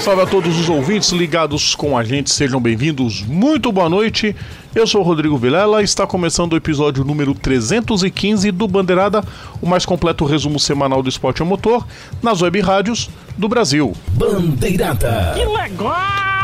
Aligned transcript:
Salve 0.00 0.22
a 0.22 0.26
todos 0.26 0.58
os 0.58 0.68
ouvintes 0.68 1.10
ligados 1.10 1.74
com 1.74 1.96
a 1.96 2.04
gente, 2.04 2.30
sejam 2.30 2.60
bem-vindos, 2.60 3.22
muito 3.22 3.72
boa 3.72 3.88
noite. 3.88 4.36
Eu 4.74 4.86
sou 4.86 5.00
o 5.00 5.04
Rodrigo 5.04 5.36
Vilela, 5.36 5.82
está 5.82 6.06
começando 6.06 6.52
o 6.52 6.56
episódio 6.56 7.02
número 7.04 7.34
315 7.34 8.52
do 8.52 8.68
Bandeirada, 8.68 9.24
o 9.60 9.66
mais 9.66 9.84
completo 9.84 10.24
resumo 10.24 10.60
semanal 10.60 11.02
do 11.02 11.08
esporte 11.08 11.42
a 11.42 11.44
motor 11.44 11.86
nas 12.22 12.40
web 12.40 12.60
rádios 12.60 13.10
do 13.36 13.48
Brasil. 13.48 13.94
Bandeirada. 14.12 15.34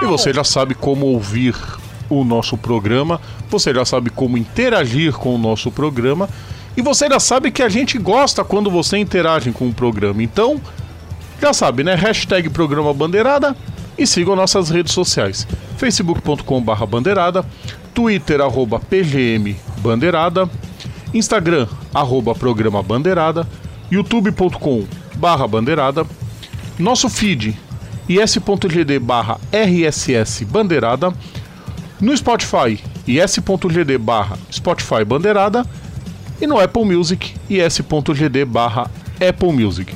E 0.03 0.07
você 0.07 0.33
já 0.33 0.43
sabe 0.43 0.75
como 0.75 1.07
ouvir 1.07 1.55
o 2.09 2.25
nosso 2.25 2.57
programa, 2.57 3.21
você 3.49 3.73
já 3.73 3.85
sabe 3.85 4.11
como 4.11 4.37
interagir 4.37 5.13
com 5.13 5.35
o 5.35 5.39
nosso 5.39 5.71
programa 5.71 6.29
e 6.77 6.83
você 6.83 7.07
já 7.09 7.21
sabe 7.21 7.51
que 7.51 7.63
a 7.63 7.69
gente 7.69 7.99
gosta 7.99 8.43
quando 8.43 8.71
você 8.71 8.97
interage 8.97 9.53
com 9.53 9.69
o 9.69 9.75
programa. 9.75 10.23
Então, 10.23 10.61
já 11.43 11.53
sabe, 11.53 11.83
né? 11.83 11.97
Hashtag 11.97 12.49
Programa 12.51 12.95
Bandeirada 12.95 13.57
e 13.99 14.07
sigam 14.07 14.37
nossas 14.37 14.71
redes 14.71 14.93
sociais. 14.93 15.45
facebook.com.br 15.77 16.87
bandeirada, 16.87 17.45
twitter 17.93 18.41
arroba 18.41 18.79
pgm 18.79 19.57
bandeirada, 19.79 20.49
instagram 21.13 21.67
arroba 21.93 22.33
programa 22.33 22.81
bandeirada, 22.81 23.45
youtube.com 23.91 24.85
bandeirada, 25.51 26.07
nosso 26.79 27.09
feed 27.09 27.59
is.gd 28.09 29.01
barra 29.01 29.41
rss 29.53 30.45
bandeirada, 30.45 31.13
no 32.01 32.13
Spotify 32.17 32.79
is.gd 33.05 33.99
barra 33.99 34.39
Spotify 34.49 35.05
bandeirada 35.05 35.67
e 36.41 36.47
no 36.47 36.61
Apple 36.61 36.85
Music 36.85 37.35
is.gd 37.51 38.45
barra 38.45 38.89
Apple 39.21 39.53
Music. 39.53 39.93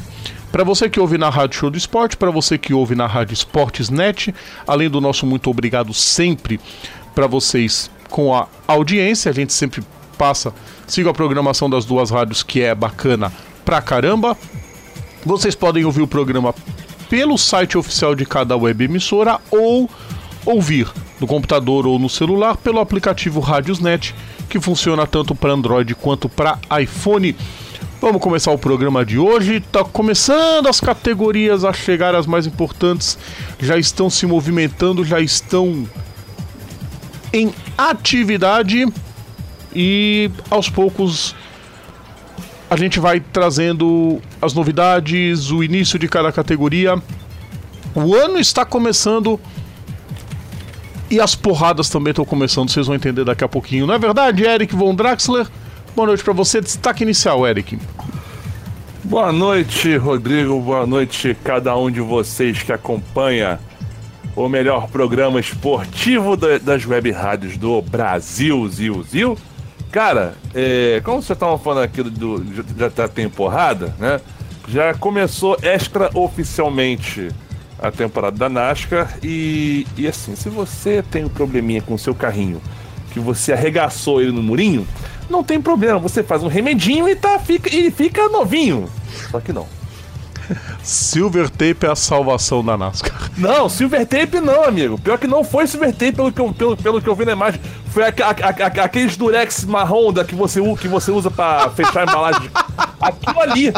Para 0.56 0.64
você 0.64 0.88
que 0.88 0.98
ouve 0.98 1.18
na 1.18 1.28
Rádio 1.28 1.58
Show 1.58 1.70
do 1.70 1.76
Esporte, 1.76 2.16
para 2.16 2.30
você 2.30 2.56
que 2.56 2.72
ouve 2.72 2.94
na 2.94 3.06
Rádio 3.06 3.34
Esportes 3.34 3.90
Net, 3.90 4.34
além 4.66 4.88
do 4.88 5.02
nosso 5.02 5.26
muito 5.26 5.50
obrigado 5.50 5.92
sempre 5.92 6.58
para 7.14 7.26
vocês 7.26 7.90
com 8.08 8.34
a 8.34 8.48
audiência, 8.66 9.30
a 9.30 9.34
gente 9.34 9.52
sempre 9.52 9.82
passa, 10.16 10.54
siga 10.86 11.10
a 11.10 11.12
programação 11.12 11.68
das 11.68 11.84
duas 11.84 12.10
rádios 12.10 12.42
que 12.42 12.62
é 12.62 12.74
bacana 12.74 13.30
pra 13.66 13.82
caramba. 13.82 14.34
Vocês 15.26 15.54
podem 15.54 15.84
ouvir 15.84 16.00
o 16.00 16.08
programa 16.08 16.54
pelo 17.10 17.36
site 17.36 17.76
oficial 17.76 18.14
de 18.14 18.24
cada 18.24 18.56
web 18.56 18.82
emissora 18.82 19.38
ou 19.50 19.90
ouvir 20.46 20.90
no 21.20 21.26
computador 21.26 21.86
ou 21.86 21.98
no 21.98 22.08
celular 22.08 22.56
pelo 22.56 22.80
aplicativo 22.80 23.40
Radiosnet, 23.40 24.14
que 24.48 24.58
funciona 24.58 25.06
tanto 25.06 25.34
para 25.34 25.52
Android 25.52 25.94
quanto 25.94 26.30
para 26.30 26.58
iPhone. 26.80 27.36
Vamos 27.98 28.20
começar 28.20 28.50
o 28.50 28.58
programa 28.58 29.06
de 29.06 29.18
hoje. 29.18 29.60
Tá 29.60 29.82
começando 29.82 30.66
as 30.66 30.80
categorias 30.80 31.64
a 31.64 31.72
chegar 31.72 32.14
as 32.14 32.26
mais 32.26 32.46
importantes. 32.46 33.18
Já 33.58 33.78
estão 33.78 34.10
se 34.10 34.26
movimentando, 34.26 35.02
já 35.02 35.18
estão 35.18 35.88
em 37.32 37.52
atividade 37.76 38.86
e 39.74 40.30
aos 40.50 40.68
poucos 40.68 41.34
a 42.68 42.76
gente 42.76 43.00
vai 43.00 43.18
trazendo 43.18 44.20
as 44.42 44.52
novidades, 44.52 45.50
o 45.50 45.62
início 45.62 45.98
de 45.98 46.06
cada 46.06 46.30
categoria. 46.30 47.00
O 47.94 48.14
ano 48.14 48.38
está 48.38 48.64
começando 48.66 49.40
e 51.10 51.18
as 51.18 51.34
porradas 51.34 51.88
também 51.88 52.10
estão 52.10 52.26
começando, 52.26 52.68
vocês 52.68 52.86
vão 52.86 52.96
entender 52.96 53.24
daqui 53.24 53.42
a 53.42 53.48
pouquinho. 53.48 53.86
Não 53.86 53.94
é 53.94 53.98
verdade, 53.98 54.44
Eric 54.44 54.74
Von 54.74 54.94
Draxler? 54.94 55.46
Boa 55.96 56.06
noite 56.06 56.22
para 56.22 56.32
você. 56.34 56.60
Destaque 56.60 57.02
inicial, 57.02 57.46
Eric. 57.46 57.78
Boa 59.02 59.32
noite, 59.32 59.96
Rodrigo. 59.96 60.60
Boa 60.60 60.86
noite, 60.86 61.36
cada 61.42 61.76
um 61.76 61.90
de 61.90 62.00
vocês 62.00 62.62
que 62.62 62.72
acompanha 62.72 63.58
o 64.34 64.48
melhor 64.48 64.88
programa 64.88 65.40
esportivo 65.40 66.36
da- 66.36 66.58
das 66.58 66.84
web 66.86 67.10
rádios 67.10 67.56
do 67.56 67.80
Brasil, 67.80 68.68
Zil, 68.68 69.02
Zil. 69.04 69.38
Cara, 69.90 70.34
é, 70.54 71.00
como 71.02 71.22
vocês 71.22 71.34
estavam 71.34 71.56
falando 71.58 71.84
aqui 71.84 72.02
do, 72.02 72.10
do- 72.10 72.64
já 72.78 72.90
tá 72.90 73.08
temporada, 73.08 73.94
né? 73.98 74.20
Já 74.68 74.92
começou 74.92 75.56
extra 75.62 76.10
oficialmente 76.12 77.28
a 77.80 77.90
temporada 77.90 78.36
da 78.36 78.48
NASCAR 78.50 79.16
e, 79.22 79.86
e 79.96 80.06
assim, 80.06 80.34
se 80.36 80.50
você 80.50 81.02
tem 81.10 81.24
um 81.24 81.28
probleminha 81.28 81.80
com 81.80 81.94
o 81.94 81.98
seu 81.98 82.14
carrinho, 82.14 82.60
que 83.12 83.20
você 83.20 83.52
arregaçou 83.54 84.20
ele 84.20 84.32
no 84.32 84.42
murinho, 84.42 84.86
não 85.30 85.42
tem 85.44 85.60
problema, 85.60 85.98
você 85.98 86.22
faz 86.22 86.42
um 86.42 86.48
remedinho 86.48 87.08
e 87.08 87.14
tá 87.16 87.38
fica 87.38 87.74
e 87.74 87.90
fica 87.90 88.28
novinho. 88.28 88.88
Só 89.30 89.40
que 89.40 89.52
não. 89.52 89.66
Silver 90.82 91.50
Tape 91.50 91.84
é 91.86 91.90
a 91.90 91.96
salvação 91.96 92.64
da 92.64 92.76
NASCAR. 92.78 93.30
Não, 93.36 93.68
silver 93.68 94.06
tape 94.06 94.40
não, 94.40 94.62
amigo. 94.64 94.96
Pior 94.96 95.18
que 95.18 95.26
não 95.26 95.42
foi 95.44 95.66
silver 95.66 95.92
tape 95.92 96.12
pelo 96.12 96.30
que 96.32 96.40
eu, 96.40 96.54
pelo, 96.54 96.76
pelo 96.76 97.02
que 97.02 97.08
eu 97.08 97.14
vi 97.16 97.24
na 97.26 97.32
imagem. 97.32 97.60
Foi 97.90 98.04
a- 98.04 98.08
a- 98.08 98.80
a- 98.80 98.84
aqueles 98.84 99.16
durex 99.16 99.64
marrom 99.64 100.10
da 100.12 100.24
que 100.24 100.34
você, 100.36 100.60
que 100.76 100.86
você 100.88 101.10
usa 101.10 101.30
pra 101.30 101.68
fechar 101.70 102.00
a 102.00 102.02
embalagem. 102.04 102.48
Aquilo 103.00 103.40
ali. 103.40 103.72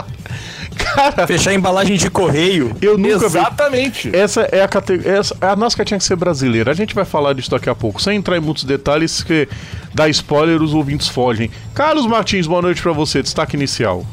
Fechar 1.26 1.50
a 1.50 1.54
embalagem 1.54 1.96
de 1.96 2.10
correio. 2.10 2.76
Eu 2.80 2.96
nunca 2.98 3.20
vi. 3.20 3.24
Exatamente. 3.38 4.14
Essa 4.14 4.42
é 4.52 4.62
a 4.62 4.68
categoria. 4.68 5.20
A 5.40 5.56
NASCAR 5.56 5.86
tinha 5.86 5.98
que 5.98 6.04
ser 6.04 6.16
brasileira. 6.16 6.70
A 6.70 6.74
gente 6.74 6.94
vai 6.94 7.04
falar 7.04 7.32
disso 7.32 7.50
daqui 7.50 7.68
a 7.68 7.74
pouco. 7.74 8.00
Sem 8.00 8.16
entrar 8.16 8.36
em 8.36 8.40
muitos 8.40 8.64
detalhes, 8.64 9.22
que 9.22 9.48
dá 9.94 10.08
spoiler, 10.08 10.62
os 10.62 10.74
ouvintes 10.74 11.08
fogem. 11.08 11.50
Carlos 11.74 12.06
Martins, 12.06 12.46
boa 12.46 12.62
noite 12.62 12.82
pra 12.82 12.92
você. 12.92 13.22
Destaque 13.22 13.56
inicial. 13.56 14.04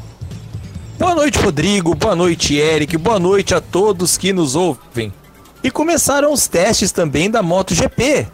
Boa 0.98 1.14
noite, 1.14 1.38
Rodrigo. 1.38 1.94
Boa 1.94 2.16
noite, 2.16 2.56
Eric. 2.56 2.96
Boa 2.96 3.18
noite 3.18 3.54
a 3.54 3.60
todos 3.60 4.16
que 4.16 4.32
nos 4.32 4.54
ouvem. 4.54 5.12
E 5.62 5.70
começaram 5.70 6.32
os 6.32 6.46
testes 6.46 6.92
também 6.92 7.30
da 7.30 7.42
MotoGP, 7.42 8.26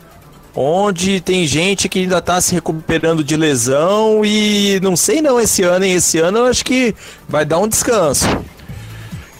onde 0.55 1.21
tem 1.21 1.47
gente 1.47 1.89
que 1.89 2.01
ainda 2.01 2.21
tá 2.21 2.41
se 2.41 2.55
recuperando 2.55 3.25
de 3.25 3.37
lesão 3.37 4.25
e 4.25 4.79
não 4.83 4.97
sei 4.97 5.21
não 5.23 5.41
esse 5.41 5.63
ano, 5.63 5.85
hein? 5.85 5.93
Esse 5.95 6.19
ano 6.19 6.39
eu 6.39 6.47
acho 6.47 6.65
que 6.65 6.95
vai 7.29 7.45
dar 7.45 7.59
um 7.59 7.69
descanso. 7.69 8.27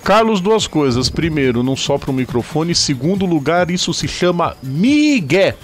Carlos, 0.05 0.41
duas 0.41 0.67
coisas. 0.67 1.09
Primeiro, 1.09 1.63
não 1.63 1.77
sopra 1.77 2.11
o 2.11 2.15
microfone. 2.15 2.75
Segundo 2.75 3.25
lugar, 3.25 3.71
isso 3.71 3.95
se 3.95 4.09
chama 4.09 4.57
Miguel. 4.63 5.55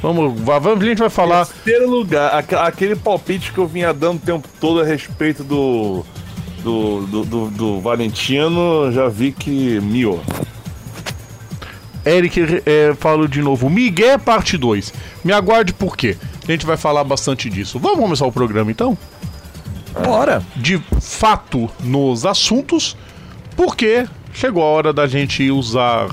Vamos, 0.00 0.40
va- 0.40 0.58
vamos, 0.58 0.84
a 0.84 0.86
gente 0.88 0.98
vai 0.98 1.10
falar. 1.10 1.46
Terceiro 1.46 1.90
lugar, 1.90 2.34
aque- 2.34 2.54
aquele 2.54 2.94
palpite 2.96 3.52
que 3.52 3.58
eu 3.58 3.66
vinha 3.66 3.92
dando 3.92 4.16
o 4.16 4.20
tempo 4.20 4.48
todo 4.60 4.80
a 4.80 4.84
respeito 4.84 5.42
do. 5.42 6.04
Do, 6.62 7.00
do, 7.08 7.24
do, 7.24 7.50
do 7.50 7.80
Valentino, 7.80 8.92
já 8.92 9.08
vi 9.08 9.32
que 9.32 9.80
miou. 9.80 10.20
Eric, 12.04 12.62
é, 12.66 12.94
falo 12.94 13.28
de 13.28 13.40
novo. 13.40 13.70
Miguel, 13.70 14.18
parte 14.18 14.58
2. 14.58 14.92
Me 15.24 15.32
aguarde 15.32 15.72
por 15.72 15.96
quê? 15.96 16.16
A 16.46 16.50
gente 16.50 16.66
vai 16.66 16.76
falar 16.76 17.04
bastante 17.04 17.48
disso. 17.48 17.78
Vamos 17.78 17.98
começar 17.98 18.26
o 18.26 18.32
programa 18.32 18.70
então? 18.70 18.96
Bora. 20.04 20.42
de 20.56 20.78
fato 21.00 21.70
nos 21.80 22.24
assuntos, 22.24 22.96
porque 23.54 24.06
chegou 24.32 24.62
a 24.62 24.66
hora 24.66 24.92
da 24.92 25.06
gente 25.06 25.50
usar 25.50 26.08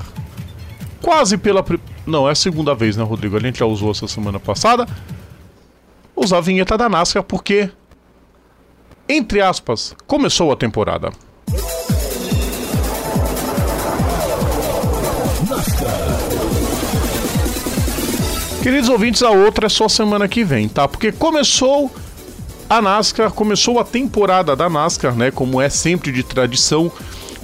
quase 1.01 1.37
pela. 1.37 1.63
Não, 2.05 2.27
é 2.27 2.31
a 2.31 2.35
segunda 2.35 2.75
vez, 2.75 2.97
né, 2.97 3.03
Rodrigo? 3.03 3.37
A 3.37 3.39
gente 3.39 3.59
já 3.59 3.65
usou 3.65 3.91
essa 3.91 4.07
semana 4.07 4.39
passada. 4.39 4.87
Usar 6.15 6.39
a 6.39 6.41
vinheta 6.41 6.77
da 6.77 6.89
NASCAR, 6.89 7.23
porque, 7.23 7.69
entre 9.07 9.41
aspas, 9.41 9.95
começou 10.05 10.51
a 10.51 10.55
temporada. 10.55 11.11
Queridos 18.69 18.87
ouvintes, 18.87 19.23
a 19.23 19.31
outra 19.31 19.65
é 19.65 19.69
só 19.69 19.89
semana 19.89 20.27
que 20.27 20.43
vem, 20.43 20.69
tá? 20.69 20.87
Porque 20.87 21.11
começou 21.11 21.91
a 22.69 22.79
NASCAR, 22.79 23.31
começou 23.31 23.79
a 23.79 23.83
temporada 23.83 24.55
da 24.55 24.69
NASCAR, 24.69 25.15
né? 25.15 25.31
Como 25.31 25.59
é 25.59 25.69
sempre 25.69 26.11
de 26.11 26.21
tradição, 26.21 26.91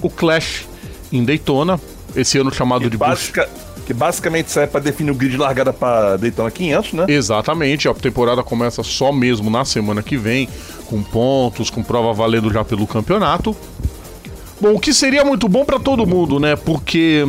o 0.00 0.08
Clash 0.08 0.68
em 1.12 1.24
Daytona, 1.24 1.80
esse 2.14 2.38
ano 2.38 2.54
chamado 2.54 2.82
Que, 2.82 2.90
de 2.90 2.96
basica- 2.96 3.48
que 3.84 3.92
basicamente 3.92 4.52
serve 4.52 4.70
pra 4.70 4.78
definir 4.80 5.10
o 5.10 5.16
grid 5.16 5.32
de 5.32 5.36
largada 5.36 5.72
pra 5.72 6.16
Daytona 6.16 6.48
500, 6.48 6.92
né? 6.92 7.06
Exatamente, 7.08 7.88
a 7.88 7.94
temporada 7.94 8.44
começa 8.44 8.84
só 8.84 9.10
mesmo 9.10 9.50
na 9.50 9.64
semana 9.64 10.04
que 10.04 10.16
vem, 10.16 10.48
com 10.86 11.02
pontos, 11.02 11.70
com 11.70 11.82
prova 11.82 12.12
valendo 12.12 12.52
já 12.52 12.64
pelo 12.64 12.86
campeonato. 12.86 13.56
Bom, 14.60 14.74
o 14.74 14.78
que 14.78 14.94
seria 14.94 15.24
muito 15.24 15.48
bom 15.48 15.64
pra 15.64 15.80
todo 15.80 16.06
mundo, 16.06 16.38
né? 16.38 16.54
Porque 16.54 17.26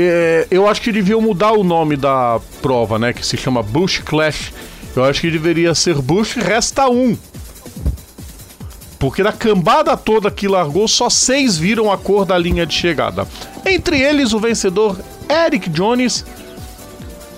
é, 0.00 0.46
eu 0.50 0.68
acho 0.68 0.80
que 0.80 0.92
deviam 0.92 1.20
mudar 1.20 1.52
o 1.52 1.64
nome 1.64 1.96
da 1.96 2.40
prova, 2.62 2.98
né? 2.98 3.12
Que 3.12 3.26
se 3.26 3.36
chama 3.36 3.62
Bush 3.62 3.98
Clash. 3.98 4.52
Eu 4.94 5.04
acho 5.04 5.20
que 5.20 5.30
deveria 5.30 5.74
ser 5.74 5.94
Bush, 5.96 6.34
resta 6.34 6.88
um. 6.88 7.16
Porque 8.98 9.22
da 9.22 9.32
cambada 9.32 9.96
toda 9.96 10.30
que 10.30 10.48
largou, 10.48 10.88
só 10.88 11.08
seis 11.08 11.56
viram 11.56 11.90
a 11.90 11.96
cor 11.96 12.24
da 12.24 12.36
linha 12.36 12.66
de 12.66 12.74
chegada. 12.74 13.26
Entre 13.64 14.00
eles, 14.00 14.32
o 14.32 14.40
vencedor 14.40 14.98
Eric 15.28 15.70
Jones, 15.70 16.24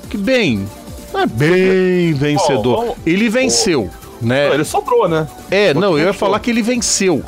que 0.08 0.16
bem, 0.16 0.66
é 1.14 1.26
bem 1.26 2.14
vencedor. 2.14 2.96
Ele 3.04 3.28
venceu, 3.28 3.90
né? 4.22 4.48
Não, 4.48 4.54
ele 4.54 4.64
sobrou, 4.64 5.08
né? 5.08 5.28
É, 5.50 5.74
não, 5.74 5.98
eu 5.98 6.06
ia 6.06 6.12
falar 6.14 6.40
que 6.40 6.50
ele 6.50 6.62
venceu, 6.62 7.22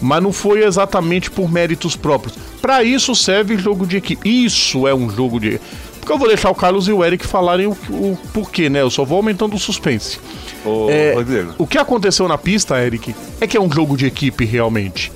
mas 0.00 0.22
não 0.22 0.32
foi 0.32 0.64
exatamente 0.64 1.30
por 1.30 1.50
méritos 1.50 1.96
próprios. 1.96 2.34
Pra 2.60 2.82
isso 2.82 3.14
serve 3.14 3.56
jogo 3.56 3.86
de 3.86 3.96
equipe. 3.96 4.28
Isso 4.44 4.86
é 4.88 4.94
um 4.94 5.08
jogo 5.10 5.38
de. 5.40 5.60
Porque 6.00 6.12
eu 6.12 6.18
vou 6.18 6.28
deixar 6.28 6.50
o 6.50 6.54
Carlos 6.54 6.86
e 6.86 6.92
o 6.92 7.04
Eric 7.04 7.26
falarem 7.26 7.66
o, 7.66 7.72
o 7.90 8.18
porquê, 8.32 8.68
né? 8.70 8.80
Eu 8.80 8.90
só 8.90 9.04
vou 9.04 9.16
aumentando 9.16 9.56
o 9.56 9.58
suspense. 9.58 10.18
Ô, 10.64 10.88
É, 10.88 11.14
Rodrigo. 11.14 11.54
o 11.58 11.66
que 11.66 11.78
aconteceu 11.78 12.28
na 12.28 12.38
pista, 12.38 12.80
Eric, 12.80 13.14
é 13.40 13.46
que 13.46 13.56
é 13.56 13.60
um 13.60 13.70
jogo 13.70 13.96
de 13.96 14.06
equipe 14.06 14.44
realmente. 14.44 15.10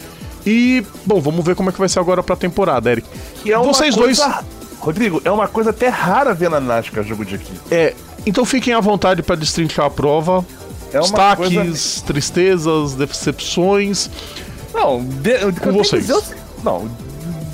E, 0.45 0.83
bom, 1.07 1.21
vamos 1.21 1.45
ver 1.45 1.55
como 1.55 1.71
é 1.71 1.73
que 1.73 1.79
vai 1.79 1.89
ser 1.89 2.01
agora 2.01 2.23
pra 2.23 2.35
temporada, 2.35 2.91
Eric. 2.91 3.07
Que 3.43 3.53
é 3.53 3.59
Vocês 3.59 3.95
coisa- 3.95 4.25
dois. 4.27 4.45
Rodrigo, 4.81 5.21
é 5.25 5.31
uma 5.31 5.47
coisa 5.47 5.71
até 5.71 5.89
rara 5.89 6.33
ver 6.33 6.49
na 6.51 6.59
NASCAR 6.59 7.05
jogo 7.05 7.25
de 7.25 7.35
equipe. 7.35 7.61
É, 7.71 7.95
então 8.25 8.45
fiquem 8.45 8.73
à 8.73 8.81
vontade 8.81 9.23
pra 9.23 9.37
destrinchar 9.37 9.85
a 9.87 9.91
prova. 9.91 10.45
É 10.93 10.99
Destaques, 10.99 11.53
coisa- 11.55 12.03
tristezas, 12.05 12.95
decepções. 12.95 14.11
Não, 14.75 15.03
de, 15.05 15.53
que 15.53 15.69
vocês. 15.71 16.07
dizer 16.07 16.37
não, 16.63 16.89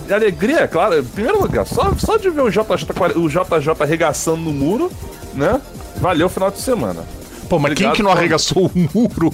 de 0.06 0.12
alegria, 0.14 0.60
é 0.60 0.66
claro. 0.66 0.98
Em 0.98 1.04
primeiro 1.04 1.40
lugar, 1.40 1.66
só, 1.66 1.92
só 1.98 2.16
de 2.16 2.28
ver 2.30 2.42
o 2.42 2.50
JJ, 2.50 2.62
o 3.16 3.28
JJ 3.28 3.70
arregaçando 3.80 4.38
no 4.42 4.52
muro, 4.52 4.90
né? 5.34 5.60
Valeu 5.96 6.26
o 6.26 6.30
final 6.30 6.50
de 6.50 6.60
semana. 6.60 7.04
Pô, 7.48 7.58
mas 7.58 7.74
quem 7.74 7.86
Obrigado, 7.86 7.94
que 7.96 8.02
não 8.02 8.10
arregaçou 8.10 8.66
o 8.66 8.70
muro? 8.94 9.32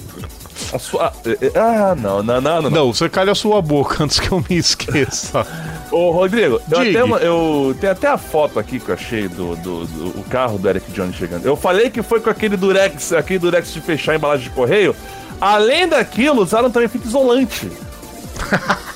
A 0.71 0.79
sua. 0.79 1.11
é, 1.25 1.47
é, 1.53 1.59
Ah, 1.59 1.95
não, 1.99 2.21
não, 2.23 2.39
não, 2.39 2.61
não. 2.61 2.69
não. 2.69 2.93
Você 2.93 3.09
calha 3.09 3.31
a 3.31 3.35
sua 3.35 3.61
boca 3.61 4.01
antes 4.03 4.19
que 4.19 4.31
eu 4.31 4.43
me 4.47 4.55
esqueça. 4.57 5.45
Ô, 5.91 6.11
Rodrigo, 6.11 6.59
eu, 6.71 6.79
até 6.79 7.03
uma- 7.03 7.17
eu 7.17 7.75
tenho 7.79 7.91
até 7.91 8.07
a 8.07 8.17
foto 8.17 8.59
aqui 8.59 8.79
que 8.79 8.89
eu 8.89 8.95
achei 8.95 9.27
do, 9.27 9.55
do, 9.57 9.85
do- 9.85 10.19
o 10.19 10.23
carro 10.29 10.57
do 10.57 10.67
Eric 10.69 10.91
Jones 10.91 11.15
chegando. 11.15 11.45
Eu 11.45 11.55
falei 11.55 11.89
que 11.89 12.01
foi 12.01 12.19
com 12.19 12.29
aquele 12.29 12.55
Durex, 12.55 13.13
aquele 13.13 13.39
Durex 13.39 13.73
de 13.73 13.81
fechar 13.81 14.13
a 14.13 14.15
embalagem 14.15 14.45
de 14.45 14.49
correio. 14.51 14.95
Além 15.43 15.87
daquilo, 15.87 16.41
usaram 16.41 16.71
também 16.71 16.87
fita 16.87 17.07
isolante. 17.07 17.69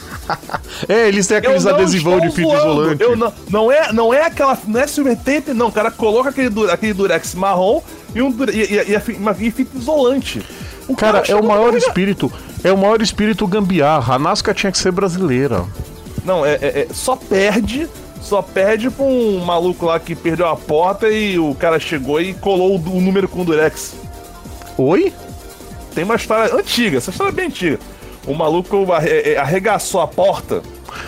É, 0.89 1.07
eles 1.07 1.25
têm 1.25 1.37
aqueles 1.37 1.65
adesivão 1.65 2.19
de 2.19 2.29
fita 2.29 2.49
zoando. 2.49 2.69
isolante. 2.81 3.01
Eu 3.01 3.15
não, 3.15 3.33
não 3.49 3.71
é, 3.71 3.93
não 3.93 4.13
é 4.13 4.25
aquela, 4.25 4.57
não 4.67 4.79
é 4.79 4.85
silver 4.85 5.15
tape, 5.15 5.53
não. 5.53 5.67
O 5.67 5.71
cara 5.71 5.89
coloca 5.89 6.29
aquele, 6.29 6.69
aquele 6.69 6.93
durex 6.93 7.33
marrom 7.33 7.81
e, 8.13 8.21
um, 8.21 8.35
e, 8.51 8.75
e, 8.75 8.91
e 8.93 9.13
uma 9.17 9.31
e 9.39 9.49
fita 9.51 9.77
isolante. 9.77 10.43
O 10.85 10.95
Cara, 10.97 11.23
é 11.27 11.33
o 11.35 11.43
maior 11.43 11.69
pra- 11.69 11.77
espírito. 11.77 12.31
É 12.61 12.71
o 12.73 12.77
maior 12.77 13.01
espírito 13.01 13.47
gambiarra. 13.47 14.15
A 14.15 14.19
NASCAR 14.19 14.53
tinha 14.53 14.71
que 14.71 14.77
ser 14.77 14.91
brasileira. 14.91 15.63
Não, 16.25 16.45
é, 16.45 16.55
é- 16.55 16.79
é- 16.81 16.87
só 16.93 17.15
perde, 17.15 17.87
só 18.21 18.41
perde 18.41 18.89
pra 18.89 19.05
um 19.05 19.39
maluco 19.45 19.85
lá 19.85 19.97
que 19.97 20.13
perdeu 20.13 20.47
a 20.47 20.57
porta 20.57 21.07
e 21.09 21.39
o 21.39 21.55
cara 21.55 21.79
chegou 21.79 22.19
e 22.21 22.33
colou 22.33 22.75
o 22.75 22.99
número 23.01 23.29
com 23.29 23.41
o 23.41 23.45
durex. 23.45 23.93
Oi? 24.77 25.13
Tem 25.97 26.03
uma 26.03 26.13
história 26.15 26.53
antiga, 26.55 26.99
essa 26.99 27.09
história 27.09 27.31
é 27.31 27.33
bem 27.33 27.47
antiga. 27.47 27.79
O 28.27 28.35
maluco 28.35 28.93
arre- 28.93 29.33
é, 29.33 29.37
arregaçou 29.39 29.99
a 29.99 30.05
porta, 30.07 30.61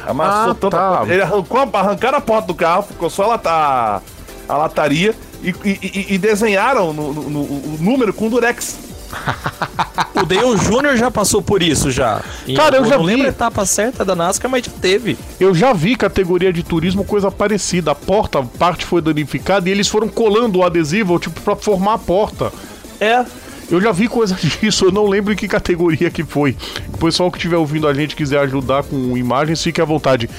amassou 0.08 0.52
Ah, 0.52 0.56
tanto 0.60 0.68
a 0.76 0.80
tá. 0.80 0.98
porta. 0.98 1.14
Ele 1.14 1.22
arrancou, 1.22 1.60
a- 1.60 1.70
arrancaram 1.80 2.18
a 2.18 2.22
porta 2.22 2.48
do 2.48 2.56
carro, 2.56 2.82
ficou 2.82 3.08
só 3.08 3.26
a, 3.26 3.28
lata- 3.28 4.02
a 4.50 4.58
lataria 4.58 5.14
e, 5.44 5.50
e- 5.64 6.06
e- 6.16 6.18
desenharam 6.18 6.92
no, 6.92 7.14
no- 7.14 7.30
no- 7.30 7.40
o 7.42 7.78
número 7.80 8.12
com 8.12 8.30
durex. 8.30 8.78
O 10.16 10.26
Dale 10.26 10.56
Jr. 10.58 10.98
já 10.98 11.10
passou 11.12 11.42
por 11.42 11.62
isso 11.64 11.92
já. 11.92 12.22
E 12.48 12.54
Cara, 12.56 12.78
eu 12.78 12.86
já 12.86 12.98
não 12.98 13.06
vi. 13.06 13.12
lembro 13.12 13.28
a 13.28 13.30
etapa 13.30 13.66
certa 13.66 14.04
da 14.04 14.16
NASCAR, 14.16 14.50
mas 14.52 14.66
já 14.66 14.72
teve. 14.82 15.18
Eu 15.40 15.54
já 15.56 15.72
vi 15.72 15.96
categoria 15.96 16.52
de 16.52 16.62
turismo 16.64 17.06
coisa 17.06 17.32
parecida. 17.32 17.92
A 17.92 17.96
porta, 17.96 18.44
parte 18.58 18.86
foi 18.86 19.02
danificada 19.02 19.70
e 19.70 19.72
eles 19.72 19.88
foram 19.88 20.10
colando 20.10 20.60
o 20.60 20.64
adesivo, 20.64 21.18
tipo, 21.20 21.40
pra 21.42 21.56
formar 21.56 21.94
a 21.94 21.98
porta. 21.98 22.52
É, 23.00 23.24
Eu 23.72 23.80
já 23.82 23.92
vi 23.92 24.08
coisa 24.08 24.36
disso, 24.62 24.86
eu 24.86 24.92
não 24.92 25.08
lembro 25.08 25.34
em 25.34 25.36
que 25.36 25.48
categoria 25.48 26.10
que 26.10 26.24
foi. 26.24 26.56
O 26.94 26.98
pessoal 26.98 27.32
que 27.32 27.38
estiver 27.38 27.58
ouvindo 27.58 27.88
a 27.88 27.94
gente 27.94 28.16
quiser 28.16 28.40
ajudar 28.40 28.84
com 28.84 29.16
imagens, 29.18 29.62
fique 29.62 29.80
à 29.82 29.86
vontade. 29.86 30.30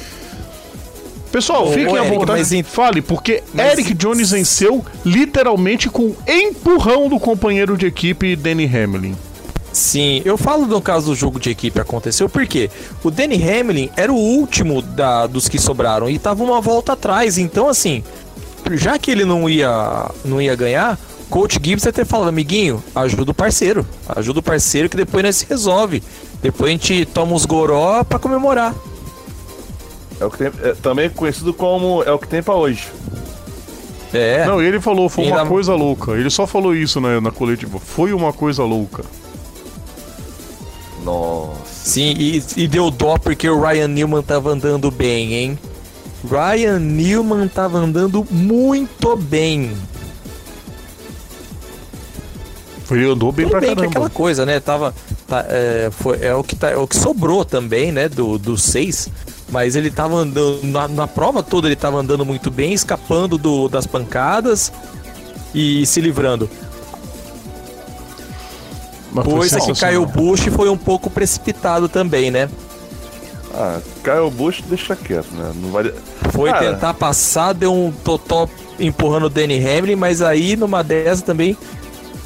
Pessoal, 1.31 1.69
Ô, 1.69 1.73
fiquem 1.73 1.87
ô, 1.87 1.97
à 1.97 2.05
Eric, 2.05 2.17
vontade. 2.19 2.57
em- 2.57 2.63
Fale, 2.65 3.01
porque 3.01 3.43
mas 3.55 3.73
Eric 3.75 3.95
Jones 3.95 4.31
venceu 4.33 4.85
literalmente 5.05 5.89
com 5.89 6.13
empurrão 6.27 7.09
do 7.09 7.21
companheiro 7.21 7.77
de 7.77 7.87
equipe 7.87 8.35
Danny 8.35 8.65
Hamlin. 8.67 9.15
Sim, 9.73 10.21
eu 10.25 10.37
falo 10.37 10.67
no 10.67 10.81
caso 10.83 11.07
do 11.07 11.15
jogo 11.15 11.39
de 11.39 11.49
equipe 11.51 11.81
aconteceu 11.81 12.29
porque 12.29 12.69
o 13.05 13.11
Danny 13.13 13.37
Hamlin 13.37 13.89
era 13.97 14.13
o 14.13 14.17
último 14.17 14.83
da, 14.83 15.29
dos 15.29 15.49
que 15.49 15.61
sobraram 15.61 16.11
e 16.11 16.19
tava 16.19 16.43
uma 16.43 16.61
volta 16.61 16.95
atrás. 16.95 17.39
Então, 17.39 17.69
assim, 17.69 18.03
já 18.73 18.99
que 18.99 19.13
ele 19.13 19.25
não 19.25 19.49
ia, 19.49 20.11
não 20.25 20.43
ia 20.43 20.57
ganhar, 20.57 20.99
Coach 21.31 21.61
Gibbs 21.63 21.87
até 21.87 22.05
falou, 22.05 22.27
amiguinho, 22.27 22.83
ajuda 22.95 23.31
o 23.31 23.35
parceiro. 23.35 23.87
Ajuda 24.09 24.41
o 24.41 24.43
parceiro 24.43 24.89
que 24.89 24.97
depois 24.97 25.23
nós 25.25 25.37
se 25.37 25.47
resolve. 25.49 26.03
Depois 26.43 26.69
a 26.69 26.73
gente 26.73 27.07
toma 27.07 27.33
uns 27.35 27.47
goró 27.47 28.03
pra 28.03 28.19
comemorar. 28.19 28.75
é 30.21 30.25
o 30.25 30.31
que 30.31 30.39
tem, 30.39 30.51
é 30.63 30.75
também 30.75 31.09
conhecido 31.09 31.55
como 31.55 32.03
é 32.03 32.11
o 32.13 32.19
que 32.19 32.27
tem 32.27 32.43
pra 32.43 32.55
hoje. 32.57 32.89
É. 34.13 34.45
Não, 34.45 34.61
e 34.61 34.67
ele 34.67 34.81
falou, 34.81 35.09
foi 35.09 35.27
uma 35.27 35.37
Ainda- 35.39 35.49
coisa 35.49 35.73
louca. 35.75 36.13
Ele 36.13 36.29
só 36.31 36.47
falou 36.49 36.75
isso 36.75 37.01
na, 37.01 37.21
na 37.21 37.31
coletiva. 37.31 37.79
Foi 37.79 38.13
uma 38.13 38.33
coisa 38.33 38.65
louca. 38.65 39.05
Nossa. 41.05 41.61
Sim, 41.65 42.15
e, 42.19 42.43
e 42.57 42.67
deu 42.69 42.91
dó 42.91 43.17
porque 43.19 43.49
o 43.49 43.61
Ryan 43.61 43.89
Newman 43.89 44.23
tava 44.23 44.51
andando 44.51 44.91
bem, 44.91 45.33
hein? 45.35 45.59
Ryan 46.29 46.79
Newman 46.79 47.49
tava 47.49 47.79
andando 47.79 48.27
muito 48.31 49.17
bem. 49.17 49.73
Ele 52.91 53.11
andou 53.11 53.31
bem 53.31 53.47
Tudo 53.47 53.53
pra 53.53 53.61
bem 53.61 53.69
que 53.69 53.73
é 53.73 53.77
caramba. 53.77 53.91
aquela 53.93 54.11
coisa, 54.11 54.45
né? 54.45 54.59
Tava, 54.59 54.95
tá, 55.27 55.45
é, 55.49 55.91
foi, 55.93 56.19
é, 56.23 56.35
o 56.35 56.43
que 56.43 56.57
tá, 56.57 56.71
é 56.71 56.77
o 56.77 56.87
que 56.87 56.97
sobrou 56.97 57.45
também, 57.45 57.93
né? 57.93 58.09
Do, 58.09 58.39
dos 58.39 58.63
seis. 58.63 59.09
Mas 59.49 59.77
ele 59.77 59.91
tava 59.91 60.17
andando. 60.17 60.61
Na, 60.65 60.89
na 60.89 61.09
prova 61.09 61.43
toda 61.43 61.69
ele 61.69 61.77
tava 61.77 61.99
andando 61.99 62.25
muito 62.25 62.51
bem, 62.51 62.73
escapando 62.73 63.39
do, 63.39 63.69
das 63.69 63.87
pancadas 63.87 64.73
e 65.55 65.87
se 65.87 66.01
livrando. 66.01 66.49
Mas 69.13 69.25
Pois 69.25 69.53
é 69.53 69.61
que 69.61 69.79
caiu 69.79 70.03
o 70.03 70.07
Bush 70.07 70.47
foi 70.55 70.69
um 70.69 70.77
pouco 70.77 71.11
precipitado 71.11 71.89
também, 71.89 72.31
né? 72.31 72.49
Ah, 73.53 73.81
Kyle 74.05 74.31
Busch 74.31 74.63
deixa 74.69 74.95
quieto, 74.95 75.33
né? 75.33 75.53
Não 75.57 75.71
vale... 75.71 75.93
Foi 76.33 76.51
Cara, 76.51 76.73
tentar 76.73 76.95
passar, 76.95 77.53
deu 77.53 77.75
um 77.75 77.91
totó 77.91 78.49
empurrando 78.79 79.25
o 79.25 79.29
Danny 79.29 79.59
Hamlin, 79.59 79.97
mas 79.97 80.23
aí 80.23 80.55
numa 80.55 80.85
dessa 80.85 81.23
também 81.25 81.57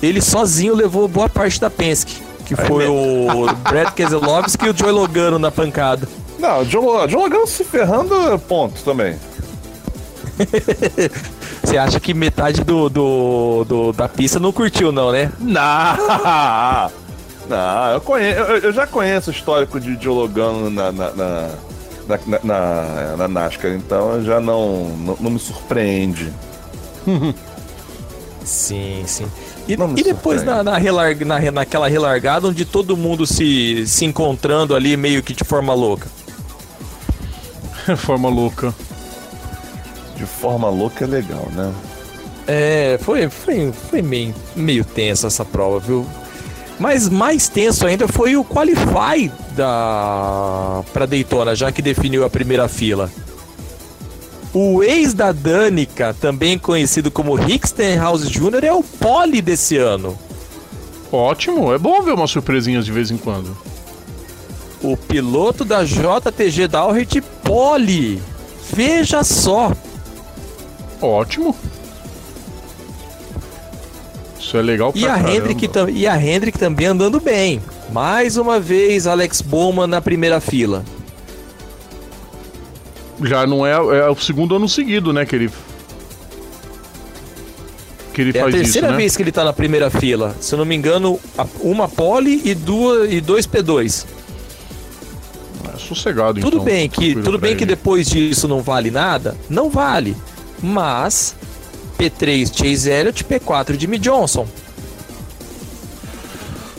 ele 0.07 0.21
sozinho 0.23 0.75
levou 0.75 1.07
boa 1.09 1.29
parte 1.29 1.61
da 1.61 1.71
Penske. 1.71 2.23
Que 2.47 2.55
foi 2.57 2.87
o 2.89 3.47
Brad 3.69 3.93
Keselowski 3.95 4.67
e 4.67 4.71
o 4.71 4.77
Joey 4.77 4.93
Logano 4.93 5.39
na 5.39 5.51
pancada. 5.51 6.07
Não, 6.39 6.61
o 6.61 6.65
John, 6.67 7.07
John 7.07 7.21
Logan 7.21 7.47
se 7.47 7.65
ferrando, 7.65 8.39
ponto 8.41 8.83
também. 8.83 9.17
Você 11.63 11.79
acha 11.79 11.99
que 11.99 12.13
metade 12.13 12.63
do, 12.63 12.89
do, 12.91 13.65
do- 13.65 13.93
da 13.93 14.09
pista 14.09 14.39
não 14.39 14.53
curtiu, 14.53 14.93
não, 14.93 15.11
né? 15.13 15.33
Não! 15.41 16.91
Não, 17.47 17.91
eu, 17.93 18.01
conheço, 18.01 18.41
eu, 18.41 18.57
eu 18.57 18.73
já 18.73 18.87
conheço 18.87 19.29
o 19.31 19.33
histórico 19.33 19.79
de 19.79 20.03
Joe 20.03 20.15
Logano 20.15 20.71
na, 20.71 20.91
na, 20.91 21.11
na, 21.13 21.49
na, 22.09 22.19
na, 22.27 22.39
na- 22.43 23.17
na 23.19 23.29
NASCAR, 23.29 23.73
então 23.73 24.25
já 24.25 24.41
não, 24.41 24.87
não, 24.97 25.17
não 25.21 25.31
me 25.31 25.39
surpreende. 25.39 26.33
Sim, 28.43 29.05
sim. 29.07 29.27
E, 29.67 29.73
e 29.73 30.03
depois 30.03 30.43
na, 30.43 30.63
na 30.63 30.77
relarg, 30.77 31.25
na, 31.25 31.39
naquela 31.51 31.89
relargada 31.89 32.49
onde 32.49 32.65
todo 32.65 32.97
mundo 32.97 33.27
se, 33.27 33.87
se 33.87 34.05
encontrando 34.05 34.75
ali 34.75 34.97
meio 34.97 35.23
que 35.23 35.33
de 35.33 35.45
forma 35.45 35.73
louca. 35.73 36.09
Forma 37.99 38.31
louca. 38.31 38.75
De 40.17 40.25
forma 40.25 40.71
louca 40.71 41.05
é 41.05 41.07
legal, 41.07 41.47
né? 41.53 41.71
É, 42.47 42.99
foi, 43.03 43.29
foi, 43.29 43.73
foi 43.91 44.01
meio, 44.01 44.35
meio 44.57 44.85
tensa 44.85 45.27
essa 45.27 45.45
prova, 45.45 45.81
viu? 45.81 46.07
Mas 46.79 47.09
mais 47.09 47.49
tenso 47.49 47.87
ainda 47.87 48.09
foi 48.09 48.37
o 48.37 48.45
Qualify 48.45 49.31
da 49.55 50.83
para 50.93 51.07
Daytona, 51.07 51.55
já 51.55 51.71
que 51.71 51.81
definiu 51.81 52.25
a 52.25 52.31
primeira 52.31 52.69
fila. 52.69 53.11
O 54.55 54.85
ex 54.85 55.13
da 55.13 55.33
Danica, 55.33 56.15
também 56.15 56.57
conhecido 56.57 57.11
como 57.11 57.35
Rick 57.35 57.69
Stenhouse 57.69 58.31
Jr., 58.31 58.63
é 58.63 58.73
o 58.73 58.85
pole 58.85 59.43
desse 59.43 59.77
ano. 59.77 60.17
Ótimo, 61.11 61.73
é 61.73 61.79
bom 61.79 62.01
ver 62.03 62.13
umas 62.13 62.31
surpresinhas 62.31 62.85
de 62.85 62.93
vez 62.93 63.11
em 63.11 63.17
quando. 63.17 63.57
O 64.81 64.97
piloto 64.97 65.65
da 65.65 65.83
JTG 65.85 66.69
Downhill 66.69 67.07
pole. 67.43 68.23
Veja 68.73 69.25
só. 69.25 69.73
Ótimo. 71.01 71.57
Isso 74.39 74.57
é 74.57 74.63
legal 74.63 74.93
pra 74.93 75.01
E 75.01 75.05
a, 75.05 75.15
caramba. 75.15 75.31
Hendrick, 75.33 75.71
e 75.93 76.07
a 76.07 76.21
Hendrick 76.21 76.59
também 76.59 76.87
andando 76.87 77.19
bem. 77.21 77.61
Mais 77.91 78.37
uma 78.37 78.61
vez, 78.61 79.07
Alex 79.07 79.41
Bowman 79.41 79.89
na 79.89 80.01
primeira 80.01 80.41
fila. 80.41 80.85
Já 83.23 83.47
não 83.47 83.65
é, 83.65 83.73
é 83.73 84.09
o 84.11 84.17
segundo 84.17 84.57
ano 84.57 84.69
seguido, 84.69 85.13
né, 85.13 85.25
que 85.25 85.37
ele... 85.37 85.51
Que 88.13 88.21
ele 88.21 88.33
É 88.37 88.41
a 88.41 88.45
faz 88.45 88.55
terceira 88.55 88.87
isso, 88.89 88.93
né? 88.93 88.97
vez 88.97 89.17
que 89.17 89.23
ele 89.23 89.33
tá 89.33 89.45
na 89.45 89.53
primeira 89.53 89.91
fila. 89.91 90.37
Se 90.41 90.55
eu 90.55 90.59
não 90.59 90.65
me 90.65 90.75
engano, 90.75 91.19
a- 91.37 91.47
uma 91.61 91.89
pole 91.89 92.41
e, 92.45 92.55
duas, 92.55 93.13
e 93.13 93.21
dois 93.21 93.45
P2. 93.47 94.07
É 95.75 95.79
sossegado, 95.79 96.41
Tudo 96.41 96.55
então. 96.59 96.65
bem 96.65 96.89
que 96.89 97.15
tudo 97.17 97.39
bem 97.39 97.57
que 97.57 97.65
ele. 97.65 97.71
depois 97.75 98.09
disso 98.09 98.47
não 98.47 98.61
vale 98.63 98.91
nada, 98.91 99.37
não 99.51 99.69
vale. 99.69 100.17
Mas 100.63 101.35
P3 101.99 102.57
Chase 102.57 102.89
Elliott, 102.89 103.25
P4 103.25 103.79
Jimmy 103.79 103.99
Johnson. 103.99 104.47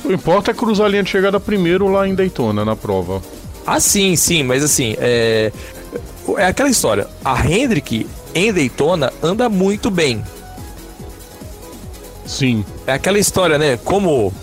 O 0.03 0.07
que 0.07 0.13
importa 0.13 0.51
é 0.51 0.53
cruzar 0.53 0.85
a 0.85 0.89
linha 0.89 1.03
de 1.03 1.09
chegada 1.09 1.37
primeiro 1.39 1.87
lá 1.91 2.07
em 2.07 2.15
Daytona, 2.15 2.63
na 2.63 2.75
prova. 2.77 3.21
Ah, 3.67 3.79
sim, 3.79 4.15
sim, 4.15 4.43
mas 4.43 4.63
assim, 4.63 4.95
é, 4.99 5.51
é 6.37 6.45
aquela 6.45 6.69
história. 6.69 7.07
A 7.23 7.47
Hendrick 7.47 8.07
em 8.33 8.51
Daytona 8.51 9.11
anda 9.21 9.47
muito 9.49 9.89
bem. 9.89 10.23
Sim. 12.25 12.65
É 12.87 12.93
aquela 12.93 13.19
história, 13.19 13.57
né? 13.57 13.77
Como 13.83 14.33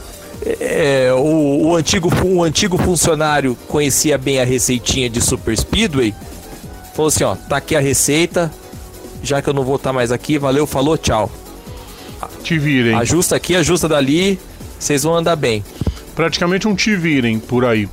é, 0.45 1.13
o, 1.13 1.69
o 1.69 1.77
antigo, 1.77 2.11
o 2.25 2.43
antigo 2.43 2.77
funcionário 2.79 3.57
conhecia 3.69 4.19
bem 4.19 4.41
a 4.41 4.45
receitinha 4.45 5.09
de 5.09 5.21
Super 5.21 5.57
Speedway, 5.57 6.15
falou 6.95 7.09
assim: 7.09 7.25
ó, 7.25 7.35
tá 7.35 7.57
aqui 7.57 7.77
a 7.77 7.81
receita, 7.81 8.51
já 9.23 9.41
que 9.41 9.49
eu 9.49 9.55
não 9.55 9.65
vou 9.65 9.77
estar 9.77 9.93
mais 9.93 10.11
aqui, 10.11 10.39
valeu, 10.39 10.67
falou, 10.67 10.99
tchau. 10.99 11.31
Te 12.43 12.59
virem. 12.59 12.95
Ajusta 12.95 13.37
aqui, 13.37 13.55
ajusta 13.57 13.89
dali, 13.89 14.39
vocês 14.79 15.03
vão 15.03 15.15
andar 15.15 15.37
bem. 15.37 15.65
Praticamente 16.15 16.69
um 16.69 16.75
te 16.75 16.95
virem 16.97 17.39
por 17.39 17.65
aí. 17.65 17.89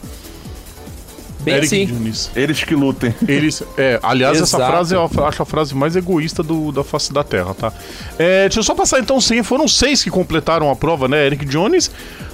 Bem 1.50 1.58
Eric 1.58 1.66
assim. 1.68 1.86
Diniz. 1.86 2.32
Eles 2.36 2.64
que 2.64 2.76
lutem. 2.76 3.14
Eles, 3.28 3.64
é, 3.78 4.00
aliás, 4.04 4.40
essa 4.42 4.58
Exato. 4.58 4.72
frase 4.72 4.96
eu 4.96 5.26
acho 5.26 5.42
a 5.42 5.46
frase 5.46 5.76
mais 5.76 5.96
egoísta 5.96 6.42
do, 6.44 6.72
da 6.72 6.84
face 6.84 7.12
da 7.14 7.24
Terra, 7.24 7.54
tá? 7.54 7.72
É, 8.18 8.42
deixa 8.44 8.60
eu 8.60 8.64
só 8.64 8.74
passar 8.76 9.00
então 9.00 9.20
sim, 9.20 9.42
foram 9.44 9.68
seis 9.68 10.04
que 10.04 10.10
completaram 10.10 10.70
a 10.72 10.76
prova, 10.76 11.08
né? 11.08 11.26
Eric 11.26 11.46
Jones, 11.46 11.90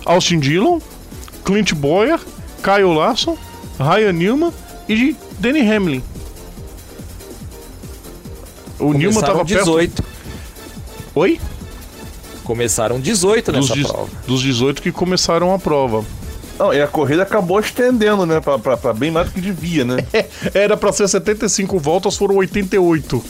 Austin 0.05 0.39
Dillon, 0.39 0.79
Clint 1.43 1.73
Boyer, 1.73 2.19
Kyle 2.63 2.93
Larson, 2.95 3.37
Ryan 3.79 4.11
Newman 4.13 4.51
e 4.89 5.15
Danny 5.39 5.61
Hamlin. 5.61 6.03
O 8.79 8.93
Newman 8.93 9.21
tava 9.21 9.45
perto. 9.45 9.63
18. 9.63 10.03
Oi? 11.15 11.39
Começaram 12.43 12.99
18 12.99 13.51
Dos, 13.51 13.69
nessa 13.69 13.81
de- 13.81 13.87
prova. 13.87 14.09
dos 14.27 14.41
18 14.41 14.81
que 14.81 14.91
começaram 14.91 15.53
a 15.53 15.57
prova. 15.59 16.03
Não, 16.57 16.73
e 16.73 16.81
a 16.81 16.87
corrida 16.87 17.23
acabou 17.23 17.59
estendendo, 17.59 18.25
né? 18.25 18.39
Pra, 18.39 18.57
pra, 18.57 18.77
pra 18.77 18.93
bem 18.93 19.11
mais 19.11 19.27
do 19.27 19.33
que 19.33 19.41
devia, 19.41 19.83
né? 19.83 19.97
Era 20.53 20.77
pra 20.77 20.91
ser 20.91 21.07
75 21.07 21.77
voltas, 21.79 22.15
foram 22.15 22.35
88. 22.35 23.23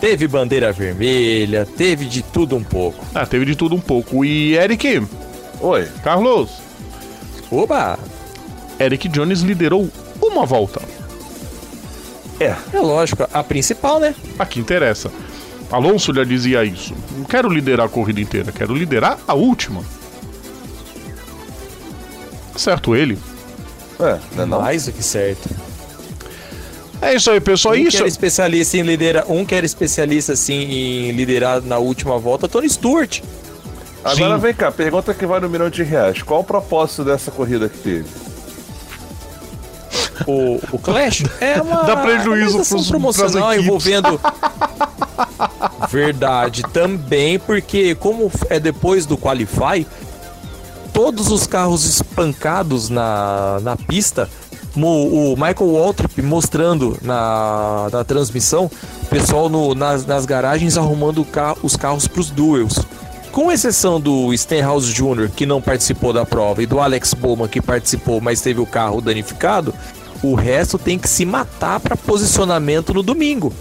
Teve 0.00 0.26
bandeira 0.26 0.72
vermelha, 0.72 1.66
teve 1.76 2.06
de 2.06 2.22
tudo 2.22 2.56
um 2.56 2.64
pouco. 2.64 3.04
Ah, 3.14 3.26
teve 3.26 3.44
de 3.44 3.54
tudo 3.54 3.74
um 3.74 3.80
pouco. 3.80 4.24
E 4.24 4.56
Eric, 4.56 5.06
Oi. 5.60 5.86
Carlos, 6.02 6.50
Oba! 7.50 7.98
Eric 8.78 9.08
Jones 9.08 9.40
liderou 9.40 9.90
uma 10.22 10.46
volta. 10.46 10.80
É. 12.38 12.56
É 12.72 12.80
lógico, 12.80 13.28
a 13.30 13.44
principal, 13.44 14.00
né? 14.00 14.14
A 14.38 14.46
que 14.46 14.58
interessa. 14.58 15.10
Alonso 15.70 16.14
já 16.14 16.24
dizia 16.24 16.64
isso. 16.64 16.94
Não 17.16 17.24
quero 17.24 17.48
liderar 17.50 17.86
a 17.86 17.88
corrida 17.88 18.20
inteira, 18.20 18.50
quero 18.50 18.74
liderar 18.74 19.18
a 19.28 19.34
última. 19.34 19.82
Certo 22.60 22.94
ele. 22.94 23.18
É, 23.98 24.18
né 24.36 24.44
não? 24.44 24.60
Mais 24.60 24.84
do 24.84 24.92
que 24.92 25.02
certo. 25.02 25.48
É 27.00 27.14
isso 27.14 27.30
aí, 27.30 27.40
pessoal. 27.40 27.74
um 27.74 27.78
isso. 27.78 27.90
que 27.92 27.96
era 27.96 28.06
especialista 28.08 28.76
em 28.76 28.82
liderar, 28.82 29.24
um 29.32 29.46
que 29.46 29.54
era 29.54 29.64
especialista 29.64 30.34
assim 30.34 30.60
em 30.60 31.12
liderar 31.12 31.62
na 31.62 31.78
última 31.78 32.18
volta, 32.18 32.46
Tony 32.46 32.68
Stewart. 32.68 33.22
Agora 34.04 34.34
Sim. 34.34 34.40
vem 34.40 34.54
cá, 34.54 34.70
pergunta 34.70 35.14
que 35.14 35.24
vale 35.24 35.46
um 35.46 35.48
milhão 35.48 35.70
de 35.70 35.82
reais. 35.82 36.20
Qual 36.22 36.40
o 36.40 36.44
propósito 36.44 37.02
dessa 37.02 37.30
corrida 37.30 37.66
que 37.68 37.78
teve? 37.78 38.06
O, 40.26 40.60
o 40.72 40.78
Clash 40.78 41.22
é 41.40 41.60
uma 41.62 41.82
Dá 41.84 41.96
prejuízo 41.96 42.62
pros- 42.62 42.88
promocional 42.88 43.54
envolvendo 43.54 44.20
verdade 45.90 46.62
também, 46.74 47.38
porque 47.38 47.94
como 47.94 48.30
é 48.50 48.60
depois 48.60 49.06
do 49.06 49.16
qualify, 49.16 49.86
todos 51.00 51.30
os 51.32 51.46
carros 51.46 51.86
espancados 51.86 52.90
na, 52.90 53.58
na 53.62 53.74
pista, 53.74 54.28
mo- 54.76 55.32
o 55.32 55.34
Michael 55.34 55.72
Waltrip 55.72 56.20
mostrando 56.20 56.94
na, 57.00 57.88
na 57.90 58.04
transmissão, 58.04 58.70
o 59.02 59.06
pessoal 59.06 59.48
no- 59.48 59.74
nas, 59.74 60.04
nas 60.04 60.26
garagens 60.26 60.76
arrumando 60.76 61.26
os 61.62 61.74
carros 61.74 62.06
para 62.06 62.20
os 62.20 62.28
duels. 62.28 62.80
Com 63.32 63.50
exceção 63.50 63.98
do 63.98 64.30
Stenhouse 64.36 64.92
Jr., 64.92 65.30
que 65.34 65.46
não 65.46 65.62
participou 65.62 66.12
da 66.12 66.26
prova, 66.26 66.62
e 66.62 66.66
do 66.66 66.78
Alex 66.78 67.14
Bowman, 67.14 67.48
que 67.48 67.62
participou, 67.62 68.20
mas 68.20 68.42
teve 68.42 68.60
o 68.60 68.66
carro 68.66 69.00
danificado, 69.00 69.72
o 70.22 70.34
resto 70.34 70.76
tem 70.76 70.98
que 70.98 71.08
se 71.08 71.24
matar 71.24 71.80
para 71.80 71.96
posicionamento 71.96 72.92
no 72.92 73.02
domingo. 73.02 73.54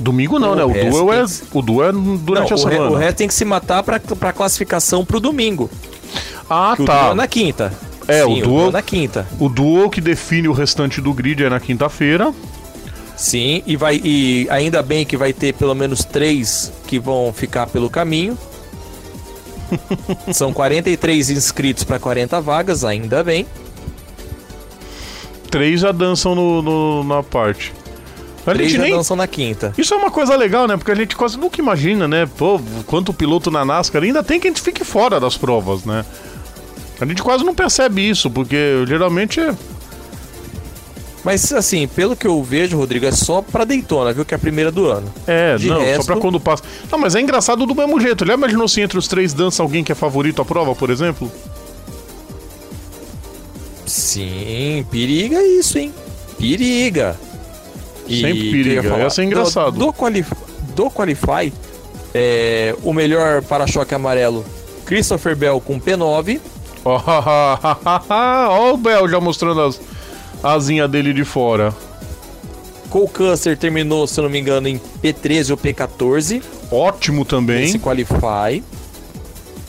Domingo 0.00 0.38
não, 0.38 0.52
O 0.52 0.54
né? 0.54 0.64
O 0.64 0.68
duel 0.90 1.12
é, 1.12 1.24
o 1.52 1.62
duel 1.62 1.88
é 1.88 1.92
durante 1.92 2.50
Não, 2.52 2.56
a 2.58 2.60
o, 2.60 2.64
re- 2.68 2.74
semana. 2.76 2.90
o 2.90 2.94
resto 2.94 3.16
tem 3.18 3.28
que 3.28 3.34
se 3.34 3.44
matar 3.44 3.82
para 3.82 3.96
a 3.96 4.32
classificação 4.32 5.04
pro 5.04 5.18
domingo. 5.18 5.68
Ah, 6.48 6.72
Que 6.76 6.82
o 6.82 6.84
tá. 6.84 7.00
duel 7.00 7.12
é 7.12 7.14
na 7.14 7.26
quinta. 7.26 7.72
É, 8.06 8.24
o 8.24 8.34
Sim, 8.36 8.42
duel- 8.42 8.68
é 8.68 8.72
na 8.72 8.82
quinta. 8.82 9.26
O 9.40 9.48
duel 9.48 9.90
que 9.90 10.00
define 10.00 10.48
o 10.48 10.52
restante 10.52 11.00
do 11.00 11.12
grid 11.12 11.42
é 11.44 11.50
na 11.50 11.58
quinta-feira. 11.60 12.32
Sim, 13.16 13.62
e 13.66 13.76
vai 13.76 14.00
e 14.02 14.46
ainda 14.50 14.80
bem 14.82 15.04
que 15.04 15.16
vai 15.16 15.32
ter 15.32 15.52
pelo 15.52 15.74
menos 15.74 16.04
três 16.04 16.72
que 16.86 16.98
vão 17.00 17.32
ficar 17.32 17.66
pelo 17.66 17.90
caminho. 17.90 18.38
São 20.32 20.52
43 20.52 21.28
inscritos 21.30 21.82
para 21.84 21.98
40 21.98 22.40
vagas, 22.40 22.84
ainda 22.84 23.22
bem. 23.24 23.44
Três 25.50 25.80
já 25.80 25.92
dançam 25.92 26.34
no, 26.34 26.62
no- 26.62 27.04
na 27.04 27.22
parte. 27.22 27.72
A 28.50 28.54
Três 28.54 28.70
gente 28.72 28.80
nem, 28.80 28.92
dançam 28.94 29.16
na 29.16 29.26
quinta. 29.26 29.72
Isso 29.76 29.92
é 29.92 29.96
uma 29.96 30.10
coisa 30.10 30.34
legal, 30.36 30.66
né? 30.66 30.76
Porque 30.76 30.90
a 30.90 30.94
gente 30.94 31.14
quase 31.16 31.36
nunca 31.38 31.60
imagina, 31.60 32.08
né? 32.08 32.26
Pô, 32.38 32.60
quanto 32.86 33.12
piloto 33.12 33.50
na 33.50 33.64
NASCAR 33.64 34.02
ainda 34.02 34.22
tem 34.22 34.40
que 34.40 34.46
a 34.46 34.50
gente 34.50 34.60
fique 34.62 34.84
fora 34.84 35.20
das 35.20 35.36
provas, 35.36 35.84
né? 35.84 36.04
A 37.00 37.04
gente 37.06 37.22
quase 37.22 37.44
não 37.44 37.54
percebe 37.54 38.08
isso, 38.08 38.30
porque 38.30 38.84
geralmente 38.86 39.38
é. 39.40 39.54
Mas 41.24 41.52
assim, 41.52 41.86
pelo 41.86 42.16
que 42.16 42.26
eu 42.26 42.42
vejo, 42.42 42.76
Rodrigo, 42.76 43.04
é 43.04 43.12
só 43.12 43.42
para 43.42 43.64
Daytona, 43.64 44.12
viu? 44.12 44.24
Que 44.24 44.34
é 44.34 44.36
a 44.36 44.38
primeira 44.38 44.70
do 44.72 44.86
ano. 44.86 45.12
É, 45.26 45.56
De 45.56 45.68
não, 45.68 45.80
resto- 45.80 46.04
só 46.06 46.12
pra 46.12 46.20
quando 46.20 46.40
passa. 46.40 46.62
Não, 46.90 46.98
mas 46.98 47.14
é 47.14 47.20
engraçado 47.20 47.66
do 47.66 47.74
mesmo 47.74 48.00
jeito. 48.00 48.24
Já 48.26 48.34
imaginou 48.34 48.66
se 48.66 48.80
entre 48.80 48.96
os 48.98 49.06
três 49.06 49.34
dança 49.34 49.62
alguém 49.62 49.84
que 49.84 49.92
é 49.92 49.94
favorito 49.94 50.40
à 50.40 50.44
prova, 50.44 50.74
por 50.74 50.90
exemplo? 50.90 51.30
Sim, 53.86 54.86
periga 54.90 55.42
isso, 55.42 55.78
hein? 55.78 55.92
Periga. 56.38 57.18
Sempre 58.08 58.50
periga, 58.50 58.98
ia 58.98 59.10
ser 59.10 59.24
engraçado. 59.24 59.72
Do, 59.72 59.86
do, 59.86 59.92
qualif 59.92 60.32
do 60.74 60.90
Qualify, 60.90 61.52
é, 62.14 62.74
o 62.82 62.92
melhor 62.92 63.42
para-choque 63.42 63.94
amarelo, 63.94 64.44
Christopher 64.84 65.36
Bell 65.36 65.60
com 65.60 65.80
P9. 65.80 66.40
Ó, 66.84 67.02
ó 68.08 68.72
o 68.72 68.76
Bel 68.76 69.08
já 69.08 69.20
mostrando 69.20 69.60
as 69.60 69.80
asinhas 70.42 70.88
dele 70.88 71.12
de 71.12 71.24
fora. 71.24 71.74
Cole 72.88 73.08
Custer 73.08 73.58
terminou, 73.58 74.06
se 74.06 74.18
eu 74.18 74.24
não 74.24 74.30
me 74.30 74.38
engano, 74.38 74.68
em 74.68 74.80
P13 75.02 75.50
ou 75.50 75.56
P14 75.56 76.42
Ótimo 76.70 77.24
também. 77.24 77.60
nesse 77.60 77.78
Qualify. 77.78 78.62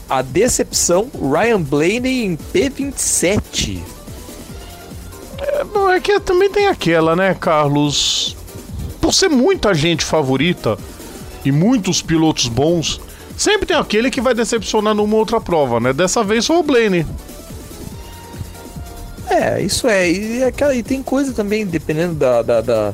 A 0.10 0.22
decepção, 0.22 1.10
Ryan 1.13 1.62
Blaney 1.62 2.25
em 2.25 2.38
P27. 2.38 3.79
Não, 5.74 5.92
é 5.92 6.00
que 6.00 6.20
também 6.20 6.50
tem 6.50 6.68
aquela, 6.68 7.16
né, 7.16 7.36
Carlos? 7.39 8.36
Por 9.01 9.13
ser 9.13 9.30
muita 9.30 9.74
gente 9.74 10.04
favorita 10.04 10.78
e 11.44 11.51
muitos 11.51 12.01
pilotos 12.01 12.48
bons, 12.48 13.00
sempre 13.38 13.66
tem 13.66 13.78
aquele 13.78 14.12
que 14.12 14.22
vai 14.22 14.34
decepcionar 14.34 14.94
numa 14.94 15.16
outra 15.16 15.39
prova, 15.39 15.80
né? 15.80 15.94
Dessa 15.94 16.24
vez 16.24 16.46
foi 16.46 16.58
o 16.58 16.63
Blaney. 16.63 17.06
É, 19.30 19.62
isso 19.62 19.88
é. 19.88 20.10
E, 20.12 20.44
aquela, 20.44 20.75
e 20.75 20.84
tem 20.84 21.01
coisa 21.04 21.34
também, 21.34 21.66
dependendo 21.66 22.16
da, 22.16 22.42
da- 22.42 22.62
da- 22.62 22.94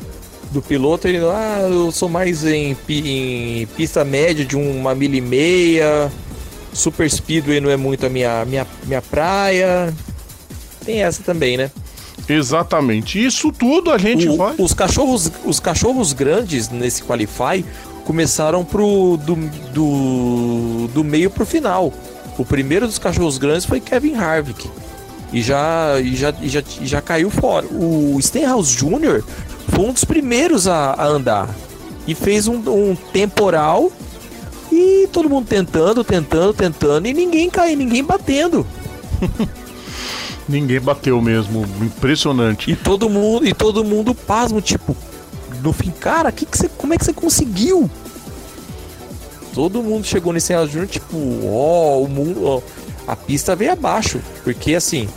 do 0.52 0.62
piloto, 0.62 1.08
ele, 1.08 1.18
ah, 1.26 1.68
eu 1.70 1.92
sou 1.92 2.08
mais 2.08 2.46
em, 2.46 2.78
em 2.90 3.66
pista 3.76 4.06
média 4.06 4.46
de 4.46 4.56
uma 4.56 4.94
milha 4.96 5.18
e 5.18 5.22
meia, 5.22 6.12
super 6.72 7.10
speedway 7.10 7.60
não 7.60 7.70
é 7.70 7.76
muito 7.76 8.06
a 8.06 8.10
minha, 8.10 8.46
minha, 8.46 8.66
minha 8.86 9.02
praia. 9.02 9.94
Tem 10.86 11.02
essa 11.04 11.24
também, 11.24 11.58
né? 11.58 11.72
Exatamente. 12.28 13.24
Isso 13.24 13.52
tudo 13.52 13.92
a 13.92 13.98
gente 13.98 14.28
O- 14.28 14.38
vai. 14.38 14.56
os, 14.58 14.74
cachorros, 14.74 15.32
os 15.46 15.60
cachorros 15.60 16.14
grandes 16.14 16.70
nesse 16.70 17.04
Qualify 17.04 17.64
começaram 18.04 18.64
pro, 18.64 19.18
do, 19.18 19.36
do, 19.74 20.88
do 20.94 21.04
meio 21.04 21.30
pro 21.30 21.46
final. 21.46 21.94
O 22.38 22.44
primeiro 22.46 22.86
dos 22.88 23.00
cachorros 23.00 23.38
grandes 23.38 23.66
foi 23.66 23.80
Kevin 23.80 24.16
Harvick. 24.16 24.70
E 25.34 25.42
já, 25.42 26.00
e 26.00 26.16
já, 26.16 26.34
e 26.42 26.50
já, 26.50 26.64
já 26.84 27.02
caiu 27.02 27.30
fora. 27.30 27.66
O 27.68 28.18
Stenhouse 28.22 28.76
Jr. 28.76 29.24
foi 29.70 29.86
um 29.86 29.92
dos 29.94 30.04
primeiros 30.04 30.68
a, 30.68 30.92
a 30.94 31.06
andar. 31.06 31.50
E 32.08 32.14
fez 32.14 32.48
um, 32.48 32.56
um 32.70 32.96
temporal. 33.14 33.92
E 34.72 35.08
todo 35.12 35.30
mundo 35.30 35.48
tentando, 35.48 36.04
tentando, 36.04 36.54
tentando. 36.54 37.08
E 37.08 37.14
ninguém 37.14 37.50
caiu, 37.50 37.76
ninguém 37.78 38.04
batendo. 38.04 38.66
Ninguém 40.48 40.80
bateu 40.80 41.22
mesmo. 41.22 41.66
Impressionante. 41.82 42.72
E 42.72 42.76
todo 42.76 43.10
mundo, 43.10 43.48
e 43.48 43.54
todo 43.54 43.84
mundo 43.84 44.14
pasmo, 44.14 44.62
tipo, 44.62 44.96
no 45.62 45.74
fim, 45.74 45.92
cara, 45.92 46.32
que 46.32 46.46
que 46.46 46.58
você, 46.58 46.70
como 46.70 46.94
é 46.94 46.98
que 46.98 47.06
você 47.06 47.14
conseguiu? 47.14 47.90
Todo 49.54 49.82
mundo 49.82 50.06
chegou 50.06 50.34
nesse 50.34 50.54
Júnior, 50.68 50.88
tipo, 50.88 51.18
ó, 51.46 52.02
o 52.02 52.08
mundo, 52.08 52.46
ó, 52.46 52.62
a 53.08 53.16
pista 53.16 53.56
veio 53.56 53.72
abaixo, 53.72 54.20
porque 54.44 54.76
assim, 54.76 55.08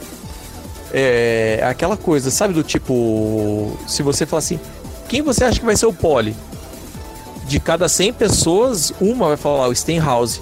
é 0.93 1.61
aquela 1.65 1.97
coisa, 1.97 2.31
sabe 2.31 2.55
do 2.55 2.63
tipo, 2.63 3.77
se 3.87 4.03
você 4.03 4.25
falar 4.25 4.39
assim, 4.39 4.61
quem 5.09 5.23
você 5.23 5.45
acha 5.45 5.59
que 5.59 5.67
vai 5.67 5.77
ser 5.77 5.87
o 5.87 5.93
pole? 5.93 6.37
De 7.47 7.59
cada 7.59 7.89
100 7.89 8.13
pessoas, 8.13 8.93
uma 9.01 9.29
vai 9.29 9.37
falar 9.37 9.69
o 9.69 9.75
Stenhouse. 9.75 10.41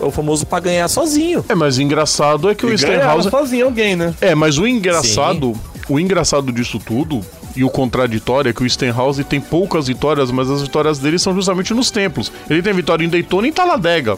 É 0.00 0.04
o 0.04 0.10
famoso 0.10 0.46
pra 0.46 0.60
ganhar 0.60 0.88
sozinho. 0.88 1.44
É, 1.48 1.54
mas 1.54 1.76
o 1.76 1.82
engraçado 1.82 2.48
é 2.48 2.54
que 2.54 2.64
o 2.64 2.72
E 2.72 2.76
ganharam 2.76 3.20
Stenhouse. 3.20 3.30
sozinho 3.30 3.66
alguém, 3.66 3.94
né? 3.96 4.14
É, 4.20 4.34
mas 4.34 4.56
o 4.58 4.66
engraçado, 4.66 5.54
o 5.88 6.00
engraçado 6.00 6.50
disso 6.50 6.78
tudo 6.78 7.20
e 7.54 7.64
o 7.64 7.68
contraditório 7.68 8.48
é 8.48 8.52
que 8.52 8.62
o 8.62 8.70
Stenhouse 8.70 9.22
tem 9.24 9.40
poucas 9.40 9.88
vitórias, 9.88 10.30
mas 10.30 10.50
as 10.50 10.62
vitórias 10.62 10.98
dele 10.98 11.18
são 11.18 11.34
justamente 11.34 11.74
nos 11.74 11.90
templos. 11.90 12.32
Ele 12.48 12.62
tem 12.62 12.72
vitória 12.72 13.04
em 13.04 13.08
Daytona 13.08 13.46
e 13.46 13.50
em 13.50 13.52
Talladega. 13.52 14.16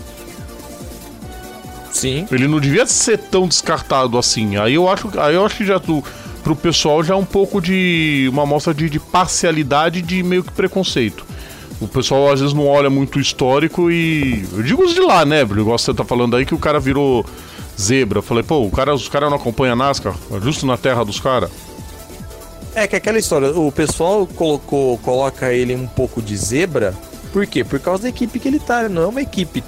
Sim. 1.90 2.26
Ele 2.30 2.48
não 2.48 2.58
devia 2.60 2.86
ser 2.86 3.18
tão 3.18 3.46
descartado 3.46 4.16
assim. 4.18 4.56
Aí 4.56 4.74
eu 4.74 4.88
acho, 4.88 5.10
aí 5.18 5.34
eu 5.34 5.44
acho 5.44 5.56
que 5.56 5.64
já 5.64 5.78
tu, 5.78 6.02
pro 6.42 6.56
pessoal 6.56 7.02
já 7.04 7.14
é 7.14 7.16
um 7.16 7.24
pouco 7.24 7.60
de 7.60 8.28
uma 8.32 8.42
amostra 8.44 8.72
de, 8.72 8.88
de 8.88 8.98
parcialidade 8.98 10.00
de 10.00 10.22
meio 10.22 10.42
que 10.42 10.52
preconceito. 10.52 11.26
O 11.80 11.88
pessoal 11.88 12.30
às 12.32 12.40
vezes 12.40 12.54
não 12.54 12.66
olha 12.66 12.88
muito 12.88 13.16
o 13.16 13.20
histórico 13.20 13.90
e. 13.90 14.46
Eu 14.52 14.62
digo 14.62 14.82
os 14.84 14.94
de 14.94 15.00
lá, 15.00 15.24
né, 15.24 15.44
Bruno? 15.44 15.62
Igual 15.62 15.78
você 15.78 15.92
tá 15.92 16.04
falando 16.04 16.36
aí 16.36 16.46
que 16.46 16.54
o 16.54 16.58
cara 16.58 16.78
virou 16.78 17.26
zebra. 17.80 18.18
Eu 18.18 18.22
falei, 18.22 18.42
pô, 18.44 18.60
o 18.64 18.70
cara, 18.70 18.94
os 18.94 19.08
caras 19.08 19.30
não 19.30 19.36
acompanham 19.36 19.72
a 19.72 19.76
NASCAR, 19.76 20.14
justo 20.40 20.64
na 20.66 20.76
terra 20.76 21.04
dos 21.04 21.18
caras. 21.18 21.50
É 22.74 22.86
que 22.86 22.96
aquela 22.96 23.18
história, 23.18 23.50
o 23.50 23.70
pessoal 23.72 24.26
colocou, 24.26 24.96
coloca 24.98 25.52
ele 25.52 25.74
um 25.74 25.86
pouco 25.86 26.22
de 26.22 26.34
zebra, 26.36 26.94
por 27.32 27.46
quê? 27.46 27.62
Por 27.64 27.78
causa 27.80 28.04
da 28.04 28.08
equipe 28.08 28.38
que 28.38 28.48
ele 28.48 28.58
tá, 28.60 28.88
não 28.88 29.02
é 29.02 29.06
uma 29.06 29.20
equipe 29.20 29.62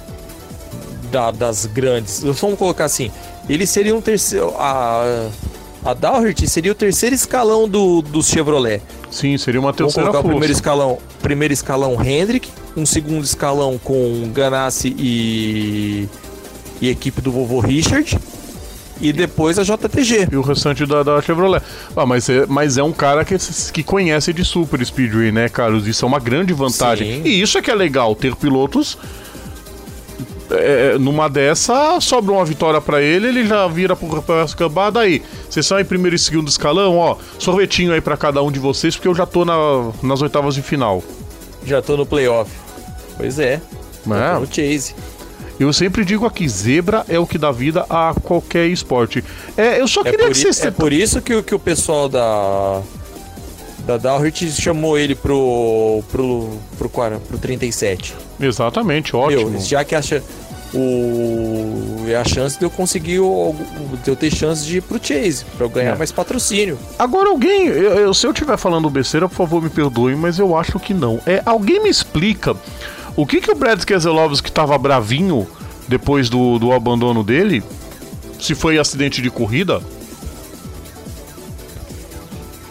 da- 1.11 1.31
das 1.31 1.65
grandes. 1.67 2.23
Vamos 2.23 2.57
colocar 2.57 2.85
assim, 2.85 3.11
ele 3.47 3.67
seria 3.67 3.95
um 3.95 4.01
terceiro. 4.01 4.53
A, 4.57 5.29
a 5.85 5.93
Dougherty 5.93 6.49
seria 6.49 6.71
o 6.71 6.75
terceiro 6.75 7.13
escalão 7.13 7.69
do, 7.69 8.01
do 8.01 8.23
Chevrolet. 8.23 8.81
Sim, 9.11 9.37
seria 9.37 9.59
uma 9.61 9.71
Vamos 9.71 9.93
terceira 9.93 10.09
colocar 10.09 10.19
o 10.19 10.21
força. 10.23 10.29
primeiro 10.29 10.51
escalão, 10.53 10.97
primeiro 11.21 11.53
escalão 11.53 12.03
Hendrick, 12.03 12.49
um 12.75 12.85
segundo 12.85 13.23
escalão 13.23 13.79
com 13.81 14.29
Ganassi 14.33 14.95
e, 14.97 16.09
e 16.81 16.89
equipe 16.89 17.21
do 17.21 17.31
vovô 17.31 17.59
Richard, 17.59 18.17
e 18.99 19.13
depois 19.13 19.59
a 19.59 19.63
JTG. 19.63 20.29
E 20.31 20.35
o 20.35 20.41
restante 20.41 20.85
da, 20.85 21.03
da 21.03 21.21
Chevrolet. 21.21 21.61
Ah, 21.95 22.05
mas 22.05 22.27
é, 22.29 22.45
mas 22.47 22.77
é 22.77 22.83
um 22.83 22.91
cara 22.93 23.23
que, 23.23 23.35
que 23.71 23.83
conhece 23.83 24.33
de 24.33 24.43
Super 24.43 24.83
Speedway, 24.83 25.31
né, 25.31 25.49
Carlos? 25.49 25.85
Isso 25.87 26.03
é 26.03 26.07
uma 26.07 26.19
grande 26.19 26.53
vantagem. 26.53 27.21
Sim. 27.21 27.29
E 27.29 27.41
isso 27.41 27.57
é 27.57 27.61
que 27.61 27.69
é 27.69 27.75
legal, 27.75 28.15
ter 28.15 28.35
pilotos. 28.35 28.97
É, 30.51 30.97
numa 30.97 31.29
dessa, 31.29 31.99
sobra 31.99 32.31
uma 32.33 32.45
vitória 32.45 32.79
pra 32.81 33.01
ele, 33.01 33.27
ele 33.27 33.45
já 33.47 33.67
vira 33.67 33.95
pro 33.95 34.21
pra 34.21 34.45
cambada 34.55 34.99
aí. 34.99 35.21
Vocês 35.49 35.65
são 35.65 35.79
em 35.79 35.85
primeiro 35.85 36.15
e 36.15 36.19
segundo 36.19 36.47
escalão, 36.47 36.97
ó. 36.97 37.15
Sorvetinho 37.39 37.93
aí 37.93 38.01
pra 38.01 38.15
cada 38.17 38.41
um 38.43 38.51
de 38.51 38.59
vocês, 38.59 38.95
porque 38.95 39.07
eu 39.07 39.15
já 39.15 39.25
tô 39.25 39.43
na- 39.45 39.91
nas 40.03 40.21
oitavas 40.21 40.55
de 40.55 40.61
final. 40.61 41.03
Já 41.65 41.81
tô 41.81 41.97
no 41.97 42.05
playoff. 42.05 42.51
Pois 43.17 43.39
é. 43.39 43.59
É. 44.07 44.39
no 44.39 44.45
Chase. 44.45 44.93
Eu 45.59 45.71
sempre 45.71 46.03
digo 46.03 46.25
aqui, 46.25 46.47
zebra 46.49 47.05
é 47.07 47.17
o 47.17 47.25
que 47.25 47.37
dá 47.37 47.49
vida 47.51 47.85
a 47.89 48.13
qualquer 48.21 48.67
esporte. 48.67 49.23
É, 49.55 49.79
eu 49.79 49.87
só 49.87 50.01
É 50.01 50.11
queria 50.11 50.27
que 50.27 50.33
vocês. 50.35 50.59
é 50.65 50.69
por 50.69 50.91
isso 50.91 51.21
que, 51.21 51.41
que 51.41 51.55
o 51.55 51.59
pessoal 51.59 52.09
da. 52.09 52.81
Da 53.85 53.97
Dougherty 53.97 54.51
chamou 54.51 54.97
ele 54.97 55.13
pro. 55.15 56.03
pro. 56.11 56.49
pro, 56.77 56.89
quara- 56.89 57.19
pro 57.19 57.37
37. 57.37 58.15
Exatamente, 58.39 59.15
ótimo. 59.15 59.51
Meu, 59.51 59.59
já 59.61 59.83
que 59.83 59.93
acha. 59.95 60.23
O. 60.73 62.05
É 62.07 62.15
a 62.15 62.23
chance 62.23 62.57
de 62.57 62.65
eu 62.65 62.69
conseguir. 62.69 63.19
o- 63.19 63.55
de 64.03 64.09
eu 64.09 64.15
ter 64.15 64.33
chance 64.33 64.65
de 64.65 64.77
ir 64.77 64.81
pro 64.81 64.99
Chase. 65.01 65.45
Pra 65.57 65.65
eu 65.65 65.69
ganhar 65.69 65.93
É. 65.93 65.97
mais 65.97 66.11
patrocínio. 66.11 66.77
Agora 66.97 67.29
alguém, 67.29 67.67
eu, 67.67 67.93
eu- 67.93 68.13
se 68.13 68.25
eu 68.27 68.31
estiver 68.31 68.57
falando 68.57 68.89
besteira, 68.89 69.27
por 69.29 69.35
favor 69.35 69.61
me 69.61 69.69
perdoem, 69.69 70.15
mas 70.15 70.37
eu 70.39 70.57
acho 70.57 70.79
que 70.79 70.93
não. 70.93 71.19
É, 71.25 71.41
alguém 71.45 71.81
me 71.81 71.89
explica 71.89 72.55
o 73.15 73.25
que 73.25 73.39
que 73.41 73.51
o 73.51 73.55
Brad 73.55 73.83
Keselowski 73.83 74.51
tava 74.51 74.77
bravinho 74.77 75.47
depois 75.87 76.29
do, 76.29 76.59
do 76.59 76.71
abandono 76.71 77.23
dele? 77.23 77.63
Se 78.39 78.53
foi 78.53 78.77
acidente 78.77 79.21
de 79.21 79.29
corrida? 79.29 79.81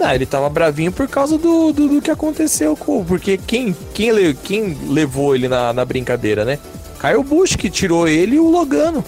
Ah, 0.04 0.14
ele 0.14 0.26
tava 0.26 0.48
bravinho 0.50 0.92
por 0.92 1.08
causa 1.08 1.38
do, 1.38 1.72
do, 1.72 1.88
do 1.88 2.02
que 2.02 2.10
aconteceu 2.10 2.76
com. 2.76 3.04
Porque 3.04 3.38
quem, 3.38 3.74
quem, 3.94 4.34
quem 4.42 4.76
levou 4.88 5.34
ele 5.34 5.48
na, 5.48 5.72
na 5.72 5.84
brincadeira, 5.84 6.44
né? 6.44 6.58
Caio 6.98 7.22
Bush 7.22 7.56
que 7.56 7.68
tirou 7.70 8.06
ele 8.08 8.36
e 8.36 8.40
o 8.40 8.48
Logano. 8.50 9.04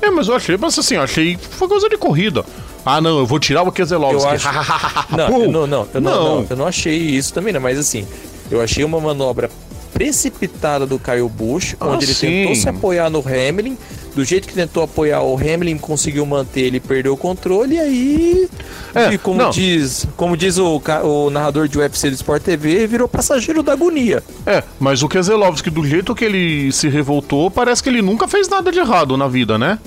É, 0.00 0.10
mas 0.10 0.26
eu 0.28 0.34
achei, 0.34 0.56
mas 0.56 0.76
assim, 0.78 0.96
eu 0.96 1.02
achei 1.02 1.36
foi 1.36 1.68
coisa 1.68 1.88
de 1.88 1.96
corrida. 1.96 2.44
Ah, 2.84 3.00
não, 3.00 3.18
eu 3.20 3.26
vou 3.26 3.38
tirar 3.38 3.62
o 3.62 3.70
Keselowski. 3.70 4.24
Eu 4.24 4.28
acho- 4.30 4.48
Não, 5.16 5.42
eu 5.42 5.50
não, 5.52 5.66
não, 5.66 5.88
eu 5.94 6.00
não, 6.00 6.10
Não. 6.10 6.34
não, 6.40 6.46
eu 6.50 6.56
não 6.56 6.66
achei 6.66 6.96
isso 6.96 7.32
também, 7.32 7.52
né? 7.52 7.58
Mas 7.60 7.78
assim, 7.78 8.04
eu 8.50 8.60
achei 8.60 8.82
uma 8.82 9.00
manobra 9.00 9.48
precipitada 9.92 10.84
do 10.86 10.98
Caio 10.98 11.28
Bush, 11.28 11.76
Ah, 11.78 11.86
onde 11.88 12.04
ele 12.06 12.14
sim. 12.14 12.26
tentou 12.26 12.54
se 12.56 12.68
apoiar 12.68 13.08
no 13.08 13.20
Hamlin. 13.20 13.78
Do 14.14 14.24
jeito 14.24 14.46
que 14.46 14.52
tentou 14.52 14.82
apoiar 14.82 15.22
o 15.22 15.34
Hamlin, 15.38 15.78
conseguiu 15.78 16.26
manter, 16.26 16.62
ele 16.66 16.78
perdeu 16.80 17.14
o 17.14 17.16
controle 17.16 17.76
e 17.76 17.80
aí. 17.80 18.48
É, 18.94 19.14
e 19.14 19.16
como 19.18 19.38
não. 19.38 19.50
diz, 19.50 20.06
como 20.18 20.36
diz 20.36 20.58
o, 20.58 20.82
o 21.02 21.30
narrador 21.30 21.66
de 21.66 21.78
UFC 21.78 22.10
do 22.10 22.14
Sport 22.14 22.42
TV, 22.42 22.86
virou 22.86 23.08
passageiro 23.08 23.62
da 23.62 23.72
agonia. 23.72 24.22
É, 24.44 24.62
mas 24.78 25.02
o 25.02 25.08
Keselowski, 25.08 25.70
do 25.70 25.82
jeito 25.86 26.14
que 26.14 26.26
ele 26.26 26.70
se 26.72 26.88
revoltou, 26.90 27.50
parece 27.50 27.82
que 27.82 27.88
ele 27.88 28.02
nunca 28.02 28.28
fez 28.28 28.48
nada 28.50 28.70
de 28.70 28.78
errado 28.80 29.16
na 29.16 29.26
vida, 29.28 29.56
né? 29.58 29.78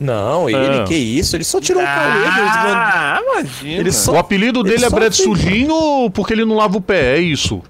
Não, 0.00 0.50
ele, 0.50 0.78
É. 0.80 0.84
que 0.84 0.94
isso, 0.94 1.36
ele 1.36 1.44
só 1.44 1.60
tirou 1.60 1.80
o 1.80 1.86
mandam- 1.86 2.02
Ah, 2.04 3.20
imagina. 3.22 3.80
Ele 3.80 3.92
só- 3.92 4.12
O 4.14 4.18
apelido 4.18 4.60
ele 4.60 4.70
dele 4.70 4.84
é 4.84 4.90
Brad 4.90 5.14
fez- 5.14 5.24
Sujinho 5.24 6.10
porque 6.12 6.32
ele 6.32 6.44
não 6.44 6.56
lava 6.56 6.76
o 6.76 6.80
pé, 6.80 7.16
é 7.16 7.20
isso. 7.20 7.62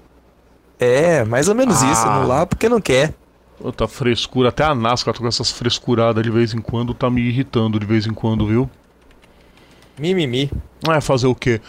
É, 0.79 1.23
mais 1.23 1.47
ou 1.47 1.53
menos 1.55 1.81
Ah. 1.83 1.91
isso, 1.91 2.05
não 2.07 2.27
lá 2.27 2.45
porque 2.45 2.67
não 2.67 2.81
quer. 2.81 3.13
Outra 3.59 3.87
frescura, 3.87 4.49
até 4.49 4.63
a 4.63 4.75
NASCAR 4.75 5.13
tá 5.13 5.19
com 5.19 5.27
essas 5.27 5.49
frescuradas 5.51 6.23
de 6.23 6.29
vez 6.29 6.53
em 6.53 6.59
quando, 6.59 6.93
tá 6.93 7.09
me 7.09 7.21
irritando 7.21 7.79
de 7.79 7.85
vez 7.85 8.05
em 8.05 8.13
quando, 8.13 8.45
viu? 8.45 8.69
Mimimi. 9.97 10.51
É, 10.89 10.99
fazer 10.99 11.27
o 11.27 11.35
quê? 11.35 11.61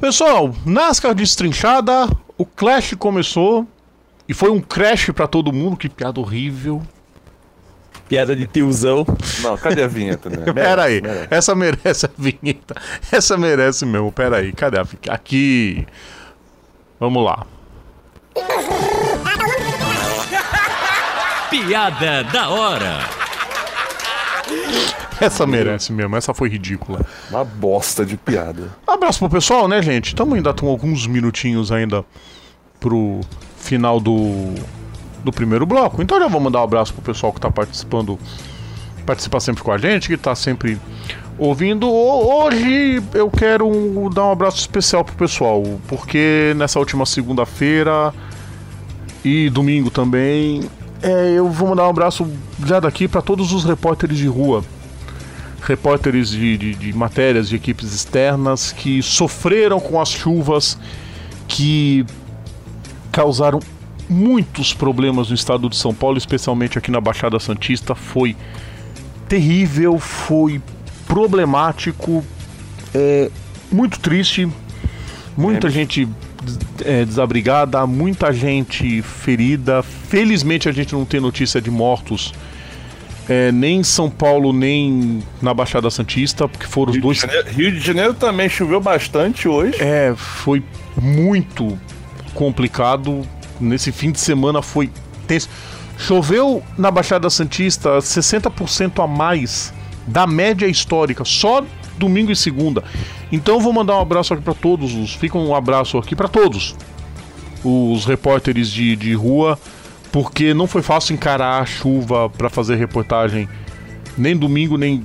Pessoal, 0.00 0.54
NASCAR 0.64 1.14
destrinchada, 1.14 2.08
o 2.38 2.46
Clash 2.46 2.94
começou 2.98 3.66
e 4.28 4.34
foi 4.34 4.50
um 4.50 4.60
crash 4.60 5.10
pra 5.10 5.26
todo 5.26 5.52
mundo, 5.52 5.76
que 5.76 5.88
piada 5.88 6.20
horrível. 6.20 6.82
Piada 8.08 8.36
de 8.36 8.46
tiozão. 8.46 9.04
Não, 9.42 9.56
cadê 9.56 9.82
a 9.82 9.88
vinheta, 9.88 10.28
né? 10.30 10.44
Pera 10.52 10.84
aí, 10.84 11.00
Merece. 11.00 11.28
essa 11.30 11.54
merece 11.54 12.06
a 12.06 12.10
vinheta. 12.16 12.74
Essa 13.10 13.36
merece 13.36 13.86
mesmo, 13.86 14.12
pera 14.12 14.36
aí, 14.36 14.52
cadê 14.52 14.78
a 14.78 14.82
vinheta? 14.82 15.12
Aqui. 15.12 15.86
Vamos 17.00 17.24
lá. 17.24 17.46
Piada 21.62 22.24
da 22.24 22.48
hora. 22.48 22.98
Essa 25.20 25.46
merece 25.46 25.92
mesmo, 25.92 26.16
essa 26.16 26.34
foi 26.34 26.48
ridícula. 26.48 27.00
Uma 27.30 27.44
bosta 27.44 28.04
de 28.04 28.16
piada. 28.16 28.70
Abraço 28.84 29.20
pro 29.20 29.30
pessoal, 29.30 29.68
né, 29.68 29.80
gente? 29.80 30.08
Estamos 30.08 30.34
ainda 30.34 30.52
com 30.52 30.66
alguns 30.68 31.06
minutinhos 31.06 31.70
ainda 31.70 32.04
pro 32.80 33.20
final 33.56 34.00
do, 34.00 34.52
do 35.22 35.30
primeiro 35.32 35.64
bloco. 35.64 36.02
Então 36.02 36.18
já 36.18 36.26
vou 36.26 36.40
mandar 36.40 36.58
um 36.60 36.64
abraço 36.64 36.92
pro 36.92 37.02
pessoal 37.02 37.32
que 37.32 37.40
tá 37.40 37.52
participando, 37.52 38.18
participa 39.06 39.38
sempre 39.38 39.62
com 39.62 39.70
a 39.70 39.78
gente, 39.78 40.08
que 40.08 40.16
tá 40.16 40.34
sempre 40.34 40.76
ouvindo. 41.38 41.88
Ho- 41.88 42.44
Hoje 42.46 43.00
eu 43.14 43.30
quero 43.30 43.68
um- 43.68 44.10
dar 44.10 44.24
um 44.24 44.32
abraço 44.32 44.58
especial 44.58 45.04
pro 45.04 45.14
pessoal, 45.14 45.62
porque 45.86 46.52
nessa 46.56 46.80
última 46.80 47.06
segunda-feira 47.06 48.12
e 49.24 49.48
domingo 49.50 49.88
também, 49.88 50.68
é, 51.04 51.34
eu 51.34 51.50
vou 51.50 51.68
mandar 51.68 51.86
um 51.86 51.90
abraço 51.90 52.26
já 52.64 52.80
daqui 52.80 53.06
para 53.06 53.20
todos 53.20 53.52
os 53.52 53.62
repórteres 53.64 54.16
de 54.16 54.26
rua. 54.26 54.64
repórteres 55.60 56.30
de, 56.30 56.56
de, 56.56 56.74
de 56.74 56.92
matérias 56.94 57.48
de 57.48 57.56
equipes 57.56 57.94
externas 57.94 58.72
que 58.72 59.02
sofreram 59.02 59.78
com 59.78 60.00
as 60.00 60.08
chuvas 60.08 60.78
que 61.46 62.06
causaram 63.12 63.60
muitos 64.08 64.72
problemas 64.72 65.28
no 65.28 65.34
estado 65.34 65.68
de 65.68 65.76
São 65.76 65.94
Paulo, 65.94 66.16
especialmente 66.16 66.78
aqui 66.78 66.90
na 66.90 67.00
Baixada 67.00 67.38
Santista. 67.38 67.94
Foi 67.94 68.34
terrível, 69.28 69.98
foi 69.98 70.60
problemático, 71.06 72.24
é, 72.94 73.30
muito 73.70 74.00
triste. 74.00 74.48
Muita 75.36 75.66
é. 75.66 75.70
gente 75.70 76.08
é, 76.84 77.04
desabrigada, 77.04 77.86
muita 77.86 78.32
gente 78.32 79.02
ferida. 79.02 79.82
Felizmente 79.82 80.68
a 80.68 80.72
gente 80.72 80.92
não 80.92 81.04
tem 81.04 81.20
notícia 81.20 81.60
de 81.60 81.70
mortos. 81.70 82.32
É, 83.28 83.50
nem 83.50 83.80
em 83.80 83.82
São 83.82 84.10
Paulo, 84.10 84.52
nem 84.52 85.22
na 85.40 85.54
Baixada 85.54 85.88
Santista, 85.90 86.46
porque 86.46 86.66
foram 86.66 86.92
Rio 86.92 87.00
os 87.00 87.02
dois. 87.02 87.18
De 87.18 87.26
Janeiro, 87.26 87.50
Rio 87.50 87.72
de 87.72 87.80
Janeiro 87.80 88.14
também 88.14 88.48
choveu 88.48 88.80
bastante 88.80 89.48
hoje. 89.48 89.80
É, 89.80 90.14
foi 90.16 90.62
muito 91.00 91.78
complicado. 92.34 93.22
Nesse 93.58 93.92
fim 93.92 94.10
de 94.10 94.20
semana 94.20 94.60
foi 94.60 94.90
tenso. 95.26 95.48
Choveu 95.96 96.62
na 96.76 96.90
Baixada 96.90 97.30
Santista 97.30 97.98
60% 97.98 99.02
a 99.02 99.06
mais 99.06 99.72
da 100.06 100.26
média 100.26 100.66
histórica, 100.66 101.24
só 101.24 101.64
domingo 101.98 102.30
e 102.30 102.36
segunda. 102.36 102.82
Então 103.30 103.60
vou 103.60 103.72
mandar 103.72 103.96
um 103.96 104.00
abraço 104.00 104.34
aqui 104.34 104.42
para 104.42 104.54
todos 104.54 104.94
os. 104.94 105.14
Fica 105.14 105.38
um 105.38 105.54
abraço 105.54 105.98
aqui 105.98 106.14
para 106.14 106.28
todos 106.28 106.74
os 107.64 108.04
repórteres 108.04 108.68
de, 108.68 108.94
de 108.94 109.14
rua, 109.14 109.58
porque 110.12 110.52
não 110.52 110.66
foi 110.66 110.82
fácil 110.82 111.14
encarar 111.14 111.62
a 111.62 111.66
chuva 111.66 112.28
para 112.28 112.50
fazer 112.50 112.76
reportagem 112.76 113.48
nem 114.16 114.36
domingo 114.36 114.76
nem 114.76 115.02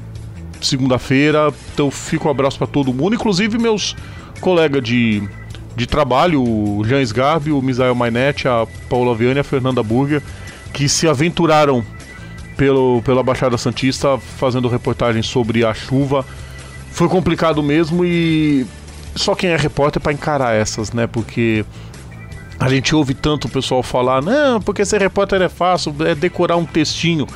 segunda-feira. 0.61 1.53
Então 1.73 1.89
fica 1.89 2.27
um 2.27 2.31
abraço 2.31 2.57
para 2.57 2.67
todo 2.67 2.93
mundo, 2.93 3.15
inclusive 3.15 3.57
meus 3.57 3.95
colegas 4.41 4.83
de, 4.83 5.23
de 5.75 5.87
trabalho, 5.87 6.41
o 6.43 6.83
Jean 6.85 7.01
Sgarbi, 7.01 7.51
o 7.51 7.61
Misael 7.61 7.95
Mainete, 7.95 8.47
a 8.47 8.67
Paula 8.89 9.15
Viane 9.15 9.37
e 9.37 9.39
a 9.39 9.43
Fernanda 9.43 9.81
Burger, 9.81 10.21
que 10.73 10.87
se 10.87 11.07
aventuraram 11.07 11.83
pelo, 12.57 13.01
pela 13.03 13.23
Baixada 13.23 13.57
Santista 13.57 14.17
fazendo 14.17 14.67
reportagem 14.67 15.23
sobre 15.23 15.63
a 15.63 15.73
chuva. 15.73 16.25
Foi 16.91 17.07
complicado 17.07 17.61
mesmo 17.63 18.03
e 18.03 18.65
só 19.15 19.35
quem 19.35 19.51
é 19.51 19.57
repórter 19.57 20.01
para 20.01 20.11
encarar 20.11 20.55
essas, 20.55 20.91
né? 20.91 21.07
Porque 21.07 21.65
a 22.59 22.69
gente 22.69 22.93
ouve 22.95 23.13
tanto 23.13 23.47
o 23.47 23.49
pessoal 23.49 23.81
falar, 23.81 24.21
não, 24.21 24.61
porque 24.61 24.83
ser 24.85 24.99
repórter 24.99 25.41
é 25.41 25.49
fácil, 25.49 25.95
é 26.05 26.13
decorar 26.13 26.57
um 26.57 26.65
textinho. 26.65 27.27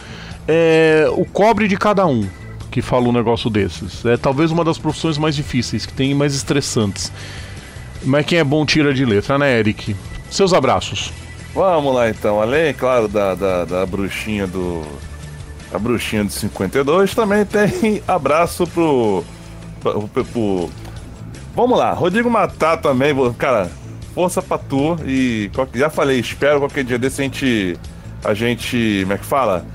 É 0.48 1.06
o 1.12 1.26
cobre 1.26 1.68
de 1.68 1.78
cada 1.78 2.06
um 2.06 2.28
que 2.70 2.82
fala 2.82 3.08
um 3.08 3.12
negócio 3.12 3.50
desses. 3.50 4.04
É 4.04 4.18
talvez 4.18 4.52
uma 4.52 4.64
das 4.64 4.78
profissões 4.78 5.18
mais 5.18 5.36
difíceis, 5.36 5.86
que 5.86 5.94
tem 5.94 6.14
mais 6.14 6.34
estressantes. 6.34 7.12
Mas 8.04 8.26
quem 8.26 8.40
é 8.40 8.44
bom 8.44 8.66
tira 8.66 8.94
de 8.94 9.06
letra, 9.06 9.38
né, 9.38 9.60
Eric? 9.60 9.96
Seus 10.30 10.54
abraços. 10.54 11.14
Vamos 11.54 11.94
lá 11.94 12.10
então, 12.10 12.42
além, 12.42 12.74
claro, 12.74 13.08
da, 13.08 13.36
da, 13.36 13.64
da 13.64 13.86
bruxinha 13.86 14.48
do 14.48 14.82
a 15.72 15.80
bruxinha 15.80 16.24
de 16.24 16.34
52, 16.34 17.16
também 17.16 17.46
tem 17.46 18.02
abraço 18.08 18.68
pro, 18.68 19.24
pro, 19.84 20.08
pro, 20.08 20.26
pro... 20.26 20.70
Vamos 21.56 21.78
lá, 21.78 21.94
Rodrigo 21.94 22.30
Matar 22.30 22.78
também, 22.78 23.14
cara, 23.34 23.70
força 24.14 24.42
pra 24.42 24.58
tu 24.58 24.98
e 25.06 25.52
já 25.74 25.90
falei, 25.90 26.20
espero 26.20 26.60
qualquer 26.60 26.84
dia 26.84 26.98
desse 26.98 27.22
a 27.22 27.26
gente, 27.26 27.80
a 28.24 28.34
gente, 28.34 29.00
como 29.02 29.14
é 29.14 29.18
que 29.18 29.26
fala? 29.26 29.66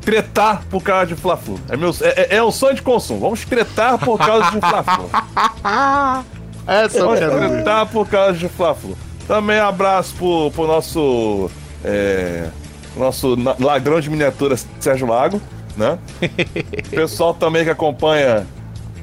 Tretar 0.00 0.64
por 0.70 0.82
causa 0.82 1.06
de 1.06 1.14
Fla-Flu. 1.14 1.58
É, 1.68 1.76
meu, 1.76 1.90
é, 2.00 2.34
é, 2.34 2.36
é 2.36 2.42
um 2.42 2.50
sonho 2.50 2.74
de 2.74 2.82
consumo. 2.82 3.20
Vamos 3.20 3.42
tretar 3.44 3.98
por 3.98 4.18
causa 4.18 4.50
de 4.50 4.60
Fla-Flu. 4.60 5.10
Essa 6.66 7.00
Vamos 7.00 7.18
tretar 7.18 7.86
por 7.86 8.06
causa 8.06 8.38
de 8.38 8.48
Fla-Flu. 8.48 8.96
Também 9.26 9.58
abraço 9.58 10.14
pro, 10.16 10.50
pro 10.50 10.66
nosso 10.66 11.50
é, 11.82 12.48
nosso 12.96 13.36
ladrão 13.58 14.00
de 14.00 14.10
miniaturas 14.10 14.66
Sérgio 14.80 15.06
Lago, 15.06 15.40
né? 15.76 15.98
pessoal 16.90 17.34
também 17.34 17.64
que 17.64 17.70
acompanha, 17.70 18.46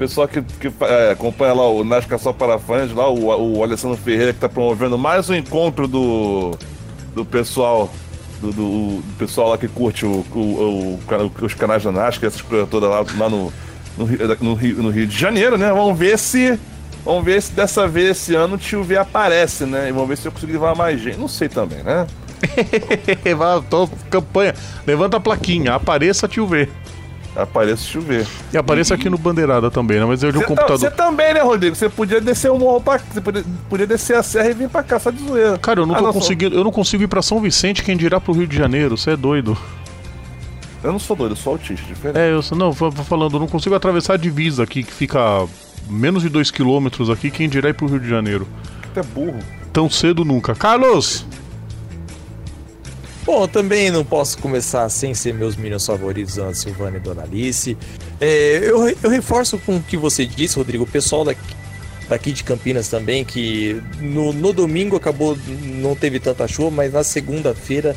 pessoal 0.01 0.27
que, 0.27 0.41
que 0.41 0.71
é, 0.81 1.11
acompanha 1.11 1.53
lá 1.53 1.69
o 1.69 1.83
Nasca 1.83 2.17
Só 2.17 2.33
para 2.33 2.57
Fãs, 2.57 2.91
lá 2.91 3.07
o, 3.07 3.57
o 3.57 3.63
Alessandro 3.63 3.95
Ferreira 3.95 4.33
que 4.33 4.37
está 4.37 4.49
promovendo 4.49 4.97
mais 4.97 5.29
um 5.29 5.35
encontro 5.35 5.87
do, 5.87 6.57
do 7.13 7.23
pessoal 7.23 7.87
do, 8.41 8.51
do, 8.51 9.01
do, 9.01 9.15
pessoal 9.19 9.49
lá 9.49 9.59
que 9.59 9.67
curte 9.67 10.03
o, 10.03 10.25
o, 10.33 10.99
o, 10.99 11.45
os 11.45 11.53
canais 11.53 11.83
da 11.83 11.91
Nasca, 11.91 12.25
essas 12.25 12.41
coisas 12.41 12.67
todas 12.67 12.89
lá, 12.89 13.05
lá 13.15 13.29
no, 13.29 13.53
no, 13.95 14.07
no, 14.41 14.53
Rio, 14.55 14.81
no 14.81 14.89
Rio 14.89 15.05
de 15.05 15.15
Janeiro, 15.15 15.55
né? 15.55 15.71
Vamos 15.71 15.95
ver 15.97 16.17
se 16.17 16.59
Vamos 17.05 17.23
ver 17.23 17.41
se 17.41 17.51
dessa 17.53 17.87
vez 17.87 18.09
esse 18.09 18.35
ano 18.35 18.55
o 18.55 18.57
tio 18.59 18.83
V 18.83 18.97
aparece, 18.97 19.65
né? 19.65 19.89
E 19.89 19.91
vamos 19.91 20.09
ver 20.09 20.17
se 20.17 20.27
eu 20.27 20.31
consigo 20.31 20.51
levar 20.51 20.75
mais 20.75 20.99
gente. 20.99 21.17
Não 21.17 21.27
sei 21.27 21.49
também, 21.49 21.81
né? 21.83 22.05
Tô 23.69 23.87
campanha. 24.09 24.53
Levanta 24.85 25.17
a 25.17 25.19
plaquinha, 25.19 25.73
apareça 25.73 26.27
tio 26.27 26.45
V. 26.45 26.69
Apareça 27.35 27.83
tio 27.85 28.01
V. 28.01 28.25
E 28.51 28.57
apareça 28.57 28.93
e... 28.93 28.95
aqui 28.95 29.09
no 29.09 29.17
Bandeirada 29.17 29.71
também, 29.71 29.99
né? 29.99 30.05
Mas 30.05 30.21
eu 30.21 30.31
de 30.31 30.37
um 30.37 30.41
computador. 30.41 30.77
Você 30.77 30.91
também, 30.91 31.33
né, 31.33 31.41
Rodrigo? 31.41 31.75
Você 31.75 31.87
podia 31.87 32.19
descer 32.19 32.51
o 32.51 32.57
morro 32.57 32.81
pra. 32.81 32.97
Você 32.97 33.21
podia, 33.21 33.43
podia 33.69 33.87
descer 33.87 34.17
a 34.17 34.23
serra 34.23 34.49
e 34.49 34.53
vir 34.53 34.69
pra 34.69 34.83
cá, 34.83 34.99
só 34.99 35.11
de 35.11 35.23
zoeira. 35.23 35.57
Cara, 35.57 35.79
eu 35.79 35.85
não 35.85 35.95
ah, 35.95 35.99
tô 35.99 36.05
não, 36.05 36.13
conseguindo. 36.13 36.55
Eu 36.55 36.63
não 36.63 36.71
consigo 36.71 37.03
ir 37.03 37.07
pra 37.07 37.21
São 37.21 37.39
Vicente, 37.39 37.83
quem 37.83 37.95
dirá 37.95 38.19
pro 38.19 38.33
Rio 38.33 38.47
de 38.47 38.55
Janeiro. 38.55 38.97
Você 38.97 39.11
é 39.11 39.17
doido. 39.17 39.57
Eu 40.83 40.91
não 40.91 40.99
sou 40.99 41.15
doido, 41.15 41.33
eu 41.33 41.35
sou 41.35 41.53
autista, 41.53 41.85
diferente. 41.85 42.17
É, 42.17 42.31
eu 42.31 42.41
sou, 42.41 42.57
não, 42.57 42.71
vou 42.71 42.91
falando, 42.91 43.35
eu 43.35 43.39
não 43.39 43.47
consigo 43.47 43.75
atravessar 43.75 44.15
a 44.15 44.17
divisa 44.17 44.63
aqui, 44.63 44.83
que 44.83 44.91
fica 44.91 45.47
menos 45.87 46.23
de 46.23 46.29
2 46.29 46.49
km 46.49 46.87
aqui, 47.13 47.29
quem 47.29 47.47
dirá 47.47 47.69
ir 47.69 47.73
pro 47.73 47.85
Rio 47.85 47.99
de 47.99 48.09
Janeiro. 48.09 48.47
Que 48.91 48.99
é 48.99 49.03
burro. 49.03 49.37
Tão 49.71 49.89
cedo 49.89 50.25
nunca. 50.25 50.55
Carlos! 50.55 51.25
Bom, 53.23 53.47
também 53.47 53.91
não 53.91 54.03
posso 54.03 54.37
começar 54.39 54.89
sem 54.89 55.13
ser 55.13 55.33
meus 55.33 55.55
meninos 55.55 55.85
favoritos, 55.85 56.39
Ana 56.39 56.55
Silvana 56.55 56.97
e 56.97 56.99
Dona 56.99 57.21
Alice. 57.21 57.77
É, 58.19 58.59
eu, 58.63 58.89
eu 58.89 59.09
reforço 59.09 59.59
com 59.59 59.77
o 59.77 59.83
que 59.83 59.95
você 59.95 60.25
disse, 60.25 60.57
Rodrigo, 60.57 60.85
o 60.85 60.87
pessoal 60.87 61.23
daqui, 61.23 61.55
daqui 62.09 62.31
de 62.31 62.43
Campinas 62.43 62.87
também, 62.87 63.23
que 63.23 63.79
no, 63.99 64.33
no 64.33 64.51
domingo 64.51 64.95
acabou, 64.95 65.37
não 65.63 65.95
teve 65.95 66.19
tanta 66.19 66.47
chuva, 66.47 66.71
mas 66.71 66.93
na 66.93 67.03
segunda-feira 67.03 67.95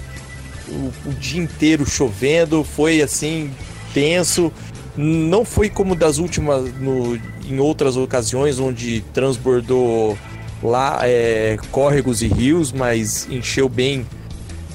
o, 0.69 0.93
o 1.09 1.13
dia 1.15 1.43
inteiro 1.43 1.87
chovendo, 1.87 2.63
foi 2.63 3.01
assim, 3.01 3.51
tenso. 3.95 4.53
Não 4.95 5.45
foi 5.45 5.71
como 5.71 5.95
das 5.95 6.19
últimas, 6.19 6.71
no, 6.75 7.19
em 7.49 7.59
outras 7.59 7.97
ocasiões, 7.97 8.59
onde 8.59 9.03
transbordou 9.15 10.19
lá 10.63 11.01
é, 11.03 11.57
córregos 11.71 12.21
e 12.23 12.29
rios, 12.29 12.73
mas 12.73 13.27
encheu 13.31 13.69
bem 13.71 14.07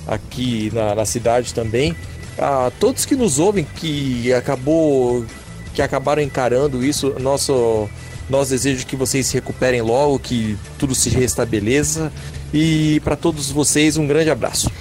aqui 0.09 0.71
na, 0.73 0.95
na 0.95 1.05
cidade 1.05 1.53
também. 1.53 1.95
A 2.37 2.71
todos 2.79 3.05
que 3.05 3.15
nos 3.15 3.37
ouvem, 3.37 3.65
que 3.75 4.33
acabou 4.33 5.25
que 5.73 5.81
acabaram 5.81 6.21
encarando 6.21 6.83
isso, 6.83 7.15
nosso 7.19 7.87
nós 8.29 8.49
desejamos 8.49 8.83
que 8.83 8.95
vocês 8.95 9.25
se 9.27 9.33
recuperem 9.33 9.81
logo, 9.81 10.19
que 10.19 10.57
tudo 10.77 10.93
se 10.93 11.09
restabeleça 11.09 12.11
e 12.53 12.99
para 13.03 13.15
todos 13.15 13.49
vocês 13.49 13.97
um 13.97 14.05
grande 14.05 14.29
abraço. 14.29 14.71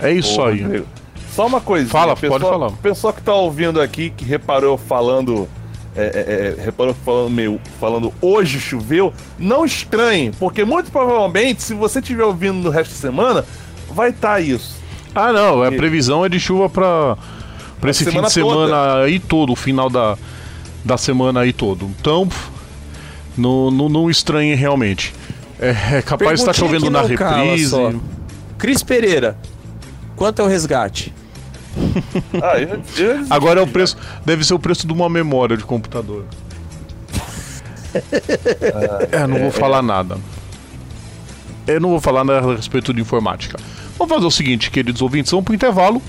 É 0.00 0.12
isso 0.12 0.42
aí. 0.42 0.84
Só 1.34 1.46
uma 1.46 1.60
coisa. 1.60 1.88
Fala, 1.88 2.16
pessoal, 2.16 2.40
pode 2.40 2.50
falar. 2.50 2.72
Pessoal 2.82 3.12
que 3.12 3.22
tá 3.22 3.34
ouvindo 3.34 3.80
aqui, 3.80 4.10
que 4.10 4.24
reparou 4.24 4.76
falando 4.76 5.48
é, 5.94 6.02
é, 6.02 6.60
é, 6.60 6.64
reparou 6.64 6.94
falando 7.04 7.30
meio 7.30 7.60
falando 7.80 8.12
hoje 8.20 8.60
choveu, 8.60 9.12
não 9.38 9.64
estranhe, 9.64 10.30
porque 10.38 10.64
muito 10.64 10.90
provavelmente, 10.90 11.62
se 11.62 11.74
você 11.74 12.00
estiver 12.00 12.24
ouvindo 12.24 12.54
no 12.54 12.70
resto 12.70 12.90
da 12.90 12.96
semana, 12.98 13.44
vai 13.90 14.10
estar 14.10 14.34
tá 14.34 14.40
isso. 14.40 14.75
Ah, 15.16 15.32
não, 15.32 15.62
a 15.62 15.72
previsão 15.72 16.24
é 16.24 16.28
de 16.28 16.38
chuva 16.38 16.68
para 16.68 17.16
para 17.80 17.90
esse 17.90 18.04
fim 18.04 18.20
de 18.20 18.32
semana 18.32 18.72
toda. 18.72 19.02
aí 19.02 19.18
todo, 19.18 19.52
o 19.52 19.56
final 19.56 19.88
da, 19.88 20.16
da 20.84 20.96
semana 20.96 21.40
aí 21.40 21.52
todo. 21.52 21.86
Então, 22.00 22.28
não, 23.36 23.70
não, 23.70 23.88
não 23.88 24.10
estranhe 24.10 24.54
realmente. 24.54 25.14
É, 25.58 25.98
é 25.98 26.02
capaz 26.02 26.40
de 26.40 26.40
estar 26.40 26.52
chovendo 26.52 26.90
na 26.90 27.02
reprise. 27.02 27.76
Cris 28.58 28.82
Pereira, 28.82 29.36
quanto 30.14 30.40
é 30.40 30.44
o 30.44 30.48
resgate? 30.48 31.14
ah, 32.42 32.58
eu, 32.58 32.82
eu 32.96 33.26
Agora 33.28 33.60
é 33.60 33.62
o 33.62 33.66
preço. 33.66 33.96
Deve 34.24 34.44
ser 34.44 34.54
o 34.54 34.58
preço 34.58 34.86
de 34.86 34.92
uma 34.92 35.08
memória 35.08 35.56
de 35.56 35.64
computador. 35.64 36.24
é, 39.12 39.26
não 39.26 39.38
vou 39.38 39.50
falar 39.50 39.82
nada. 39.82 40.18
Eu 41.66 41.80
não 41.80 41.90
vou 41.90 42.00
falar 42.00 42.24
nada 42.24 42.52
a 42.52 42.56
respeito 42.56 42.94
de 42.94 43.00
informática. 43.00 43.58
Vamos 43.98 44.14
fazer 44.14 44.26
o 44.26 44.30
seguinte, 44.30 44.70
queridos 44.70 45.00
ouvintes, 45.00 45.30
vamos 45.30 45.44
pro 45.44 45.54
intervalo. 45.54 46.02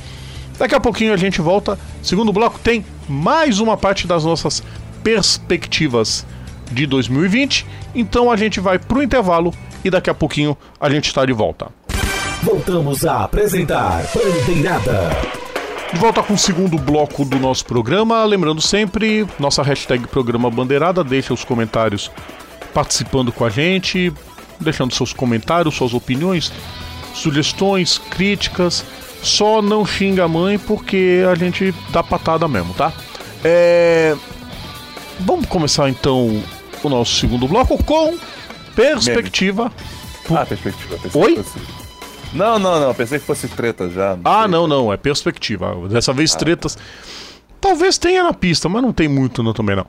Daqui 0.58 0.76
a 0.76 0.80
pouquinho 0.80 1.14
a 1.14 1.18
gente 1.18 1.42
volta. 1.42 1.80
Segundo 2.02 2.34
bloco 2.34 2.60
tem 2.60 2.86
mais 3.08 3.60
uma 3.60 3.78
parte 3.78 4.08
das 4.08 4.26
nossas 4.26 4.64
perspectivas 5.04 6.26
de 6.72 6.86
2020. 6.86 7.66
Então 7.96 8.32
a 8.32 8.36
gente 8.36 8.60
vai 8.60 8.78
pro 8.80 9.02
intervalo 9.02 9.54
e 9.84 9.90
daqui 9.90 10.10
a 10.10 10.14
pouquinho 10.14 10.58
a 10.80 10.90
gente 10.90 11.08
está 11.08 11.26
de 11.26 11.34
volta. 11.34 11.68
Voltamos 12.44 13.06
a 13.06 13.24
apresentar 13.24 14.04
Bandeirada. 14.14 15.10
De 15.94 16.00
volta 16.00 16.22
com 16.22 16.34
o 16.34 16.38
segundo 16.38 16.78
bloco 16.78 17.24
do 17.24 17.40
nosso 17.40 17.66
programa. 17.66 18.24
Lembrando 18.26 18.62
sempre, 18.62 19.26
nossa 19.40 19.64
hashtag 19.64 20.08
Programa 20.08 20.50
Bandeirada. 20.52 21.04
Deixa 21.04 21.34
os 21.34 21.46
comentários 21.46 22.12
participando 22.74 23.32
com 23.32 23.46
a 23.46 23.50
gente, 23.50 24.12
deixando 24.60 24.94
seus 24.94 25.14
comentários, 25.14 25.76
suas 25.76 25.94
opiniões, 25.94 26.52
sugestões, 27.18 27.98
críticas. 27.98 28.84
Só 29.24 29.62
não 29.62 29.86
xinga 29.86 30.24
a 30.26 30.28
mãe 30.28 30.58
porque 30.60 31.24
a 31.30 31.36
gente 31.36 31.74
dá 31.90 32.04
patada 32.04 32.48
mesmo, 32.48 32.74
tá? 32.74 32.94
É... 33.44 34.16
Vamos 35.20 35.48
começar 35.48 35.90
então 35.90 36.42
o 36.84 36.90
nosso 36.90 37.16
segundo 37.16 37.48
bloco 37.48 37.82
com 37.84 38.18
perspectiva. 38.76 39.72
Ah, 40.30 40.46
perspectiva. 40.46 40.98
Oi? 41.16 41.36
fosse- 41.38 41.60
Não, 42.34 42.60
não, 42.60 42.80
não. 42.80 42.94
Pensei 42.94 43.18
que 43.20 43.26
fosse 43.26 43.48
treta 43.48 43.90
já. 43.90 44.18
Ah, 44.24 44.42
sei. 44.42 44.52
não, 44.52 44.68
não, 44.68 44.94
é 44.94 44.98
perspectiva. 44.98 45.76
Dessa 45.90 46.14
vez 46.14 46.36
tretas. 46.36 46.78
Talvez 47.60 47.98
tenha 47.98 48.24
na 48.24 48.34
pista, 48.34 48.70
mas 48.70 48.84
não 48.84 48.94
tem 48.94 49.08
muito 49.08 49.42
não, 49.42 49.54
também 49.54 49.76
não. 49.76 49.88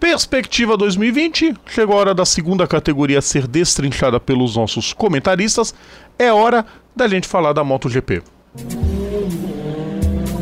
Perspectiva 0.00 0.78
2020. 0.78 1.54
Chegou 1.66 1.94
a 1.94 1.98
hora 1.98 2.14
da 2.14 2.24
segunda 2.24 2.66
categoria 2.66 3.20
ser 3.20 3.46
destrinchada 3.46 4.18
pelos 4.18 4.56
nossos 4.56 4.94
comentaristas. 4.94 5.74
É 6.18 6.32
hora 6.32 6.64
da 6.96 7.06
gente 7.06 7.28
falar 7.28 7.52
da 7.52 7.62
MotoGP. 7.62 8.22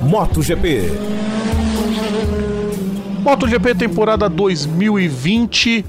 MotoGP. 0.02 0.92
MotoGP 3.20 3.74
temporada 3.74 4.28
2020. 4.28 5.84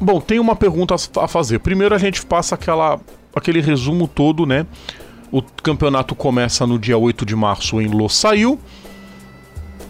Bom, 0.00 0.20
tem 0.20 0.40
uma 0.40 0.56
pergunta 0.56 0.96
a 1.20 1.28
fazer. 1.28 1.60
Primeiro 1.60 1.94
a 1.94 1.98
gente 1.98 2.26
passa 2.26 2.56
aquela, 2.56 3.00
aquele 3.34 3.60
resumo 3.60 4.08
todo, 4.08 4.44
né? 4.44 4.66
O 5.30 5.40
campeonato 5.40 6.14
começa 6.16 6.66
no 6.66 6.76
dia 6.76 6.98
8 6.98 7.24
de 7.24 7.36
março 7.36 7.80
em 7.80 7.86
Losail. 7.86 8.58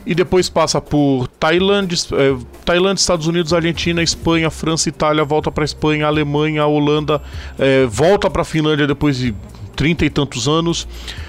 E 0.06 0.14
depois 0.14 0.48
passa 0.48 0.80
por 0.80 1.26
Tailândia, 1.38 1.96
eh, 2.12 2.36
Tailândia, 2.64 3.00
Estados 3.00 3.26
Unidos, 3.26 3.52
Argentina, 3.52 4.00
Espanha, 4.02 4.48
França, 4.50 4.88
Itália, 4.88 5.24
volta 5.24 5.50
para 5.50 5.64
Espanha, 5.64 6.06
Alemanha, 6.06 6.64
Holanda, 6.64 7.20
eh, 7.58 7.86
volta 7.90 8.30
para 8.30 8.44
Finlândia 8.44 8.86
depois 8.86 9.16
de 9.16 9.34
trinta 9.74 10.04
e 10.04 10.10
tantos 10.10 10.46
anos. 10.46 10.86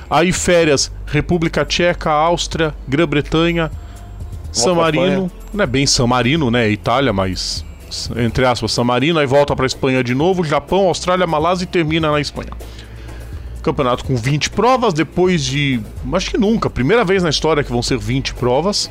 Aí 0.07 0.31
férias, 0.31 0.91
República 1.07 1.65
Tcheca, 1.65 2.11
Áustria, 2.11 2.73
Grã-Bretanha, 2.87 3.71
San 4.51 4.75
Marino, 4.75 5.31
não 5.53 5.63
é 5.63 5.67
bem 5.67 5.87
San 5.87 6.07
Marino, 6.07 6.51
né? 6.51 6.69
Itália, 6.69 7.11
mas 7.11 7.65
entre 8.15 8.45
aspas, 8.45 8.71
San 8.71 8.83
Marino, 8.83 9.19
aí 9.19 9.25
volta 9.25 9.55
para 9.55 9.65
Espanha 9.65 10.03
de 10.03 10.13
novo, 10.13 10.43
Japão, 10.43 10.87
Austrália, 10.87 11.25
Malásia 11.25 11.63
e 11.63 11.67
termina 11.67 12.11
na 12.11 12.19
Espanha. 12.19 12.51
Campeonato 13.67 14.05
com 14.05 14.15
20 14.15 14.49
provas, 14.51 14.93
depois 14.93 15.43
de. 15.43 15.81
Acho 16.13 16.31
que 16.31 16.37
nunca, 16.37 16.69
primeira 16.69 17.03
vez 17.03 17.21
na 17.21 17.29
história 17.29 17.61
que 17.65 17.69
vão 17.69 17.81
ser 17.81 17.97
20 17.97 18.33
provas. 18.35 18.89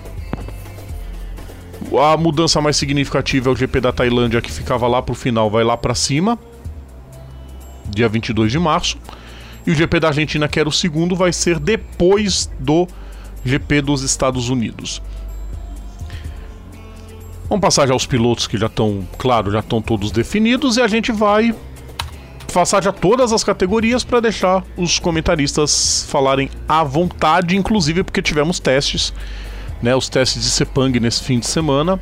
A 1.99 2.15
mudança 2.15 2.61
mais 2.61 2.77
significativa 2.77 3.49
é 3.49 3.53
o 3.55 3.57
GP 3.57 3.81
da 3.81 3.91
Tailândia, 3.91 4.43
que 4.43 4.53
ficava 4.53 4.87
lá 4.87 5.01
pro 5.01 5.15
final, 5.15 5.49
vai 5.49 5.65
lá 5.65 5.79
para 5.79 5.95
cima, 5.95 6.39
dia 7.89 8.07
22 8.07 8.53
de 8.53 8.59
março. 8.59 8.99
E 9.67 9.71
o 9.71 9.75
GP 9.75 9.99
da 9.99 10.09
Argentina, 10.09 10.47
que 10.47 10.61
era 10.61 10.69
o 10.69 10.73
segundo, 10.73 11.17
vai 11.17 11.33
ser 11.33 11.59
depois 11.59 12.51
do 12.61 12.87
GP 13.43 13.81
dos 13.81 14.03
Estados 14.03 14.51
Unidos. 14.51 15.01
Vamos 17.49 17.63
passar 17.63 17.87
já 17.87 17.95
aos 17.95 18.05
pilotos 18.05 18.47
que 18.47 18.59
já 18.59 18.67
estão, 18.67 19.09
claro, 19.17 19.51
já 19.51 19.61
estão 19.61 19.81
todos 19.81 20.11
definidos 20.11 20.77
e 20.77 20.83
a 20.83 20.87
gente 20.87 21.13
vai 21.13 21.55
já 22.65 22.93
todas 22.93 23.33
as 23.33 23.45
categorias 23.45 24.03
para 24.03 24.21
deixar 24.21 24.65
os 24.77 24.99
comentaristas 24.99 26.07
falarem 26.09 26.49
à 26.69 26.83
vontade, 26.83 27.57
inclusive 27.57 28.03
porque 28.03 28.23
tivemos 28.23 28.59
testes, 28.59 29.13
né, 29.83 29.95
os 29.95 30.09
testes 30.09 30.43
de 30.43 30.51
Sepang 30.51 30.99
nesse 30.99 31.23
fim 31.23 31.39
de 31.39 31.47
semana. 31.47 32.01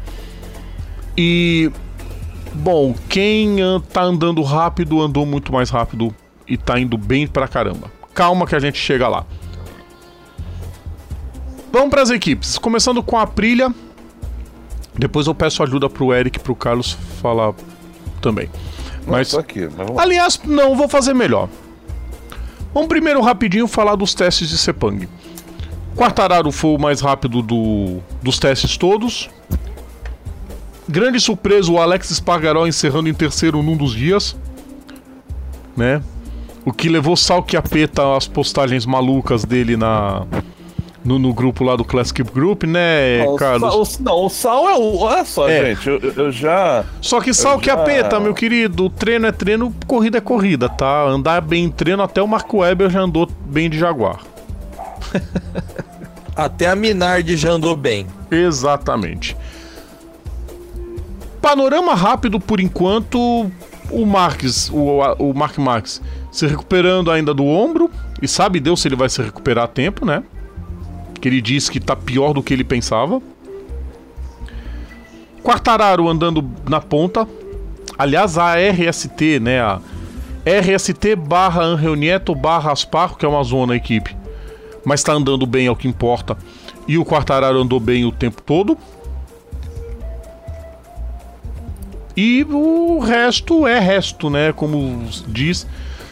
E 1.16 1.70
bom, 2.54 2.94
quem 3.08 3.62
ah, 3.62 3.80
tá 3.92 4.02
andando 4.02 4.42
rápido 4.42 5.00
andou 5.02 5.26
muito 5.26 5.52
mais 5.52 5.70
rápido 5.70 6.14
e 6.46 6.56
tá 6.56 6.78
indo 6.78 6.96
bem 6.96 7.26
pra 7.26 7.48
caramba. 7.48 7.90
Calma 8.14 8.46
que 8.46 8.54
a 8.54 8.60
gente 8.60 8.78
chega 8.78 9.08
lá. 9.08 9.26
Vamos 11.72 11.90
para 11.90 12.02
as 12.02 12.10
equipes, 12.10 12.58
começando 12.58 13.02
com 13.02 13.18
a 13.18 13.22
Aprilia. 13.22 13.74
Depois 14.96 15.26
eu 15.26 15.34
peço 15.34 15.62
ajuda 15.62 15.90
pro 15.90 16.14
Eric 16.14 16.38
e 16.38 16.40
pro 16.40 16.54
Carlos 16.54 16.96
falar 17.20 17.52
também. 18.20 18.48
Mas 19.06 19.34
aqui, 19.34 19.68
mas. 19.76 19.98
Aliás, 19.98 20.40
não, 20.44 20.74
vou 20.76 20.88
fazer 20.88 21.14
melhor. 21.14 21.48
Vamos 22.72 22.88
primeiro 22.88 23.20
rapidinho 23.20 23.66
falar 23.68 23.94
dos 23.96 24.14
testes 24.14 24.48
de 24.48 24.58
Sepang. 24.58 25.08
Quartararo 25.96 26.50
foi 26.50 26.74
o 26.74 26.78
mais 26.78 27.00
rápido 27.00 27.40
do- 27.40 27.98
dos 28.22 28.38
testes 28.38 28.76
todos. 28.76 29.30
Grande 30.88 31.20
surpresa, 31.20 31.70
o 31.70 31.78
Alex 31.80 32.10
Espargaró 32.10 32.66
encerrando 32.66 33.08
em 33.08 33.14
terceiro 33.14 33.62
num 33.62 33.76
dos 33.76 33.92
dias. 33.92 34.36
Né? 35.76 36.02
O 36.64 36.72
que 36.72 36.88
levou 36.88 37.16
Salquiapeta 37.16 38.16
às 38.16 38.26
postagens 38.26 38.84
malucas 38.86 39.44
dele 39.44 39.76
na 39.76 40.26
no, 41.04 41.18
no 41.18 41.34
grupo 41.34 41.62
lá 41.64 41.76
do 41.76 41.84
Classic 41.84 42.22
Group, 42.22 42.64
né, 42.64 43.18
Não, 43.24 43.34
o 43.34 43.36
Carlos? 43.36 43.70
Sal, 43.70 43.82
o- 43.82 44.02
não, 44.02 44.24
o 44.24 44.28
Sal 44.30 44.68
é 44.70 44.74
o. 44.76 44.96
Olha 45.00 45.24
só, 45.24 45.48
É. 45.48 45.66
gente, 45.74 45.88
eu, 45.88 45.98
eu- 46.00 46.12
eu 46.24 46.32
já. 46.32 46.84
Só 47.00 47.20
que 47.20 47.34
sal 47.34 47.58
que 47.58 47.66
já- 47.66 47.74
apeta, 47.74 48.18
meu 48.18 48.32
querido. 48.34 48.88
Treino 48.88 49.26
é 49.26 49.32
treino, 49.32 49.74
corrida 49.86 50.18
é 50.18 50.20
corrida, 50.20 50.68
tá? 50.68 51.02
Andar 51.04 51.40
bem 51.42 51.64
em 51.64 51.70
treino, 51.70 52.02
até 52.02 52.22
o 52.22 52.26
Marco 52.26 52.58
Weber 52.58 52.88
já 52.90 53.00
andou 53.00 53.28
bem 53.46 53.68
de 53.68 53.78
Jaguar. 53.78 54.20
Até 56.36 56.66
a 56.68 56.74
Minardi 56.74 57.36
já 57.36 57.50
andou 57.52 57.76
bem. 57.76 58.06
Exatamente. 58.28 59.36
Panorama 61.40 61.94
rápido 61.94 62.40
por 62.40 62.60
enquanto. 62.60 63.50
O 63.90 64.06
Marques, 64.06 64.70
o, 64.70 64.98
o 65.18 65.34
Mark 65.34 65.58
Marques, 65.58 66.00
se 66.32 66.46
recuperando 66.46 67.10
ainda 67.10 67.34
do 67.34 67.44
ombro. 67.44 67.90
E 68.20 68.26
sabe 68.26 68.58
Deus 68.58 68.80
se 68.80 68.88
ele 68.88 68.96
vai 68.96 69.08
se 69.10 69.22
recuperar 69.22 69.64
a 69.64 69.68
tempo, 69.68 70.04
né? 70.06 70.22
Que 71.24 71.28
ele 71.28 71.40
diz 71.40 71.70
que 71.70 71.80
tá 71.80 71.96
pior 71.96 72.34
do 72.34 72.42
que 72.42 72.52
ele 72.52 72.62
pensava. 72.62 73.18
Quartararo 75.42 76.06
andando 76.06 76.46
na 76.68 76.82
ponta. 76.82 77.26
Aliás, 77.96 78.36
a 78.36 78.56
RST, 78.56 79.40
né? 79.40 79.58
A 79.58 79.80
RST 80.44 81.16
barra 81.16 81.62
Angel 81.62 81.94
Nieto 81.94 82.34
barra 82.34 82.72
Asparro, 82.72 83.16
que 83.16 83.24
é 83.24 83.28
uma 83.28 83.42
zona 83.42 83.74
equipe. 83.74 84.14
Mas 84.84 85.02
tá 85.02 85.14
andando 85.14 85.46
bem, 85.46 85.66
é 85.66 85.70
o 85.70 85.76
que 85.76 85.88
importa. 85.88 86.36
E 86.86 86.98
o 86.98 87.06
Quartararo 87.06 87.58
andou 87.58 87.80
bem 87.80 88.04
o 88.04 88.12
tempo 88.12 88.42
todo. 88.42 88.76
E 92.14 92.46
o 92.50 92.98
resto 92.98 93.66
é 93.66 93.78
resto, 93.78 94.28
né? 94.28 94.52
Como 94.52 95.08
diz, 95.26 95.66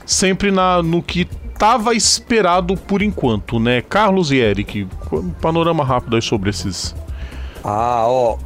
sempre 0.06 0.50
na, 0.50 0.82
no 0.82 1.02
que 1.02 1.28
tava 1.62 1.94
esperado 1.94 2.76
por 2.76 3.02
enquanto, 3.02 3.60
né? 3.60 3.80
Carlos 3.82 4.32
e 4.32 4.36
Eric, 4.38 4.84
um 5.12 5.30
panorama 5.30 5.84
rápido 5.84 6.16
aí 6.16 6.22
sobre 6.22 6.50
esses. 6.50 6.92
Ah, 7.62 8.02
ó. 8.08 8.36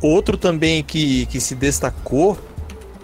Outro 0.00 0.38
também 0.38 0.82
que, 0.82 1.26
que 1.26 1.38
se 1.38 1.54
destacou. 1.54 2.38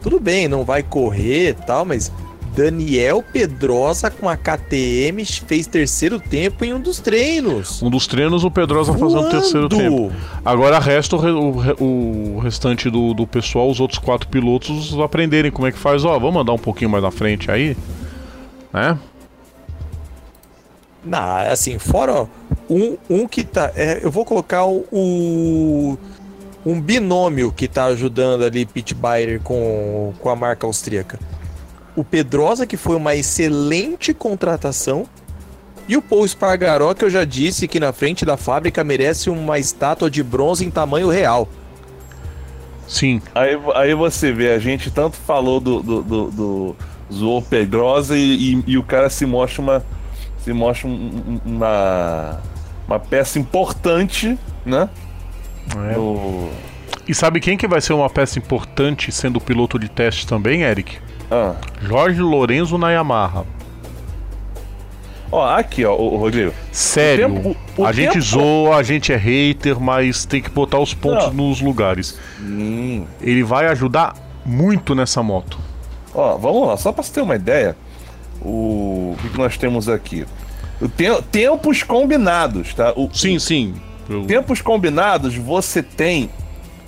Tudo 0.00 0.18
bem, 0.18 0.48
não 0.48 0.64
vai 0.64 0.82
correr 0.82 1.50
e 1.50 1.52
tal, 1.52 1.84
mas 1.84 2.10
Daniel 2.56 3.22
Pedrosa 3.30 4.10
com 4.10 4.26
a 4.26 4.38
KTM 4.38 5.22
fez 5.26 5.66
terceiro 5.66 6.18
tempo 6.18 6.64
em 6.64 6.72
um 6.72 6.80
dos 6.80 6.98
treinos. 6.98 7.82
Um 7.82 7.90
dos 7.90 8.06
treinos, 8.06 8.44
o 8.44 8.50
Pedrosa 8.50 8.94
fazendo 8.94 9.28
terceiro 9.28 9.68
tempo. 9.68 10.10
Agora 10.42 10.78
resta 10.78 11.14
o, 11.14 11.60
o 11.78 12.36
o 12.36 12.38
restante 12.38 12.88
do, 12.88 13.12
do 13.12 13.26
pessoal, 13.26 13.70
os 13.70 13.80
outros 13.80 13.98
quatro 13.98 14.28
pilotos, 14.28 14.98
aprenderem 14.98 15.50
como 15.50 15.66
é 15.66 15.72
que 15.72 15.78
faz. 15.78 16.06
Ó, 16.06 16.18
vamos 16.18 16.40
andar 16.40 16.54
um 16.54 16.58
pouquinho 16.58 16.88
mais 16.88 17.04
na 17.04 17.10
frente 17.10 17.50
aí, 17.50 17.76
né? 18.72 18.98
Não, 21.04 21.36
assim, 21.50 21.78
fora 21.78 22.28
um, 22.70 22.96
um 23.10 23.26
que 23.26 23.42
tá. 23.44 23.72
é, 23.74 24.00
eu 24.02 24.10
vou 24.10 24.24
colocar 24.24 24.64
o, 24.66 24.84
o- 24.92 25.98
um 26.64 26.80
binômio 26.80 27.50
que 27.52 27.66
tá 27.66 27.86
ajudando 27.86 28.44
ali 28.44 28.64
Pete 28.64 28.94
Bayer 28.94 29.40
com, 29.40 30.12
com 30.20 30.28
a 30.30 30.36
marca 30.36 30.66
austríaca. 30.66 31.18
O 31.96 32.04
Pedrosa, 32.04 32.66
que 32.66 32.76
foi 32.76 32.96
uma 32.96 33.14
excelente 33.14 34.14
contratação. 34.14 35.06
E 35.88 35.96
o 35.96 36.00
Paul 36.02 36.26
Spargaró, 36.26 36.94
que 36.94 37.04
eu 37.04 37.10
já 37.10 37.24
disse 37.24 37.66
que 37.66 37.80
na 37.80 37.92
frente 37.92 38.24
da 38.24 38.36
fábrica 38.36 38.84
merece 38.84 39.28
uma 39.28 39.58
estátua 39.58 40.08
de 40.08 40.22
bronze 40.22 40.64
em 40.64 40.70
tamanho 40.70 41.08
real. 41.08 41.48
Sim. 42.86 43.20
Aí, 43.34 43.58
aí 43.74 43.94
você 43.94 44.32
vê, 44.32 44.52
a 44.52 44.58
gente 44.58 44.90
tanto 44.90 45.16
falou 45.16 45.60
do, 45.60 45.82
do, 45.82 46.02
do, 46.02 46.30
do 46.30 46.76
zoou 47.12 47.42
Pedrosa 47.42 48.16
e, 48.16 48.54
e, 48.54 48.64
e 48.68 48.78
o 48.78 48.82
cara 48.82 49.08
se 49.10 49.26
mostra 49.26 49.62
uma. 49.62 49.84
Se 50.44 50.52
mostra 50.52 50.88
um- 50.88 51.40
um- 51.46 51.56
uma. 51.56 52.40
Uma 52.86 52.98
peça 52.98 53.38
importante, 53.38 54.36
né? 54.66 54.88
É. 55.90 55.96
No, 55.96 56.50
E 57.08 57.14
sabe 57.14 57.40
quem 57.40 57.56
que 57.56 57.66
vai 57.66 57.80
ser 57.80 57.92
uma 57.94 58.10
peça 58.10 58.38
importante 58.38 59.10
sendo 59.12 59.40
piloto 59.40 59.78
de 59.78 59.88
teste 59.88 60.26
também, 60.26 60.62
Eric? 60.62 60.98
ah, 61.30 61.54
Jorge 61.80 62.20
Lorenzo 62.20 62.76
na 62.76 62.90
Yamaha. 62.90 63.44
Ó, 65.30 65.42
aqui, 65.48 65.84
ó, 65.84 65.94
o 65.96 66.16
Rodrigo. 66.18 66.52
Sério, 66.70 67.26
O 67.28 67.32
tempo- 67.34 67.56
o- 67.78 67.82
o 67.82 67.86
a 67.86 67.92
gente 67.92 68.12
tempo- 68.12 68.20
zoa, 68.24 68.76
a 68.76 68.82
gente 68.82 69.12
é 69.12 69.16
hater, 69.16 69.80
mas 69.80 70.26
tem 70.26 70.42
que 70.42 70.50
botar 70.50 70.78
os 70.78 70.92
pontos 70.92 71.26
Não. 71.28 71.48
nos 71.48 71.60
lugares. 71.62 72.18
Hum. 72.38 73.06
Ele 73.20 73.42
vai 73.42 73.66
ajudar 73.68 74.14
muito 74.44 74.94
nessa 74.94 75.22
moto. 75.22 75.58
Ó, 76.14 76.36
vamos 76.36 76.68
lá, 76.68 76.76
só 76.76 76.92
pra 76.92 77.02
você 77.02 77.12
ter 77.14 77.22
uma 77.22 77.34
ideia, 77.36 77.74
o, 78.44 79.12
o 79.14 79.16
que 79.22 79.28
que 79.30 79.38
nós 79.38 79.56
temos 79.56 79.88
aqui? 79.88 80.26
O 80.80 80.88
te- 80.88 81.22
tempos 81.30 81.82
combinados, 81.82 82.74
tá? 82.74 82.92
O, 82.96 83.08
Sim, 83.12 83.38
sim. 83.38 83.74
Eu- 84.08 84.24
Tempos 84.24 84.60
combinados, 84.60 85.34
você 85.36 85.82
tem 85.82 86.28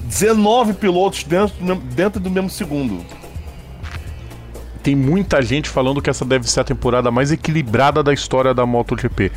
19 0.00 0.72
pilotos 0.74 1.22
dentro 1.24 1.56
do, 1.58 1.64
mesmo- 1.64 1.82
dentro 1.82 2.20
do 2.20 2.30
mesmo 2.30 2.50
segundo. 2.50 3.04
Tem 4.82 4.94
muita 4.94 5.40
gente 5.40 5.68
falando 5.68 6.02
que 6.02 6.10
essa 6.10 6.24
deve 6.24 6.48
ser 6.50 6.60
a 6.60 6.64
temporada 6.64 7.10
mais 7.10 7.32
equilibrada 7.32 8.02
da 8.02 8.12
história 8.12 8.52
da 8.52 8.66
MotoGP. 8.66 9.32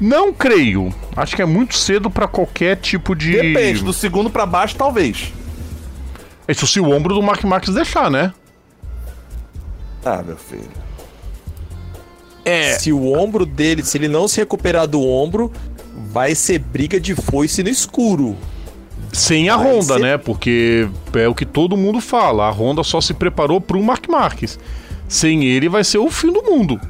Não 0.00 0.32
creio. 0.32 0.92
Acho 1.14 1.36
que 1.36 1.42
é 1.42 1.46
muito 1.46 1.74
cedo 1.76 2.10
pra 2.10 2.26
qualquer 2.28 2.76
tipo 2.76 3.14
de. 3.14 3.32
Depende, 3.32 3.82
do 3.84 3.92
segundo 3.92 4.30
pra 4.30 4.46
baixo, 4.46 4.74
talvez. 4.76 5.32
Isso 6.48 6.66
se 6.66 6.78
o 6.80 6.90
ombro 6.90 7.12
do 7.14 7.22
Mark 7.22 7.42
Marques 7.44 7.74
deixar, 7.74 8.10
né? 8.10 8.32
Ah, 10.04 10.22
meu 10.24 10.36
filho. 10.36 10.70
É. 12.46 12.78
Se 12.78 12.92
o 12.92 13.12
ombro 13.12 13.44
dele, 13.44 13.82
se 13.82 13.98
ele 13.98 14.08
não 14.08 14.26
se 14.28 14.38
recuperar 14.40 14.86
do 14.86 15.02
ombro, 15.02 15.52
vai 16.12 16.34
ser 16.34 16.58
briga 16.60 16.98
de 17.00 17.14
foice 17.14 17.62
no 17.62 17.68
escuro. 17.68 18.36
Sem 19.12 19.48
a 19.48 19.56
Vai 19.56 19.72
Honda, 19.72 19.94
ser- 19.94 20.00
né? 20.00 20.16
Porque 20.18 20.88
é 21.14 21.26
o 21.28 21.34
que 21.34 21.44
todo 21.44 21.76
mundo 21.76 22.00
fala. 22.00 22.46
A 22.46 22.50
Honda 22.50 22.82
só 22.84 23.00
se 23.00 23.12
preparou 23.14 23.60
pro 23.60 23.82
Mark 23.82 24.08
Marques. 24.08 24.58
Sem 25.08 25.44
ele 25.44 25.68
vai 25.68 25.82
ser 25.84 25.98
o 25.98 26.10
fim 26.10 26.32
do 26.32 26.42
mundo. 26.42 26.80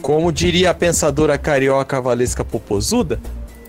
Como 0.00 0.32
diria 0.32 0.70
a 0.70 0.74
pensadora 0.74 1.36
carioca 1.36 2.00
Valesca 2.00 2.44
Popozuda, 2.44 3.20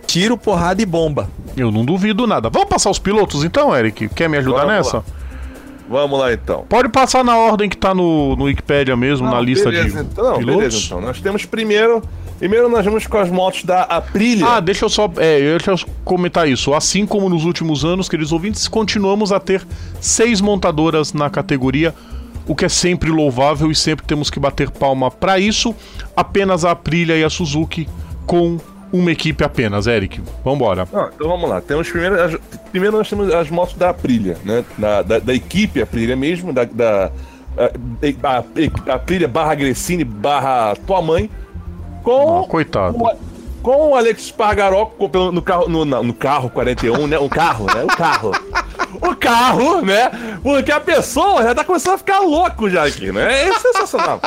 tiro, 0.08 0.38
porrada 0.38 0.82
e 0.82 0.86
bomba. 0.86 1.30
Eu 1.58 1.72
não 1.72 1.84
duvido 1.84 2.26
nada. 2.26 2.50
Vamos 2.50 2.70
passar 2.70 2.90
os 2.90 3.00
pilotos 3.00 3.44
então, 3.44 3.76
Eric? 3.76 4.08
Quer 4.10 4.30
me 4.30 4.38
ajudar 4.38 4.66
nessa? 4.66 4.98
lá. 4.98 5.04
Vamos 5.90 6.20
lá 6.20 6.32
então. 6.32 6.66
Pode 6.70 6.90
passar 6.90 7.24
na 7.24 7.38
ordem 7.38 7.70
que 7.70 7.78
tá 7.78 7.94
no, 7.94 8.36
no 8.36 8.46
Wikipedia 8.46 8.96
mesmo, 8.96 9.26
na 9.28 9.36
Não, 9.36 9.44
lista 9.44 9.70
beleza, 9.70 10.04
de 10.04 10.10
então, 10.10 10.38
pilotos. 10.38 10.46
beleza, 10.46 10.78
então. 10.86 11.02
Nós 11.02 11.20
temos 11.20 11.46
primeiro. 11.46 12.02
Primeiro 12.40 12.70
nós 12.70 12.84
vamos 12.84 13.06
com 13.06 13.18
as 13.18 13.30
motos 13.30 13.64
da 13.64 13.84
Aprilia. 13.84 14.48
Ah, 14.48 14.60
deixa 14.60 14.86
eu 14.86 14.90
só. 14.90 15.12
É, 15.18 15.40
deixa 15.40 15.72
eu 15.72 15.80
comentar 16.04 16.48
isso. 16.50 16.74
Assim 16.74 17.06
como 17.06 17.30
nos 17.30 17.46
últimos 17.46 17.86
anos, 17.86 18.10
queridos 18.10 18.32
ouvintes, 18.32 18.68
continuamos 18.68 19.32
a 19.32 19.40
ter 19.40 19.66
seis 20.00 20.42
montadoras 20.42 21.14
na 21.14 21.30
categoria, 21.30 21.94
o 22.48 22.56
que 22.56 22.66
é 22.66 22.70
sempre 22.70 23.12
louvável 23.12 23.70
e 23.70 23.76
sempre 23.76 24.06
temos 24.08 24.30
que 24.32 24.40
bater 24.40 24.72
palma 24.72 25.12
para 25.12 25.38
isso. 25.38 25.76
Apenas 26.16 26.66
a 26.66 26.72
Aprilia 26.72 27.16
e 27.16 27.24
a 27.24 27.30
Suzuki 27.30 27.88
com 28.26 28.58
uma 28.92 29.12
equipe 29.12 29.44
apenas, 29.44 29.88
Eric. 29.88 30.22
Vambora. 30.44 30.88
Ah, 30.94 31.10
então 31.14 31.28
vamos 31.28 31.50
lá. 31.50 31.62
Temos 31.62 31.90
primeiro, 31.90 32.22
as- 32.22 32.36
primeiro 32.72 32.98
nós 32.98 33.10
temos 33.10 33.34
as 33.34 33.50
motos 33.50 33.76
da 33.76 33.90
Aprilia, 33.90 34.38
né? 34.44 34.64
Da, 34.78 35.02
da, 35.02 35.20
da 35.20 35.34
equipe 35.34 35.82
Aprilia 35.82 36.16
mesmo, 36.16 36.52
da, 36.52 36.64
da 36.66 37.12
a, 37.58 38.38
a, 38.38 38.92
a 38.92 38.96
Aprilia 38.96 39.28
barra 39.28 39.56
Gressini 39.56 40.04
barra 40.04 40.76
tua 40.88 41.02
mãe, 41.02 41.30
com 42.04 42.42
Ah, 42.44 42.48
coitado. 42.48 42.98
o, 42.98 43.12
com 43.62 43.90
o 43.92 43.96
Alex 43.96 44.24
Spargaró 44.28 44.92
no 45.32 45.42
carro, 45.42 45.70
no, 45.70 45.86
no 45.86 46.14
carro 46.14 46.50
41, 46.50 47.08
né? 47.08 47.20
O 47.20 47.30
carro, 47.30 47.66
né? 47.66 47.84
O 47.84 47.88
carro. 47.96 48.32
O 49.02 49.16
carro, 49.16 49.82
né? 49.82 50.10
Porque 50.44 50.72
a 50.72 50.80
pessoa 50.80 51.44
já 51.44 51.56
tá 51.56 51.64
começando 51.64 51.94
a 51.96 51.98
ficar 51.98 52.20
louco 52.20 52.70
já 52.70 52.86
aqui, 52.86 53.12
né? 53.12 53.48
É 53.48 53.54
sensacional. 53.60 54.20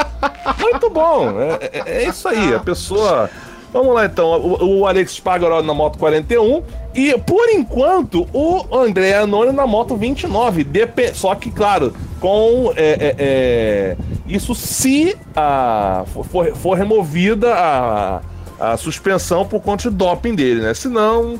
Muito 0.58 0.88
bom. 0.88 1.34
É, 1.40 1.70
é- 1.72 2.04
é 2.04 2.08
isso 2.08 2.26
aí. 2.28 2.54
A 2.54 2.60
pessoa. 2.60 3.28
Vamos 3.74 3.92
lá 3.92 4.06
então. 4.06 4.40
O, 4.40 4.78
o 4.80 4.86
Alex 4.86 5.14
Spargaró 5.16 5.60
na 5.60 5.74
moto 5.74 5.98
41. 5.98 6.62
E 6.94 7.12
por 7.18 7.48
enquanto, 7.50 8.26
o 8.32 8.64
André 8.74 9.14
Anoni 9.16 9.50
na 9.52 9.66
moto 9.66 9.96
29. 9.96 10.62
Depe- 10.62 11.12
Só 11.12 11.34
que, 11.34 11.50
claro, 11.50 11.92
com. 12.20 12.72
é, 12.76 12.92
é, 12.92 13.14
é, 13.18 13.96
isso 14.28 14.54
se 14.54 15.16
a, 15.34 16.04
for, 16.30 16.54
for 16.54 16.78
removida 16.78 17.52
a, 17.52 18.20
a 18.60 18.76
suspensão 18.76 19.44
por 19.44 19.60
conta 19.60 19.90
de 19.90 19.96
doping 19.96 20.36
dele, 20.36 20.60
né? 20.60 20.72
Senão, 20.72 21.38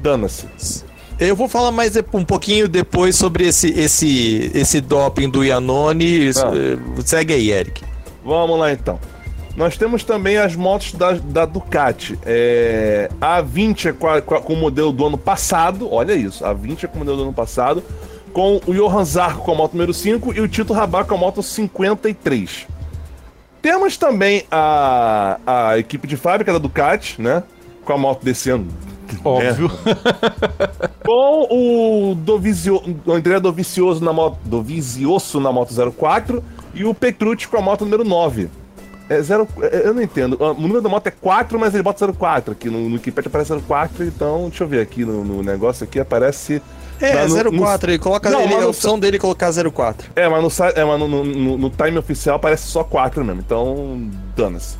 dana-se. 0.00 0.46
Eu 1.18 1.34
vou 1.36 1.48
falar 1.48 1.72
mais 1.72 1.96
um 2.14 2.24
pouquinho 2.24 2.68
depois 2.68 3.16
sobre 3.16 3.46
esse, 3.46 3.68
esse, 3.78 4.50
esse 4.54 4.80
doping 4.80 5.28
do 5.28 5.44
Iannone. 5.44 6.30
Ah. 6.36 6.50
eh, 6.54 6.78
Segue 7.04 7.34
aí, 7.34 7.50
Eric. 7.50 7.82
Vamos 8.24 8.56
lá 8.58 8.72
então. 8.72 9.00
Nós 9.56 9.76
temos 9.76 10.02
também 10.02 10.38
as 10.38 10.56
motos 10.56 10.92
da, 10.94 11.12
da 11.12 11.44
Ducati. 11.44 12.18
É, 12.24 13.10
a 13.20 13.40
20 13.42 13.88
é 13.88 13.92
com, 13.92 14.08
a- 14.08 14.22
com 14.22 14.52
o 14.52 14.56
modelo 14.56 14.92
do 14.92 15.06
ano 15.06 15.18
passado. 15.18 15.92
Olha 15.92 16.14
isso. 16.14 16.44
A 16.44 16.52
20 16.54 16.84
é 16.84 16.88
com 16.88 16.96
o 16.96 16.98
modelo 17.00 17.16
do 17.18 17.22
ano 17.24 17.32
passado. 17.34 17.82
Com 18.32 18.60
o 18.66 18.72
Johan 18.72 19.04
Zarco 19.04 19.44
com 19.44 19.52
a 19.52 19.54
moto 19.54 19.72
número 19.74 19.92
5 19.92 20.32
e 20.34 20.40
o 20.40 20.48
Tito 20.48 20.72
Rabat 20.72 21.06
com 21.06 21.14
a 21.14 21.18
moto 21.18 21.42
53. 21.42 22.66
Temos 23.60 23.96
também 23.98 24.44
a, 24.50 25.38
a 25.46 25.78
equipe 25.78 26.08
de 26.08 26.16
fábrica 26.16 26.50
da 26.52 26.58
Ducati, 26.58 27.20
né? 27.20 27.42
Com 27.84 27.92
a 27.92 27.98
moto 27.98 28.24
desse 28.24 28.48
ano. 28.48 28.66
Óbvio. 29.22 29.70
Com 31.04 31.46
o, 31.50 32.14
Dovizio, 32.14 32.80
o 33.04 33.12
André 33.12 33.38
Dovizioso 33.38 34.02
na 34.02 34.12
moto. 34.12 34.38
Dovizioso 34.44 35.38
na 35.40 35.52
moto 35.52 35.74
04 35.92 36.42
e 36.74 36.84
o 36.84 36.94
Petrucci 36.94 37.46
com 37.46 37.58
a 37.58 37.60
moto 37.60 37.84
número 37.84 38.04
9. 38.04 38.48
É 39.18 39.22
zero, 39.22 39.46
é, 39.62 39.82
eu 39.86 39.94
não 39.94 40.02
entendo. 40.02 40.36
O 40.40 40.54
número 40.54 40.80
da 40.80 40.88
moto 40.88 41.06
é 41.06 41.10
4, 41.10 41.58
mas 41.58 41.74
ele 41.74 41.82
bota 41.82 42.06
04 42.12 42.52
aqui. 42.52 42.68
No, 42.70 42.88
no 42.88 42.94
Wikipedia 42.94 43.28
aparece 43.28 43.52
04, 43.60 44.04
então 44.04 44.48
deixa 44.48 44.64
eu 44.64 44.68
ver 44.68 44.80
aqui 44.80 45.04
no, 45.04 45.24
no 45.24 45.42
negócio 45.42 45.84
aqui, 45.84 45.98
aparece. 46.00 46.62
É, 47.00 47.26
no- 47.26 47.58
04, 47.58 47.90
ele 47.90 47.98
coloca. 47.98 48.30
Não, 48.30 48.42
ele, 48.42 48.54
a 48.54 48.60
no- 48.60 48.68
opção 48.68 48.98
dele 48.98 49.16
é 49.16 49.20
colocar 49.20 49.50
04. 49.52 50.10
É, 50.14 50.28
mas 50.28 50.42
no, 50.42 50.64
é, 50.66 50.84
mas 50.84 50.98
no, 51.00 51.08
no, 51.08 51.24
no- 51.24 51.58
no 51.58 51.70
time 51.70 51.98
oficial 51.98 52.36
aparece 52.36 52.66
só 52.68 52.84
4 52.84 53.24
mesmo, 53.24 53.40
então 53.40 54.08
dana-se. 54.36 54.76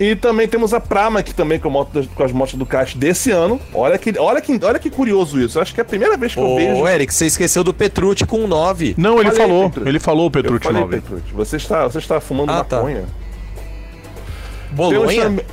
E 0.00 0.16
também 0.16 0.48
temos 0.48 0.72
a 0.72 0.80
Pramac 0.80 1.34
também 1.34 1.58
com, 1.60 1.68
a 1.68 1.70
moto 1.70 2.08
com 2.14 2.22
as 2.24 2.32
motos 2.32 2.54
do 2.54 2.60
Ducati 2.60 2.96
desse 2.96 3.30
ano. 3.30 3.60
Olha 3.74 3.98
que, 3.98 4.18
olha, 4.18 4.40
que, 4.40 4.58
olha 4.64 4.78
que 4.78 4.88
curioso 4.88 5.38
isso. 5.38 5.58
Eu 5.58 5.62
acho 5.62 5.74
que 5.74 5.80
é 5.80 5.82
a 5.82 5.84
primeira 5.84 6.16
vez 6.16 6.32
que 6.32 6.40
eu 6.40 6.56
vejo. 6.56 6.80
Ô, 6.82 6.88
Eric, 6.88 7.12
você 7.12 7.26
esqueceu 7.26 7.62
do 7.62 7.74
Petrucci 7.74 8.24
com 8.24 8.46
9. 8.46 8.94
Não, 8.96 9.20
ele 9.20 9.30
Falei, 9.30 9.46
falou. 9.46 9.64
Petrucci. 9.68 9.88
Ele 9.90 9.98
falou, 9.98 10.24
Eu 10.24 10.30
Petrucci 10.30 10.64
falei, 10.64 10.80
9. 10.80 11.00
Petrucci, 11.02 11.32
você 11.34 11.56
está, 11.58 11.86
você 11.86 11.98
está 11.98 12.18
fumando 12.18 12.50
Ah, 12.50 12.64
tá. 12.64 12.76
maconha. 12.76 13.04
Bolonha? 14.70 15.00
Temos 15.00 15.16
também, 15.16 15.44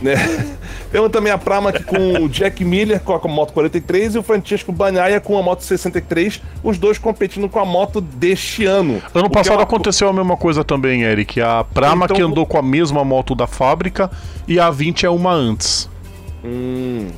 né? 0.00 0.56
Temos 0.90 1.10
também 1.10 1.32
a 1.32 1.38
Pramac 1.38 1.84
com 1.84 2.24
o 2.24 2.28
Jack 2.28 2.64
Miller 2.64 2.98
com 3.00 3.12
a, 3.14 3.28
moto 3.28 3.52
43 3.52 4.16
e 4.16 4.18
o 4.18 4.22
Francesco 4.24 4.72
Bagnaia 4.72 5.20
com 5.20 5.38
a 5.38 5.42
moto 5.42 5.60
63, 5.62 6.42
os 6.64 6.78
dois 6.78 6.98
competindo 6.98 7.48
com 7.48 7.60
a 7.60 7.64
moto 7.64 8.00
deste 8.00 8.64
ano. 8.66 9.00
Ano 9.14 9.26
O 9.26 9.30
que 9.30 9.34
passado 9.36 9.54
é 9.54 9.56
uma- 9.58 9.62
aconteceu 9.62 10.08
a 10.08 10.12
mesma 10.12 10.36
coisa 10.36 10.64
também, 10.64 11.02
Eric. 11.02 11.40
A 11.40 11.62
Prama 11.62 12.06
Então- 12.06 12.16
que 12.16 12.22
andou 12.22 12.44
com 12.44 12.58
a 12.58 12.62
mesma 12.62 13.04
moto 13.04 13.34
da 13.36 13.46
fábrica 13.46 14.10
e 14.48 14.58
a 14.58 14.68
20 14.70 15.06
é 15.06 15.10
uma 15.10 15.32
antes. 15.32 15.88
Hum. 16.44 17.08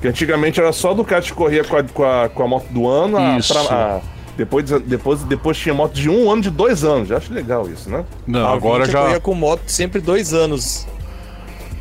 Que 0.00 0.08
antigamente 0.08 0.58
era 0.58 0.72
só 0.72 0.90
a 0.90 0.94
Ducati 0.94 1.30
que 1.30 1.36
corria 1.36 1.62
com 1.62 1.76
a, 1.76 1.82
com 1.84 2.04
a, 2.04 2.28
com 2.28 2.42
a 2.42 2.48
moto 2.48 2.66
do 2.70 2.88
ano. 2.88 3.16
a 3.18 3.38
Isso. 3.38 3.52
Pra- 3.52 3.74
a- 3.76 4.00
depois, 4.36 4.64
depois, 4.68 5.20
depois 5.24 5.56
tinha 5.58 5.74
moto 5.74 5.92
de 5.92 6.08
um 6.08 6.30
ano 6.30 6.40
de 6.42 6.50
dois 6.50 6.82
anos. 6.82 7.10
Eu 7.10 7.18
acho 7.18 7.32
legal 7.32 7.68
isso, 7.68 7.90
né? 7.90 8.04
Não, 8.26 8.46
A 8.48 8.54
agora 8.54 8.84
20 8.84 8.92
já. 8.92 9.02
corria 9.02 9.20
com 9.20 9.34
moto 9.34 9.60
sempre 9.66 10.00
dois 10.00 10.32
anos. 10.32 10.86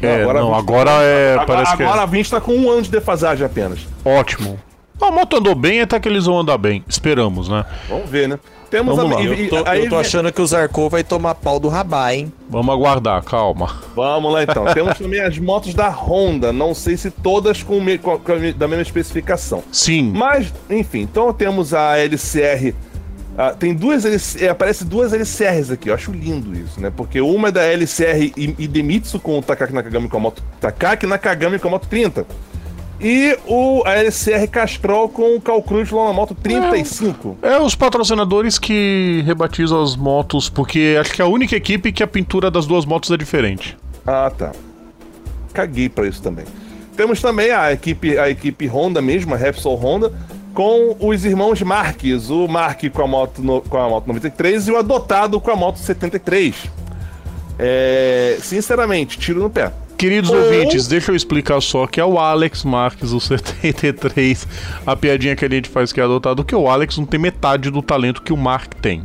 É, 0.01 0.21
Agora 0.21 0.39
a 0.39 0.41
não, 0.41 0.49
20 0.51 0.59
agora 0.59 0.91
é. 1.03 1.31
Agora, 1.33 1.45
Parece 1.47 1.77
que 1.77 1.83
agora 1.83 1.99
é 1.99 2.03
a 2.03 2.05
20 2.05 2.29
tá 2.31 2.41
com 2.41 2.53
um 2.53 2.69
ano 2.69 2.81
de 2.81 2.89
defasagem 2.91 3.45
apenas. 3.45 3.79
ótimo. 4.05 4.59
A 5.01 5.09
moto 5.11 5.37
andou 5.37 5.55
bem 5.55 5.79
até 5.79 5.97
que 5.97 6.09
eles 6.09 6.25
vão 6.25 6.39
andar 6.39 6.57
bem. 6.57 6.83
Esperamos, 6.85 7.47
né? 7.47 7.63
Vamos 7.87 8.09
ver, 8.09 8.27
né? 8.27 8.37
Temos 8.69 8.97
Vamos 8.97 9.13
a, 9.13 9.15
lá. 9.15 9.23
Eu 9.23 9.49
tô, 9.49 9.63
aí 9.65 9.85
eu 9.85 9.89
tô 9.89 9.97
achando 9.97 10.29
que 10.31 10.41
o 10.41 10.45
Zarco 10.45 10.89
vai 10.89 11.03
tomar 11.05 11.35
pau 11.35 11.57
do 11.57 11.69
Rabá, 11.69 12.13
hein? 12.13 12.31
Vamos 12.49 12.75
aguardar, 12.75 13.23
calma. 13.23 13.77
Vamos 13.95 14.31
lá 14.33 14.43
então. 14.43 14.65
Temos 14.75 14.97
também 14.97 15.21
as 15.21 15.37
motos 15.39 15.73
da 15.73 15.87
Honda. 15.89 16.51
Não 16.51 16.75
sei 16.75 16.97
se 16.97 17.09
todas 17.09 17.63
com, 17.63 17.79
me- 17.79 17.97
com 17.97 18.11
a- 18.11 18.17
da 18.57 18.67
mesma 18.67 18.81
especificação. 18.83 19.63
Sim. 19.71 20.11
Mas, 20.13 20.53
enfim, 20.69 20.99
então 20.99 21.31
temos 21.33 21.73
a 21.73 21.97
LCR. 21.97 22.75
Ah, 23.41 23.53
tem 23.53 23.73
duas 23.73 24.03
LC, 24.03 24.43
é, 24.43 24.49
aparece 24.49 24.83
duas 24.83 25.13
LCRs 25.13 25.71
aqui, 25.71 25.89
eu 25.89 25.93
acho 25.93 26.11
lindo 26.11 26.53
isso, 26.53 26.77
né? 26.81 26.91
Porque 26.93 27.21
uma 27.21 27.47
é 27.47 27.51
da 27.53 27.63
LCR 27.63 28.33
Idemitsu 28.35 29.17
com 29.17 29.39
o 29.39 29.41
Takaki 29.41 29.73
Nakagami 29.73 30.09
com 30.09 30.17
a 30.17 30.19
moto 30.19 30.43
Takaki 30.59 31.07
Nakagami 31.07 31.57
com 31.57 31.69
a 31.69 31.71
moto 31.71 31.87
30. 31.87 32.27
E 32.99 33.37
o 33.47 33.81
a 33.85 33.93
LCR 33.93 34.45
Castrol 34.51 35.07
com 35.07 35.37
o 35.37 35.39
Cal 35.39 35.63
Cruz 35.63 35.89
lá 35.89 36.07
na 36.07 36.11
moto 36.11 36.35
35. 36.35 37.37
É 37.41 37.57
os 37.57 37.75
patrocinadores 37.75 38.59
que 38.59 39.23
rebatizam 39.25 39.81
as 39.81 39.95
motos, 39.95 40.49
porque 40.49 40.97
acho 40.99 41.13
que 41.13 41.21
é 41.21 41.25
a 41.25 41.29
única 41.29 41.55
equipe 41.55 41.93
que 41.93 42.03
a 42.03 42.07
pintura 42.07 42.51
das 42.51 42.65
duas 42.65 42.83
motos 42.83 43.09
é 43.09 43.15
diferente. 43.15 43.77
Ah, 44.05 44.29
tá. 44.37 44.51
Caguei 45.53 45.87
pra 45.87 46.05
isso 46.05 46.21
também. 46.21 46.43
Temos 46.97 47.21
também 47.21 47.51
a 47.51 47.71
equipe, 47.71 48.17
a 48.17 48.29
equipe 48.29 48.67
Honda 48.67 49.01
mesmo, 49.01 49.33
a 49.33 49.37
Repsol 49.37 49.77
Honda, 49.77 50.11
com 50.59 50.93
os 50.99 51.23
irmãos 51.23 51.61
Marques, 51.61 52.29
o 52.29 52.45
Mark 52.45 52.83
com 52.91 53.01
a 53.01 53.07
moto, 53.07 53.41
no- 53.41 53.61
com 53.61 53.77
a 53.77 53.87
moto 53.87 54.07
93 54.07 54.67
e 54.67 54.71
o 54.73 54.77
adotado 54.77 55.39
com 55.39 55.49
a 55.49 55.55
moto 55.55 55.77
73. 55.79 56.53
É, 57.57 58.37
sinceramente, 58.41 59.17
tiro 59.17 59.39
no 59.41 59.49
pé. 59.49 59.71
Queridos 59.97 60.29
Ou- 60.29 60.35
ouvintes, 60.37 60.85
deixa 60.85 61.13
eu 61.13 61.15
explicar 61.15 61.61
só 61.61 61.87
que 61.87 61.97
é 62.01 62.03
o 62.03 62.19
Alex 62.19 62.65
Marques, 62.65 63.13
o 63.13 63.19
73, 63.23 64.45
a 64.85 64.97
piadinha 64.97 65.33
que 65.33 65.45
a 65.45 65.49
gente 65.49 65.69
faz 65.69 65.93
que 65.93 66.01
é 66.01 66.03
adotado, 66.03 66.43
que 66.43 66.53
o 66.53 66.67
Alex 66.69 66.97
não 66.97 67.05
tem 67.05 67.17
metade 67.21 67.69
do 67.71 67.81
talento 67.81 68.21
que 68.21 68.33
o 68.33 68.37
Mark 68.37 68.73
tem. 68.81 69.03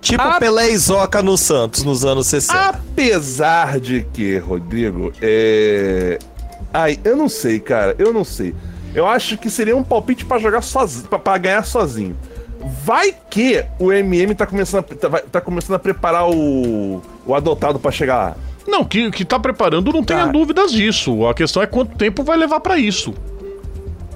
Tipo 0.00 0.20
Ah. 0.20 0.36
Pelé 0.40 0.72
e 0.72 0.76
Zoca 0.76 1.22
no 1.22 1.38
Santos, 1.38 1.84
nos 1.84 2.04
anos 2.04 2.26
60. 2.26 2.58
Apesar 2.70 3.78
de 3.78 4.04
que, 4.12 4.36
Rodrigo, 4.38 5.12
é. 5.22 6.18
Ai, 6.74 6.98
eu 7.04 7.16
não 7.16 7.28
sei, 7.28 7.60
cara, 7.60 7.94
eu 8.00 8.12
não 8.12 8.24
sei. 8.24 8.52
Eu 8.94 9.06
acho 9.06 9.36
que 9.38 9.48
seria 9.50 9.76
um 9.76 9.82
palpite 9.84 10.24
pra 10.24 10.38
jogar 10.38 10.62
sozinho, 10.62 11.06
pra, 11.08 11.18
pra 11.18 11.38
ganhar 11.38 11.62
sozinho. 11.64 12.16
Vai 12.84 13.14
que 13.30 13.64
o 13.78 13.92
MM 13.92 14.34
tá 14.34 14.46
começando 14.46 14.80
a, 14.90 14.94
tá, 14.94 15.08
vai- 15.08 15.22
tá 15.22 15.40
começando 15.40 15.76
a 15.76 15.78
preparar 15.78 16.28
o, 16.28 17.00
o 17.26 17.34
adotado 17.34 17.78
pra 17.78 17.90
chegar 17.90 18.16
lá. 18.16 18.36
Não, 18.66 18.84
que, 18.84 19.10
que 19.10 19.24
tá 19.24 19.38
preparando, 19.38 19.92
não 19.92 20.04
tenha 20.04 20.26
Tá. 20.26 20.32
dúvidas 20.32 20.70
disso. 20.72 21.26
A 21.26 21.32
questão 21.34 21.62
é 21.62 21.66
quanto 21.66 21.96
tempo 21.96 22.22
vai 22.22 22.36
levar 22.36 22.60
pra 22.60 22.76
isso. 22.78 23.14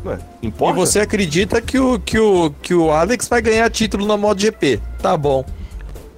Ué, 0.05 0.19
E 0.43 0.49
importa? 0.49 0.75
você 0.75 1.01
acredita 1.01 1.63
que 1.63 1.79
o, 1.79 1.99
que, 1.99 2.19
o, 2.19 2.51
que 2.61 2.75
o 2.75 2.91
Alex 2.91 3.27
vai 3.29 3.41
ganhar 3.41 3.71
título 3.71 4.07
na 4.07 4.17
MotoGP? 4.19 4.81
Tá 5.01 5.17
bom. 5.17 5.45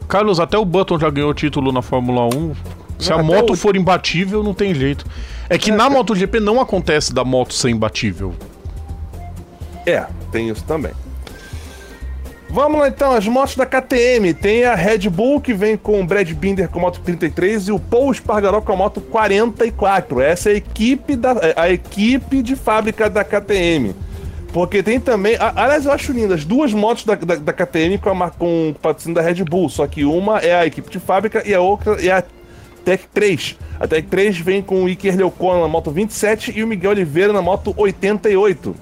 Carlos, 0.09 0.41
até 0.41 0.59
o 0.59 0.65
Button 0.65 0.99
já 0.99 1.09
ganhou 1.11 1.33
título 1.33 1.71
na 1.71 1.83
Fórmula 1.83 2.27
1. 2.35 2.53
Se 2.99 3.13
a 3.13 3.23
moto 3.23 3.53
o- 3.53 3.57
for 3.57 3.77
imbatível, 3.77 4.43
não 4.43 4.55
tem 4.55 4.75
jeito. 4.75 5.05
É 5.49 5.57
que 5.59 5.71
na 5.71 5.89
MotoGP 5.91 6.41
não 6.41 6.61
acontece 6.61 7.13
da 7.15 7.25
moto 7.25 7.55
ser 7.55 7.71
imbatível. 7.71 8.35
É, 9.87 10.05
tem 10.33 10.49
isso 10.49 10.65
também. 10.65 10.93
Vamos 12.49 12.81
lá 12.81 12.89
então, 12.89 13.13
as 13.13 13.27
motos 13.27 13.57
da 13.57 13.67
KTM. 13.67 14.33
Tem 14.33 14.65
a 14.65 14.75
Red 14.75 15.09
Bull 15.11 15.41
que 15.41 15.53
vem 15.53 15.77
com 15.77 16.01
o 16.01 16.07
Brad 16.07 16.31
Binder 16.33 16.69
com 16.69 16.79
a 16.79 16.83
moto 16.83 17.01
33 17.05 17.69
e 17.69 17.73
o 17.73 17.79
Paul 17.79 18.13
Espargaró 18.13 18.61
com 18.61 18.73
a 18.73 18.77
moto 18.77 19.01
44. 19.01 20.21
Essa 20.21 20.51
é 20.51 20.53
a 20.53 20.57
equipe, 20.57 21.17
da, 21.17 21.35
a 21.57 21.71
equipe 21.71 22.43
de 22.43 22.55
fábrica 22.55 23.11
da 23.11 23.25
KTM. 23.25 23.95
Porque 24.53 24.83
tem 24.83 24.99
também. 25.01 25.37
a- 25.37 25.53
Aliás, 25.57 25.85
eu 25.87 25.93
acho 25.93 26.13
lindo 26.13 26.33
as 26.33 26.45
duas 26.45 26.73
motos 26.73 27.05
da, 27.05 27.15
da, 27.17 27.35
da 27.35 27.53
KTM 27.53 27.99
com, 27.99 28.11
a, 28.23 28.31
com 28.31 28.71
o 28.71 28.75
patrocínio 28.75 29.17
da 29.17 29.23
Red 29.23 29.43
Bull. 29.45 29.69
Só 29.69 29.87
que 29.87 30.05
uma 30.05 30.39
é 30.39 30.55
a 30.55 30.65
equipe 30.65 30.89
de 30.89 31.01
fábrica 31.01 31.43
e 31.47 31.53
a 31.53 31.61
outra 31.61 32.01
é 32.05 32.11
a 32.13 32.23
Tech 32.87 33.03
3. 33.13 33.57
A 33.81 33.89
Tech 33.89 34.07
3 34.07 34.39
vem 34.39 34.63
com 34.63 34.85
o 34.85 34.89
Iker 34.89 35.17
Leocona 35.17 35.61
na 35.61 35.67
moto 35.67 35.91
27 35.91 36.53
e 36.57 36.63
o 36.63 36.69
Miguel 36.69 36.93
Oliveira 36.93 37.33
na 37.33 37.43
moto 37.43 37.75
88. 37.77 38.77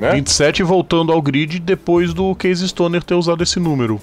Né? 0.00 0.10
27 0.10 0.64
voltando 0.64 1.12
ao 1.12 1.22
grid 1.22 1.60
depois 1.60 2.12
do 2.12 2.34
Case 2.34 2.68
Stoner 2.68 3.00
ter 3.04 3.14
usado 3.14 3.44
esse 3.44 3.60
número. 3.60 4.00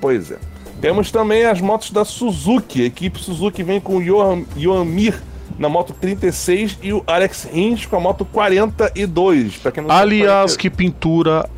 Pois 0.00 0.30
é. 0.30 0.38
Temos 0.80 1.10
também 1.10 1.44
as 1.44 1.60
motos 1.60 1.90
da 1.90 2.06
Suzuki. 2.06 2.80
A 2.80 2.86
equipe 2.86 3.20
Suzuki 3.20 3.62
vem 3.62 3.78
com 3.78 3.98
o 3.98 4.02
Johan, 4.02 4.44
Johan 4.56 4.86
Mir 4.86 5.22
na 5.58 5.68
moto 5.68 5.92
36 5.92 6.78
e 6.82 6.90
o 6.90 7.04
Alex 7.06 7.46
Rins 7.52 7.84
com 7.84 7.96
a 7.96 8.00
moto 8.00 8.24
42. 8.24 9.56
Pra 9.56 9.72
quem 9.72 9.82
não 9.82 9.90
sabe 9.90 10.00
Aliás, 10.00 10.54
é 10.54 10.56
que 10.56 10.70
pintura 10.70 11.50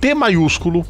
T 0.00 0.12
maiúsculo 0.12 0.84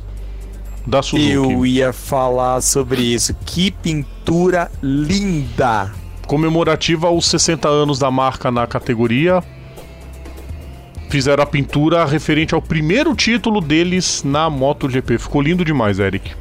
da 0.88 1.02
Suzuki. 1.02 1.30
Eu 1.30 1.66
ia 1.66 1.92
falar 1.92 2.60
sobre 2.62 3.02
isso. 3.02 3.34
Que 3.44 3.70
pintura 3.70 4.70
linda! 4.82 5.92
Comemorativa 6.26 7.08
aos 7.08 7.26
60 7.26 7.68
anos 7.68 7.98
da 7.98 8.10
marca 8.10 8.50
na 8.50 8.66
categoria. 8.66 9.42
Fizeram 11.10 11.42
a 11.42 11.46
pintura 11.46 12.04
referente 12.04 12.54
ao 12.54 12.60
primeiro 12.60 13.14
título 13.14 13.60
deles 13.60 14.22
na 14.22 14.50
MotoGP. 14.50 15.18
Ficou 15.18 15.40
lindo 15.40 15.64
demais, 15.64 15.98
Eric. 15.98 16.32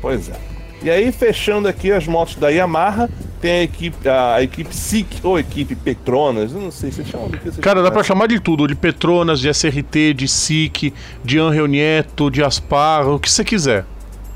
Pois 0.00 0.28
é. 0.28 0.36
E 0.82 0.90
aí, 0.90 1.10
fechando 1.10 1.66
aqui 1.66 1.90
as 1.90 2.06
motos 2.06 2.36
da 2.36 2.48
Yamaha, 2.50 3.08
tem 3.46 3.60
a 3.60 3.62
equipe, 3.62 4.08
a, 4.08 4.42
equipe 4.42 4.74
SIC, 4.74 5.20
ou 5.22 5.38
equipe 5.38 5.76
Petronas, 5.76 6.52
eu 6.52 6.60
não 6.60 6.72
sei 6.72 6.90
se 6.90 7.04
chamam 7.04 7.28
do 7.28 7.38
que 7.38 7.44
vocês 7.44 7.58
Cara, 7.58 7.80
dá 7.80 7.92
pra 7.92 8.02
chamar 8.02 8.26
de 8.26 8.40
tudo: 8.40 8.66
de 8.66 8.74
Petronas, 8.74 9.38
de 9.38 9.48
SRT, 9.48 10.14
de 10.14 10.26
SIC, 10.26 10.92
de 11.24 11.38
Angel 11.38 11.66
Nieto, 11.68 12.28
de 12.28 12.42
Aspar, 12.42 13.06
o 13.06 13.20
que 13.20 13.30
você 13.30 13.44
quiser. 13.44 13.84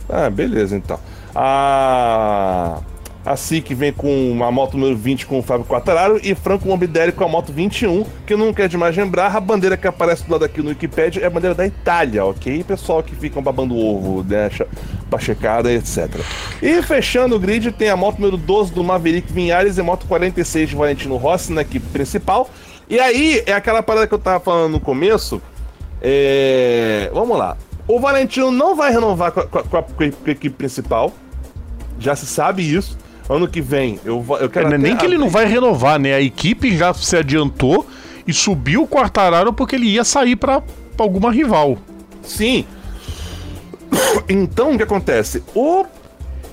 Ah, 0.09 0.31
beleza 0.31 0.77
então. 0.77 1.01
A. 1.35 2.79
A 3.25 3.37
SIC 3.37 3.75
vem 3.75 3.93
com 3.93 4.31
uma 4.33 4.51
moto 4.51 4.79
número 4.79 4.97
20 4.97 5.27
com 5.27 5.39
o 5.39 5.43
Fábio 5.43 5.67
Quattararo 5.67 6.19
e 6.23 6.35
Franco 6.35 6.67
Morbidelli 6.67 7.13
com 7.13 7.23
a 7.23 7.29
moto 7.29 7.53
21, 7.53 8.05
que 8.27 8.35
não 8.35 8.51
quer 8.55 8.67
demais 8.67 8.97
lembrar, 8.97 9.37
a 9.37 9.39
bandeira 9.41 9.77
que 9.77 9.87
aparece 9.87 10.25
do 10.25 10.33
lado 10.33 10.45
aqui 10.47 10.63
no 10.63 10.71
Wikipedia 10.71 11.23
é 11.23 11.27
a 11.27 11.31
bandeira 11.31 11.55
da 11.55 11.67
Itália, 11.67 12.25
ok? 12.25 12.65
Pessoal 12.65 13.03
que 13.03 13.15
ficam 13.15 13.43
babando 13.43 13.77
ovo, 13.77 14.25
cha- 14.51 14.67
pachecada, 15.11 15.71
etc. 15.71 16.09
E 16.63 16.81
fechando 16.83 17.37
o 17.37 17.39
grid, 17.39 17.71
tem 17.73 17.91
a 17.91 17.97
moto 17.97 18.19
número 18.21 18.39
12 18.39 18.73
do 18.73 18.83
Maverick 18.83 19.31
Vinhares 19.31 19.77
e 19.77 19.81
a 19.83 19.85
moto 19.85 20.07
46 20.07 20.71
de 20.71 20.75
Valentino 20.77 21.17
Rossi 21.19 21.53
na 21.53 21.61
equipe 21.61 21.87
principal. 21.89 22.49
E 22.89 22.99
aí, 22.99 23.43
é 23.45 23.53
aquela 23.53 23.83
parada 23.83 24.07
que 24.07 24.15
eu 24.15 24.19
tava 24.19 24.41
falando 24.41 24.73
no 24.73 24.81
começo, 24.81 25.43
é... 26.01 27.11
Vamos 27.13 27.37
lá. 27.37 27.55
O 27.87 28.01
Valentino 28.01 28.51
não 28.51 28.75
vai 28.75 28.91
renovar 28.93 29.31
com 29.33 29.41
a- 29.41 29.47
com 29.47 29.59
a- 29.77 29.83
com 29.83 30.03
a 30.03 30.07
equipe 30.07 30.51
principal. 30.51 31.13
Já 31.99 32.17
se 32.17 32.25
sabe 32.25 32.63
isso. 32.63 32.97
Ano 33.31 33.47
que 33.47 33.61
vem, 33.61 34.01
eu, 34.05 34.21
vou- 34.21 34.39
eu 34.39 34.51
quero. 34.51 34.67
É, 34.67 34.69
até 34.71 34.79
nem 34.79 34.97
que 34.97 35.05
ele 35.07 35.17
não 35.17 35.29
vai 35.29 35.47
renovar, 35.47 36.01
né? 36.01 36.15
A 36.15 36.21
equipe 36.21 36.77
já 36.77 36.93
se 36.93 37.17
adiantou 37.17 37.87
e 38.27 38.33
subiu 38.33 38.83
o 38.83 38.89
Quartararo 38.89 39.53
porque 39.53 39.77
ele 39.77 39.87
ia 39.87 40.03
sair 40.03 40.35
pra 40.35 40.63
alguma 40.99 41.31
rival. 41.33 41.79
Sim. 42.23 42.65
Então, 44.29 44.73
o 44.75 44.77
que 44.77 44.83
acontece? 44.83 45.43
O. 45.55 45.85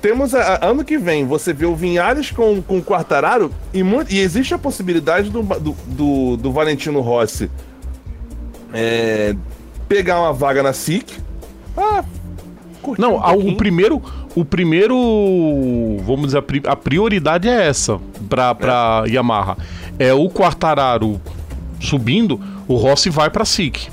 Temos 0.02 0.36
a, 0.36 0.60
ano 0.66 0.84
que 0.86 0.98
vem, 0.98 1.26
você 1.26 1.52
vê 1.52 1.66
o 1.66 1.76
Vinhares 1.76 2.30
com, 2.30 2.62
com 2.62 2.78
o 2.78 2.84
Quartararo 2.84 3.52
e, 3.74 3.82
e 4.10 4.20
existe 4.20 4.54
a 4.54 4.58
possibilidade 4.58 5.30
do, 5.32 5.42
do, 5.42 5.76
do, 5.88 6.38
do 6.38 6.52
Valentino 6.52 7.02
Rossi 7.02 7.50
é, 8.72 9.36
pegar 9.90 10.20
uma 10.22 10.32
vaga 10.34 10.62
na 10.62 10.72
SIC. 10.72 11.18
Ah, 11.76 12.04
curtir 12.88 13.02
Não, 13.02 13.16
um 13.16 13.24
a- 13.24 13.34
o 13.34 13.56
primeiro. 13.56 14.02
O 14.36 14.44
primeiro. 14.46 14.96
Vamos 16.06 16.28
dizer, 16.28 16.38
a, 16.40 16.42
pri- 16.42 16.64
a 16.66 16.76
prioridade 16.76 17.48
é 17.48 17.68
essa 17.68 18.00
pra, 18.30 18.54
pra 18.56 19.04
Yamaha. 19.08 19.58
É 20.00 20.14
o 20.14 20.30
Quartararo 20.30 21.20
subindo, 21.80 22.40
o 22.68 22.76
Rossi 22.76 23.10
vai 23.10 23.30
pra 23.30 23.46
SIC. 23.46 23.88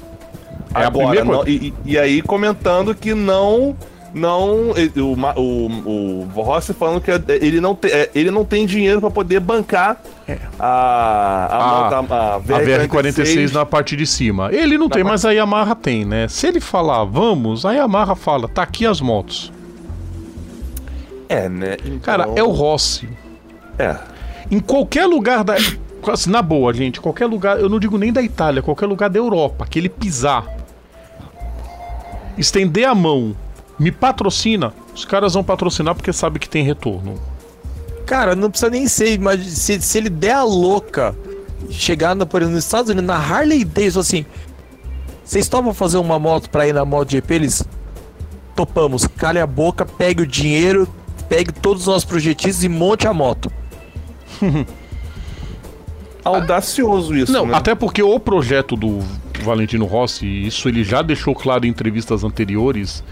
É 0.75 0.83
a 0.85 0.87
Agora, 0.89 1.07
primeira 1.09 1.25
não- 1.25 1.45
coisa. 1.45 1.51
e, 1.51 1.69
e- 1.69 1.93
e 1.93 1.99
aí 1.99 2.23
comentando 2.23 2.95
que 2.95 3.15
não. 3.15 3.77
Não. 4.15 4.71
O, 4.71 5.41
o, 5.41 6.29
o 6.35 6.41
Rossi 6.43 6.73
falando 6.73 7.01
que 7.01 7.11
ele 7.11 7.61
não, 7.61 7.75
te- 7.75 7.89
é, 7.91 8.11
ele 8.15 8.31
não 8.31 8.45
tem 8.45 8.65
dinheiro 8.65 9.01
para 9.01 9.11
poder 9.11 9.41
bancar 9.41 10.01
a, 10.59 10.67
a, 11.51 11.57
A- 11.99 12.03
moto- 12.03 12.12
a, 12.12 12.53
É. 12.55 12.75
A 12.77 12.87
VR46 12.87 13.53
na 13.53 13.67
parte 13.67 13.97
de 13.97 14.07
cima. 14.07 14.51
Ele 14.53 14.79
não 14.79 14.89
tem, 14.89 15.03
parte- 15.03 15.11
mas 15.12 15.25
a 15.25 15.33
Yamaha 15.33 15.75
tem, 15.75 16.05
né? 16.05 16.29
Se 16.29 16.47
ele 16.47 16.61
falar, 16.61 17.05
vamos, 17.05 17.67
a 17.67 17.73
Yamaha 17.73 18.15
fala, 18.15 18.49
tá 18.49 18.62
aqui 18.62 18.87
as 18.87 19.01
motos. 19.01 19.53
É, 21.29 21.49
né? 21.49 21.77
Cara, 22.03 22.25
Então, 22.25 22.35
é 22.37 22.43
o 22.43 22.51
Rossi. 22.51 23.09
É. 23.79 23.97
Em 24.51 24.61
qualquer 24.61 25.07
lugar 25.07 25.43
da. 25.43 25.55
assim, 26.12 26.31
Na 26.31 26.43
boa, 26.43 26.73
gente, 26.73 27.01
qualquer 27.01 27.27
lugar, 27.27 27.59
eu 27.59 27.69
não 27.69 27.81
digo 27.81 27.99
nem 27.99 28.12
da 28.12 28.23
Itália, 28.23 28.62
qualquer 28.62 28.87
lugar 28.87 29.11
da 29.11 29.19
Europa, 29.19 29.67
que 29.69 29.79
ele 29.79 29.89
pisar, 29.89 30.47
estender 32.37 32.85
a 32.87 32.95
mão, 32.95 33.35
me 33.79 33.91
patrocina, 33.91 34.72
os 34.95 35.05
caras 35.05 35.35
vão 35.35 35.43
patrocinar 35.45 35.95
porque 35.95 36.12
sabe 36.12 36.39
que 36.39 36.49
tem 36.49 36.64
retorno. 36.64 37.14
Cara, 38.07 38.37
não 38.37 38.51
precisa 38.51 38.70
nem 38.70 38.87
ser, 38.87 39.18
mas 39.18 39.45
se, 39.47 39.81
se 39.81 39.99
ele 39.99 40.11
der 40.11 40.35
a 40.35 40.43
louca, 40.45 41.14
chegar, 41.70 42.14
no, 42.14 42.27
por 42.27 42.43
exemplo, 42.43 42.57
nos 42.57 42.64
Estados 42.64 42.91
Unidos, 42.91 43.07
na 43.07 43.16
Harley 43.16 43.64
Davidson, 43.64 44.01
assim, 44.01 44.27
vocês 45.25 45.49
topam 45.49 45.72
fazer 45.72 45.97
uma 45.97 46.18
moto 46.18 46.51
pra 46.51 46.68
ir 46.68 46.75
na 46.75 46.85
MotoGP? 46.85 47.35
Eles 47.35 47.64
topamos, 48.55 49.07
cale 49.07 49.41
a 49.41 49.47
boca, 49.47 49.87
pegue 49.87 50.22
o 50.22 50.27
dinheiro, 50.27 50.87
pegue 51.29 51.51
todos 51.51 51.83
os 51.83 51.89
nossos 51.89 52.05
projetistas 52.05 52.62
e 52.62 52.68
monte 52.68 53.07
a 53.09 53.12
moto. 53.14 53.51
Audacioso 56.25 57.14
isso, 57.14 57.33
Não, 57.33 57.47
né? 57.47 57.55
até 57.55 57.75
porque 57.75 58.03
o 58.03 58.18
projeto 58.18 58.77
do 58.77 59.01
Valentino 59.43 59.85
Rossi, 59.85 60.27
isso 60.47 60.68
ele 60.68 60.83
já 60.83 61.03
deixou 61.03 61.35
claro 61.35 61.66
em 61.66 61.68
entrevistas 61.68 62.25
anteriores, 62.25 63.05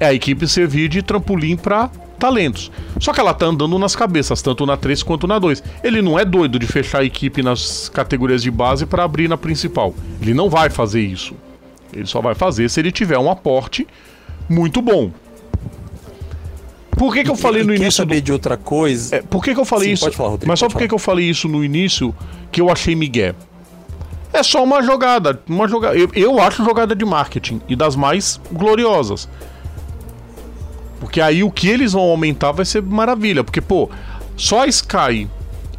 é 0.00 0.06
a 0.06 0.14
equipe 0.14 0.46
servir 0.46 0.88
de 0.88 1.02
trampolim 1.02 1.56
pra 1.56 1.90
talentos. 2.18 2.70
Só 3.00 3.12
que 3.12 3.20
ela 3.20 3.32
tá 3.32 3.46
andando 3.46 3.78
nas 3.78 3.94
cabeças, 3.94 4.42
tanto 4.42 4.66
na 4.66 4.76
3 4.76 5.02
quanto 5.02 5.26
na 5.26 5.38
2. 5.38 5.62
Ele 5.82 6.02
não 6.02 6.18
é 6.18 6.24
doido 6.24 6.58
de 6.58 6.66
fechar 6.66 7.00
a 7.00 7.04
equipe 7.04 7.42
nas 7.42 7.88
categorias 7.88 8.42
de 8.42 8.50
base 8.50 8.84
para 8.84 9.04
abrir 9.04 9.28
na 9.28 9.36
principal. 9.36 9.94
Ele 10.20 10.34
não 10.34 10.50
vai 10.50 10.68
fazer 10.68 11.00
isso. 11.00 11.34
Ele 11.92 12.06
só 12.06 12.20
vai 12.20 12.34
fazer 12.34 12.68
se 12.68 12.80
ele 12.80 12.92
tiver 12.92 13.18
um 13.18 13.30
aporte 13.30 13.86
muito 14.48 14.82
bom. 14.82 15.10
Por 16.90 17.14
que, 17.14 17.22
que 17.22 17.30
eu 17.30 17.36
falei 17.36 17.62
no 17.62 17.72
início 17.72 18.04
do... 18.04 18.08
saber 18.08 18.20
de 18.20 18.32
outra 18.32 18.56
coisa? 18.56 19.16
É, 19.16 19.22
por 19.22 19.42
que, 19.42 19.54
que 19.54 19.60
eu 19.60 19.64
falei 19.64 19.88
Sim, 19.88 19.92
isso? 19.92 20.04
pode 20.04 20.16
falar, 20.16 20.30
Rodrigo, 20.30 20.50
Mas 20.50 20.58
só 20.58 20.68
por 20.68 20.78
que 20.82 20.92
eu 20.92 20.98
falei 20.98 21.30
isso 21.30 21.48
no 21.48 21.64
início 21.64 22.12
que 22.50 22.60
eu 22.60 22.68
achei 22.70 22.96
migué? 22.96 23.34
É 24.32 24.42
só 24.42 24.62
uma 24.64 24.82
jogada, 24.82 25.40
uma 25.48 25.68
jogada. 25.68 25.96
Eu, 25.96 26.10
eu 26.14 26.40
acho 26.40 26.64
jogada 26.64 26.94
de 26.96 27.04
marketing 27.04 27.60
e 27.68 27.76
das 27.76 27.94
mais 27.94 28.40
gloriosas. 28.52 29.28
Porque 31.00 31.20
aí 31.20 31.44
o 31.44 31.50
que 31.50 31.68
eles 31.68 31.92
vão 31.92 32.02
aumentar 32.02 32.52
vai 32.52 32.64
ser 32.64 32.82
maravilha, 32.82 33.44
porque 33.44 33.60
pô, 33.60 33.88
Só 34.36 34.62
a 34.62 34.66
Sky 34.66 35.28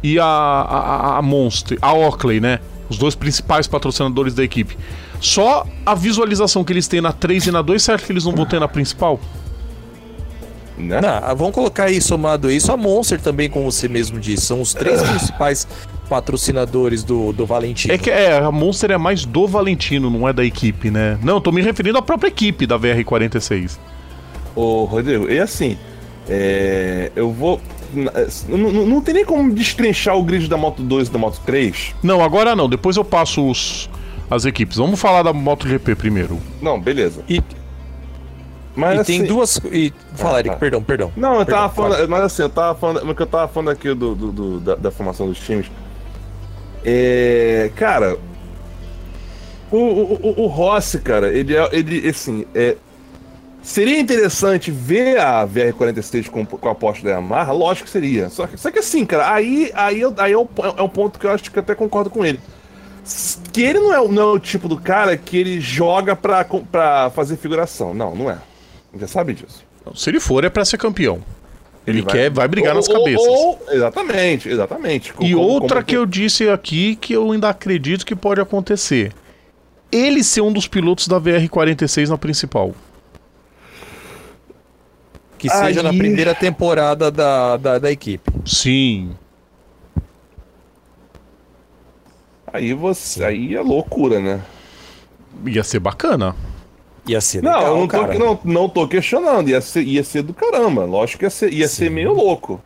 e 0.02 0.18
a, 0.18 0.24
a, 0.24 1.18
a 1.18 1.22
Monster, 1.22 1.78
a 1.80 1.92
Oakley, 1.92 2.40
né? 2.40 2.58
Os 2.88 2.98
dois 2.98 3.14
principais 3.14 3.66
patrocinadores 3.66 4.34
da 4.34 4.42
equipe. 4.42 4.76
Só 5.20 5.66
a 5.84 5.94
visualização 5.94 6.64
que 6.64 6.72
eles 6.72 6.88
têm 6.88 7.00
na 7.00 7.12
3 7.12 7.48
e 7.48 7.50
na 7.50 7.62
2, 7.62 7.82
você 7.82 7.92
acha 7.92 8.04
que 8.04 8.12
eles 8.12 8.24
não 8.24 8.32
vão 8.32 8.46
ter 8.46 8.58
na 8.58 8.66
principal? 8.66 9.20
Né? 10.76 11.00
Não, 11.00 11.36
vamos 11.36 11.54
colocar 11.54 11.84
aí 11.84 12.00
somado 12.00 12.48
a 12.48 12.52
isso 12.52 12.72
a 12.72 12.76
Monster 12.76 13.20
também, 13.20 13.48
como 13.48 13.70
você 13.70 13.86
mesmo 13.86 14.18
disse. 14.18 14.46
São 14.46 14.60
os 14.60 14.72
três 14.72 15.02
principais 15.02 15.68
patrocinadores 16.08 17.04
do, 17.04 17.32
do 17.32 17.44
Valentino. 17.46 17.92
É 17.94 17.98
que 17.98 18.10
é, 18.10 18.38
a 18.38 18.50
Monster 18.50 18.90
é 18.90 18.98
mais 18.98 19.24
do 19.24 19.46
Valentino, 19.46 20.10
não 20.10 20.26
é 20.26 20.32
da 20.32 20.44
equipe, 20.44 20.90
né? 20.90 21.18
Não, 21.22 21.40
tô 21.40 21.52
me 21.52 21.62
referindo 21.62 21.98
à 21.98 22.02
própria 22.02 22.28
equipe 22.28 22.66
da 22.66 22.78
VR46. 22.78 23.78
Ô, 24.54 24.84
Rodrigo, 24.84 25.30
e 25.30 25.38
assim, 25.38 25.78
é, 26.28 27.10
eu 27.14 27.30
vou. 27.32 27.60
Não, 27.92 28.56
não, 28.56 28.86
não 28.86 29.00
tem 29.00 29.14
nem 29.14 29.24
como 29.24 29.52
destrinchar 29.52 30.16
o 30.16 30.22
grid 30.22 30.48
da 30.48 30.56
Moto 30.56 30.82
2 30.82 31.08
e 31.08 31.10
da 31.10 31.18
Moto 31.18 31.40
3. 31.44 31.94
Não, 32.02 32.22
agora 32.22 32.54
não, 32.54 32.68
depois 32.68 32.96
eu 32.96 33.04
passo 33.04 33.48
os, 33.48 33.90
as 34.30 34.44
equipes. 34.44 34.76
Vamos 34.76 35.00
falar 35.00 35.22
da 35.24 35.32
MotoGP 35.32 35.94
primeiro. 35.96 36.38
Não, 36.62 36.80
beleza. 36.80 37.22
E, 37.28 37.42
Mas 38.76 38.98
e 38.98 39.00
assim, 39.00 39.18
tem 39.18 39.26
duas. 39.26 39.60
E, 39.72 39.92
fala, 40.14 40.36
Ah, 40.36 40.40
Eric, 40.40 40.54
tá. 40.54 40.60
perdão, 40.60 40.82
perdão. 40.82 41.12
Não, 41.16 41.40
eu 41.40 41.44
tava 41.46 41.68
Perdão, 41.68 41.70
falando. 41.90 42.08
Mas 42.08 42.22
assim, 42.22 42.42
eu 42.42 42.48
tava 42.48 42.78
falando. 42.78 43.04
Mas 43.06 43.16
que 43.16 43.22
eu 43.22 43.26
tava 43.26 43.48
falando 43.48 43.70
aqui 43.70 43.92
do, 43.94 44.14
do- 44.14 44.32
do- 44.32 44.60
da, 44.60 44.74
da 44.76 44.90
formação 44.92 45.26
dos 45.26 45.38
times. 45.40 45.66
É. 46.84 47.70
Cara. 47.76 48.16
O, 49.70 49.76
o, 49.76 50.14
o- 50.22 50.42
o 50.44 50.46
Rossi, 50.46 50.98
cara, 51.00 51.32
ele 51.32 51.56
é. 51.56 51.68
Ele, 51.72 52.08
assim, 52.08 52.44
é. 52.54 52.76
Seria 53.62 53.98
interessante 54.00 54.70
ver 54.70 55.18
a 55.18 55.46
VR46 55.46 56.28
com, 56.30 56.44
com 56.46 56.68
a 56.68 56.72
aposta 56.72 57.04
da 57.04 57.10
Yamaha? 57.10 57.52
Lógico 57.52 57.84
que 57.86 57.90
seria. 57.92 58.28
Só 58.30 58.46
que, 58.46 58.56
só 58.56 58.70
que 58.70 58.78
assim, 58.78 59.04
cara, 59.04 59.32
aí, 59.32 59.70
aí, 59.74 60.00
aí 60.16 60.32
é, 60.32 60.36
o, 60.36 60.48
é 60.76 60.82
um 60.82 60.88
ponto 60.88 61.18
que 61.18 61.26
eu 61.26 61.30
acho 61.30 61.50
que 61.50 61.58
eu 61.58 61.62
até 61.62 61.74
concordo 61.74 62.08
com 62.08 62.24
ele. 62.24 62.40
Que 63.52 63.62
ele 63.62 63.78
não 63.80 63.92
é, 63.92 64.00
o- 64.00 64.10
não 64.10 64.22
é 64.22 64.32
o 64.32 64.38
tipo 64.38 64.66
do 64.68 64.78
cara 64.80 65.16
que 65.16 65.36
ele 65.36 65.60
joga 65.60 66.16
pra, 66.16 66.44
pra 66.44 67.10
fazer 67.10 67.36
figuração. 67.36 67.92
Não, 67.92 68.14
não 68.14 68.30
é. 68.30 68.38
Já 68.98 69.06
sabe 69.06 69.34
disso. 69.34 69.62
Se 69.94 70.08
ele 70.10 70.20
for, 70.20 70.42
é 70.44 70.48
pra 70.48 70.64
ser 70.64 70.78
campeão. 70.78 71.20
Ele, 71.86 72.02
vai- 72.02 72.12
quer, 72.14 72.30
vai 72.30 72.46
brigar 72.48 72.70
Ou- 72.72 72.76
nas 72.76 72.88
cabeças. 72.88 73.26
ou- 73.26 73.60
exatamente, 73.70 74.48
exatamente. 74.48 75.12
E 75.20 75.34
outra 75.34 75.76
como- 75.76 75.84
que 75.86 75.96
eu 75.96 76.06
disse 76.06 76.48
aqui 76.48 76.96
que 76.96 77.12
eu 77.12 77.30
ainda 77.30 77.48
acredito 77.50 78.06
que 78.06 78.14
pode 78.16 78.40
acontecer. 78.40 79.12
Ele 79.92 80.22
ser 80.22 80.40
um 80.40 80.52
dos 80.52 80.66
pilotos 80.68 81.08
da 81.08 81.18
VR46 81.20 82.08
na 82.10 82.18
principal. 82.18 82.74
Que 85.40 85.48
seja 85.48 85.82
na 85.82 85.88
Aí- 85.90 85.96
primeira 85.98 86.34
temporada 86.34 87.10
da, 87.10 87.56
da, 87.56 87.78
da 87.78 87.90
equipe. 87.90 88.30
Sim. 88.44 89.10
Aí 92.52 92.74
você. 92.74 93.24
Aí 93.24 93.54
é 93.54 93.60
loucura, 93.60 94.20
né? 94.20 94.42
Ia 95.46 95.64
ser 95.64 95.78
bacana. 95.78 96.34
Ia 97.06 97.20
ser 97.20 97.42
Não, 97.42 97.52
legal, 97.52 97.66
eu 97.74 97.76
não 97.80 97.88
tô, 97.88 98.00
cara. 98.00 98.18
não, 98.18 98.40
não 98.44 98.68
tô 98.68 98.86
questionando. 98.86 99.48
Ia 99.48 99.60
ser, 99.60 99.82
ia 99.82 100.04
ser 100.04 100.22
do 100.22 100.34
caramba. 100.34 100.84
Lógico 100.84 101.20
que 101.20 101.24
ia 101.24 101.30
ser, 101.30 101.52
ia 101.52 101.68
ser 101.68 101.90
meio 101.90 102.12
louco. 102.12 102.60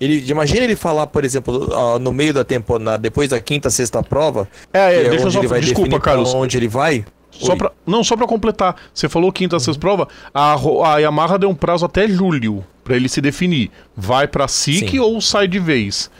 Ele, 0.00 0.22
imagina 0.30 0.64
ele 0.64 0.74
falar, 0.76 1.06
por 1.06 1.24
exemplo, 1.24 1.72
ah, 1.74 1.98
no 1.98 2.12
meio 2.12 2.34
da 2.34 2.44
temporada, 2.44 2.98
depois 2.98 3.30
da 3.30 3.40
quinta, 3.40 3.70
sexta 3.70 4.02
prova, 4.02 4.48
É, 4.72 4.90
que 4.90 4.94
é, 5.06 5.08
deixa 5.10 5.16
eu 5.16 5.22
onde 5.26 5.32
só. 5.32 5.38
ele 5.38 5.46
vai 5.48 5.60
Desculpa, 5.60 5.82
definir 5.88 6.00
pra 6.02 6.12
Carlos. 6.12 6.34
onde 6.34 6.56
ele 6.56 6.68
vai. 6.68 7.04
Só 7.32 7.56
pra, 7.56 7.72
não, 7.86 8.04
só 8.04 8.16
pra 8.16 8.26
completar. 8.26 8.76
Você 8.94 9.08
falou 9.08 9.32
quinta, 9.32 9.58
sexta 9.58 9.80
prova. 9.80 10.06
A, 10.32 10.52
Ro- 10.54 10.84
a 10.84 10.98
Yamaha 10.98 11.38
deu 11.38 11.48
um 11.48 11.54
prazo 11.54 11.84
até 11.86 12.06
julho 12.06 12.64
pra 12.84 12.94
ele 12.94 13.08
se 13.08 13.20
definir. 13.20 13.70
Vai 13.96 14.28
pra 14.28 14.46
SIC 14.46 14.98
ou 15.00 15.20
sai 15.20 15.48
de 15.48 15.58
vez? 15.58 16.10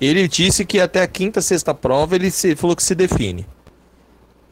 Ele 0.00 0.26
disse 0.26 0.64
que 0.64 0.80
até 0.80 1.02
a 1.02 1.06
quinta, 1.06 1.40
sexta 1.40 1.72
prova 1.74 2.16
ele 2.16 2.30
se, 2.30 2.56
falou 2.56 2.74
que 2.74 2.82
se 2.82 2.94
define. 2.94 3.46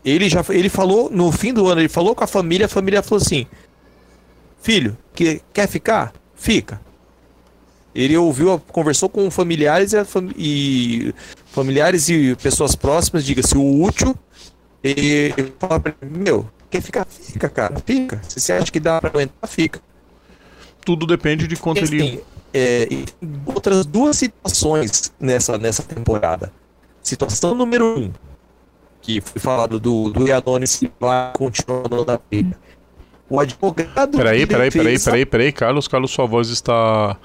Ele 0.04 0.28
já 0.28 0.44
ele 0.50 0.68
falou 0.68 1.10
no 1.10 1.30
fim 1.32 1.52
do 1.52 1.66
ano, 1.68 1.80
ele 1.80 1.88
falou 1.88 2.14
com 2.14 2.22
a 2.24 2.26
família, 2.26 2.66
a 2.66 2.68
família 2.68 3.02
falou 3.02 3.20
assim: 3.22 3.46
"Filho, 4.62 4.96
que 5.14 5.42
quer 5.52 5.68
ficar? 5.68 6.12
Fica". 6.34 6.80
Ele 7.94 8.16
ouviu, 8.16 8.58
conversou 8.70 9.08
com 9.08 9.28
familiares 9.30 9.92
e, 9.92 9.98
a 9.98 10.06
e 10.38 11.14
familiares 11.52 12.08
e 12.08 12.36
pessoas 12.40 12.76
próximas, 12.76 13.24
diga-se 13.24 13.58
o 13.58 13.82
útil, 13.82 14.16
e 14.82 15.34
fala 15.58 15.78
pra 15.80 15.94
ele, 16.00 16.18
meu, 16.18 16.48
quer 16.70 16.80
ficar? 16.80 17.04
Fica, 17.06 17.48
cara, 17.48 17.76
fica. 17.84 18.20
Se 18.28 18.40
você 18.40 18.52
acha 18.52 18.70
que 18.72 18.80
dá 18.80 19.00
pra 19.00 19.10
aguentar, 19.10 19.48
fica. 19.48 19.80
Tudo 20.84 21.06
depende 21.06 21.46
de 21.46 21.56
quanto 21.56 21.78
ele. 21.84 22.02
Assim, 22.02 22.20
é, 22.52 22.88
e 22.90 23.04
outras 23.46 23.84
duas 23.86 24.16
situações 24.16 25.12
nessa, 25.20 25.58
nessa 25.58 25.82
temporada. 25.82 26.52
Situação 27.02 27.54
número 27.54 27.98
um, 27.98 28.10
que 29.00 29.20
foi 29.20 29.40
falado 29.40 29.78
do, 29.78 30.10
do 30.10 30.26
Iannone 30.26 30.66
se 30.66 30.90
vai 30.98 31.32
continuando 31.34 32.04
na 32.04 32.18
briga. 32.30 32.58
O 33.28 33.38
advogado. 33.38 34.16
Peraí, 34.16 34.46
peraí, 34.46 34.70
peraí, 34.70 34.92
defesa- 34.92 35.10
peraí, 35.10 35.26
peraí, 35.26 35.52
Carlos. 35.52 35.86
Carlos, 35.86 36.10
sua 36.10 36.26
voz 36.26 36.48
está 36.48 37.16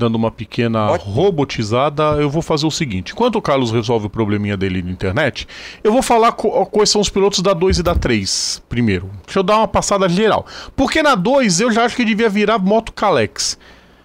dando 0.00 0.16
uma 0.16 0.30
pequena 0.30 0.88
Pode. 0.88 1.04
robotizada. 1.04 2.02
Eu 2.18 2.28
vou 2.28 2.42
fazer 2.42 2.66
o 2.66 2.70
seguinte: 2.70 3.12
enquanto 3.12 3.36
o 3.36 3.42
Carlos 3.42 3.70
resolve 3.70 4.06
o 4.06 4.10
probleminha 4.10 4.56
dele 4.56 4.82
na 4.82 4.90
internet, 4.90 5.46
eu 5.84 5.92
vou 5.92 6.02
falar 6.02 6.32
co- 6.32 6.66
quais 6.66 6.90
são 6.90 7.00
os 7.00 7.08
pilotos 7.10 7.40
da 7.40 7.52
2 7.52 7.78
e 7.78 7.82
da 7.82 7.94
3 7.94 8.62
primeiro. 8.68 9.10
Deixa 9.26 9.38
eu 9.38 9.42
dar 9.42 9.58
uma 9.58 9.68
passada 9.68 10.08
geral. 10.08 10.44
Porque 10.74 11.02
na 11.02 11.14
2 11.14 11.60
eu 11.60 11.70
já 11.70 11.84
acho 11.84 11.94
que 11.94 12.04
devia 12.04 12.28
virar 12.28 12.58
moto 12.58 12.92
Calex. 12.92 13.58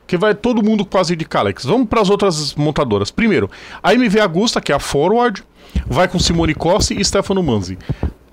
Que 0.08 0.18
vai 0.18 0.36
todo 0.36 0.62
mundo 0.62 0.86
quase 0.86 1.16
de 1.16 1.26
Calex. 1.26 1.66
Vamos 1.66 1.88
para 1.88 2.00
as 2.02 2.12
outras 2.12 2.54
montadoras. 2.54 3.10
Primeiro, 3.10 3.50
a 3.82 3.92
MV 3.96 4.20
Agusta, 4.20 4.62
que 4.62 4.72
é 4.72 4.76
a 4.76 4.80
Forward, 4.80 5.44
vai 5.88 6.08
com 6.08 6.20
Simone 6.20 6.54
Cossi 6.54 6.94
e 7.00 7.04
Stefano 7.04 7.42
Manzi. 7.42 7.76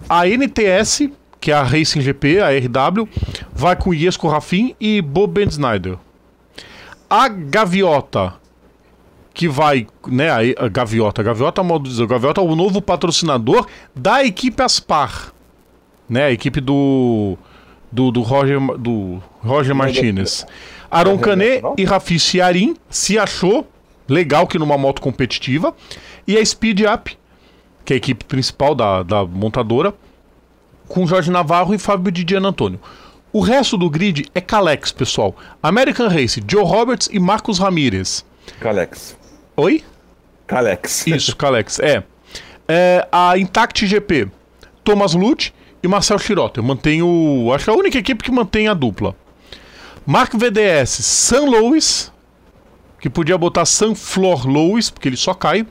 A 0.07 0.27
NTS, 0.29 1.09
que 1.41 1.51
é 1.51 1.55
a 1.55 1.63
Racing 1.63 2.03
GP, 2.03 2.41
a 2.41 2.51
RW, 2.51 3.09
vai 3.55 3.75
com 3.75 3.95
Iesco 3.95 4.29
Rafin 4.29 4.75
e 4.79 5.01
Bob 5.01 5.33
Ben 5.33 5.49
Snyder. 5.49 5.97
A 7.15 7.29
Gaviota, 7.29 8.33
que 9.35 9.47
vai, 9.47 9.87
né, 10.09 10.31
a, 10.31 10.67
Gaviota, 10.67 11.21
a 11.21 11.25
Gaviota, 11.25 11.63
dizer, 11.83 12.05
a 12.05 12.07
Gaviota 12.07 12.41
é 12.41 12.45
o 12.45 12.57
novo 12.57 12.81
patrocinador 12.81 13.67
da 13.95 14.25
equipe 14.25 14.63
Aspar, 14.63 15.31
né, 16.09 16.25
a 16.25 16.33
equipe 16.33 16.59
do 16.59 17.37
do, 17.93 18.11
do 18.11 18.23
Roger, 18.23 18.59
do 18.79 19.21
Roger 19.41 19.75
Martinez. 19.75 20.47
Aron 20.91 21.19
Canet 21.19 21.63
e 21.77 21.85
Rafi 21.85 22.19
Ciarin 22.19 22.77
se 22.89 23.19
achou 23.19 23.69
legal 24.09 24.47
que 24.47 24.59
numa 24.59 24.79
moto 24.79 25.03
competitiva 25.03 25.75
e 26.27 26.39
a 26.39 26.43
Speed 26.43 26.81
Up, 26.81 27.19
que 27.85 27.93
é 27.93 27.97
a 27.97 27.99
equipe 27.99 28.25
principal 28.25 28.75
da, 28.75 29.03
da 29.03 29.23
montadora, 29.23 29.93
com 30.89 31.07
Jorge 31.07 31.31
Navarro 31.31 31.75
e 31.75 31.79
Fábio 31.79 32.11
Didiano 32.11 32.49
Antônio. 32.49 32.81
O 33.33 33.41
resto 33.41 33.79
do 33.79 33.89
grid 33.89 34.27
é 34.35 34.41
Calex, 34.41 34.93
pessoal. 34.93 35.35
American 35.63 36.09
Race, 36.09 36.43
Joe 36.47 36.65
Roberts 36.65 37.09
e 37.11 37.19
Marcos 37.19 37.59
Ramírez. 37.59 38.25
Calex. 38.61 39.17
Oi? 39.57 39.83
Calex. 40.47 41.07
Isso, 41.07 41.35
Calex, 41.35 41.79
é. 41.79 42.03
É, 42.69 43.09
A 43.11 43.39
Intact 43.39 43.87
GP, 43.87 44.29
Thomas 44.85 45.15
Lute 45.15 45.55
e 45.83 45.89
Marcel 45.89 46.19
Schrotter. 46.19 46.63
Mantém 46.63 47.03
o. 47.03 47.51
Acho 47.55 47.65
que 47.65 47.71
é 47.71 47.75
a 47.75 47.77
única 47.77 47.99
equipe 47.99 48.23
que 48.23 48.31
mantém 48.31 48.69
a 48.69 48.75
dupla. 48.75 49.17
Mark 50.05 50.35
VDS, 50.35 50.91
Sam 50.91 51.47
Lois, 51.47 52.13
que 53.01 53.09
podia 53.09 53.39
botar 53.39 53.65
Sam 53.65 53.95
Flor 53.95 54.47
Lois, 54.47 54.91
porque 54.91 55.09
ele 55.09 55.17
só 55.17 55.33
cai. 55.33 55.67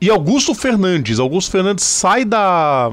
E 0.00 0.08
Augusto 0.08 0.54
Fernandes. 0.54 1.18
Augusto 1.18 1.50
Fernandes 1.50 1.84
sai 1.84 2.24
da. 2.24 2.90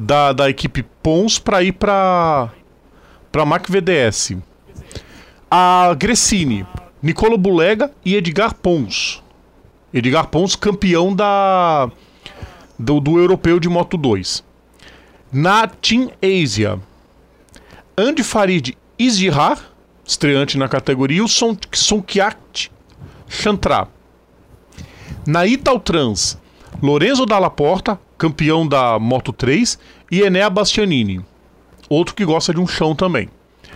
Da, 0.00 0.32
da 0.32 0.48
equipe 0.48 0.84
Pons 1.02 1.40
para 1.40 1.60
ir 1.60 1.72
para 1.72 2.52
para 3.38 3.46
Mark 3.46 3.68
VDS. 3.70 4.36
A 5.48 5.94
Gressini, 5.96 6.66
Nicolo 7.00 7.38
Bulega 7.38 7.92
e 8.04 8.16
Edgar 8.16 8.52
Pons. 8.52 9.22
Edgar 9.94 10.26
Pons, 10.26 10.56
campeão 10.56 11.14
da 11.14 11.88
do, 12.76 12.98
do 12.98 13.16
europeu 13.16 13.60
de 13.60 13.68
Moto 13.68 13.96
2. 13.96 14.42
Na 15.30 15.68
Team 15.68 16.10
Asia, 16.20 16.80
Andy 17.96 18.24
Farid 18.24 18.76
Izihar, 18.98 19.60
estreante 20.04 20.58
na 20.58 20.66
categoria, 20.68 21.18
e 21.18 21.22
o 21.22 21.28
Son, 21.28 21.56
Sonkiat 21.72 22.72
Chantra. 23.28 23.86
Na 25.24 25.46
Italtrans, 25.46 26.36
Lorenzo 26.82 27.24
Dalla 27.24 27.50
Porta, 27.50 28.00
campeão 28.18 28.66
da 28.66 28.98
Moto 28.98 29.32
3, 29.32 29.78
e 30.10 30.22
Enea 30.22 30.50
Bastianini, 30.50 31.24
outro 31.88 32.14
que 32.14 32.24
gosta 32.24 32.52
de 32.52 32.60
um 32.60 32.66
chão 32.66 32.94
também. 32.94 33.28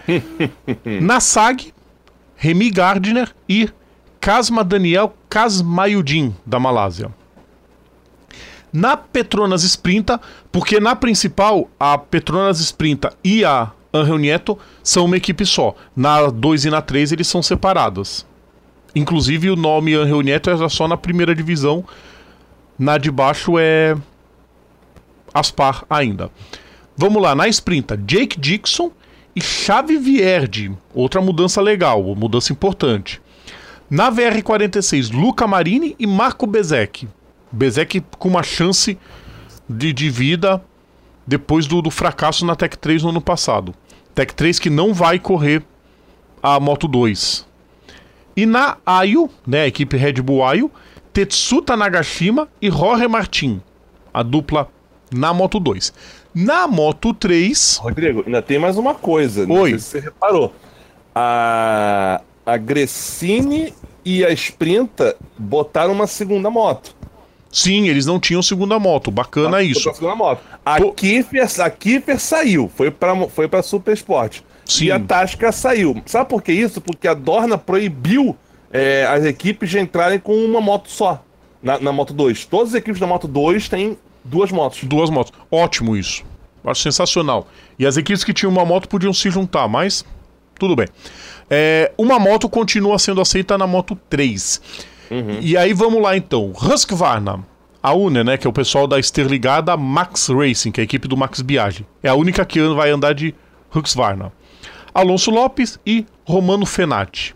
Na 1.01 1.21
SAG, 1.21 1.73
Remy 2.37 2.71
Gardner 2.71 3.33
e 3.49 3.69
Kasma 4.21 4.63
Daniel 4.63 5.15
Kasmayudin, 5.29 6.35
da 6.45 6.59
Malásia. 6.59 7.11
Na 8.73 8.97
Petronas 8.97 9.63
Sprinta, 9.65 10.21
porque 10.51 10.81
na 10.81 10.97
principal, 10.97 11.69
a 11.79 11.99
Petronas 11.99 12.59
Sprinta 12.61 13.13
e 13.23 13.45
a 13.45 13.71
Angel 13.93 14.19
Nieto 14.19 14.59
são 14.83 15.05
uma 15.05 15.17
equipe 15.17 15.45
só. 15.45 15.75
Na 15.95 16.29
2 16.29 16.65
e 16.67 16.71
na 16.71 16.81
3 16.81 17.13
eles 17.13 17.29
são 17.29 17.43
separados. 17.43 18.27
Inclusive 18.95 19.51
o 19.51 19.57
nome 19.57 19.95
Angel 19.95 20.21
Nieto 20.23 20.51
era 20.51 20.69
só 20.69 20.89
na 20.89 20.97
primeira 20.97 21.35
divisão. 21.35 21.85
Na 22.79 22.99
de 22.99 23.11
baixo 23.11 23.59
é 23.59 23.97
Aspar 25.35 25.85
ainda. 25.89 26.31
Vamos 26.97 27.23
lá, 27.23 27.35
na 27.35 27.49
sprinta, 27.49 27.97
Jake 27.97 28.39
Dixon 28.39 28.91
e 29.35 29.41
Chave 29.41 29.99
Vierdi. 29.99 30.71
Outra 30.95 31.21
mudança 31.21 31.61
legal, 31.61 32.03
mudança 32.15 32.53
importante. 32.53 33.21
Na 33.89 34.11
VR46, 34.11 35.13
Luca 35.13 35.47
Marini 35.47 35.97
e 35.99 36.07
Marco 36.07 36.47
Bezek. 36.47 37.09
Bezek 37.51 38.03
com 38.19 38.29
uma 38.29 38.43
chance 38.43 38.99
de, 39.69 39.93
de 39.93 40.11
vida 40.11 40.63
depois 41.27 41.67
do, 41.67 41.81
do 41.81 41.91
fracasso 41.91 42.45
na 42.45 42.55
Tech 42.55 42.77
3 42.77 43.03
no 43.03 43.11
ano 43.11 43.21
passado. 43.21 43.75
Tech 44.15 44.35
3 44.35 44.59
que 44.59 44.71
não 44.71 44.93
vai 44.93 45.19
correr 45.19 45.63
a 46.43 46.59
Moto 46.61 46.89
2. 46.89 47.47
E 48.37 48.47
na 48.47 48.79
Ayo, 48.85 49.31
né, 49.47 49.63
a 49.63 49.67
equipe 49.67 49.97
Red 49.97 50.15
Bull 50.15 50.45
Ayo, 50.45 50.71
Tetsuta 51.13 51.77
Nagashima 51.77 52.49
e 52.61 52.71
Jorge 52.71 53.07
Martin, 53.07 53.61
a 54.13 54.23
dupla 54.23 54.69
na 55.13 55.35
Moto 55.35 55.61
2. 55.61 55.93
Na 56.35 56.67
Moto 56.67 57.13
3. 57.13 57.77
Rodrigo, 57.83 58.23
ainda 58.27 58.41
tem 58.41 58.59
mais 58.59 58.77
uma 58.77 58.95
coisa. 58.95 59.47
Não 59.47 59.57
Oi. 59.57 59.79
você 59.79 60.01
reparou. 60.01 60.55
A, 61.15 62.23
a 62.47 62.57
Gressini 62.57 63.75
e 64.05 64.25
a 64.25 64.31
Sprinta 64.33 65.15
botaram 65.39 65.93
uma 65.93 66.07
segunda 66.07 66.51
moto. 66.51 66.95
Sim, 67.51 67.89
eles 67.89 68.07
não 68.07 68.19
tinham 68.19 68.43
segunda 68.43 68.79
moto. 68.79 69.11
Bacana 69.11 69.49
Botaram 69.49 69.65
isso. 69.65 69.93
segunda 69.95 70.15
moto. 70.17 70.41
A, 70.65 70.79
Pô. 70.81 70.93
Kiffer, 70.93 71.47
a 71.61 71.71
Kiffer 71.71 72.19
saiu, 72.19 72.71
foi 72.75 72.91
pra, 72.91 73.15
foi 73.29 73.47
pra 73.47 73.63
Super 73.63 73.93
Sport. 73.93 74.41
Sim. 74.65 74.87
E 74.87 74.91
a 74.93 74.99
Tasca 74.99 75.53
saiu. 75.53 76.01
Sabe 76.07 76.31
por 76.31 76.43
que 76.43 76.51
isso? 76.53 76.81
Porque 76.81 77.07
a 77.07 77.13
Dorna 77.13 77.59
proibiu 77.59 78.35
é, 78.73 79.05
as 79.05 79.25
equipes 79.25 79.69
de 79.69 79.79
entrarem 79.79 80.19
com 80.19 80.35
uma 80.35 80.61
moto 80.63 80.89
só. 80.91 81.23
Na, 81.63 81.79
na 81.79 81.93
Moto 81.93 82.13
2. 82.15 82.47
Todas 82.47 82.71
as 82.71 82.75
equipes 82.75 82.99
da 82.99 83.07
Moto 83.07 83.29
2 83.29 83.69
têm 83.69 83.97
duas 84.25 84.51
motos. 84.51 84.85
Duas 84.85 85.11
motos. 85.11 85.33
Ótimo 85.51 85.97
isso. 85.97 86.25
Acho 86.65 86.83
sensacional. 86.83 87.49
E 87.79 87.85
as 87.87 87.97
equipes 87.97 88.23
que 88.23 88.33
tinham 88.33 88.53
uma 88.53 88.65
moto 88.65 88.89
podiam 88.89 89.13
se 89.13 89.31
juntar, 89.31 89.67
mas 89.69 90.05
tudo 90.59 90.77
bem. 90.77 90.87
É, 91.51 91.91
uma 91.99 92.19
moto 92.19 92.49
continua 92.49 92.99
sendo 92.99 93.21
aceita 93.21 93.59
na 93.59 93.67
Moto 93.67 93.97
3. 94.09 94.61
E 95.41 95.57
aí 95.57 95.75
vamos 95.75 96.01
lá 96.01 96.17
então. 96.17 96.53
Husqvarna, 96.53 97.45
a 97.83 97.93
UNE, 97.93 98.25
né, 98.25 98.39
que 98.39 98.47
é 98.47 98.51
o 98.51 98.53
pessoal 98.53 98.87
da 98.87 98.99
Sterligada 98.99 99.77
Max 99.77 100.29
Racing, 100.29 100.71
que 100.71 100.81
é 100.81 100.83
a 100.83 100.85
equipe 100.85 101.07
do 101.09 101.17
Max 101.17 101.43
Biaggi. 101.43 101.85
É 102.03 102.09
a 102.09 102.15
única 102.15 102.45
que 102.47 102.61
vai 102.69 102.91
andar 102.91 103.13
de 103.13 103.35
Husqvarna. 103.75 104.33
Alonso 104.95 105.31
Lopes 105.31 105.79
e 105.85 106.07
Romano 106.25 106.65
Fenati. 106.65 107.35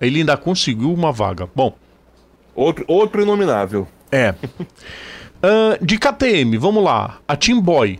Ele 0.00 0.20
ainda 0.20 0.36
conseguiu 0.36 0.92
uma 0.94 1.10
vaga. 1.12 1.48
Bom, 1.54 1.74
Outro, 2.54 2.84
outro 2.88 3.20
inominável. 3.22 3.86
é. 4.10 4.34
Ahn, 5.42 5.78
de 5.80 5.98
KTM, 5.98 6.58
vamos 6.58 6.84
lá. 6.84 7.18
A 7.26 7.34
Team 7.34 7.60
Boy, 7.60 7.98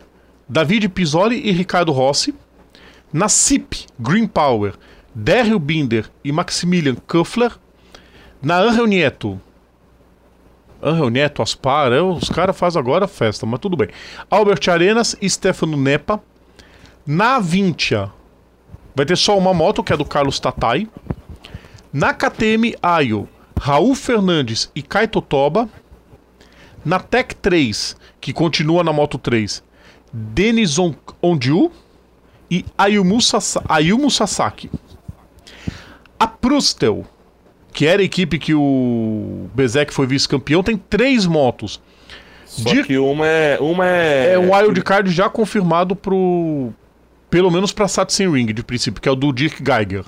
David 0.49 0.88
Pisoli 0.91 1.41
e 1.49 1.53
Ricardo 1.53 1.91
Rossi. 1.91 2.34
Na 3.12 3.28
CIP, 3.28 3.86
Green 3.99 4.26
Power, 4.26 4.74
Daryl 5.14 5.59
Binder 5.59 6.11
e 6.22 6.30
Maximilian 6.30 6.97
Kuffler. 7.07 7.53
Na 8.43 8.59
Angel 8.59 8.86
Nieto. 8.86 9.41
Angel 10.82 11.11
Aspar, 11.38 11.93
é, 11.93 12.01
os 12.01 12.28
caras 12.28 12.57
fazem 12.57 12.80
agora 12.80 13.07
festa, 13.09 13.45
mas 13.47 13.61
tudo 13.61 13.76
bem. 13.76 13.88
Albert 14.30 14.68
Arenas 14.70 15.16
e 15.20 15.28
Stefano 15.28 15.76
Nepa. 15.76 16.20
Na 17.07 17.38
Vintia, 17.38 18.11
vai 18.95 19.05
ter 19.05 19.16
só 19.16 19.36
uma 19.36 19.53
moto, 19.53 19.82
que 19.82 19.93
é 19.93 19.97
do 19.97 20.05
Carlos 20.05 20.38
Tatai. 20.38 20.88
Na 21.93 22.14
KTM 22.14 22.76
Ayo, 22.82 23.28
Raul 23.59 23.95
Fernandes 23.95 24.70
e 24.74 24.82
Kaito 24.82 25.20
Toba. 25.20 25.68
Na 26.85 26.99
Tech 26.99 27.35
3, 27.37 27.97
que 28.20 28.33
continua 28.33 28.83
na 28.83 28.93
Moto 28.93 29.18
3, 29.18 29.62
Denis 30.12 30.78
On- 30.78 30.95
Ondiu 31.22 31.70
e 32.51 32.64
Ayumu, 32.76 33.20
Sasa- 33.20 33.62
Ayumu 33.68 34.11
Sasaki. 34.11 34.70
A 36.18 36.26
Prustel, 36.26 37.05
que 37.72 37.87
era 37.87 38.03
a 38.03 38.05
equipe 38.05 38.39
que 38.39 38.55
o 38.55 39.49
Bezek 39.55 39.93
foi 39.93 40.07
vice-campeão, 40.07 40.62
tem 40.62 40.76
três 40.76 41.26
motos. 41.26 41.81
Só 42.45 42.72
De- 42.74 42.83
que 42.83 42.99
uma 42.99 43.26
é. 43.26 43.59
Uma 43.61 43.87
é. 43.87 44.33
É 44.35 44.39
um 44.39 44.53
wildcard 44.53 45.11
já 45.12 45.28
confirmado 45.28 45.95
pro. 45.95 46.72
Pelo 47.31 47.49
menos 47.51 47.72
pra 47.72 47.87
Satsen 47.87 48.28
Ring, 48.33 48.47
de 48.53 48.62
princípio, 48.64 49.01
que 49.01 49.09
é 49.09 49.12
o 49.12 49.14
do 49.14 49.33
Dirk 49.33 49.62
Geiger. 49.64 50.05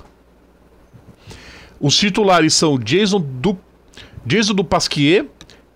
Os 1.79 1.95
titulares 1.97 2.53
são 2.53 2.77
Jason 2.77 3.19
do 3.21 3.57
Jason 4.25 4.53
do 4.53 4.63
Pasquier 4.63 5.25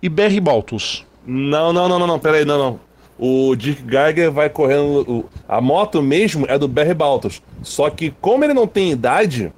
e 0.02 0.08
Berry 0.08 0.40
Baltus. 0.40 1.04
Não, 1.26 1.72
não, 1.72 1.88
não, 1.88 1.98
não, 1.98 2.06
não, 2.06 2.18
peraí, 2.18 2.44
não, 2.44 2.58
não. 2.58 2.80
O 3.18 3.56
Dick 3.56 3.82
Geiger 3.88 4.30
vai 4.30 4.48
correndo. 4.48 5.04
o- 5.08 5.24
a 5.48 5.60
moto 5.60 6.00
mesmo 6.00 6.46
é 6.48 6.56
do 6.56 6.68
Barry 6.68 6.94
Baltos. 6.94 7.42
Só 7.62 7.90
que, 7.90 8.14
como 8.20 8.44
ele 8.44 8.54
não 8.54 8.66
tem 8.66 8.92
idade, 8.92 9.52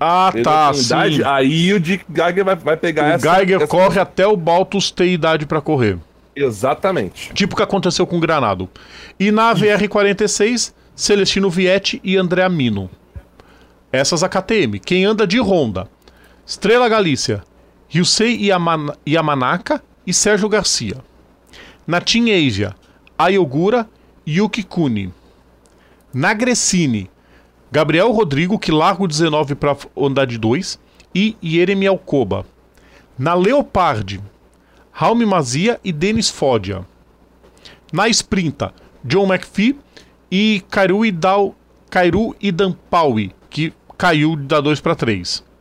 Ah, 0.00 0.30
ele 0.34 0.42
tá, 0.42 0.74
sim. 0.74 0.86
idade, 0.86 1.24
aí 1.24 1.72
o 1.72 1.78
Dick 1.80 2.04
Geiger 2.12 2.44
vai, 2.44 2.56
vai 2.56 2.76
pegar 2.76 3.04
O 3.04 3.06
essa. 3.12 3.36
Geiger 3.36 3.56
essa- 3.58 3.66
corre 3.68 4.00
até 4.00 4.26
o 4.26 4.36
Baltus 4.36 4.90
ter 4.90 5.06
idade 5.06 5.46
pra 5.46 5.60
correr. 5.60 5.96
Exatamente. 6.34 7.32
Tipo 7.32 7.54
o 7.54 7.56
que 7.56 7.62
aconteceu 7.62 8.06
com 8.06 8.16
o 8.16 8.20
Granado. 8.20 8.68
E 9.20 9.30
na 9.30 9.54
VR46, 9.54 10.74
Celestino 10.96 11.48
Vietti 11.48 12.00
e 12.02 12.16
André 12.16 12.42
Amino. 12.42 12.90
Essas 13.92 14.22
a 14.24 14.28
KTM. 14.28 14.78
Quem 14.80 15.04
anda 15.04 15.26
de 15.26 15.38
Honda? 15.40 15.86
Estrela 16.44 16.88
Galícia, 16.88 17.42
Yusei 17.94 18.46
Yaman 18.46 18.90
Yamanaka 19.06 19.82
e 20.06 20.14
Sérgio 20.14 20.48
Garcia. 20.48 20.96
Na 21.86 22.00
Team 22.00 22.24
Asia, 22.26 22.74
Ayogura 23.18 23.86
e 24.26 24.38
Yuki 24.38 24.62
Kuni. 24.62 25.12
Na 26.14 26.32
Gresini, 26.32 27.10
Gabriel 27.70 28.10
Rodrigo, 28.10 28.58
que 28.58 28.72
larga 28.72 29.02
o 29.02 29.06
19 29.06 29.54
para 29.54 29.76
andar 29.94 30.26
de 30.26 30.38
2, 30.38 30.78
e 31.14 31.36
Yeremi 31.42 31.86
Alcoba. 31.86 32.46
Na 33.18 33.34
Leopard, 33.34 34.22
Raul 34.90 35.26
Mazia 35.26 35.78
e 35.84 35.92
Denis 35.92 36.30
Fodia. 36.30 36.86
Na 37.92 38.08
Sprinta, 38.08 38.72
John 39.04 39.26
McPhee 39.26 39.78
e 40.30 40.62
Kairu 40.70 41.04
Idal, 41.04 41.54
Kairu 41.90 42.34
Idampaui, 42.40 43.32
que 43.50 43.74
caiu 43.98 44.34
da 44.34 44.62
2 44.62 44.80
para 44.80 44.94
3. 44.94 45.51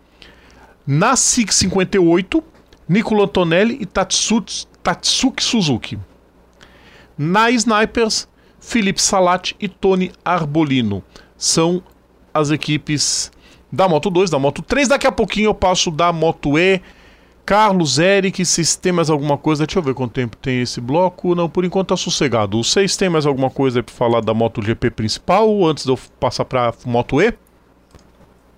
Na 0.86 1.16
SIG 1.16 1.54
58, 1.54 2.44
Nicola 2.88 3.24
Antonelli 3.24 3.78
e 3.80 3.86
Tatsuts- 3.86 4.68
Tatsuki 4.84 5.44
Suzuki. 5.44 5.98
Na 7.18 7.50
Snipers, 7.52 8.28
Felipe 8.60 9.02
Salat 9.02 9.54
e 9.60 9.68
Tony 9.68 10.12
Arbolino. 10.26 11.04
São 11.38 11.84
as 12.34 12.50
equipes 12.50 13.32
da 13.72 13.88
Moto 13.88 14.10
2, 14.10 14.30
da 14.30 14.40
Moto 14.40 14.62
3. 14.62 14.88
Daqui 14.88 15.06
a 15.08 15.12
pouquinho 15.12 15.50
eu 15.50 15.54
passo 15.54 15.92
da 15.92 16.12
Moto 16.12 16.58
E. 16.58 16.82
Carlos, 17.46 17.98
Eric, 18.00 18.44
se 18.46 18.80
tem 18.80 18.92
mais 18.92 19.10
alguma 19.10 19.38
coisa. 19.38 19.66
Deixa 19.66 19.80
eu 19.80 19.84
ver 19.84 19.94
quanto 19.94 20.14
tempo 20.14 20.38
tem 20.38 20.62
esse 20.62 20.80
bloco. 20.80 21.36
Não, 21.36 21.50
por 21.50 21.66
enquanto 21.66 21.90
tá 21.90 21.98
sossegado. 21.98 22.64
Vocês 22.64 22.96
têm 22.96 23.10
mais 23.10 23.26
alguma 23.26 23.50
coisa 23.50 23.82
pra 23.84 23.94
falar 23.94 24.22
da 24.22 24.34
MotoGP 24.34 24.92
principal 24.92 25.66
antes 25.66 25.84
de 25.86 25.92
eu 25.92 26.00
passar 26.20 26.46
pra 26.46 26.74
Moto 26.86 27.22
E? 27.22 27.34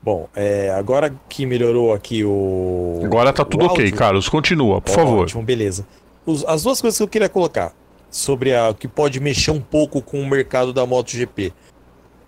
Bom, 0.03 0.27
é, 0.35 0.69
agora 0.71 1.15
que 1.29 1.45
melhorou 1.45 1.93
aqui 1.93 2.25
o. 2.25 2.99
Agora 3.05 3.31
tá 3.31 3.45
tudo 3.45 3.65
ok, 3.65 3.89
Carlos. 3.93 4.27
Continua, 4.27 4.81
por 4.81 4.91
favor. 4.93 5.23
Ótimo, 5.23 5.41
beleza. 5.41 5.87
Os- 6.25 6.43
as 6.45 6.63
duas 6.63 6.81
coisas 6.81 6.97
que 6.97 7.03
eu 7.03 7.07
queria 7.07 7.29
colocar 7.29 7.73
sobre 8.11 8.53
a, 8.53 8.69
o 8.69 8.75
que 8.75 8.87
pode 8.87 9.19
mexer 9.21 9.51
um 9.51 9.61
pouco 9.61 10.01
com 10.01 10.19
o 10.21 10.25
mercado 10.27 10.73
da 10.73 10.85
MotoGP. 10.85 11.53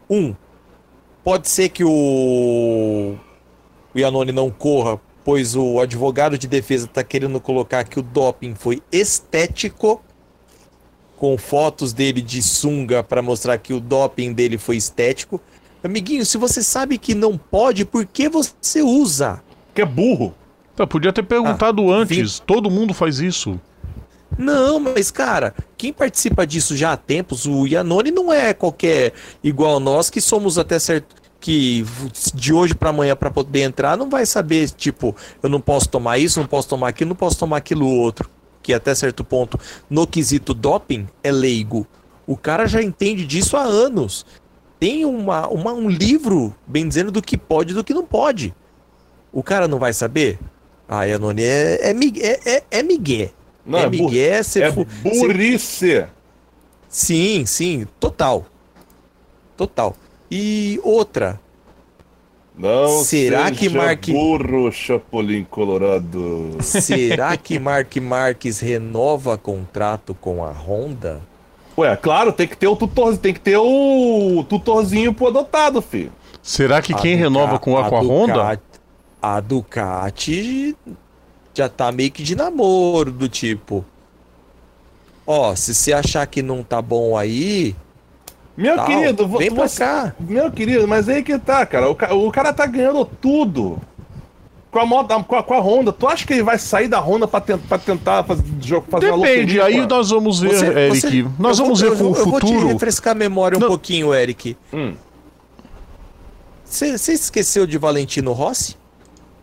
Um, 0.09 0.33
pode 1.23 1.49
ser 1.49 1.67
que 1.69 1.83
o, 1.83 3.15
o 3.93 3.99
Iannone 3.99 4.31
não 4.31 4.49
corra, 4.49 4.97
pois 5.25 5.53
o 5.55 5.79
advogado 5.81 6.37
de 6.37 6.47
defesa 6.47 6.85
está 6.85 7.03
querendo 7.03 7.41
colocar 7.41 7.83
que 7.83 7.99
o 7.99 8.01
doping 8.01 8.55
foi 8.55 8.81
estético, 8.89 10.01
com 11.17 11.37
fotos 11.37 11.91
dele 11.91 12.21
de 12.21 12.41
sunga 12.41 13.03
para 13.03 13.21
mostrar 13.21 13.57
que 13.57 13.73
o 13.73 13.79
doping 13.81 14.31
dele 14.33 14.57
foi 14.57 14.77
estético. 14.77 15.41
Amiguinho, 15.83 16.25
se 16.25 16.37
você 16.37 16.63
sabe 16.63 16.97
que 16.97 17.13
não 17.13 17.37
pode, 17.37 17.85
por 17.85 18.05
que 18.05 18.27
você 18.27 18.81
usa? 18.81 19.41
Que 19.73 19.81
é 19.81 19.85
burro. 19.85 20.33
Tá, 20.75 20.85
podia 20.85 21.13
ter 21.13 21.23
perguntado 21.23 21.91
Ah, 21.91 21.97
antes. 21.97 22.39
Todo 22.39 22.69
mundo 22.71 22.93
faz 22.93 23.19
isso. 23.19 23.59
Não, 24.37 24.79
mas 24.79 25.11
cara, 25.11 25.53
quem 25.77 25.93
participa 25.93 26.45
disso 26.45 26.75
já 26.75 26.91
há 26.91 26.97
tempos, 26.97 27.45
o 27.45 27.65
Yanoni 27.65 28.11
não 28.11 28.33
é 28.33 28.53
qualquer 28.53 29.13
igual 29.43 29.79
nós 29.79 30.09
que 30.09 30.19
somos 30.19 30.57
até 30.57 30.77
certo 30.79 31.15
que 31.39 31.85
de 32.33 32.51
hoje 32.51 32.73
pra 32.73 32.89
amanhã 32.89 33.15
pra 33.15 33.29
poder 33.29 33.61
entrar 33.61 33.95
não 33.95 34.09
vai 34.09 34.25
saber, 34.25 34.67
tipo, 34.71 35.15
eu 35.43 35.47
não 35.49 35.61
posso 35.61 35.87
tomar 35.87 36.17
isso, 36.17 36.39
não 36.39 36.47
posso 36.47 36.67
tomar 36.67 36.89
aquilo, 36.89 37.09
não 37.09 37.15
posso 37.15 37.37
tomar 37.37 37.57
aquilo 37.57 37.87
outro, 37.87 38.29
que 38.63 38.73
até 38.73 38.95
certo 38.95 39.23
ponto 39.23 39.59
no 39.89 40.07
quesito 40.07 40.53
doping 40.53 41.07
é 41.23 41.31
leigo. 41.31 41.85
O 42.25 42.35
cara 42.35 42.65
já 42.65 42.81
entende 42.81 43.25
disso 43.25 43.55
há 43.55 43.61
anos. 43.61 44.25
Tem 44.79 45.05
uma, 45.05 45.47
uma- 45.47 45.73
um 45.73 45.89
livro, 45.89 46.53
bem 46.67 46.87
dizendo, 46.87 47.11
do 47.11 47.21
que 47.21 47.37
pode 47.37 47.71
e 47.71 47.75
do 47.75 47.83
que 47.83 47.93
não 47.93 48.05
pode. 48.05 48.53
O 49.31 49.41
cara 49.43 49.67
não 49.67 49.79
vai 49.79 49.93
saber? 49.93 50.39
Ah, 50.87 51.03
Yanone, 51.05 51.43
é, 51.43 51.89
é, 51.89 51.93
migue- 51.93 52.21
é, 52.21 52.39
é, 52.45 52.63
é 52.71 52.83
migué. 52.83 53.31
Não, 53.65 53.79
é 53.79 53.83
é 53.83 53.89
migué, 53.89 54.43
você 54.43 54.63
É 54.63 54.71
fu- 54.71 54.85
burrice. 55.01 56.05
Sim, 56.87 57.45
sim, 57.45 57.87
total. 57.99 58.45
Total. 59.57 59.95
E 60.29 60.79
outra, 60.83 61.39
Não 62.57 63.03
Será 63.03 63.51
que 63.51 63.67
Mark- 63.67 64.05
burro, 64.09 64.71
Chapolin 64.71 65.43
Colorado. 65.43 66.57
será 66.61 67.35
que 67.35 67.57
Mark 67.59 67.95
Marques 67.97 68.59
renova 68.59 69.37
contrato 69.37 70.13
com 70.13 70.43
a 70.43 70.51
Honda? 70.51 71.21
Ué, 71.77 71.95
claro, 71.97 72.31
tem 72.31 72.47
que 72.47 72.55
ter 72.55 72.67
o 72.67 72.75
tutor, 72.75 73.17
tem 73.17 73.33
que 73.33 73.39
ter 73.39 73.57
o 73.57 74.45
tutorzinho 74.47 75.13
pro 75.13 75.27
adotado, 75.27 75.81
filho. 75.81 76.11
Será 76.41 76.81
que 76.81 76.93
A 76.93 76.97
quem 76.97 77.13
Duca- 77.17 77.23
renova 77.23 77.59
com 77.59 77.77
a, 77.77 77.89
com 77.89 77.97
a 77.97 78.01
Honda? 78.01 78.33
Ducati- 78.33 78.61
A 79.21 79.39
Ducati 79.39 80.75
já 81.53 81.67
tá 81.67 81.91
meio 81.91 82.11
que 82.11 82.23
de 82.23 82.35
namoro, 82.35 83.11
do 83.11 83.27
tipo. 83.27 83.83
Ó, 85.27 85.55
se 85.55 85.73
você 85.73 85.91
achar 85.91 86.25
que 86.27 86.41
não 86.41 86.61
tá 86.63 86.81
bom 86.81 87.17
aí, 87.17 87.75
Meu 88.55 88.75
tal, 88.75 88.85
querido, 88.85 89.27
vem 89.27 89.51
pra 89.51 89.67
cá. 89.67 90.13
Meu 90.19 90.51
querido, 90.51 90.87
mas 90.87 91.09
aí 91.09 91.23
que 91.23 91.37
tá, 91.39 91.65
cara. 91.65 91.89
O, 91.89 91.95
ca- 91.95 92.13
o 92.13 92.31
cara 92.31 92.53
tá 92.53 92.65
ganhando 92.67 93.03
tudo. 93.05 93.79
Com 94.75 94.81
a, 94.81 94.85
moto, 94.85 95.23
com, 95.23 95.35
a, 95.37 95.41
com 95.41 95.53
a 95.53 95.59
Honda. 95.61 95.93
Tu 95.93 96.05
acha 96.05 96.27
que 96.27 96.33
ele 96.33 96.43
vai 96.43 96.59
sair 96.59 96.89
da 96.89 96.99
Honda 96.99 97.25
pra, 97.25 97.39
tent- 97.39 97.61
pra 97.65 97.77
tentar 97.77 98.25
fazer, 98.25 98.43
jogo, 98.61 98.85
fazer 98.91 99.09
Depende, 99.09 99.61
aí 99.61 99.87
nós 99.87 100.09
vamos 100.09 100.41
ver, 100.41 100.49
Você- 100.53 100.65
Eric. 100.67 100.99
você- 101.21 101.25
nós 101.39 101.57
vamos 101.59 101.79
vou- 101.79 101.89
ver 101.91 101.97
com 101.97 102.03
o 102.03 102.13
vou- 102.13 102.17
Eu 102.17 102.25
vou 102.29 102.39
te 102.41 102.47
futuro. 102.47 102.67
refrescar 102.67 103.13
a 103.13 103.15
memória 103.15 103.57
um 103.57 103.61
Não. 103.61 103.69
pouquinho, 103.69 104.13
Eric. 104.13 104.57
Hum. 104.73 104.95
Você 106.65 107.13
esqueceu 107.13 107.65
de 107.65 107.77
Valentino 107.77 108.33
Rossi? 108.33 108.75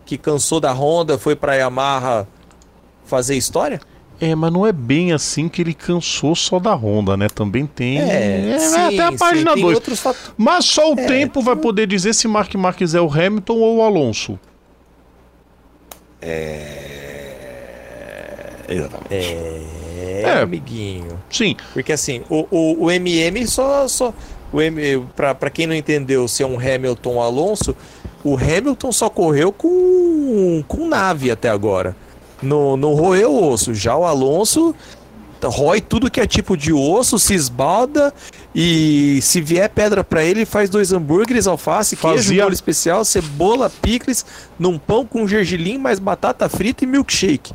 Que 0.04 0.18
cansou 0.18 0.60
da 0.60 0.70
Honda, 0.70 1.16
foi 1.16 1.34
pra 1.34 1.54
Yamaha 1.54 2.28
fazer 3.06 3.34
história? 3.34 3.80
É, 4.20 4.34
mas 4.34 4.52
não 4.52 4.66
é 4.66 4.72
bem 4.72 5.12
assim 5.14 5.48
que 5.48 5.62
ele 5.62 5.72
cansou 5.72 6.34
só 6.34 6.58
da 6.58 6.74
Honda, 6.74 7.16
né? 7.16 7.28
Também 7.28 7.64
tem. 7.64 7.98
É, 8.00 8.58
sim, 8.58 8.76
até 8.98 9.04
a 9.04 9.12
página 9.12 9.54
tem 9.54 9.62
2. 9.62 9.74
outros 9.76 9.98
fatores. 9.98 10.30
Mas 10.36 10.66
só 10.66 10.92
o 10.92 11.00
É, 11.00 11.06
tempo 11.06 11.40
vai 11.40 11.56
poder 11.56 11.86
dizer 11.86 12.12
se 12.12 12.28
Mark 12.28 12.54
Marques 12.54 12.94
é 12.94 13.00
o 13.00 13.10
Hamilton 13.10 13.54
ou 13.56 13.76
o 13.78 13.82
Alonso. 13.82 14.38
Exatamente. 18.68 19.14
É, 19.14 20.22
É. 20.24 20.40
amiguinho. 20.40 21.18
Sim. 21.30 21.56
Porque 21.72 21.92
assim, 21.92 22.22
o, 22.30 22.46
o, 22.50 22.84
o 22.84 22.90
MM 22.90 23.46
só. 23.46 23.86
só 23.88 24.14
o 24.52 24.60
M, 24.60 25.06
pra, 25.16 25.34
pra 25.34 25.48
quem 25.50 25.66
não 25.66 25.74
entendeu 25.74 26.28
se 26.28 26.42
é 26.42 26.46
um 26.46 26.58
Hamilton 26.58 27.14
ou 27.14 27.22
Alonso, 27.22 27.74
o 28.22 28.36
Hamilton 28.36 28.92
só 28.92 29.08
correu 29.08 29.50
com, 29.50 30.62
com 30.68 30.86
nave 30.86 31.30
até 31.30 31.48
agora. 31.48 31.96
Não, 32.42 32.76
não 32.76 32.92
roeu 32.94 33.34
osso. 33.42 33.72
Já 33.72 33.96
o 33.96 34.04
Alonso 34.04 34.74
rói 35.48 35.80
tudo 35.80 36.10
que 36.10 36.20
é 36.20 36.26
tipo 36.26 36.56
de 36.56 36.72
osso, 36.72 37.18
se 37.18 37.34
esbalda 37.34 38.12
e 38.54 39.18
se 39.22 39.40
vier 39.40 39.68
pedra 39.70 40.02
pra 40.04 40.22
ele, 40.24 40.44
faz 40.44 40.68
dois 40.70 40.92
hambúrgueres, 40.92 41.46
alface, 41.46 41.96
queijo, 41.96 42.16
Fazia- 42.16 42.42
molho 42.44 42.54
especial, 42.54 43.04
cebola, 43.04 43.70
picles, 43.70 44.24
num 44.58 44.78
pão 44.78 45.04
com 45.06 45.26
gergelim, 45.26 45.78
mais 45.78 45.98
batata 45.98 46.48
frita 46.48 46.84
e 46.84 46.86
milkshake. 46.86 47.52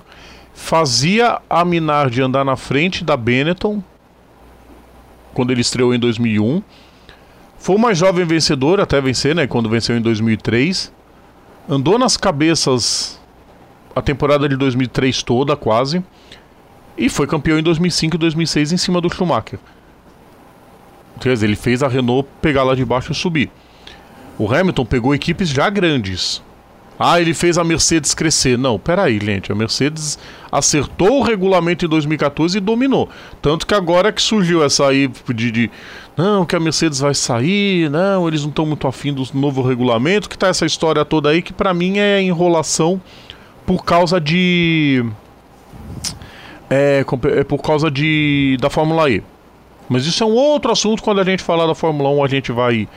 Fazia 0.53 1.39
a 1.49 1.63
Minardi 1.63 2.21
andar 2.21 2.43
na 2.43 2.55
frente 2.55 3.03
da 3.03 3.15
Benetton 3.15 3.81
quando 5.33 5.51
ele 5.51 5.61
estreou 5.61 5.93
em 5.93 5.99
2001. 5.99 6.61
Foi 7.59 7.77
mais 7.77 7.97
jovem 7.97 8.25
vencedor 8.25 8.79
até 8.79 8.99
vencer, 9.01 9.35
né? 9.35 9.45
Quando 9.47 9.69
venceu 9.69 9.95
em 9.97 10.01
2003. 10.01 10.91
Andou 11.69 11.99
nas 11.99 12.15
cabeças 12.17 13.19
a 13.95 14.01
temporada 14.01 14.47
de 14.47 14.55
2003 14.55 15.21
toda, 15.23 15.55
quase. 15.55 16.03
E 16.97 17.09
foi 17.09 17.27
campeão 17.27 17.59
em 17.59 17.63
2005 17.63 18.15
e 18.15 18.19
2006 18.19 18.71
em 18.71 18.77
cima 18.77 18.99
do 18.99 19.13
Schumacher. 19.13 19.59
Quer 21.19 21.33
dizer, 21.33 21.45
ele 21.45 21.55
fez 21.55 21.83
a 21.83 21.87
Renault 21.87 22.27
pegar 22.41 22.63
lá 22.63 22.75
de 22.75 22.83
baixo 22.83 23.11
e 23.11 23.15
subir. 23.15 23.51
O 24.37 24.51
Hamilton 24.51 24.85
pegou 24.85 25.15
equipes 25.15 25.49
já 25.49 25.69
grandes. 25.69 26.41
Ah, 26.99 27.21
ele 27.21 27.33
fez 27.33 27.57
a 27.59 27.63
Mercedes 27.63 28.15
crescer. 28.15 28.57
Não, 28.57 28.79
peraí, 28.79 29.19
gente. 29.19 29.51
A 29.51 29.55
Mercedes 29.55 30.17
acertou 30.51 31.19
o 31.19 31.23
regulamento 31.23 31.85
em 31.85 31.87
2014 31.87 32.57
e 32.57 32.61
dominou. 32.61 33.07
Tanto 33.41 33.67
que 33.67 33.75
agora 33.75 34.11
que 34.11 34.21
surgiu 34.21 34.63
essa 34.63 34.87
aí 34.87 35.07
de, 35.07 35.51
de 35.51 35.71
não, 36.15 36.43
que 36.45 36.55
a 36.55 36.59
Mercedes 36.59 36.99
vai 36.99 37.13
sair, 37.13 37.89
não, 37.91 38.27
eles 38.27 38.41
não 38.41 38.49
estão 38.49 38.65
muito 38.65 38.87
afim 38.87 39.13
do 39.13 39.23
novo 39.35 39.61
regulamento, 39.61 40.27
que 40.27 40.37
tá 40.37 40.47
essa 40.47 40.65
história 40.65 41.05
toda 41.05 41.29
aí 41.29 41.43
que 41.43 41.53
pra 41.53 41.73
mim 41.75 41.99
é 41.99 42.19
enrolação 42.19 42.99
por 43.67 43.85
causa 43.85 44.19
de 44.19 45.05
é, 46.69 47.05
é 47.37 47.43
por 47.43 47.61
causa 47.61 47.89
de 47.89 48.57
da 48.59 48.69
Fórmula 48.69 49.09
E. 49.09 49.23
Mas 49.89 50.05
isso 50.05 50.23
é 50.23 50.27
um 50.27 50.33
outro 50.33 50.71
assunto 50.71 51.01
quando 51.01 51.21
a 51.21 51.23
gente 51.23 51.41
falar 51.41 51.65
da 51.65 51.75
Fórmula 51.75 52.09
1, 52.09 52.23
a 52.23 52.27
gente 52.27 52.51
vai 52.51 52.87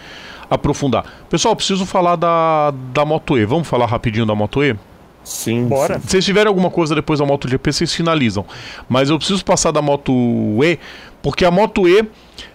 aprofundar. 0.51 1.05
Pessoal, 1.29 1.55
preciso 1.55 1.87
falar 1.87 2.17
da, 2.17 2.73
da 2.93 3.05
Moto 3.05 3.39
E. 3.39 3.45
Vamos 3.45 3.69
falar 3.69 3.87
rapidinho 3.87 4.27
da 4.27 4.35
Moto 4.35 4.65
E? 4.65 4.77
Sim. 5.23 5.69
Bora. 5.69 6.01
Se 6.01 6.09
vocês 6.09 6.25
tiverem 6.25 6.49
alguma 6.49 6.71
coisa 6.71 6.95
depois 6.95 7.21
da 7.21 7.27
MotoGP, 7.27 7.73
vocês 7.73 7.95
finalizam. 7.95 8.45
Mas 8.89 9.11
eu 9.11 9.19
preciso 9.19 9.45
passar 9.45 9.71
da 9.71 9.81
Moto 9.83 10.13
E, 10.65 10.79
porque 11.23 11.45
a 11.45 11.51
Moto 11.51 11.89
E 11.89 12.05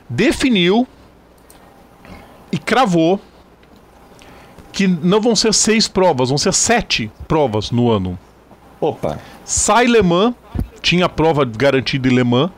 definiu 0.10 0.88
e 2.52 2.58
cravou 2.58 3.20
que 4.72 4.88
não 4.88 5.22
vão 5.22 5.36
ser 5.36 5.54
seis 5.54 5.88
provas, 5.88 6.30
vão 6.30 6.38
ser 6.38 6.54
sete 6.54 7.10
provas 7.28 7.72
no 7.72 7.90
ano. 7.90 8.20
Opa. 8.82 9.20
Sai 9.46 9.86
Le 9.86 10.02
Mans, 10.02 10.36
tinha 10.82 11.10
prova 11.10 11.44
garantida 11.46 12.08
em 12.08 12.16
Le 12.16 12.24
Mans, 12.24 12.52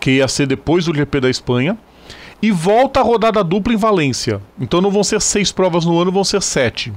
que 0.00 0.12
ia 0.12 0.28
ser 0.28 0.46
depois 0.46 0.84
do 0.84 0.94
GP 0.94 1.20
da 1.20 1.30
Espanha. 1.30 1.78
E 2.42 2.50
volta 2.50 3.00
a 3.00 3.02
rodada 3.02 3.42
dupla 3.42 3.72
em 3.72 3.76
Valência. 3.76 4.40
Então 4.60 4.80
não 4.80 4.90
vão 4.90 5.02
ser 5.02 5.20
seis 5.20 5.50
provas 5.50 5.84
no 5.84 5.98
ano, 5.98 6.12
vão 6.12 6.24
ser 6.24 6.42
sete. 6.42 6.92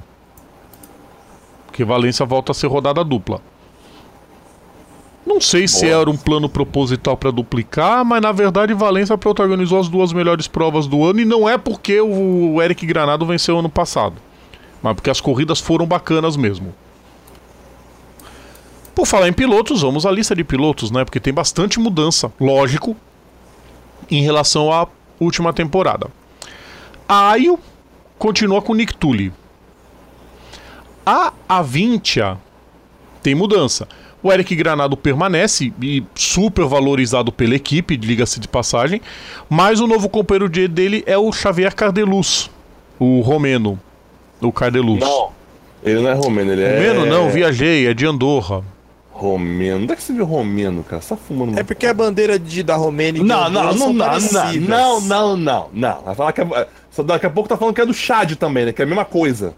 Porque 1.66 1.86
Valência 1.86 2.26
volta 2.26 2.52
a 2.52 2.56
ser 2.56 2.68
rodada 2.68 3.04
dupla. 3.04 3.40
Não 5.28 5.40
sei 5.42 5.68
se 5.68 5.86
Boa. 5.86 6.02
era 6.02 6.10
um 6.10 6.18
plano 6.18 6.50
proposital 6.50 7.16
para 7.16 7.32
duplicar, 7.32 8.04
mas 8.04 8.22
na 8.22 8.32
verdade 8.32 8.74
Valência 8.74 9.18
protagonizou 9.18 9.80
as 9.80 9.88
duas 9.88 10.12
melhores 10.12 10.48
provas 10.48 10.88
do 10.88 11.06
ano 11.06 11.20
e 11.20 11.26
não 11.26 11.48
é 11.48 11.58
porque 11.58 12.00
o 12.00 12.62
Eric 12.62 12.86
Granado 12.86 13.26
venceu 13.26 13.60
ano 13.60 13.70
passado, 13.70 14.16
mas 14.82 14.96
porque 14.96 15.10
as 15.10 15.22
corridas 15.22 15.60
foram 15.60 15.86
bacanas 15.86 16.38
mesmo. 16.38 16.74
Por 18.98 19.06
falar 19.06 19.28
em 19.28 19.34
pilotos, 19.34 19.84
vamos 19.84 20.08
à 20.08 20.12
lista 20.12 20.36
de 20.36 20.44
pilotos, 20.44 20.90
né? 20.90 21.06
Porque 21.06 21.20
tem 21.20 21.32
bastante 21.32 21.80
mudança, 21.80 22.32
lógico, 22.42 22.98
em 24.10 24.24
relação 24.24 24.74
à 24.74 24.88
última 25.20 25.54
temporada. 25.54 26.08
A 27.08 27.30
Aio 27.30 27.60
continua 28.18 28.60
com 28.60 28.74
Nick 28.74 28.96
Tully. 28.98 29.32
A 31.06 31.32
Avintia 31.48 32.40
tem 33.22 33.36
mudança. 33.36 33.88
O 34.24 34.34
Eric 34.34 34.56
Granado 34.56 34.98
permanece 34.98 35.72
e 35.80 36.04
super 36.16 36.66
valorizado 36.66 37.32
pela 37.32 37.54
equipe, 37.54 37.96
diga-se 37.96 38.40
de 38.40 38.48
passagem, 38.48 39.00
mas 39.48 39.80
o 39.80 39.86
novo 39.86 40.10
companheiro 40.10 40.50
de- 40.50 40.68
dele 40.68 41.04
é 41.06 41.16
o 41.20 41.32
Xavier 41.32 41.76
Cardeluz, 41.76 42.50
o 42.98 43.22
romeno, 43.22 43.80
o 44.42 44.52
Cardeluz. 44.52 45.02
Não. 45.02 45.30
Ele 45.84 46.02
não 46.02 46.10
é 46.10 46.14
romeno, 46.16 46.52
ele 46.52 46.64
é. 46.64 46.78
Romeno 46.78 47.06
não, 47.06 47.30
viajei, 47.30 47.86
é 47.86 47.94
de 47.94 48.04
Andorra. 48.08 48.64
Romeno. 49.18 49.84
Onde 49.84 49.94
é 49.94 49.96
que 49.96 50.04
você 50.04 50.14
viu 50.14 50.26
romeno, 50.26 50.84
cara? 50.84 51.02
Você 51.02 51.10
tá 51.10 51.18
fumando 51.18 51.58
É 51.58 51.64
porque 51.64 51.88
a 51.88 51.94
bandeira 51.94 52.38
de, 52.38 52.62
da 52.62 52.76
Romênia 52.76 53.20
e 53.20 53.24
de 53.24 53.28
Não, 53.28 53.50
não, 53.50 53.74
não, 53.74 53.94
não, 53.94 54.20
não, 54.20 55.02
não, 55.02 55.38
não, 55.38 55.70
não. 55.74 56.02
Vai 56.02 56.16
falar 56.16 56.32
que 56.34 56.42
é, 56.42 56.68
só 56.92 57.02
daqui 57.02 57.26
a 57.26 57.30
pouco 57.30 57.50
tá 57.50 57.58
falando 57.58 57.74
que 57.74 57.82
é 57.82 57.86
do 57.86 57.94
Chad 57.94 58.36
também, 58.36 58.66
né? 58.66 58.74
Que 58.74 58.82
é 58.82 58.86
a 58.86 58.88
mesma 58.88 59.06
coisa. 59.06 59.56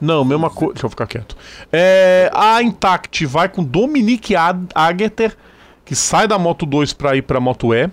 Não, 0.00 0.24
mesma 0.24 0.48
coisa. 0.48 0.74
Deixa 0.74 0.86
eu 0.86 0.90
ficar 0.90 1.06
quieto. 1.06 1.36
É, 1.72 2.30
a 2.32 2.62
Intact 2.62 3.26
vai 3.26 3.48
com 3.48 3.64
Dominique 3.64 4.34
Ageter, 4.74 5.36
que 5.84 5.94
sai 5.96 6.28
da 6.28 6.38
Moto 6.38 6.64
2 6.64 6.92
pra 6.92 7.16
ir 7.16 7.22
pra 7.22 7.40
Moto 7.40 7.74
E. 7.74 7.90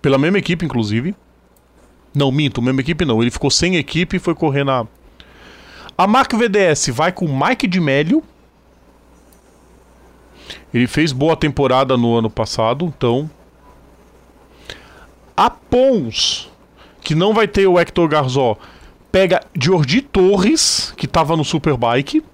Pela 0.00 0.18
mesma 0.18 0.38
equipe, 0.38 0.64
inclusive. 0.64 1.14
Não, 2.14 2.32
minto, 2.32 2.60
mesma 2.60 2.80
equipe 2.80 3.04
não. 3.04 3.22
Ele 3.22 3.30
ficou 3.30 3.50
sem 3.50 3.76
equipe 3.76 4.16
e 4.16 4.20
foi 4.20 4.34
correr 4.34 4.64
na. 4.64 4.86
A 5.96 6.06
Mark 6.06 6.32
VDS 6.32 6.88
vai 6.88 7.12
com 7.12 7.26
Mike 7.28 7.66
de 7.66 7.80
Mélio. 7.80 8.22
Ele 10.72 10.86
fez 10.86 11.12
boa 11.12 11.36
temporada 11.36 11.96
no 11.96 12.16
ano 12.16 12.30
passado, 12.30 12.84
então. 12.86 13.30
A 15.36 15.50
Pons, 15.50 16.50
que 17.02 17.14
não 17.14 17.34
vai 17.34 17.46
ter 17.46 17.66
o 17.66 17.78
Hector 17.78 18.08
Garzó, 18.08 18.56
pega 19.10 19.40
Jordi 19.58 20.00
Torres, 20.00 20.94
que 20.96 21.06
tava 21.06 21.36
no 21.36 21.44
Superbike. 21.44 22.24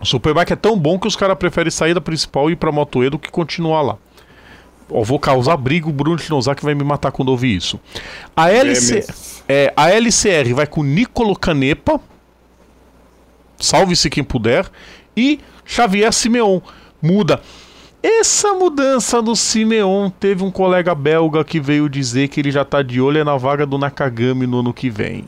O 0.00 0.06
Superbike 0.06 0.54
é 0.54 0.56
tão 0.56 0.78
bom 0.78 0.98
que 0.98 1.06
os 1.06 1.14
caras 1.14 1.38
preferem 1.38 1.70
sair 1.70 1.94
da 1.94 2.00
principal 2.00 2.48
e 2.48 2.54
ir 2.54 2.56
pra 2.56 2.72
Moto 2.72 3.04
E 3.04 3.10
do 3.10 3.18
que 3.18 3.30
continuar 3.30 3.82
lá. 3.82 3.98
Ó, 4.90 5.02
vou 5.02 5.18
causar 5.18 5.56
briga, 5.56 5.88
o 5.88 5.92
Bruno 5.92 6.18
Shinozaki 6.18 6.64
vai 6.64 6.74
me 6.74 6.84
matar 6.84 7.12
quando 7.12 7.28
ouvir 7.28 7.56
isso. 7.56 7.78
A, 8.34 8.50
LC, 8.50 9.06
é, 9.48 9.72
a 9.76 9.90
LCR 9.90 10.54
vai 10.54 10.66
com 10.66 10.82
Nicolo 10.82 11.36
Canepa. 11.36 12.00
salve-se 13.58 14.10
quem 14.10 14.24
puder, 14.24 14.68
e 15.16 15.40
Xavier 15.64 16.12
Simeon. 16.12 16.60
Muda. 17.00 17.40
Essa 18.02 18.52
mudança 18.52 19.22
do 19.22 19.36
Simeon 19.36 20.10
teve 20.10 20.42
um 20.42 20.50
colega 20.50 20.92
belga 20.92 21.44
que 21.44 21.60
veio 21.60 21.88
dizer 21.88 22.28
que 22.28 22.40
ele 22.40 22.50
já 22.50 22.64
tá 22.64 22.82
de 22.82 23.00
olho 23.00 23.24
na 23.24 23.36
vaga 23.36 23.64
do 23.64 23.78
Nakagami 23.78 24.44
no 24.46 24.58
ano 24.58 24.74
que 24.74 24.90
vem. 24.90 25.24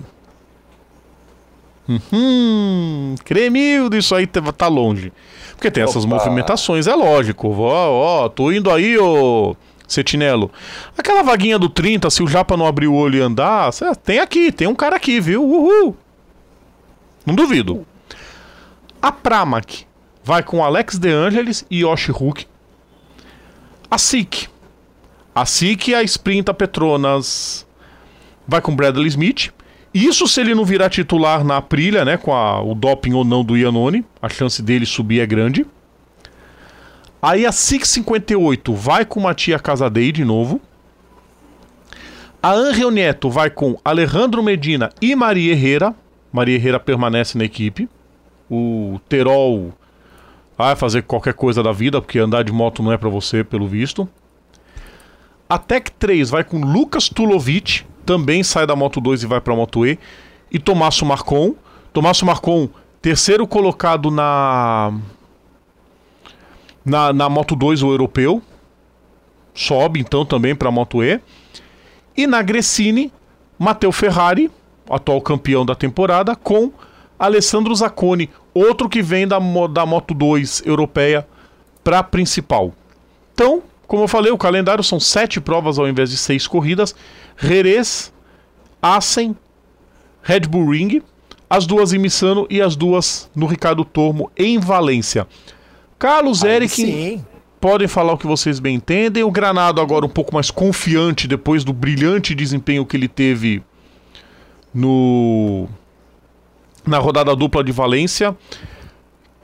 Hum, 2.13 3.15
Cremildo, 3.25 3.97
isso 3.97 4.15
aí 4.15 4.27
tá, 4.27 4.67
longe. 4.67 5.13
Porque 5.53 5.71
tem 5.71 5.85
essas 5.85 6.05
Opa. 6.05 6.17
movimentações, 6.17 6.89
é 6.89 6.95
lógico. 6.95 7.55
Ó, 7.57 8.25
ó, 8.25 8.29
tô 8.29 8.51
indo 8.51 8.71
aí, 8.71 8.99
ô 8.99 9.55
Cetinelo. 9.87 10.51
Aquela 10.99 11.23
vaguinha 11.23 11.59
do 11.59 11.69
30, 11.69 12.11
se 12.11 12.23
o 12.23 12.27
Japa 12.27 12.57
não 12.57 12.67
abrir 12.67 12.89
o 12.89 12.95
olho 12.95 13.19
e 13.19 13.23
andar, 13.23 13.71
tem 14.03 14.19
aqui, 14.19 14.51
tem 14.51 14.67
um 14.67 14.75
cara 14.75 14.97
aqui, 14.97 15.21
viu? 15.21 15.45
Uhul. 15.45 15.97
Não 17.25 17.35
duvido. 17.35 17.87
A 19.01 19.13
Pramac 19.13 19.87
vai 20.25 20.43
com 20.43 20.65
Alex 20.65 20.99
De 20.99 21.11
Angelis 21.11 21.65
e 21.71 21.81
Yoshi 21.83 22.11
Hulk. 22.11 22.47
A 23.91 23.99
SIC. 23.99 24.49
A 25.35 25.45
SIC 25.45 25.89
e 25.89 25.95
a 25.95 26.03
Sprint 26.03 26.51
a 26.51 26.55
Petronas 26.55 27.67
vai 28.49 28.61
com 28.61 28.75
Bradley 28.75 29.09
Smith. 29.09 29.51
Isso 29.93 30.27
se 30.27 30.41
ele 30.41 30.55
não 30.55 30.65
virar 30.65 30.89
titular 30.91 31.45
na 31.45 31.59
Aprilia, 31.59 32.05
né? 32.05 32.17
Com 32.17 32.33
a- 32.35 32.61
o 32.61 32.75
doping 32.75 33.13
ou 33.13 33.25
não 33.25 33.45
do 33.45 33.57
Iannone. 33.57 34.05
A 34.21 34.29
chance 34.29 34.61
dele 34.63 34.87
subir 34.87 35.21
é 35.21 35.27
grande. 35.27 35.65
Aí 37.23 37.47
a 37.47 37.53
SIC 37.53 37.87
58 37.87 38.75
vai 38.75 39.05
com 39.05 39.21
Matia 39.21 39.59
Casadei 39.59 40.11
de 40.11 40.25
novo. 40.25 40.61
A 42.43 42.53
Angel 42.53 42.91
Neto 42.91 43.31
vai 43.31 43.49
com 43.51 43.79
Alejandro 43.85 44.43
Medina 44.43 44.91
e 45.01 45.15
Maria 45.15 45.53
Herrera. 45.53 45.95
Maria 46.33 46.57
Herrera 46.57 46.79
permanece 46.81 47.39
na 47.39 47.45
equipe. 47.45 47.89
O 48.51 49.01
Terol 49.09 49.73
vai 50.57 50.77
fazer 50.77 51.03
qualquer 51.03 51.35
coisa 51.35 51.63
da 51.63 51.73
vida, 51.73 52.01
porque 52.01 52.19
andar 52.19 52.45
de 52.45 52.53
moto 52.53 52.83
não 52.83 52.93
é 52.93 52.97
pra 52.97 53.09
você, 53.09 53.43
pelo 53.43 53.67
visto. 53.67 54.09
A 55.49 55.59
Tech 55.59 55.91
3 55.93 56.31
vai 56.31 56.43
com 56.43 56.59
Lucas 56.59 57.09
Tulovic, 57.09 57.85
também 58.05 58.43
sai 58.43 58.67
da 58.67 58.77
Moto 58.77 59.01
2 59.01 59.23
e 59.23 59.27
vai 59.27 59.41
pra 59.41 59.55
Moto 59.55 59.87
E. 59.87 59.99
E 60.51 60.59
Tomasso 60.59 61.05
Marcon. 61.05 61.55
Tomasso 61.93 62.27
Marcon, 62.27 62.69
terceiro 63.01 63.47
colocado 63.47 64.11
na. 64.11 64.93
Na, 66.85 67.13
na 67.13 67.29
Moto 67.29 67.57
2, 67.57 67.83
o 67.83 67.91
europeu. 67.91 68.43
Sobe 69.55 70.01
então 70.01 70.25
também 70.25 70.55
pra 70.55 70.71
Moto 70.71 71.03
E. 71.03 71.21
E 72.17 72.27
na 72.27 72.43
Gresini, 72.43 73.13
Matteo 73.59 73.91
Ferrari, 73.91 74.51
atual 74.89 75.21
campeão 75.21 75.65
da 75.65 75.75
temporada, 75.75 76.37
com 76.37 76.73
Alessandro 77.19 77.75
Zacconi, 77.75 78.29
outro 78.55 78.89
que 78.89 79.03
vem 79.03 79.27
da, 79.27 79.39
da 79.71 79.85
Moto 79.85 80.15
2 80.15 80.63
europeia 80.65 81.27
para 81.83 82.03
principal. 82.03 82.73
Então, 83.35 83.63
como 83.87 84.05
eu 84.05 84.09
falei, 84.09 84.33
o 84.33 84.39
calendário 84.39 84.83
são 84.83 84.99
sete 84.99 85.41
provas 85.41 85.79
ao 85.79 85.89
invés 85.89 86.11
de 86.11 86.17
seis 86.17 86.47
corridas. 86.47 86.95
Jerez, 87.37 88.13
Assen, 88.81 89.37
Red 90.23 90.41
Bull 90.41 90.71
Ring, 90.71 91.03
as 91.49 91.67
duas 91.67 91.93
em 91.93 91.99
Missano 91.99 92.47
e 92.49 92.63
as 92.63 92.77
duas 92.77 93.29
no 93.35 93.47
Ricardo 93.47 93.85
Tormo 93.85 94.31
em 94.37 94.59
Valência. 94.59 95.27
Carlos 95.99 96.43
Aí 96.43 96.53
Eric, 96.53 96.75
Sim. 96.75 97.25
podem 97.61 97.89
falar 97.89 98.15
o 98.15 98.19
que 98.19 98.27
vocês 98.27 98.59
bem 98.59 98.77
entendem. 98.77 99.23
O 99.23 99.31
Granado 99.31 99.81
agora 99.81 100.07
um 100.07 100.09
pouco 100.09 100.35
mais 100.35 100.51
confiante 100.51 101.29
depois 101.29 101.65
do 101.65 101.73
brilhante 101.73 102.35
desempenho 102.35 102.87
que 102.87 102.97
ele 102.97 103.09
teve 103.09 103.63
no 104.73 105.69
na 106.87 106.99
rodada 106.99 107.35
dupla 107.35 107.63
de 107.63 107.73
Valência 107.73 108.37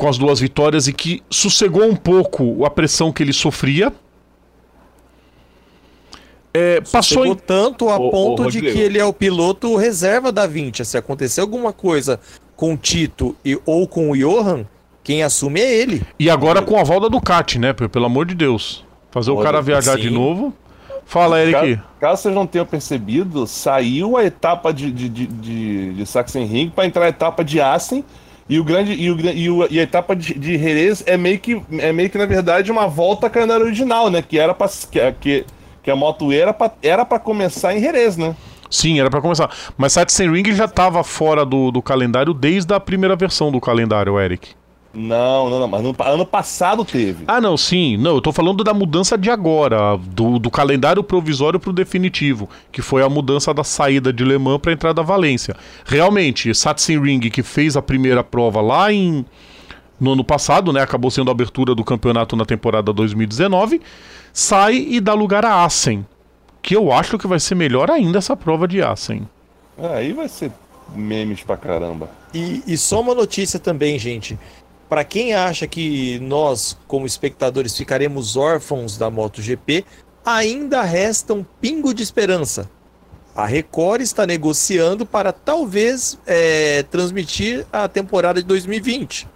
com 0.00 0.08
as 0.08 0.16
duas 0.16 0.40
vitórias 0.40 0.88
e 0.88 0.94
que 0.94 1.22
sossegou 1.28 1.84
um 1.84 1.94
pouco 1.94 2.64
a 2.64 2.70
pressão 2.70 3.12
que 3.12 3.22
ele 3.22 3.34
sofria. 3.34 3.92
É, 6.54 6.80
passou 6.80 7.26
em 7.26 7.34
tanto 7.34 7.88
a 7.90 7.98
Ô, 7.98 8.08
ô, 8.08 8.10
ponto 8.10 8.50
de 8.50 8.60
que 8.60 8.78
ele 8.78 8.98
é 8.98 9.04
o 9.04 9.12
piloto 9.12 9.76
reserva 9.76 10.32
da 10.32 10.46
20. 10.46 10.84
Se 10.86 10.96
acontecer 10.96 11.42
alguma 11.42 11.72
coisa 11.72 12.18
com 12.56 12.72
o 12.74 12.76
Tito 12.78 13.36
e, 13.44 13.60
ou 13.66 13.86
com 13.86 14.10
o 14.10 14.16
Johan, 14.16 14.66
quem 15.04 15.22
assume 15.22 15.60
é 15.60 15.72
ele. 15.72 16.02
e 16.18 16.30
agora 16.30 16.62
com 16.62 16.78
a 16.78 16.82
volta 16.82 17.08
do 17.08 17.18
Ducati, 17.18 17.58
né? 17.58 17.72
Pelo 17.74 18.06
amor 18.06 18.24
de 18.24 18.34
Deus. 18.34 18.84
Fazer 19.10 19.30
o 19.30 19.42
cara 19.42 19.60
viajar 19.60 19.96
sim. 19.96 20.02
de 20.02 20.10
novo. 20.10 20.52
Fala, 21.10 21.40
Eric. 21.40 21.52
Caso, 21.52 21.82
caso 21.98 22.22
vocês 22.22 22.34
não 22.36 22.46
tenham 22.46 22.64
percebido, 22.64 23.44
saiu 23.44 24.16
a 24.16 24.24
etapa 24.24 24.72
de, 24.72 24.92
de, 24.92 25.08
de, 25.08 25.26
de, 25.26 25.92
de 25.94 26.06
Sachsenring 26.06 26.70
para 26.70 26.86
entrar 26.86 27.06
a 27.06 27.08
etapa 27.08 27.42
de 27.42 27.60
Assen. 27.60 28.04
E, 28.48 28.60
o 28.60 28.62
grande, 28.62 28.92
e, 28.92 29.10
o, 29.10 29.20
e, 29.20 29.50
o, 29.50 29.66
e 29.68 29.80
a 29.80 29.82
etapa 29.82 30.14
de, 30.14 30.34
de 30.34 30.56
Jerez 30.56 31.02
é 31.04 31.16
meio, 31.16 31.40
que, 31.40 31.60
é 31.80 31.92
meio 31.92 32.08
que, 32.08 32.16
na 32.16 32.26
verdade, 32.26 32.70
uma 32.70 32.86
volta 32.86 33.26
à 33.26 33.30
calendário 33.30 33.66
original, 33.66 34.08
né? 34.08 34.22
Que 34.22 34.38
era 34.38 34.54
pra, 34.54 34.68
que, 34.68 35.12
que, 35.20 35.46
que 35.82 35.90
a 35.90 35.96
Moto 35.96 36.30
era 36.30 36.52
pra, 36.52 36.70
era 36.80 37.04
pra 37.04 37.18
começar 37.18 37.74
em 37.74 37.80
Jerez, 37.80 38.16
né? 38.16 38.36
Sim, 38.70 39.00
era 39.00 39.10
pra 39.10 39.20
começar. 39.20 39.50
Mas 39.76 39.94
Saturday 39.94 40.28
Ring 40.28 40.52
já 40.54 40.68
tava 40.68 41.02
fora 41.02 41.44
do, 41.44 41.72
do 41.72 41.82
calendário 41.82 42.32
desde 42.32 42.72
a 42.72 42.78
primeira 42.78 43.16
versão 43.16 43.50
do 43.50 43.60
calendário, 43.60 44.16
Eric. 44.20 44.59
Não, 44.92 45.48
não, 45.48 45.60
não. 45.60 45.68
Mas 45.68 45.82
no, 45.82 45.94
ano 46.00 46.26
passado 46.26 46.84
teve. 46.84 47.24
Ah, 47.28 47.40
não, 47.40 47.56
sim. 47.56 47.96
Não, 47.96 48.16
eu 48.16 48.20
tô 48.20 48.32
falando 48.32 48.64
da 48.64 48.74
mudança 48.74 49.16
de 49.16 49.30
agora, 49.30 49.96
do, 49.96 50.38
do 50.38 50.50
calendário 50.50 51.02
provisório 51.02 51.60
pro 51.60 51.72
definitivo, 51.72 52.48
que 52.72 52.82
foi 52.82 53.02
a 53.02 53.08
mudança 53.08 53.54
da 53.54 53.62
saída 53.62 54.12
de 54.12 54.24
Le 54.24 54.36
Mans 54.38 54.58
pra 54.58 54.72
entrada 54.72 54.94
da 54.94 55.02
Valência. 55.02 55.54
Realmente, 55.84 56.52
Saturday 56.54 56.98
Ring, 56.98 57.20
que 57.20 57.42
fez 57.42 57.76
a 57.76 57.82
primeira 57.82 58.24
prova 58.24 58.60
lá 58.60 58.92
em 58.92 59.24
no 60.00 60.12
ano 60.14 60.24
passado, 60.24 60.72
né, 60.72 60.80
acabou 60.80 61.10
sendo 61.10 61.28
a 61.28 61.32
abertura 61.32 61.74
do 61.74 61.84
campeonato 61.84 62.34
na 62.34 62.46
temporada 62.46 62.90
2019, 62.90 63.82
sai 64.32 64.76
e 64.76 64.98
dá 64.98 65.12
lugar 65.12 65.44
a 65.44 65.62
Assen, 65.62 66.06
que 66.62 66.74
eu 66.74 66.90
acho 66.90 67.18
que 67.18 67.26
vai 67.26 67.38
ser 67.38 67.54
melhor 67.54 67.90
ainda 67.90 68.16
essa 68.16 68.34
prova 68.34 68.66
de 68.66 68.80
Assen. 68.80 69.28
Aí 69.76 70.14
vai 70.14 70.26
ser 70.26 70.50
memes 70.94 71.42
pra 71.42 71.56
caramba. 71.56 72.08
E, 72.32 72.62
e 72.66 72.76
só 72.76 73.00
uma 73.00 73.14
notícia 73.14 73.58
também, 73.58 73.98
gente. 73.98 74.38
Para 74.90 75.04
quem 75.04 75.32
acha 75.32 75.68
que 75.68 76.18
nós, 76.18 76.76
como 76.88 77.06
espectadores, 77.06 77.76
ficaremos 77.76 78.36
órfãos 78.36 78.98
da 78.98 79.08
MotoGP, 79.08 79.84
ainda 80.26 80.82
resta 80.82 81.32
um 81.32 81.44
pingo 81.60 81.94
de 81.94 82.02
esperança. 82.02 82.68
A 83.36 83.46
Record 83.46 84.00
está 84.00 84.26
negociando 84.26 85.06
para 85.06 85.32
talvez 85.32 86.18
é, 86.26 86.82
transmitir 86.90 87.64
a 87.72 87.86
temporada 87.86 88.42
de 88.42 88.48
2020. 88.48 89.28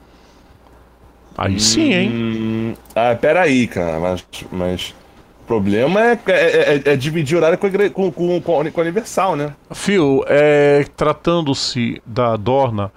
Aí 1.38 1.60
sim, 1.60 1.92
hein? 1.92 2.10
Hum, 2.12 2.74
ah, 2.92 3.14
peraí, 3.14 3.68
cara, 3.68 4.00
mas, 4.00 4.24
mas 4.50 4.94
o 5.42 5.46
problema 5.46 6.00
é, 6.00 6.18
é, 6.26 6.32
é- 6.74 6.82
é 6.84 6.96
dividir 6.96 7.36
horário 7.36 7.58
com, 7.58 8.10
com, 8.10 8.40
com, 8.40 8.42
com 8.42 8.80
a 8.80 8.82
Universal, 8.82 9.36
né? 9.36 9.54
Fio, 9.72 10.24
é, 10.26 10.84
tratando-se 10.96 12.02
da 12.04 12.36
Dorna, 12.36 12.92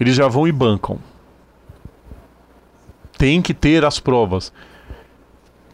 eles 0.00 0.16
já 0.16 0.26
vão 0.26 0.48
e 0.48 0.50
bancam. 0.50 0.98
Tem 3.22 3.40
que 3.40 3.54
ter 3.54 3.84
as 3.84 4.00
provas. 4.00 4.52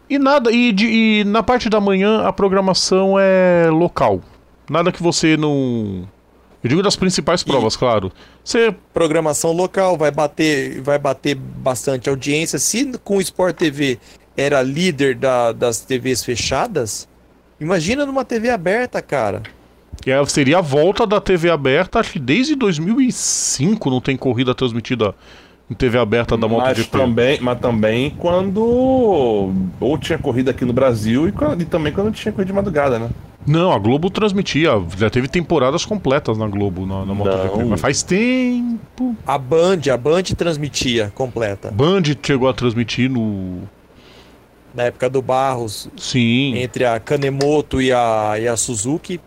E 0.07 0.19
nada, 0.19 0.51
e, 0.51 0.71
de- 0.71 0.85
e 0.85 1.23
na 1.23 1.41
parte 1.41 1.67
da 1.67 1.81
manhã 1.81 2.21
a 2.27 2.31
programação 2.31 3.15
é 3.19 3.67
local. 3.71 4.21
Nada 4.69 4.91
que 4.91 5.01
você 5.01 5.35
não. 5.35 6.07
Eu 6.63 6.69
digo 6.69 6.83
das 6.83 6.95
principais 6.95 7.41
provas, 7.41 7.75
claro. 7.75 8.11
Você. 8.43 8.75
Programação 8.93 9.51
local 9.51 9.97
vai 9.97 10.11
bater, 10.11 10.79
vai 10.81 10.99
bater 10.99 11.33
bastante 11.33 12.07
audiência. 12.07 12.59
Se 12.59 12.95
com 13.03 13.17
o 13.17 13.21
Sport 13.21 13.55
TV 13.55 13.97
era 14.37 14.61
líder 14.61 15.15
da- 15.15 15.51
das 15.51 15.79
TVs 15.79 16.23
fechadas, 16.23 17.09
imagina 17.59 18.05
numa 18.05 18.23
TV 18.23 18.51
aberta, 18.51 19.01
cara. 19.01 19.41
é- 20.05 20.23
Seria 20.25 20.59
a 20.59 20.61
volta 20.61 21.07
da 21.07 21.19
TV 21.19 21.49
aberta, 21.49 21.99
acho 21.99 22.11
que 22.13 22.19
desde 22.19 22.53
2005 22.53 23.89
não 23.89 23.99
tem 23.99 24.15
corrida 24.15 24.53
transmitida 24.53 25.15
em 25.69 25.73
TV 25.75 25.97
aberta 25.99 26.35
da 26.35 26.47
mas, 26.47 26.57
MotoGP. 26.57 26.89
também, 26.97 27.39
mas 27.41 27.59
também 27.59 28.09
quando 28.11 29.53
ou 29.79 29.97
tinha 29.99 30.17
corrida 30.17 30.51
aqui 30.51 30.65
no 30.65 30.73
Brasil 30.73 31.27
e, 31.27 31.31
quando- 31.31 31.61
e 31.61 31.65
também 31.65 31.93
quando 31.93 32.11
tinha 32.11 32.31
corrida 32.31 32.47
de 32.47 32.53
madrugada, 32.53 32.97
né? 32.97 33.09
Não, 33.47 33.71
a 33.71 33.79
Globo 33.79 34.09
transmitia, 34.09 34.71
já 34.97 35.09
teve 35.09 35.27
temporadas 35.27 35.85
completas 35.85 36.37
na 36.37 36.47
Globo, 36.47 36.85
na, 36.85 37.05
na 37.05 37.13
MotoGP, 37.13 37.57
Não. 37.59 37.69
mas 37.69 37.81
faz 37.81 38.03
tempo. 38.03 39.15
A 39.25 39.37
Band, 39.37 39.79
a 39.91 39.97
Band 39.97 40.23
transmitia 40.37 41.11
completa. 41.15 41.71
Band 41.71 42.03
chegou 42.21 42.49
a 42.49 42.53
transmitir 42.53 43.09
no. 43.09 43.61
Na 44.75 44.83
época 44.83 45.09
do 45.09 45.21
Barros, 45.21 45.89
Sim. 45.97 46.57
entre 46.57 46.85
a 46.85 46.99
Kanemoto 46.99 47.81
e 47.81 47.91
a, 47.91 48.35
e 48.39 48.47
a 48.47 48.55
Suzuki. 48.57 49.19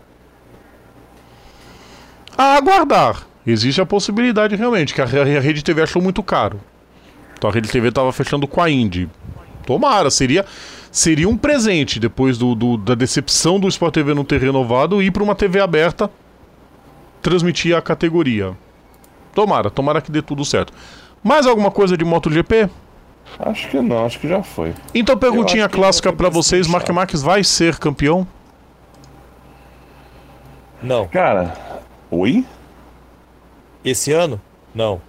A 2.37 2.55
aguardar. 2.57 3.27
Existe 3.45 3.81
a 3.81 3.85
possibilidade 3.85 4.55
realmente, 4.55 4.93
que 4.93 5.01
a, 5.01 5.05
Re- 5.05 5.37
a 5.37 5.41
Rede 5.41 5.63
TV 5.63 5.81
achou 5.81 6.01
muito 6.01 6.23
caro. 6.23 6.59
Então 7.37 7.49
a 7.49 7.53
Rede 7.53 7.67
TV 7.69 7.91
tava 7.91 8.11
fechando 8.13 8.47
com 8.47 8.61
a 8.61 8.69
Indy. 8.69 9.09
Tomara, 9.65 10.09
seria, 10.09 10.45
seria 10.91 11.27
um 11.27 11.35
presente 11.37 11.99
depois 11.99 12.37
do, 12.37 12.55
do- 12.55 12.77
da 12.77 12.95
decepção 12.95 13.59
do 13.59 13.67
Sport 13.67 13.93
TV 13.93 14.13
não 14.13 14.23
ter 14.23 14.39
renovado 14.41 15.01
ir 15.01 15.11
para 15.11 15.23
uma 15.23 15.35
TV 15.35 15.59
aberta 15.59 16.09
transmitir 17.21 17.75
a 17.75 17.81
categoria. 17.81 18.53
Tomara, 19.33 19.69
tomara 19.69 20.01
que 20.01 20.11
dê 20.11 20.21
tudo 20.21 20.45
certo. 20.45 20.71
Mais 21.23 21.45
alguma 21.47 21.71
coisa 21.71 21.97
de 21.97 22.03
MotoGP? 22.05 22.69
Acho 23.39 23.69
que 23.69 23.79
não, 23.79 24.05
acho 24.05 24.19
que 24.19 24.27
já 24.27 24.43
foi. 24.43 24.73
Então, 24.93 25.17
perguntinha 25.17 25.67
clássica 25.69 26.11
ser 26.13 26.29
vocês: 26.29 26.67
Mark. 26.67 26.87
Marques 26.89 27.21
vai 27.21 27.43
ser 27.43 27.77
campeão? 27.79 28.27
Não. 30.81 31.07
Cara, 31.07 31.53
oi? 32.11 32.45
Esse 33.83 34.11
ano? 34.11 34.39
Não. 34.73 35.01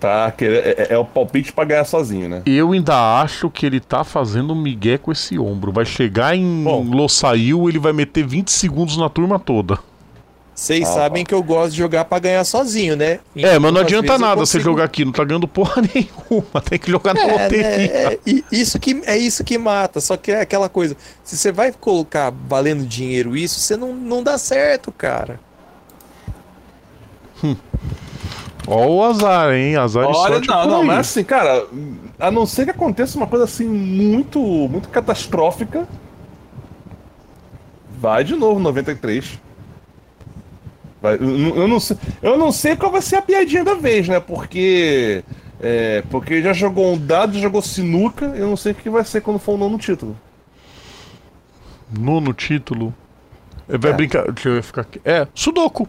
Tá, 0.00 0.32
é, 0.40 0.44
é- 0.44 0.94
é 0.94 0.98
o 0.98 1.04
palpite 1.04 1.52
pra 1.52 1.64
ganhar 1.64 1.84
sozinho, 1.84 2.28
né? 2.28 2.42
Eu 2.46 2.70
ainda 2.70 3.20
acho 3.20 3.50
que 3.50 3.66
ele 3.66 3.80
tá 3.80 4.04
fazendo 4.04 4.54
migué 4.54 4.96
com 4.96 5.10
esse 5.10 5.36
ombro. 5.38 5.72
Vai 5.72 5.84
chegar 5.84 6.36
em 6.36 6.62
Bom. 6.62 6.84
Losail, 6.84 7.68
ele 7.68 7.80
vai 7.80 7.92
meter 7.92 8.24
20 8.24 8.48
segundos 8.52 8.96
na 8.96 9.08
turma 9.08 9.40
toda. 9.40 9.76
Vocês 10.54 10.88
Ah, 10.88 10.92
sabem 10.92 11.24
que 11.24 11.32
eu 11.34 11.42
gosto 11.42 11.70
de 11.72 11.78
jogar 11.78 12.04
pra 12.04 12.18
ganhar 12.20 12.44
sozinho, 12.44 12.96
né? 12.96 13.18
É, 13.36 13.58
mas 13.60 13.72
não 13.72 13.80
adianta 13.80 14.18
nada 14.18 14.34
você 14.36 14.58
consigo- 14.58 14.64
jogar 14.64 14.84
aqui, 14.84 15.04
não 15.04 15.12
tá 15.12 15.24
ganhando 15.24 15.46
porra 15.48 15.82
nenhuma. 15.94 16.60
Tem 16.60 16.78
que 16.78 16.90
jogar 16.90 17.14
na 17.14 17.20
É, 17.22 17.32
loteria. 17.32 17.62
né, 17.62 17.86
é, 18.14 18.18
isso 18.52 18.78
que, 18.78 19.02
é 19.04 19.16
isso 19.16 19.42
que 19.42 19.56
mata. 19.58 20.00
Só 20.00 20.16
que 20.16 20.30
é 20.30 20.40
aquela 20.40 20.68
coisa. 20.68 20.96
Se 21.24 21.36
você 21.36 21.50
vai 21.50 21.72
colocar 21.72 22.32
valendo 22.48 22.84
dinheiro 22.86 23.36
isso, 23.36 23.58
você 23.58 23.76
não, 23.76 23.92
não 23.94 24.22
dá 24.22 24.36
certo, 24.38 24.90
cara. 24.92 25.40
Ó 28.66 28.86
o 28.86 29.02
azar, 29.04 29.52
hein? 29.54 29.76
Azar 29.76 30.04
Olha, 30.06 30.14
sorte 30.34 30.48
não, 30.48 30.66
não, 30.66 30.84
mas 30.84 30.98
assim, 31.00 31.24
cara, 31.24 31.66
a 32.18 32.30
não 32.30 32.44
ser 32.46 32.64
que 32.66 32.70
aconteça 32.70 33.16
uma 33.16 33.26
coisa 33.26 33.44
assim 33.44 33.66
muito, 33.66 34.38
muito 34.40 34.88
catastrófica, 34.90 35.88
vai 37.98 38.22
de 38.24 38.34
novo 38.36 38.60
93. 38.60 39.38
Vai, 41.00 41.14
eu, 41.14 41.20
não- 41.20 41.56
eu 41.56 41.68
não 41.68 41.80
sei, 41.80 41.96
eu 42.20 42.36
não 42.36 42.52
sei 42.52 42.76
qual 42.76 42.90
vai 42.92 43.00
ser 43.00 43.16
a 43.16 43.22
piadinha 43.22 43.64
da 43.64 43.74
vez, 43.74 44.06
né? 44.08 44.18
Porque 44.20 45.24
é, 45.60 46.02
porque 46.10 46.42
já 46.42 46.52
jogou 46.52 46.92
um 46.92 46.98
dado, 46.98 47.34
já 47.34 47.40
jogou 47.40 47.62
sinuca, 47.62 48.26
eu 48.26 48.48
não 48.48 48.56
sei 48.56 48.72
o 48.72 48.74
que 48.74 48.90
vai 48.90 49.04
ser 49.04 49.20
quando 49.22 49.38
for 49.38 49.52
o 49.54 49.58
nono 49.58 49.78
título. 49.78 50.16
Nono 51.98 52.34
título. 52.34 52.92
Ele 53.68 53.78
vai 53.78 53.92
É. 53.92 53.94
brincar. 53.94 54.30
Deixa 54.32 54.48
eu 54.50 54.62
ficar 54.62 54.82
aqui. 54.82 55.00
É, 55.04 55.26
Sudoku. 55.34 55.88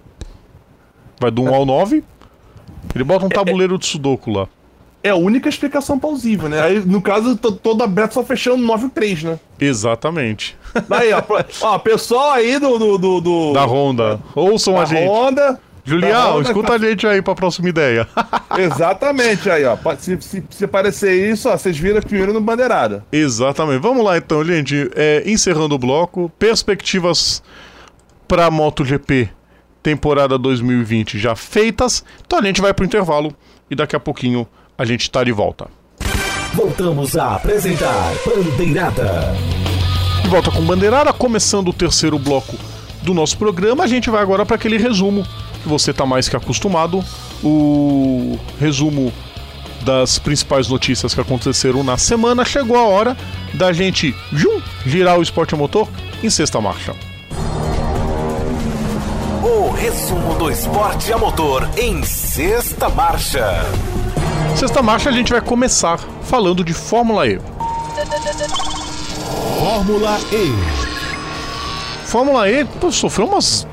Vai 1.20 1.32
do 1.32 1.44
1 1.44 1.54
ao 1.54 1.66
9. 1.66 2.04
Ele 2.96 3.04
bota 3.04 3.26
um 3.26 3.30
tabuleiro 3.30 3.78
de 3.78 3.86
Sudoku 3.86 4.32
lá. 4.32 4.48
É 5.02 5.10
a 5.10 5.16
única 5.16 5.48
explicação 5.48 5.98
plausível, 5.98 6.50
né? 6.50 6.62
Aí, 6.62 6.80
no 6.80 7.02
caso, 7.02 7.36
tô 7.38 7.52
todo 7.54 7.82
aberto 7.84 8.14
só 8.14 8.24
fechando 8.24 8.58
9 8.58 8.88
e 8.88 8.90
3, 8.90 9.24
né? 9.24 9.40
Exatamente. 9.60 10.58
Daí, 10.90 11.14
ó, 11.14 11.22
ó, 11.62 11.80
pessoal 11.80 12.32
aí 12.32 12.60
do. 12.60 12.78
do, 12.78 12.98
do, 12.98 13.22
do- 13.22 13.54
Da 13.54 13.64
Honda. 13.66 14.20
Ouçam 14.36 14.74
da 14.74 14.82
a 14.82 14.86
gente. 14.86 15.08
Honda. 15.08 15.54
da 15.54 15.60
Julião, 15.86 16.34
Honda, 16.38 16.50
escuta 16.50 16.74
a 16.74 16.78
gente 16.78 17.08
aí 17.08 17.22
pra 17.22 17.34
próxima 17.34 17.70
ideia. 17.70 18.08
Exatamente, 18.58 19.50
aí, 19.50 19.64
ó. 19.66 19.78
Se, 19.98 20.22
se, 20.22 20.44
se 20.50 20.68
parecer 20.68 21.32
isso, 21.32 21.50
ó, 21.50 21.58
vocês 21.58 21.78
viram 21.78 22.02
primeiro 22.02 22.34
no 22.34 22.42
Bandeirada. 22.42 23.04
Exatamente. 23.12 23.80
Vamos 23.80 24.04
lá 24.04 24.18
então, 24.18 24.44
gente. 24.44 24.92
É, 24.96 25.24
encerrando 25.26 25.76
o 25.76 25.80
bloco, 25.80 26.30
perspectivas 26.38 27.42
para 28.28 28.52
MotoGP 28.52 29.30
temporada 29.90 30.38
2020 30.38 31.18
já 31.18 31.36
feitas. 31.36 32.04
Então 32.26 32.38
a 32.38 32.44
gente 32.44 32.62
vai 32.62 32.74
pro 32.74 32.86
intervalo 32.86 33.34
e 33.72 33.76
daqui 33.76 33.96
a 33.96 34.00
pouquinho 34.00 34.48
a 34.78 34.86
gente 34.86 35.10
tá 35.10 35.24
de 35.24 35.32
volta. 35.32 35.68
Voltamos 36.54 37.18
a 37.18 37.36
apresentar 37.36 38.14
Bandeirada. 38.26 39.34
De 40.22 40.30
volta 40.30 40.52
com 40.52 40.62
Bandeirada, 40.62 41.12
começando 41.12 41.70
o 41.70 41.74
terceiro 41.74 42.20
bloco 42.20 42.56
do 43.02 43.14
nosso 43.14 43.38
programa, 43.38 43.84
a 43.84 43.88
gente 43.88 44.10
vai 44.10 44.22
agora 44.22 44.46
para 44.46 44.58
aquele 44.58 44.78
resumo 44.78 45.26
que 45.64 45.68
você 45.68 45.92
tá 45.92 46.06
mais 46.06 46.30
que 46.30 46.36
acostumado, 46.36 47.04
o 47.44 48.38
resumo 48.60 49.12
das 49.82 50.20
principais 50.20 50.68
notícias 50.68 51.16
que 51.16 51.22
aconteceram 51.22 51.84
na 51.84 51.98
semana. 51.98 52.46
Chegou 52.46 52.78
a 52.78 52.84
hora 52.84 53.18
da 53.54 53.74
gente 53.74 54.14
jum, 54.32 54.62
girar 54.86 55.18
o 55.18 55.24
esporte 55.24 55.56
motor 55.56 55.88
em 56.22 56.30
sexta 56.30 56.62
marcha. 56.62 57.09
O 59.52 59.72
resumo 59.72 60.36
do 60.36 60.52
esporte 60.52 61.12
a 61.12 61.18
motor 61.18 61.68
em 61.76 62.04
sexta 62.04 62.88
marcha. 62.88 63.66
Sexta 64.56 64.80
marcha 64.84 65.10
a 65.10 65.12
gente 65.12 65.32
vai 65.32 65.42
começar 65.42 65.98
falando 66.22 66.64
de 66.64 66.72
Fórmula 66.72 67.26
E. 67.26 67.42
Fórmula 69.58 70.20
E. 70.32 70.54
Fórmula 72.06 72.48
E 72.48 72.64
pô, 72.64 72.92
sofreu 72.92 73.26
umas, 73.26 73.68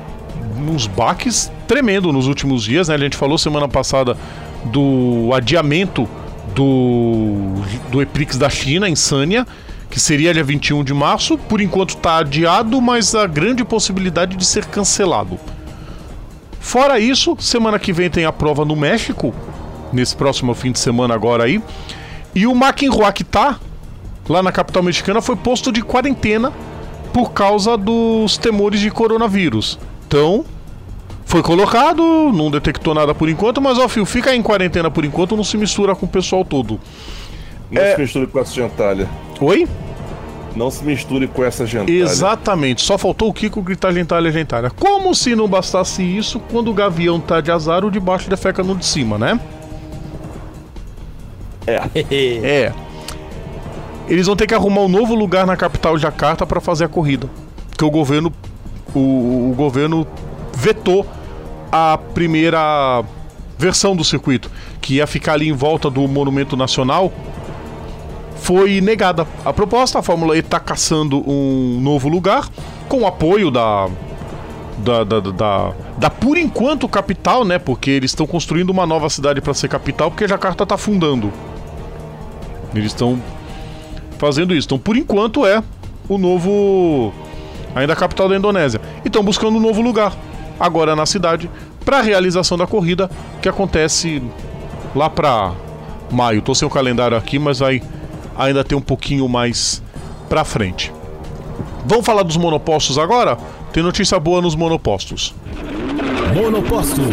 uns 0.57 0.87
baques 0.87 1.51
tremendo 1.67 2.11
nos 2.11 2.25
últimos 2.25 2.63
dias, 2.63 2.87
né? 2.87 2.95
A 2.95 2.97
gente 2.97 3.15
falou 3.15 3.37
semana 3.37 3.67
passada 3.67 4.17
do 4.65 5.29
adiamento 5.31 6.09
do, 6.55 7.53
do 7.91 8.01
Eprix 8.01 8.35
da 8.35 8.49
China 8.49 8.89
em 8.89 8.95
Sanya, 8.95 9.45
que 9.91 9.99
seria 9.99 10.33
dia 10.33 10.43
21 10.43 10.83
de 10.83 10.93
março. 10.95 11.37
Por 11.37 11.61
enquanto 11.61 11.89
está 11.89 12.17
adiado, 12.17 12.81
mas 12.81 13.13
a 13.13 13.27
grande 13.27 13.63
possibilidade 13.63 14.35
de 14.35 14.43
ser 14.43 14.65
cancelado. 14.65 15.39
Fora 16.67 16.99
isso, 16.99 17.33
semana 17.39 17.79
que 17.79 17.93
vem 17.93 18.09
tem 18.09 18.25
a 18.25 18.31
prova 18.33 18.65
no 18.65 18.75
México, 18.75 19.33
nesse 19.93 20.13
próximo 20.13 20.53
fim 20.53 20.69
de 20.73 20.79
semana 20.79 21.13
agora 21.15 21.45
aí. 21.45 21.63
E 22.35 22.45
o 22.45 22.51
McEnroe 22.51 23.13
que 23.13 23.23
tá 23.23 23.57
lá 24.27 24.43
na 24.43 24.51
capital 24.51 24.83
mexicana 24.83 25.21
foi 25.21 25.37
posto 25.37 25.71
de 25.71 25.81
quarentena 25.81 26.51
por 27.13 27.31
causa 27.31 27.77
dos 27.77 28.37
temores 28.37 28.81
de 28.81 28.91
coronavírus. 28.91 29.79
Então, 30.05 30.43
foi 31.23 31.41
colocado, 31.41 32.03
não 32.33 32.51
detectou 32.51 32.93
nada 32.93 33.15
por 33.15 33.29
enquanto, 33.29 33.61
mas 33.61 33.77
ó, 33.79 33.87
filho, 33.87 34.05
fica 34.05 34.35
em 34.35 34.41
quarentena 34.43 34.91
por 34.91 35.05
enquanto, 35.05 35.37
não 35.37 35.45
se 35.45 35.55
mistura 35.57 35.95
com 35.95 36.05
o 36.05 36.09
pessoal 36.09 36.43
todo. 36.43 36.77
Não 37.71 37.81
É. 37.81 37.95
se 37.95 38.01
misture 38.01 38.27
com 38.27 38.39
essa 38.41 38.53
gentalha. 38.53 39.07
Oi? 39.39 39.65
Não 40.57 40.71
se 40.71 40.83
misture 40.83 41.27
com 41.27 41.43
essa 41.43 41.65
gentalha. 41.65 41.91
Exatamente, 41.91 42.81
só 42.81 42.97
faltou 42.97 43.29
o 43.29 43.33
Kiko 43.33 43.61
gritar 43.61 43.93
gentalha, 43.93 44.31
gentalha. 44.31 44.69
Como 44.69 45.13
se 45.13 45.35
não 45.35 45.47
bastasse 45.47 46.01
isso, 46.01 46.39
quando 46.51 46.69
o 46.69 46.73
gavião 46.73 47.19
tá 47.19 47.39
de 47.39 47.51
azar, 47.51 47.85
o 47.85 47.91
de 47.91 47.99
baixo 47.99 48.29
defeca 48.29 48.63
no 48.63 48.75
de 48.75 48.85
cima, 48.85 49.17
né? 49.17 49.39
É. 51.65 52.73
Eles 54.09 54.25
vão 54.25 54.35
ter 54.35 54.47
que 54.47 54.53
arrumar 54.53 54.81
um 54.81 54.87
novo 54.87 55.13
lugar 55.13 55.45
na 55.45 55.55
capital 55.57 55.97
Jacarta 55.97 56.45
para 56.45 56.61
fazer 56.61 56.85
a 56.85 56.87
corrida. 56.87 57.29
Porque 57.69 57.83
o 57.83 57.91
governo 57.91 58.33
o, 58.95 59.51
o 59.51 59.53
governo 59.55 60.07
vetou 60.55 61.05
a 61.71 61.97
primeira 62.13 63.03
versão 63.57 63.95
do 63.95 64.03
circuito, 64.03 64.49
que 64.81 64.95
ia 64.95 65.07
ficar 65.07 65.33
ali 65.33 65.49
em 65.49 65.53
volta 65.53 65.89
do 65.89 66.07
Monumento 66.07 66.55
Nacional, 66.55 67.11
foi 68.39 68.79
negada. 68.81 69.25
A 69.43 69.51
proposta, 69.51 69.99
a 69.99 70.01
Fórmula 70.03 70.35
E 70.35 70.39
está 70.39 70.59
caçando 70.59 71.23
um 71.29 71.79
novo 71.81 72.07
lugar, 72.07 72.47
com 72.87 73.01
o 73.01 73.07
apoio 73.07 73.49
da, 73.51 73.87
da, 74.77 75.03
da, 75.03 75.19
da, 75.19 75.31
da- 75.31 75.73
da, 75.97 76.09
por 76.09 76.37
enquanto 76.37 76.87
capital, 76.87 77.43
né? 77.43 77.57
Porque 77.59 77.89
eles 77.89 78.11
estão 78.11 78.27
construindo 78.27 78.69
uma 78.69 78.85
nova 78.85 79.09
cidade 79.09 79.41
para 79.41 79.53
ser 79.53 79.67
capital, 79.67 80.11
porque 80.11 80.27
Jacarta 80.27 80.63
está 80.63 80.75
afundando. 80.75 81.31
Eles 82.73 82.87
estão 82.87 83.19
fazendo 84.19 84.53
isso. 84.53 84.67
Então, 84.67 84.77
por 84.79 84.95
enquanto, 84.95 85.45
é 85.45 85.63
o 86.07 86.17
novo. 86.17 87.13
Ainda 87.75 87.93
a 87.93 87.95
capital 87.95 88.29
da 88.29 88.35
Indonésia. 88.35 88.79
E 89.03 89.07
estão 89.07 89.23
buscando 89.23 89.57
um 89.57 89.59
novo 89.59 89.81
lugar, 89.81 90.13
agora 90.59 90.95
na 90.95 91.05
cidade, 91.05 91.49
para 91.83 91.99
a 91.99 92.01
realização 92.01 92.57
da 92.57 92.65
corrida, 92.67 93.09
que 93.41 93.49
acontece 93.49 94.21
lá 94.95 95.09
para 95.09 95.51
maio. 96.11 96.41
Tô 96.41 96.53
sem 96.55 96.67
o 96.67 96.71
calendário 96.71 97.17
aqui, 97.17 97.37
mas 97.39 97.59
vai 97.59 97.81
ainda 98.37 98.63
ter 98.63 98.75
um 98.75 98.81
pouquinho 98.81 99.27
mais 99.27 99.81
para 100.29 100.45
frente. 100.45 100.93
Vamos 101.85 102.05
falar 102.05 102.23
dos 102.23 102.37
monopostos 102.37 102.97
agora? 102.97 103.37
Tem 103.71 103.81
notícia 103.81 104.19
boa 104.19 104.41
nos 104.41 104.55
monopostos. 104.55 105.33
Monopostos. 106.33 107.05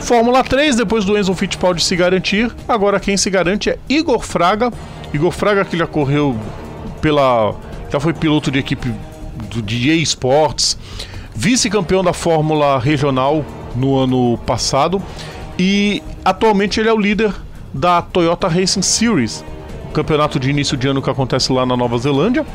Fórmula 0.00 0.44
3, 0.44 0.76
depois 0.76 1.04
do 1.04 1.16
Enzo 1.16 1.34
Fittipaldi 1.34 1.82
se 1.82 1.96
garantir, 1.96 2.54
agora 2.68 3.00
quem 3.00 3.16
se 3.16 3.30
garante 3.30 3.70
é 3.70 3.78
Igor 3.88 4.20
Fraga. 4.20 4.72
Igor 5.12 5.30
Fraga 5.30 5.64
que 5.64 5.76
já 5.76 5.86
correu 5.86 6.36
pela. 7.00 7.54
já 7.90 7.98
foi 7.98 8.12
piloto 8.12 8.50
de 8.50 8.58
equipe 8.58 8.92
do, 9.50 9.62
de 9.62 9.90
EA 9.90 9.96
Sports, 10.02 10.78
vice-campeão 11.34 12.04
da 12.04 12.12
Fórmula 12.12 12.78
Regional 12.78 13.44
no 13.74 13.98
ano 13.98 14.38
passado 14.46 15.02
e 15.58 16.02
atualmente 16.24 16.80
ele 16.80 16.88
é 16.88 16.92
o 16.92 16.98
líder 16.98 17.32
da 17.74 18.00
Toyota 18.00 18.46
Racing 18.46 18.82
Series, 18.82 19.44
campeonato 19.92 20.38
de 20.38 20.48
início 20.48 20.76
de 20.76 20.86
ano 20.86 21.02
que 21.02 21.10
acontece 21.10 21.52
lá 21.52 21.66
na 21.66 21.76
Nova 21.76 21.98
Zelândia. 21.98 22.46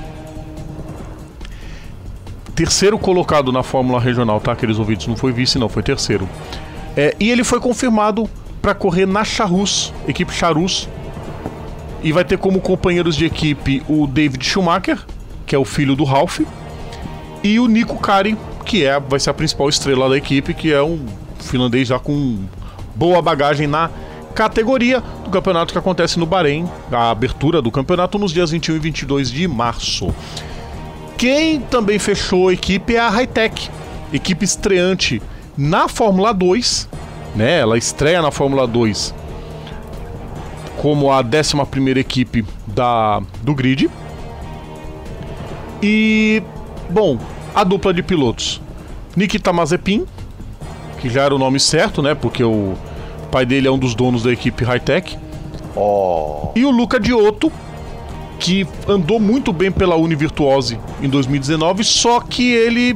Terceiro 2.55 2.97
colocado 2.97 3.51
na 3.51 3.61
Fórmula 3.61 3.99
Regional, 3.99 4.39
tá? 4.39 4.53
Aqueles 4.53 4.79
ouvidos 4.79 5.07
não 5.07 5.17
foi 5.17 5.33
vice, 5.33 5.59
não, 5.59 5.67
foi 5.67 5.83
terceiro. 5.83 6.27
É, 6.95 7.15
e 7.19 7.29
ele 7.29 7.43
foi 7.43 7.59
confirmado 7.59 8.29
para 8.61 8.73
correr 8.73 9.05
na 9.05 9.23
Charus, 9.23 9.93
equipe 10.07 10.33
Charus. 10.33 10.87
E 12.01 12.13
vai 12.13 12.23
ter 12.23 12.37
como 12.37 12.61
companheiros 12.61 13.15
de 13.15 13.25
equipe 13.25 13.83
o 13.89 14.07
David 14.07 14.45
Schumacher, 14.45 14.99
que 15.45 15.53
é 15.53 15.57
o 15.57 15.65
filho 15.65 15.95
do 15.97 16.05
Ralph, 16.05 16.39
e 17.43 17.59
o 17.59 17.67
Nico 17.67 17.97
Kari, 17.97 18.37
que 18.65 18.85
é, 18.85 18.99
vai 18.99 19.19
ser 19.19 19.29
a 19.31 19.33
principal 19.33 19.67
estrela 19.67 20.07
da 20.07 20.17
equipe, 20.17 20.53
que 20.53 20.71
é 20.71 20.81
um 20.81 21.05
finlandês 21.39 21.89
já 21.89 21.99
com 21.99 22.39
boa 22.95 23.21
bagagem 23.21 23.67
na 23.67 23.89
categoria 24.39 25.03
do 25.25 25.29
campeonato 25.29 25.73
que 25.73 25.77
acontece 25.77 26.17
no 26.17 26.25
Bahrein, 26.25 26.65
a 26.89 27.11
abertura 27.11 27.61
do 27.61 27.69
campeonato 27.69 28.17
nos 28.17 28.31
dias 28.31 28.51
21 28.51 28.77
e 28.77 28.79
22 28.79 29.29
de 29.29 29.45
março. 29.49 30.15
Quem 31.17 31.59
também 31.59 31.99
fechou 31.99 32.47
a 32.47 32.53
equipe 32.53 32.95
é 32.95 32.99
a 32.99 33.09
Hightech, 33.09 33.69
equipe 34.13 34.45
estreante 34.45 35.21
na 35.57 35.89
Fórmula 35.89 36.33
2, 36.33 36.87
né? 37.35 37.59
Ela 37.59 37.77
estreia 37.77 38.21
na 38.21 38.31
Fórmula 38.31 38.65
2 38.65 39.13
como 40.77 41.11
a 41.11 41.19
11 41.19 41.99
equipe 41.99 42.45
da, 42.65 43.21
do 43.41 43.53
grid. 43.53 43.89
E, 45.83 46.41
bom, 46.89 47.19
a 47.53 47.65
dupla 47.65 47.93
de 47.93 48.01
pilotos: 48.01 48.61
Nikita 49.17 49.51
Mazepin, 49.51 50.05
que 51.01 51.09
já 51.09 51.23
era 51.23 51.35
o 51.35 51.37
nome 51.37 51.59
certo, 51.59 52.01
né? 52.01 52.15
Porque 52.15 52.41
o 52.41 52.77
pai 53.29 53.45
dele 53.45 53.67
é 53.67 53.71
um 53.71 53.77
dos 53.77 53.95
donos 53.95 54.23
da 54.23 54.31
equipe 54.31 54.63
Hightech. 54.63 55.17
Oh. 55.75 56.49
E 56.55 56.65
o 56.65 56.71
Luca 56.71 56.99
Diotto, 56.99 57.51
que 58.39 58.67
andou 58.87 59.19
muito 59.19 59.53
bem 59.53 59.71
pela 59.71 59.95
Univirtuose 59.95 60.79
em 61.01 61.07
2019, 61.07 61.83
só 61.83 62.19
que 62.19 62.51
ele 62.51 62.95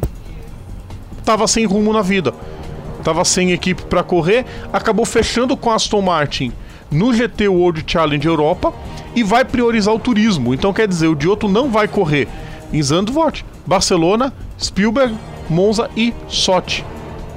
tava 1.23 1.47
sem 1.47 1.65
rumo 1.65 1.93
na 1.93 2.01
vida. 2.01 2.33
Tava 3.03 3.23
sem 3.25 3.51
equipe 3.51 3.83
para 3.83 4.01
correr, 4.01 4.45
acabou 4.71 5.05
fechando 5.05 5.57
com 5.57 5.69
a 5.69 5.75
Aston 5.75 6.01
Martin 6.01 6.51
no 6.89 7.13
GT 7.13 7.47
World 7.47 7.83
Challenge 7.85 8.25
Europa 8.25 8.73
e 9.15 9.23
vai 9.23 9.43
priorizar 9.43 9.93
o 9.93 9.99
turismo. 9.99 10.53
Então 10.53 10.71
quer 10.71 10.87
dizer, 10.87 11.07
o 11.07 11.15
Diotto 11.15 11.47
não 11.47 11.69
vai 11.69 11.87
correr 11.87 12.27
em 12.71 12.81
Zandvoort, 12.81 13.45
Barcelona, 13.65 14.33
Spielberg, 14.59 15.15
Monza 15.49 15.89
e 15.95 16.13
Sochi. 16.27 16.85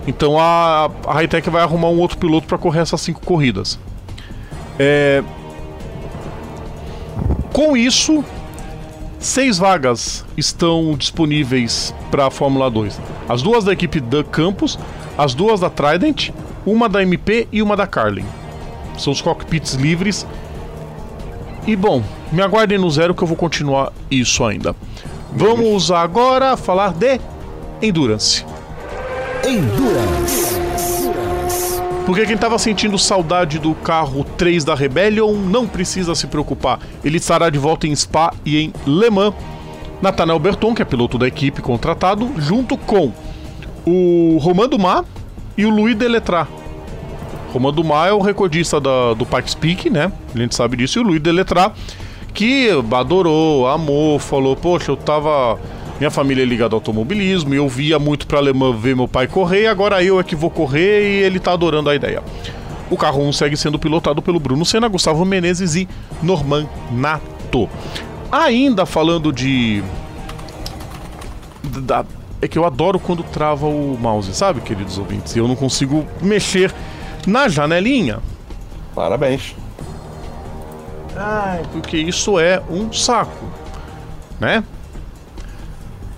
Então 0.07 0.39
a, 0.39 0.91
a 1.07 1.15
Hightech 1.15 1.51
vai 1.51 1.63
arrumar 1.63 1.89
um 1.89 1.99
outro 1.99 2.17
piloto 2.19 2.47
para 2.47 2.59
correr 2.59 2.81
essas 2.81 3.01
cinco 3.01 3.21
corridas. 3.21 3.79
É... 4.79 5.23
Com 7.53 7.77
isso, 7.77 8.25
seis 9.19 9.59
vagas 9.59 10.25
estão 10.37 10.95
disponíveis 10.97 11.95
para 12.11 12.27
a 12.27 12.31
Fórmula 12.31 12.71
2. 12.71 13.01
As 13.29 13.43
duas 13.43 13.65
da 13.65 13.73
equipe 13.73 13.99
da 13.99 14.23
Campus, 14.23 14.79
as 15.17 15.35
duas 15.35 15.61
da 15.61 15.71
Trident, 15.71 16.31
uma 16.65 16.89
da 16.89 17.03
MP 17.03 17.49
e 17.51 17.63
uma 17.63 17.77
da 17.77 17.87
Carlin. 17.87 18.27
São 18.99 19.13
os 19.13 19.23
cockpits 19.23 19.75
livres. 19.75 20.27
E 21.67 21.75
bom, 21.75 22.03
me 22.31 22.43
aguardem 22.43 22.79
no 22.79 22.91
zero 22.91 23.15
que 23.15 23.23
eu 23.23 23.29
vou 23.29 23.37
continuar 23.37 23.93
isso 24.11 24.45
ainda. 24.45 24.77
Vamos 25.33 25.91
agora 25.91 26.57
falar 26.57 26.93
de 26.93 27.21
Endurance. 27.83 28.45
Porque 32.05 32.24
quem 32.24 32.34
estava 32.34 32.59
sentindo 32.59 32.97
saudade 32.99 33.59
do 33.59 33.74
carro 33.74 34.24
3 34.36 34.64
da 34.64 34.74
Rebellion 34.74 35.32
não 35.34 35.66
precisa 35.66 36.14
se 36.14 36.26
preocupar. 36.26 36.78
Ele 37.05 37.16
estará 37.16 37.51
de 37.51 37.59
volta 37.59 37.86
em 37.86 37.94
Spa 37.94 38.32
e 38.44 38.59
em 38.59 38.72
Le 38.86 39.11
Mans. 39.11 39.34
Nathanael 40.01 40.38
Berton, 40.38 40.74
que 40.74 40.82
é 40.82 40.84
piloto 40.84 41.18
da 41.18 41.26
equipe 41.26 41.62
contratado, 41.62 42.30
junto 42.38 42.76
com 42.76 43.12
o 43.84 44.38
Romain 44.40 44.68
Dumas 44.68 45.05
e 45.57 45.64
o 45.64 45.70
Louis 45.70 45.97
Deletrat. 45.97 46.49
Romain 47.53 47.72
Dumas 47.72 48.09
é 48.09 48.12
o 48.12 48.20
recordista 48.20 48.80
da, 48.80 49.14
do 49.14 49.24
Pikes 49.24 49.55
Peak, 49.55 49.90
né? 49.90 50.12
A 50.34 50.38
gente 50.38 50.55
sabe 50.55 50.76
disso. 50.76 50.99
E 50.99 51.03
o 51.03 51.05
Louis 51.05 51.20
Deletrat, 51.20 51.72
que 52.34 52.68
adorou, 52.92 53.66
amou, 53.66 54.18
falou: 54.18 54.55
Poxa, 54.55 54.92
eu 54.92 54.97
tava 54.97 55.59
minha 55.99 56.11
família 56.11 56.42
é 56.42 56.44
ligada 56.44 56.74
ao 56.74 56.78
automobilismo 56.78 57.55
e 57.55 57.57
eu 57.57 57.68
via 57.68 57.99
muito 57.99 58.26
para 58.26 58.38
alemã 58.38 58.72
ver 58.72 58.94
meu 58.94 59.09
pai 59.09 59.26
correr, 59.26 59.66
agora 59.66 60.03
eu 60.03 60.20
é 60.20 60.22
que 60.22 60.36
vou 60.36 60.51
correr 60.51 61.03
e 61.03 61.22
ele 61.22 61.40
tá 61.40 61.53
adorando 61.53 61.88
a 61.88 61.94
ideia. 61.94 62.22
O 62.90 62.97
carro 62.97 63.22
1 63.22 63.32
segue 63.32 63.57
sendo 63.57 63.78
pilotado 63.78 64.22
pelo 64.22 64.38
Bruno 64.38 64.64
Senna, 64.64 64.88
Gustavo 64.88 65.24
Menezes 65.24 65.74
e 65.74 65.88
Norman 66.22 66.68
Nato. 66.92 67.68
Ainda 68.30 68.86
falando 68.86 69.32
de. 69.32 69.82
Da... 71.64 72.05
É 72.40 72.47
que 72.47 72.59
eu 72.59 72.64
adoro 72.64 73.01
quando 73.01 73.22
trava 73.24 73.66
o 73.66 73.97
mouse, 73.99 74.32
sabe, 74.34 74.61
queridos 74.61 74.99
ouvintes? 74.99 75.34
Eu 75.34 75.49
não 75.49 75.57
consigo 75.57 76.07
mexer 76.20 76.72
na 77.26 77.49
janelinha. 77.49 78.20
Parabéns. 78.94 79.57
Ai, 81.16 81.62
porque 81.72 81.97
isso 81.97 82.38
é 82.38 82.62
um 82.70 82.92
saco, 82.92 83.47
né? 84.38 84.62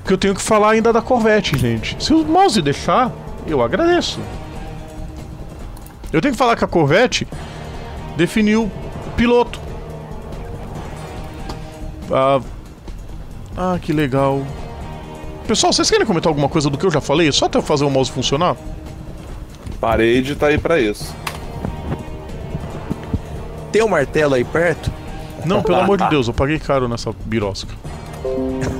Que 0.08 0.14
eu 0.14 0.18
tenho 0.18 0.34
que 0.34 0.40
falar 0.40 0.70
ainda 0.70 0.90
da 0.90 1.02
Corvette, 1.02 1.58
gente. 1.58 2.02
Se 2.02 2.14
o 2.14 2.24
mouse 2.24 2.62
deixar, 2.62 3.12
eu 3.46 3.62
agradeço. 3.62 4.18
Eu 6.10 6.22
tenho 6.22 6.32
que 6.32 6.38
falar 6.38 6.56
que 6.56 6.64
a 6.64 6.66
Corvette 6.66 7.28
definiu 8.16 8.72
piloto. 9.18 9.60
Ah, 12.10 12.40
ah, 13.54 13.78
que 13.80 13.92
legal. 13.92 14.40
Pessoal, 15.46 15.74
vocês 15.74 15.90
querem 15.90 16.06
comentar 16.06 16.30
alguma 16.30 16.48
coisa 16.48 16.70
do 16.70 16.78
que 16.78 16.86
eu 16.86 16.90
já 16.90 17.02
falei? 17.02 17.30
Só 17.30 17.44
até 17.44 17.58
eu 17.58 17.62
fazer 17.62 17.84
o 17.84 17.90
mouse 17.90 18.10
funcionar? 18.10 18.56
Parede 19.78 20.34
tá 20.36 20.46
aí 20.46 20.56
para 20.56 20.80
isso. 20.80 21.14
Tem 23.70 23.82
um 23.82 23.88
martelo 23.88 24.36
aí 24.36 24.44
perto? 24.44 24.90
Não, 25.44 25.62
pelo 25.62 25.80
amor 25.80 25.98
de 25.98 26.08
Deus, 26.08 26.28
eu 26.28 26.32
paguei 26.32 26.58
caro 26.58 26.88
nessa 26.88 27.12
birosca. 27.26 27.74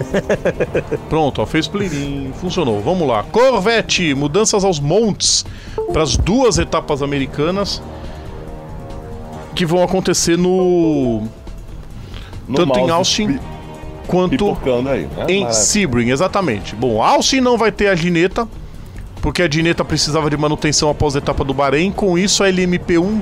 Pronto, 1.08 1.42
ó, 1.42 1.46
fez 1.46 1.66
plirim, 1.66 2.32
funcionou. 2.40 2.80
Vamos 2.80 3.06
lá. 3.06 3.22
Corvette, 3.24 4.14
mudanças 4.14 4.64
aos 4.64 4.80
montes 4.80 5.44
para 5.92 6.02
as 6.02 6.16
duas 6.16 6.58
etapas 6.58 7.02
americanas 7.02 7.82
que 9.54 9.66
vão 9.66 9.82
acontecer 9.82 10.36
no, 10.36 11.22
No 12.46 12.54
tanto 12.54 12.78
em 12.78 12.90
Austin 12.90 13.38
quanto 14.06 14.56
aí, 14.88 15.02
né? 15.02 15.08
em 15.28 15.40
Maravilha. 15.40 15.52
Sebring, 15.52 16.10
exatamente. 16.10 16.74
Bom, 16.74 17.02
Austin 17.02 17.40
não 17.40 17.58
vai 17.58 17.70
ter 17.70 17.88
a 17.88 17.94
gineta, 17.94 18.48
porque 19.20 19.42
a 19.42 19.50
gineta 19.50 19.84
precisava 19.84 20.30
de 20.30 20.36
manutenção 20.36 20.88
após 20.88 21.14
a 21.14 21.18
etapa 21.18 21.44
do 21.44 21.52
Bahrein. 21.52 21.90
Com 21.92 22.16
isso, 22.16 22.42
a 22.42 22.48
LMP1 22.48 23.20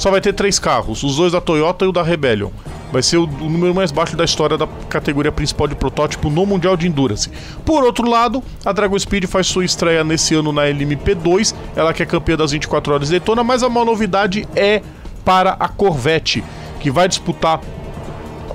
só 0.00 0.10
vai 0.10 0.22
ter 0.22 0.32
três 0.32 0.58
carros, 0.58 1.02
os 1.02 1.16
dois 1.16 1.32
da 1.32 1.42
Toyota 1.42 1.84
e 1.84 1.88
o 1.88 1.92
da 1.92 2.02
Rebellion. 2.02 2.48
Vai 2.90 3.02
ser 3.02 3.18
o, 3.18 3.24
o 3.24 3.50
número 3.50 3.74
mais 3.74 3.92
baixo 3.92 4.16
da 4.16 4.24
história 4.24 4.56
da 4.56 4.66
categoria 4.88 5.30
principal 5.30 5.68
de 5.68 5.74
protótipo 5.74 6.30
no 6.30 6.46
Mundial 6.46 6.74
de 6.74 6.88
Endurance. 6.88 7.30
Por 7.66 7.84
outro 7.84 8.08
lado, 8.08 8.42
a 8.64 8.72
Dragon 8.72 8.98
Speed 8.98 9.26
faz 9.26 9.46
sua 9.46 9.62
estreia 9.62 10.02
nesse 10.02 10.34
ano 10.34 10.52
na 10.52 10.62
LMP2, 10.62 11.54
ela 11.76 11.92
que 11.92 12.02
é 12.02 12.06
campeã 12.06 12.34
das 12.34 12.52
24 12.52 12.94
horas 12.94 13.08
de 13.08 13.18
Daytona, 13.18 13.44
mas 13.44 13.62
a 13.62 13.68
maior 13.68 13.84
novidade 13.84 14.48
é 14.56 14.80
para 15.22 15.50
a 15.60 15.68
Corvette, 15.68 16.42
que 16.80 16.90
vai 16.90 17.06
disputar 17.06 17.60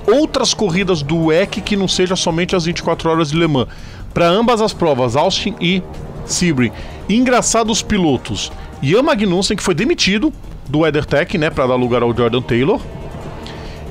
outras 0.04 0.52
corridas 0.52 1.00
do 1.00 1.26
WEC 1.26 1.60
que 1.60 1.76
não 1.76 1.86
seja 1.86 2.16
somente 2.16 2.56
as 2.56 2.64
24 2.64 3.08
horas 3.08 3.30
de 3.30 3.38
Le 3.38 3.46
Mans. 3.46 3.68
Para 4.12 4.26
ambas 4.26 4.60
as 4.60 4.72
provas, 4.72 5.14
Austin 5.14 5.54
e 5.60 5.80
Sebring. 6.24 6.72
Engraçado 7.08 7.70
os 7.70 7.82
pilotos. 7.82 8.50
Ian 8.82 9.04
Magnussen, 9.04 9.56
que 9.56 9.62
foi 9.62 9.76
demitido 9.76 10.32
do 10.68 10.80
WeatherTech, 10.80 11.38
né, 11.38 11.50
para 11.50 11.66
dar 11.66 11.74
lugar 11.74 12.02
ao 12.02 12.14
Jordan 12.14 12.42
Taylor. 12.42 12.80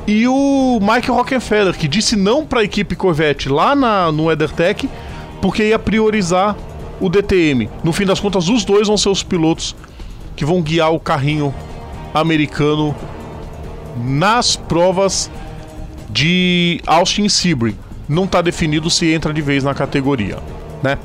E 0.08 0.28
o 0.28 0.80
Mike 0.82 1.10
Rockefeller, 1.10 1.74
que 1.74 1.88
disse 1.88 2.16
não 2.16 2.46
para 2.46 2.60
a 2.60 2.64
equipe 2.64 2.96
Corvette 2.96 3.50
lá 3.50 3.76
na, 3.76 4.12
no 4.12 4.26
WeatherTech, 4.26 4.88
porque 5.42 5.64
ia 5.64 5.80
priorizar 5.80 6.56
o 7.00 7.10
DTM. 7.10 7.70
No 7.84 7.92
fim 7.92 8.06
das 8.06 8.20
contas, 8.20 8.48
os 8.48 8.64
dois 8.64 8.88
vão 8.88 8.98
ser 8.98 9.10
os 9.10 9.24
pilotos 9.24 9.76
que 10.36 10.46
vão 10.46 10.62
guiar 10.62 10.94
o 10.94 11.00
carrinho 11.00 11.54
americano 12.14 12.96
nas 13.98 14.56
provas 14.56 15.30
de 16.10 16.82
Austin 16.86 17.28
Sebring. 17.28 17.78
Não 18.08 18.26
está 18.26 18.42
definido 18.42 18.90
se 18.90 19.12
entra 19.12 19.34
de 19.34 19.42
vez 19.42 19.64
na 19.64 19.74
categoria, 19.74 20.38
né? 20.84 20.98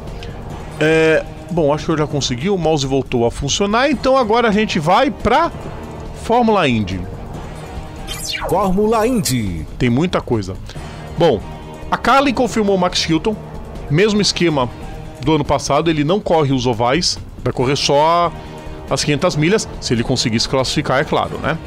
É, 0.78 1.24
bom, 1.51 1.72
acho 1.72 1.86
que 1.86 1.90
eu 1.90 1.98
já 1.98 2.06
consegui, 2.06 2.48
o 2.48 2.56
mouse 2.56 2.86
voltou 2.86 3.27
a 3.27 3.31
funcionar, 3.31 3.90
então 3.90 4.16
agora 4.16 4.48
a 4.48 4.52
gente 4.52 4.78
vai 4.78 5.10
para 5.10 5.51
Fórmula 6.22 6.68
Indy. 6.68 7.01
Fórmula 8.48 9.06
Indy. 9.06 9.66
Tem 9.78 9.90
muita 9.90 10.20
coisa. 10.20 10.55
Bom, 11.18 11.40
a 11.90 11.97
Carlin 11.97 12.32
confirmou 12.32 12.77
o 12.77 12.78
Max 12.78 13.09
Hilton, 13.09 13.36
mesmo 13.90 14.20
esquema 14.20 14.68
do 15.22 15.35
ano 15.35 15.44
passado, 15.44 15.90
ele 15.90 16.05
não 16.05 16.20
corre 16.20 16.52
os 16.52 16.66
ovais, 16.66 17.18
vai 17.43 17.52
correr 17.52 17.77
só 17.77 18.32
as 18.89 19.05
500 19.05 19.36
milhas, 19.36 19.68
se 19.81 19.93
ele 19.93 20.02
conseguir 20.02 20.40
se 20.40 20.48
classificar, 20.48 21.01
é 21.01 21.05
claro, 21.05 21.39
né? 21.39 21.59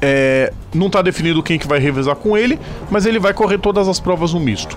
É, 0.00 0.52
não 0.74 0.88
está 0.88 1.00
definido 1.00 1.42
quem 1.42 1.58
que 1.58 1.68
vai 1.68 1.78
revezar 1.78 2.16
com 2.16 2.36
ele, 2.36 2.58
mas 2.90 3.06
ele 3.06 3.20
vai 3.20 3.32
correr 3.32 3.58
todas 3.58 3.86
as 3.88 4.00
provas 4.00 4.32
no 4.32 4.40
misto. 4.40 4.76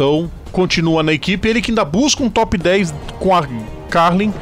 Então, 0.00 0.30
continua 0.50 1.02
na 1.02 1.12
equipe, 1.12 1.46
ele 1.46 1.60
que 1.60 1.70
ainda 1.70 1.84
busca 1.84 2.22
um 2.22 2.30
top 2.30 2.56
10 2.56 2.94
com 3.18 3.36
a 3.36 3.46
Carlin, 3.90 4.32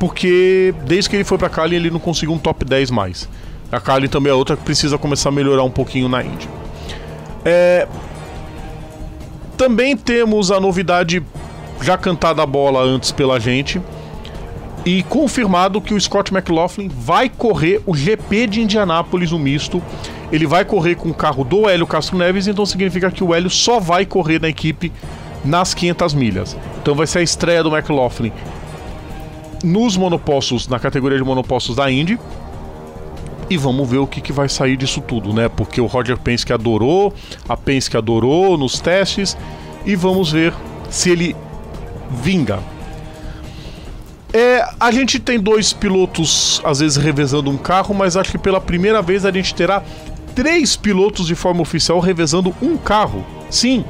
porque 0.00 0.74
desde 0.84 1.08
que 1.08 1.14
ele 1.14 1.22
foi 1.22 1.38
para 1.38 1.48
Carlin 1.48 1.76
ele 1.76 1.92
não 1.92 2.00
conseguiu 2.00 2.34
um 2.34 2.38
top 2.38 2.64
10 2.64 2.90
mais. 2.90 3.28
A 3.70 3.78
Carlin 3.78 4.08
também 4.08 4.32
é 4.32 4.34
outra 4.34 4.56
que 4.56 4.64
precisa 4.64 4.98
começar 4.98 5.28
a 5.28 5.32
melhorar 5.32 5.62
um 5.62 5.70
pouquinho 5.70 6.08
na 6.08 6.24
Indy. 6.24 6.48
É, 7.44 7.86
Também 9.56 9.96
temos 9.96 10.50
a 10.50 10.58
novidade 10.58 11.22
já 11.80 11.96
cantada 11.96 12.42
a 12.42 12.46
bola 12.46 12.82
antes 12.82 13.12
pela 13.12 13.38
gente 13.38 13.80
e 14.84 15.04
confirmado 15.04 15.80
que 15.80 15.94
o 15.94 16.00
Scott 16.00 16.34
McLaughlin 16.34 16.88
vai 16.88 17.28
correr 17.28 17.80
o 17.86 17.94
GP 17.94 18.48
de 18.48 18.60
Indianápolis 18.60 19.30
no 19.30 19.38
misto. 19.38 19.80
Ele 20.32 20.46
vai 20.46 20.64
correr 20.64 20.96
com 20.96 21.10
o 21.10 21.14
carro 21.14 21.44
do 21.44 21.68
Hélio 21.68 21.86
Castro 21.86 22.18
Neves, 22.18 22.48
então 22.48 22.66
significa 22.66 23.10
que 23.10 23.22
o 23.22 23.34
Hélio 23.34 23.50
só 23.50 23.78
vai 23.78 24.04
correr 24.04 24.40
na 24.40 24.48
equipe 24.48 24.92
nas 25.44 25.72
500 25.74 26.14
milhas. 26.14 26.56
Então 26.82 26.94
vai 26.94 27.06
ser 27.06 27.20
a 27.20 27.22
estreia 27.22 27.62
do 27.62 27.74
McLaughlin 27.74 28.32
nos 29.62 29.96
monopostos, 29.96 30.68
na 30.68 30.78
categoria 30.78 31.18
de 31.18 31.24
monopostos 31.24 31.76
da 31.76 31.90
Indy. 31.90 32.18
E 33.48 33.56
vamos 33.56 33.88
ver 33.88 33.98
o 33.98 34.06
que, 34.06 34.20
que 34.20 34.32
vai 34.32 34.48
sair 34.48 34.76
disso 34.76 35.00
tudo, 35.00 35.32
né? 35.32 35.48
Porque 35.48 35.80
o 35.80 35.86
Roger 35.86 36.18
Penske 36.18 36.52
adorou, 36.52 37.14
a 37.48 37.56
Penske 37.56 37.96
adorou 37.96 38.58
nos 38.58 38.80
testes. 38.80 39.36
E 39.84 39.94
vamos 39.94 40.32
ver 40.32 40.52
se 40.90 41.10
ele 41.10 41.36
vinga. 42.10 42.58
É, 44.32 44.68
a 44.80 44.90
gente 44.90 45.20
tem 45.20 45.38
dois 45.38 45.72
pilotos, 45.72 46.60
às 46.64 46.80
vezes, 46.80 46.96
revezando 46.96 47.48
um 47.48 47.56
carro, 47.56 47.94
mas 47.94 48.16
acho 48.16 48.32
que 48.32 48.38
pela 48.38 48.60
primeira 48.60 49.00
vez 49.00 49.24
a 49.24 49.30
gente 49.30 49.54
terá 49.54 49.82
três 50.36 50.76
pilotos 50.76 51.26
de 51.26 51.34
forma 51.34 51.62
oficial 51.62 51.98
revezando 51.98 52.54
um 52.62 52.76
carro. 52.76 53.24
Sim, 53.50 53.84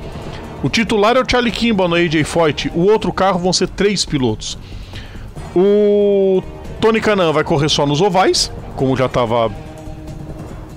o 0.63 0.71
titular 0.71 1.17
é 1.17 1.21
o 1.21 1.25
Charlie 1.29 1.51
Kimball 1.51 1.89
no 1.89 1.97
AJ 1.97 2.25
Foyt, 2.25 2.71
o 2.75 2.87
outro 2.87 3.13
carro 3.13 3.41
vão 3.41 3.53
ser 3.53 3.69
três 3.69 4.05
pilotos. 4.05 4.57
O 5.55 6.43
Tony 6.81 7.01
Canan 7.01 7.33
vai 7.33 7.43
correr 7.43 7.69
só 7.69 7.85
nos 7.85 8.01
ovais, 8.01 8.51
como 8.77 8.97
já 8.97 9.07
estava. 9.07 9.51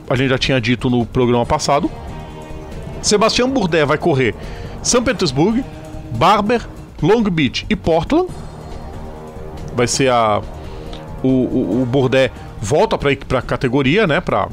A 0.09 0.15
gente 0.15 0.29
já 0.29 0.37
tinha 0.39 0.59
dito 0.59 0.89
no 0.89 1.05
programa 1.05 1.45
passado. 1.45 1.89
Sebastião 3.01 3.49
Bourdais 3.49 3.87
vai 3.87 3.97
correr 3.97 4.35
São 4.81 5.01
Petersburgo, 5.01 5.63
Barber, 6.17 6.67
Long 7.01 7.23
Beach 7.23 7.65
e 7.69 7.75
Portland 7.75 8.27
vai 9.75 9.87
ser 9.87 10.09
a. 10.11 10.41
O, 11.21 11.27
o, 11.27 11.81
o 11.83 11.85
Bourdais 11.85 12.31
volta 12.61 12.97
para 12.97 13.39
a 13.39 13.41
categoria, 13.41 14.07
né? 14.07 14.21
Pra, 14.21 14.47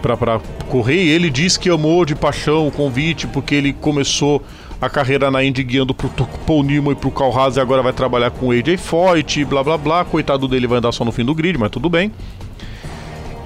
pra 0.00 0.40
correr. 0.68 1.00
Ele 1.00 1.30
diz 1.30 1.56
que 1.56 1.70
amou 1.70 2.04
de 2.04 2.14
paixão 2.14 2.66
o 2.66 2.70
convite, 2.70 3.26
porque 3.26 3.54
ele 3.54 3.72
começou 3.72 4.42
a 4.80 4.88
carreira 4.88 5.30
na 5.30 5.44
Indy 5.44 5.62
guiando 5.62 5.94
pro 5.94 6.08
Paul 6.46 6.62
Newman 6.62 6.92
e 6.92 6.96
pro 6.96 7.10
Carl 7.10 7.38
Haas 7.38 7.56
e 7.56 7.60
agora 7.60 7.82
vai 7.82 7.92
trabalhar 7.92 8.30
com 8.30 8.48
o 8.48 8.50
AJ 8.50 8.78
Foyt, 8.78 9.44
blá 9.44 9.62
blá 9.62 9.76
blá. 9.76 10.04
Coitado 10.04 10.48
dele 10.48 10.66
vai 10.66 10.78
andar 10.78 10.92
só 10.92 11.04
no 11.04 11.12
fim 11.12 11.24
do 11.24 11.34
grid, 11.34 11.58
mas 11.58 11.70
tudo 11.70 11.90
bem. 11.90 12.10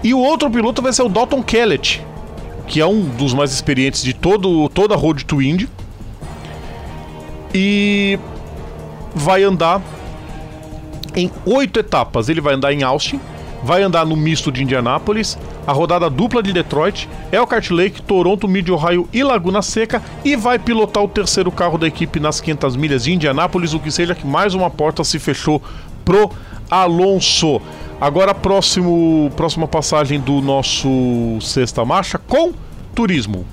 E 0.03 0.15
o 0.15 0.19
outro 0.19 0.51
piloto 0.51 0.81
vai 0.81 0.93
ser 0.93 1.03
o 1.03 1.09
Dalton 1.09 1.43
Kellett, 1.43 2.03
que 2.69 2.81
é 2.81 2.87
um 2.87 3.01
dos 3.01 3.35
mais 3.35 3.53
experientes 3.53 4.03
de 4.03 4.13
todo, 4.13 4.69
toda 4.69 4.95
a 4.95 4.97
Road 4.97 5.25
to 5.25 5.43
Indy. 5.43 5.69
E 7.53 8.19
vai 9.15 9.43
andar 9.43 9.81
em 11.17 11.31
oito 11.47 11.81
etapas. 11.81 12.29
Ele 12.29 12.41
vai 12.41 12.55
andar 12.55 12.73
em 12.73 12.83
Austin, 12.83 13.21
vai 13.63 13.83
andar 13.83 14.05
no 14.05 14.15
misto 14.15 14.53
de 14.53 14.63
Indianápolis, 14.63 15.39
a 15.67 15.73
rodada 15.73 16.11
dupla 16.11 16.43
de 16.43 16.53
Detroit, 16.53 17.09
Elkhart 17.33 17.71
Lake, 17.71 18.03
Toronto, 18.03 18.47
Mid 18.47 18.69
Ohio 18.69 19.09
e 19.13 19.23
Laguna 19.23 19.63
Seca 19.63 20.03
e 20.25 20.37
vai 20.37 20.59
pilotar 20.59 21.03
o 21.03 21.09
terceiro 21.09 21.51
carro 21.51 21.79
da 21.79 21.87
equipe 21.87 22.21
nas 22.21 22.41
500 22.41 22.77
milhas 22.77 23.05
de 23.05 23.13
Indianápolis, 23.13 23.73
o 23.73 23.81
que 23.81 23.91
seja 23.91 24.15
que 24.15 24.27
mais 24.27 24.55
uma 24.55 24.71
porta 24.71 25.03
se 25.05 25.19
fechou 25.19 25.63
pro 26.05 26.31
Alonso. 26.71 27.61
Agora 28.01 28.35
próximo 28.35 29.31
próxima 29.37 29.67
passagem 29.67 30.21
do 30.21 30.41
nosso 30.41 30.89
sexta 31.41 31.85
marcha 31.85 32.19
com 32.19 32.53
turismo. 32.95 33.47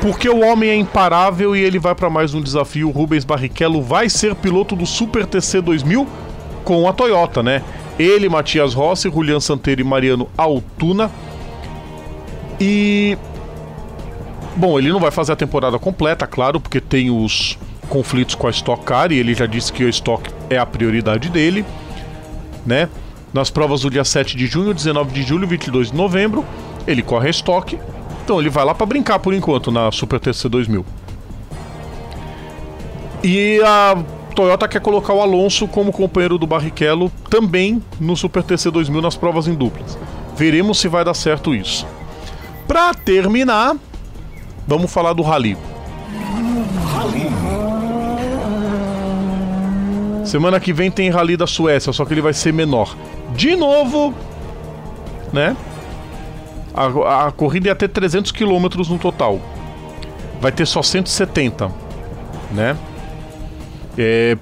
Porque 0.00 0.28
o 0.28 0.40
homem 0.44 0.68
é 0.68 0.76
imparável 0.76 1.56
e 1.56 1.60
ele 1.60 1.78
vai 1.78 1.94
para 1.94 2.10
mais 2.10 2.34
um 2.34 2.42
desafio. 2.42 2.88
O 2.88 2.92
Rubens 2.92 3.24
Barrichello 3.24 3.80
vai 3.80 4.10
ser 4.10 4.34
piloto 4.34 4.76
do 4.76 4.84
Super 4.84 5.24
TC 5.24 5.62
2000 5.62 6.06
com 6.62 6.86
a 6.86 6.92
Toyota, 6.92 7.42
né? 7.42 7.62
Ele, 7.98 8.28
Matias 8.28 8.74
Rossi, 8.74 9.10
Julian 9.10 9.40
Santeiro 9.40 9.80
e 9.80 9.84
Mariano 9.84 10.28
Altuna. 10.36 11.10
E. 12.60 13.16
Bom, 14.56 14.78
ele 14.78 14.90
não 14.90 15.00
vai 15.00 15.10
fazer 15.10 15.32
a 15.32 15.36
temporada 15.36 15.78
completa, 15.78 16.26
claro, 16.26 16.60
porque 16.60 16.80
tem 16.80 17.10
os 17.10 17.58
conflitos 17.88 18.34
com 18.34 18.46
a 18.46 18.50
Stock 18.50 18.84
Car 18.84 19.12
e 19.12 19.18
ele 19.18 19.34
já 19.34 19.46
disse 19.46 19.72
que 19.72 19.84
a 19.84 19.88
Stock 19.88 20.30
é 20.48 20.56
a 20.56 20.64
prioridade 20.64 21.28
dele, 21.28 21.64
né? 22.64 22.88
Nas 23.32 23.50
provas 23.50 23.80
do 23.80 23.90
dia 23.90 24.04
7 24.04 24.36
de 24.36 24.46
junho, 24.46 24.72
19 24.72 25.12
de 25.12 25.22
julho, 25.22 25.46
22 25.46 25.90
de 25.90 25.96
novembro, 25.96 26.44
ele 26.86 27.02
corre 27.02 27.28
a 27.28 27.30
Stock. 27.30 27.76
Então 28.24 28.40
ele 28.40 28.48
vai 28.48 28.64
lá 28.64 28.74
para 28.74 28.86
brincar 28.86 29.18
por 29.18 29.34
enquanto 29.34 29.72
na 29.72 29.90
Super 29.90 30.20
TC 30.20 30.48
2000. 30.48 30.86
E 33.24 33.60
a 33.64 33.96
Toyota 34.34 34.66
quer 34.66 34.80
colocar 34.80 35.14
o 35.14 35.22
Alonso 35.22 35.68
como 35.68 35.92
companheiro 35.92 36.36
do 36.36 36.46
Barrichello 36.46 37.10
também 37.30 37.82
no 38.00 38.16
Super 38.16 38.42
TC 38.42 38.70
2000 38.70 39.00
nas 39.00 39.16
provas 39.16 39.46
em 39.46 39.54
duplas. 39.54 39.96
Veremos 40.36 40.78
se 40.78 40.88
vai 40.88 41.04
dar 41.04 41.14
certo 41.14 41.54
isso. 41.54 41.86
Para 42.66 42.92
terminar, 42.92 43.76
vamos 44.66 44.92
falar 44.92 45.12
do 45.12 45.22
Rally. 45.22 45.56
Semana 50.24 50.58
que 50.58 50.72
vem 50.72 50.90
tem 50.90 51.10
Rally 51.10 51.36
da 51.36 51.46
Suécia, 51.46 51.92
só 51.92 52.04
que 52.04 52.12
ele 52.12 52.20
vai 52.20 52.32
ser 52.32 52.52
menor. 52.52 52.96
De 53.36 53.54
novo, 53.54 54.12
né? 55.32 55.56
A, 56.74 57.26
a 57.26 57.30
corrida 57.30 57.68
ia 57.68 57.74
ter 57.74 57.88
300 57.88 58.32
km 58.32 58.66
no 58.88 58.98
total. 58.98 59.40
Vai 60.40 60.50
ter 60.50 60.66
só 60.66 60.82
170, 60.82 61.70
né? 62.50 62.76
É, 63.96 64.36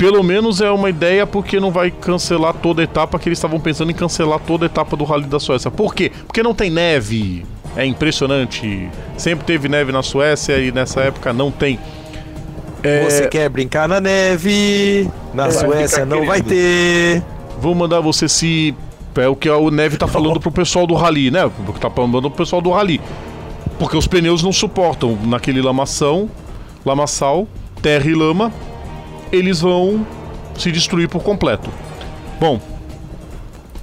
pelo 0.00 0.22
menos 0.22 0.62
é 0.62 0.70
uma 0.70 0.88
ideia 0.88 1.26
porque 1.26 1.60
não 1.60 1.70
vai 1.70 1.90
cancelar 1.90 2.54
toda 2.54 2.80
a 2.80 2.84
etapa 2.84 3.18
que 3.18 3.28
eles 3.28 3.38
estavam 3.38 3.60
pensando 3.60 3.90
em 3.90 3.94
cancelar 3.94 4.38
toda 4.40 4.64
a 4.64 4.66
etapa 4.66 4.96
do 4.96 5.04
Rally 5.04 5.26
da 5.26 5.38
Suécia. 5.38 5.70
Por 5.70 5.94
quê? 5.94 6.10
Porque 6.26 6.42
não 6.42 6.54
tem 6.54 6.70
neve. 6.70 7.44
É 7.76 7.84
impressionante. 7.84 8.88
Sempre 9.18 9.44
teve 9.44 9.68
neve 9.68 9.92
na 9.92 10.02
Suécia 10.02 10.58
e 10.58 10.72
nessa 10.72 11.02
época 11.02 11.34
não 11.34 11.50
tem. 11.50 11.78
É... 12.82 13.04
Você 13.04 13.28
quer 13.28 13.50
brincar 13.50 13.86
na 13.86 14.00
neve? 14.00 15.06
Na 15.34 15.48
é, 15.48 15.50
Suécia 15.50 16.06
não 16.06 16.24
vai 16.24 16.40
ter. 16.40 17.22
Vou 17.60 17.74
mandar 17.74 18.00
você 18.00 18.26
se. 18.26 18.74
É 19.16 19.28
o 19.28 19.36
que 19.36 19.50
o 19.50 19.70
Neve 19.70 19.98
tá 19.98 20.06
falando 20.06 20.40
pro 20.40 20.50
pessoal 20.50 20.86
do 20.86 20.94
Rally, 20.94 21.30
né? 21.30 21.50
Tá 21.78 21.90
falando 21.90 22.22
pro 22.22 22.30
pessoal 22.30 22.62
do 22.62 22.70
Rally. 22.70 22.98
Porque 23.78 23.98
os 23.98 24.06
pneus 24.06 24.42
não 24.42 24.50
suportam 24.52 25.18
naquele 25.26 25.60
lamação, 25.60 26.30
lamaçal, 26.86 27.46
terra 27.82 28.08
e 28.08 28.14
lama 28.14 28.50
eles 29.32 29.60
vão 29.60 30.06
se 30.56 30.70
destruir 30.70 31.08
por 31.08 31.22
completo. 31.22 31.70
Bom, 32.38 32.60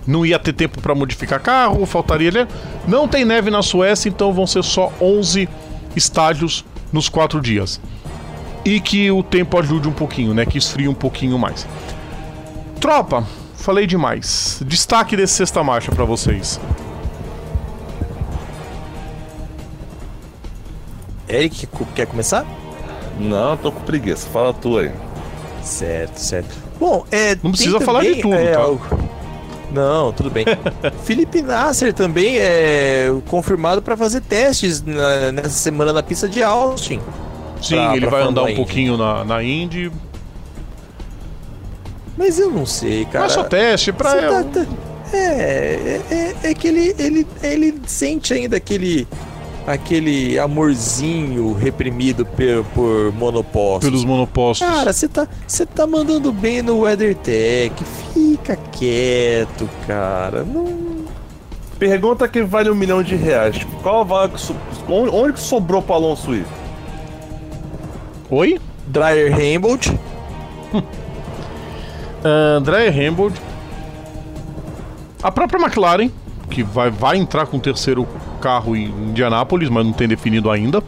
não 0.06 0.26
ia 0.26 0.40
ter 0.40 0.54
tempo 0.54 0.82
para 0.82 0.96
modificar 0.96 1.42
carro, 1.42 1.86
faltaria. 1.86 2.48
Não 2.88 3.08
tem 3.08 3.26
neve 3.26 3.52
na 3.52 3.62
Suécia, 3.62 4.08
então 4.10 4.32
vão 4.32 4.48
ser 4.48 4.64
só 4.64 4.92
11 5.02 5.50
estágios 5.96 6.64
nos 6.92 7.10
quatro 7.10 7.42
dias. 7.42 7.82
E 8.64 8.80
que 8.80 9.12
o 9.12 9.22
tempo 9.22 9.60
ajude 9.60 9.88
um 9.88 9.94
pouquinho, 9.94 10.34
né? 10.34 10.46
Que 10.46 10.58
esfrie 10.58 10.88
um 10.88 10.94
pouquinho 10.94 11.38
mais. 11.38 11.68
Tropa, 12.80 13.26
falei 13.56 13.86
demais. 13.86 14.62
Destaque 14.66 15.16
desse 15.16 15.34
sexta 15.34 15.64
marcha 15.64 15.92
para 15.92 16.06
vocês. 16.06 16.60
Eric, 21.30 21.68
quer 21.94 22.08
começar? 22.08 22.46
Não, 23.20 23.58
tô 23.58 23.72
com 23.72 23.82
preguiça. 23.82 24.30
Fala 24.30 24.54
tu 24.54 24.78
aí. 24.78 24.92
Certo, 25.68 26.18
certo. 26.18 26.56
Bom, 26.80 27.06
é. 27.12 27.38
Não 27.44 27.52
precisa 27.52 27.80
falar 27.82 28.02
de 28.02 28.22
tudo, 28.22 28.34
é, 28.34 28.54
tá? 28.54 28.62
Não, 29.72 30.14
tudo 30.14 30.32
bem. 30.32 30.46
Felipe 31.04 31.42
Nasser 31.42 31.94
também 31.94 32.38
é 32.38 33.14
confirmado 33.28 33.82
para 33.82 33.98
fazer 33.98 34.22
testes 34.22 34.82
na, 34.82 35.32
nessa 35.34 35.50
semana 35.50 35.92
na 35.92 36.02
pista 36.02 36.28
de 36.28 36.42
Austin. 36.42 37.02
Sim, 37.62 37.76
pra, 37.76 37.92
ele 37.92 38.08
pra 38.08 38.10
vai 38.18 38.28
andar 38.28 38.44
um 38.44 38.56
pouquinho 38.56 38.96
na, 38.98 39.26
na 39.26 39.44
Indy. 39.44 39.92
Mas 42.18 42.40
eu 42.40 42.50
não 42.50 42.66
sei, 42.66 43.06
cara. 43.06 43.26
Mas 43.26 43.34
só 43.34 43.44
teste 43.44 43.92
pra. 43.92 44.16
Tá, 44.16 44.44
tá, 44.44 44.66
é, 45.14 45.18
é, 45.18 46.02
é, 46.10 46.36
é, 46.50 46.54
que 46.54 46.68
ele, 46.68 46.96
ele, 46.98 47.28
ele 47.42 47.82
sente 47.86 48.34
ainda 48.34 48.58
aquele 48.58 49.08
aquele 49.68 50.40
amorzinho 50.40 51.52
reprimido 51.52 52.26
por, 52.26 52.64
por 52.74 53.14
monopostos. 53.14 53.90
Pelos 53.90 54.06
monopostos. 54.06 54.66
Cara, 54.66 54.94
você 54.94 55.10
tá, 55.10 55.28
tá 55.76 55.86
mandando 55.86 56.32
bem 56.32 56.62
no 56.62 56.80
WeatherTech. 56.80 57.76
Fica 58.14 58.56
quieto, 58.72 59.70
cara. 59.86 60.46
Não... 60.46 61.06
Pergunta 61.78 62.28
que 62.30 62.42
vale 62.44 62.70
um 62.70 62.76
milhão 62.76 63.04
de 63.04 63.16
reais. 63.16 63.68
Qual 63.84 64.00
a 64.00 64.04
vaga 64.04 64.34
que 64.36 64.42
so... 64.42 64.56
onde 64.90 65.34
que 65.34 65.40
sobrou 65.42 65.82
pro 65.82 65.96
Alonso 65.96 66.34
ir? 66.34 66.46
Oi? 68.30 68.60
Dryer 68.88 69.34
Hambold. 69.34 70.00
uh, 72.24 72.62
Dryer 72.64 73.10
Hambold. 73.10 73.40
A 75.22 75.30
própria 75.30 75.60
McLaren 75.60 76.10
que 76.50 76.64
vai, 76.64 76.90
vai 76.90 77.18
entrar 77.18 77.46
com 77.46 77.58
o 77.58 77.60
terceiro 77.60 78.08
carro 78.38 78.76
em 78.76 78.86
Indianápolis, 78.86 79.70
mas 79.70 79.86
não 79.86 79.94
tem 79.94 80.08
definido 80.08 80.50
ainda. 80.50 80.82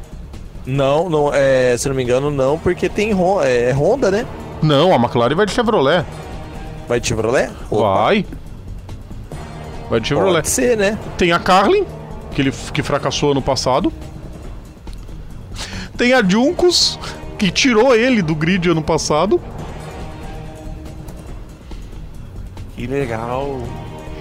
Não, 0.65 1.09
não, 1.09 1.33
é, 1.33 1.75
se 1.77 1.87
não 1.87 1.95
me 1.95 2.03
engano, 2.03 2.29
não, 2.29 2.57
porque 2.57 2.87
tem 2.87 3.11
é, 3.43 3.71
Honda, 3.71 4.11
né? 4.11 4.25
Não, 4.61 4.93
a 4.93 4.97
McLaren 4.97 5.35
vai 5.35 5.45
de 5.45 5.51
Chevrolet. 5.51 6.05
Vai 6.87 6.99
de 6.99 7.07
Chevrolet? 7.07 7.49
Opa, 7.69 8.03
Vai. 8.03 8.25
Vai 9.89 9.99
de 9.99 10.07
Chevrolet. 10.07 10.33
Pode 10.35 10.49
ser, 10.49 10.77
né? 10.77 10.97
Tem 11.17 11.31
a 11.31 11.39
Carlin, 11.39 11.85
que 12.31 12.41
ele 12.41 12.51
que 12.73 12.83
fracassou 12.83 13.31
ano 13.31 13.41
passado. 13.41 13.91
Tem 15.97 16.13
a 16.13 16.23
Juncos, 16.23 16.99
que 17.37 17.51
tirou 17.51 17.95
ele 17.95 18.21
do 18.21 18.35
grid 18.35 18.69
ano 18.69 18.81
passado. 18.81 19.41
Que 22.75 22.87
legal. 22.87 23.61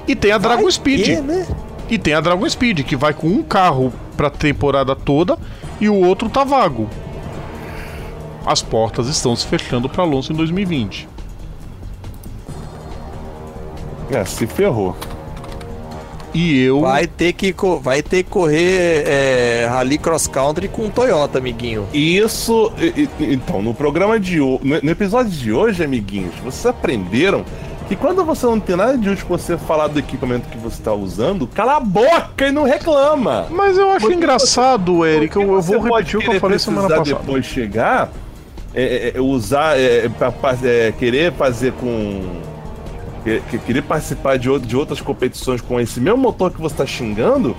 E 0.06 0.16
tem 0.16 0.32
a 0.32 0.38
Dragon 0.38 0.70
Speed. 0.70 1.08
É, 1.08 1.20
né? 1.20 1.46
E 1.90 1.98
tem 1.98 2.14
a 2.14 2.20
Dragon 2.20 2.48
Speed, 2.48 2.80
que 2.84 2.96
vai 2.96 3.12
com 3.14 3.26
um 3.28 3.42
carro 3.42 3.92
pra 4.16 4.28
temporada 4.30 4.94
toda 4.94 5.38
e 5.80 5.88
o 5.88 5.94
outro 5.94 6.28
tá 6.28 6.44
vago. 6.44 6.88
As 8.44 8.62
portas 8.62 9.06
estão 9.08 9.34
se 9.36 9.46
fechando 9.46 9.88
para 9.88 10.02
Alonso 10.02 10.32
em 10.32 10.36
2020. 10.36 11.08
É, 14.10 14.24
se 14.24 14.46
ferrou. 14.46 14.96
E 16.32 16.60
eu. 16.62 16.80
Vai 16.80 17.06
ter 17.06 17.32
que, 17.32 17.52
co- 17.52 17.78
vai 17.80 18.02
ter 18.02 18.22
que 18.22 18.30
correr 18.30 19.02
é, 19.06 19.66
Rally 19.68 19.98
Cross 19.98 20.26
Country 20.28 20.68
com 20.68 20.88
Toyota, 20.90 21.38
amiguinho. 21.38 21.86
Isso, 21.92 22.70
e- 22.78 23.08
e- 23.18 23.32
então, 23.34 23.62
no 23.62 23.72
programa 23.74 24.20
de 24.20 24.40
hoje, 24.40 24.60
no 24.82 24.90
episódio 24.90 25.32
de 25.32 25.52
hoje, 25.52 25.82
amiguinhos, 25.82 26.34
vocês 26.36 26.66
aprenderam 26.66 27.44
que 27.88 27.96
quando 27.96 28.22
você 28.22 28.44
não 28.44 28.60
tem 28.60 28.76
nada 28.76 28.98
de 28.98 29.08
útil 29.08 29.26
pra 29.26 29.38
você 29.38 29.56
falar 29.56 29.86
do 29.88 29.98
equipamento 29.98 30.46
que 30.48 30.58
você 30.58 30.82
tá 30.82 30.92
usando, 30.92 31.46
cala 31.46 31.76
a 31.78 31.80
boca 31.80 32.46
e 32.46 32.52
não 32.52 32.64
reclama. 32.64 33.46
Mas 33.50 33.78
eu 33.78 33.88
acho 33.90 34.00
Porque 34.00 34.14
engraçado, 34.14 35.06
Eric. 35.06 35.34
Eu, 35.34 35.42
eu 35.42 35.48
vou 35.48 35.62
você 35.62 35.88
pode 35.88 35.92
repetir 36.12 36.16
o 36.18 36.20
que 36.20 36.36
eu 36.36 36.40
falei 36.40 36.58
semana 36.58 36.88
passada. 36.88 37.04
depois 37.18 37.46
chegar, 37.46 38.10
é, 38.74 38.82
é, 38.82 39.12
é, 39.16 39.20
usar, 39.20 39.78
é, 39.80 40.06
pra- 40.10 40.30
pra- 40.30 40.54
é, 40.62 40.92
querer 40.98 41.32
fazer 41.32 41.72
com. 41.72 42.42
que- 43.24 43.40
que- 43.50 43.58
querer 43.58 43.82
participar 43.82 44.38
de, 44.38 44.56
de 44.58 44.76
outras 44.76 45.00
competições 45.00 45.60
com 45.62 45.80
esse 45.80 45.98
mesmo 45.98 46.18
motor 46.18 46.50
que 46.52 46.60
você 46.60 46.74
tá 46.74 46.84
xingando. 46.86 47.56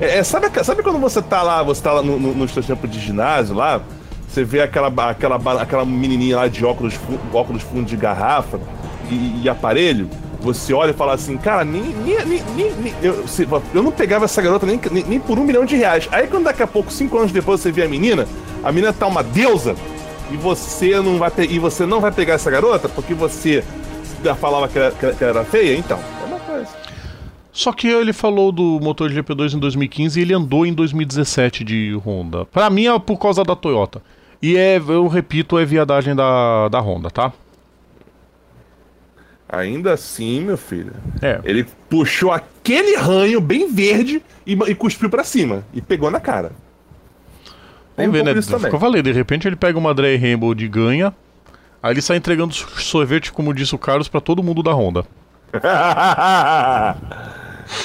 É, 0.00 0.18
é, 0.18 0.22
sabe, 0.24 0.48
sabe 0.64 0.82
quando 0.84 0.98
você 1.00 1.20
tá 1.20 1.42
lá, 1.42 1.62
você 1.64 1.82
tá 1.82 1.92
lá 1.92 2.02
no, 2.02 2.18
no, 2.18 2.32
nos 2.34 2.52
seus 2.52 2.64
tempos 2.66 2.88
de 2.90 3.00
ginásio 3.00 3.54
lá, 3.56 3.80
você 4.28 4.44
vê 4.44 4.60
aquela, 4.62 4.88
aquela, 5.10 5.36
aquela 5.60 5.84
menininha 5.84 6.36
lá 6.36 6.48
de 6.48 6.64
óculos, 6.64 6.94
óculos 7.32 7.62
fundo 7.62 7.84
de 7.84 7.96
garrafa 7.96 8.58
e, 9.10 9.42
e 9.44 9.48
aparelho, 9.48 10.08
você 10.40 10.74
olha 10.74 10.90
e 10.90 10.94
fala 10.94 11.14
assim, 11.14 11.36
cara, 11.36 11.64
nem, 11.64 11.82
nem, 11.82 12.24
nem, 12.26 12.72
nem- 12.74 12.94
eu, 13.02 13.24
eu 13.74 13.82
não 13.82 13.90
pegava 13.90 14.24
essa 14.26 14.42
garota 14.42 14.66
nem, 14.66 14.78
nem, 14.90 15.04
nem 15.04 15.20
por 15.20 15.38
um 15.38 15.44
milhão 15.44 15.64
de 15.64 15.76
reais. 15.76 16.08
Aí 16.12 16.26
quando 16.26 16.44
daqui 16.44 16.62
a 16.62 16.66
pouco, 16.66 16.92
cinco 16.92 17.18
anos 17.18 17.32
depois, 17.32 17.60
você 17.60 17.72
vê 17.72 17.82
a 17.84 17.88
menina, 17.88 18.26
a 18.62 18.70
menina 18.70 18.92
tá 18.92 19.06
uma 19.06 19.22
deusa 19.22 19.74
e 20.30 20.36
você 20.36 21.00
não 21.00 21.18
vai, 21.18 21.30
e 21.48 21.58
você 21.58 21.86
não 21.86 22.00
vai 22.00 22.12
pegar 22.12 22.34
essa 22.34 22.50
garota 22.50 22.88
porque 22.88 23.14
você 23.14 23.64
falava 24.40 24.68
que 24.68 24.78
ela, 24.78 24.90
que 24.90 25.04
ela 25.04 25.16
era 25.20 25.44
feia, 25.44 25.76
então. 25.76 25.98
É 26.22 26.24
uma 26.26 26.38
coisa. 26.40 26.68
Só 27.52 27.72
que 27.72 27.86
ele 27.86 28.12
falou 28.12 28.50
do 28.50 28.80
motor 28.82 29.08
de 29.08 29.20
GP2 29.20 29.54
em 29.54 29.58
2015 29.58 30.18
e 30.18 30.22
ele 30.22 30.34
andou 30.34 30.66
em 30.66 30.72
2017 30.72 31.62
de 31.62 31.94
Honda. 32.04 32.44
Pra 32.46 32.68
mim 32.68 32.86
é 32.86 32.98
por 32.98 33.16
causa 33.18 33.44
da 33.44 33.54
Toyota. 33.54 34.02
E 34.42 34.56
é, 34.56 34.76
eu 34.76 35.06
repito, 35.06 35.58
é 35.58 35.64
viadagem 35.64 36.14
da, 36.14 36.68
da 36.68 36.80
Honda, 36.80 37.10
tá? 37.10 37.32
Ainda 39.48 39.92
assim, 39.92 40.40
meu 40.40 40.56
filho, 40.56 40.92
É. 41.22 41.40
ele 41.44 41.66
puxou 41.88 42.32
aquele 42.32 42.96
ranho 42.96 43.40
bem 43.40 43.70
verde 43.72 44.22
e, 44.46 44.52
e 44.54 44.74
cuspiu 44.74 45.08
pra 45.10 45.22
cima 45.22 45.64
e 45.72 45.80
pegou 45.82 46.10
na 46.10 46.18
cara. 46.18 46.52
Vamos 47.96 48.12
ver, 48.12 48.24
né? 48.24 48.32
eu 48.72 48.80
falei, 48.80 49.02
de 49.02 49.12
repente 49.12 49.46
ele 49.46 49.54
pega 49.54 49.78
uma 49.78 49.94
Dry 49.94 50.16
Rainbow 50.16 50.54
de 50.54 50.66
ganha, 50.66 51.14
aí 51.82 51.92
ele 51.92 52.02
sai 52.02 52.16
entregando 52.16 52.52
sorvete, 52.54 53.30
como 53.32 53.54
disse 53.54 53.74
o 53.74 53.78
Carlos, 53.78 54.08
pra 54.08 54.20
todo 54.20 54.42
mundo 54.42 54.62
da 54.62 54.72
Honda. 54.72 55.04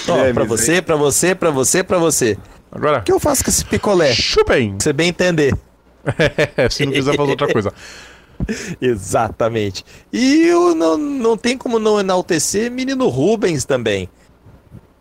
Ó, 0.07 0.18
É, 0.26 0.34
pra 0.34 0.44
você, 0.45 0.81
pra 0.81 0.95
você, 0.95 1.36
pra 1.36 1.52
você, 1.52 1.84
pra 1.84 1.98
você. 1.98 2.38
Agora, 2.72 2.99
O 2.99 3.02
que 3.03 3.11
eu 3.11 3.19
faço 3.19 3.44
com 3.44 3.49
esse 3.49 3.64
picolé? 3.65 4.11
chupem! 4.14 4.72
Pra 4.72 4.80
você 4.84 4.94
bem 4.94 5.10
entender. 5.10 5.53
Se 6.72 6.86
não 6.86 6.94
quiser 6.94 7.15
fazer 7.15 7.30
outra 7.31 7.52
coisa. 7.52 7.73
Exatamente. 8.82 9.86
E 10.11 10.48
eu 10.48 10.76
não, 10.76 10.98
não 10.98 11.38
tem 11.38 11.57
como 11.57 11.80
não 11.80 11.99
enaltecer 11.99 12.72
menino 12.72 13.07
Rubens 13.07 13.66
também. 13.66 14.10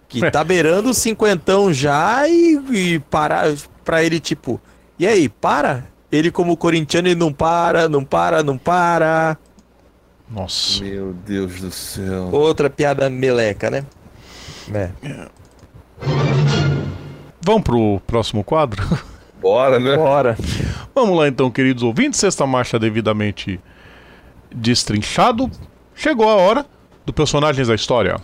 Que 0.09 0.31
tá 0.31 0.43
beirando 0.45 0.91
o 0.91 0.95
cinquentão 0.95 1.73
já 1.73 2.29
e, 2.29 2.61
e 2.71 2.99
para 2.99 3.55
pra 3.85 4.05
ele, 4.05 4.21
tipo, 4.21 4.61
e 4.99 5.07
aí, 5.07 5.29
para? 5.29 5.87
Ele, 6.11 6.31
como 6.31 6.57
corintiano, 6.57 7.09
ele 7.09 7.15
não 7.15 7.33
para, 7.33 7.89
não 7.89 8.05
para, 8.05 8.43
não 8.43 8.59
para. 8.59 9.39
Nossa. 10.29 10.83
Meu 10.83 11.13
Deus 11.13 11.61
do 11.61 11.71
céu. 11.71 12.31
Outra 12.33 12.69
piada 12.69 13.09
meleca, 13.09 13.71
né? 13.71 13.85
É. 14.75 14.91
Vamos 17.41 17.63
pro 17.63 18.01
próximo 18.07 18.43
quadro? 18.43 18.83
Bora, 19.41 19.79
né? 19.79 19.97
Bora. 19.97 20.37
Vamos 20.95 21.17
lá 21.17 21.29
então, 21.29 21.51
queridos 21.51 21.83
ouvintes. 21.83 22.19
Sexta 22.19 22.47
marcha 22.47 22.79
devidamente 22.79 23.61
destrinchado. 24.53 25.51
Chegou 25.95 26.29
a 26.29 26.35
hora 26.35 26.67
do 27.07 27.13
Personagens 27.13 27.69
da 27.69 27.75
História. 27.75 28.17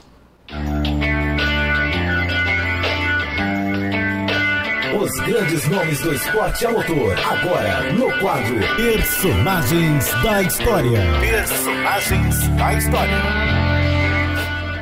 Os 5.01 5.21
grandes 5.21 5.69
nomes 5.69 6.01
do 6.01 6.15
esporte 6.15 6.67
a 6.67 6.71
motor. 6.71 7.17
Agora, 7.19 7.93
no 7.93 8.11
quadro 8.21 8.57
Personagens 8.77 10.13
da 10.23 10.43
História. 10.43 11.01
Personagens 11.21 12.49
da 12.49 12.75
História. 12.75 13.55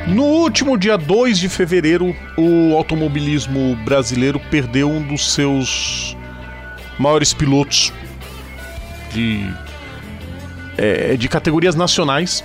No 0.08 0.24
último 0.24 0.76
dia 0.76 0.98
2 0.98 1.38
de 1.38 1.48
fevereiro, 1.48 2.14
o 2.36 2.76
automobilismo 2.76 3.76
brasileiro 3.84 4.40
perdeu 4.50 4.90
um 4.90 5.00
dos 5.00 5.32
seus 5.32 6.16
maiores 7.02 7.34
pilotos 7.34 7.92
de, 9.12 9.52
é, 10.78 11.16
de 11.16 11.28
categorias 11.28 11.74
nacionais, 11.74 12.44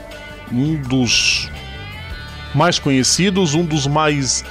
um 0.51 0.75
dos 0.75 1.49
mais 2.53 2.79
conhecidos, 2.79 3.53
um 3.53 3.63
dos 3.63 3.85
mais 3.85 4.43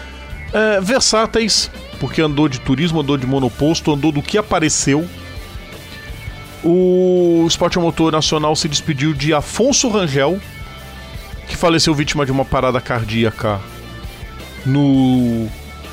é, 0.53 0.81
versáteis, 0.81 1.71
porque 1.99 2.23
andou 2.23 2.49
de 2.49 2.61
turismo, 2.61 3.01
andou 3.01 3.17
de 3.17 3.27
monoposto, 3.27 3.93
andou 3.93 4.13
do 4.13 4.23
que 4.23 4.39
apareceu. 4.39 5.07
O 6.63 7.45
esporte 7.47 7.79
motor 7.79 8.13
nacional 8.13 8.55
se 8.55 8.69
despediu 8.69 9.13
de 9.13 9.35
Afonso 9.35 9.89
Rangel, 9.89 10.41
que 11.49 11.57
faleceu 11.57 11.95
vítima 11.95 12.25
de 12.25 12.33
uma 12.33 12.45
parada 12.45 12.81
cardíaca 12.81 13.61
no, 14.65 15.49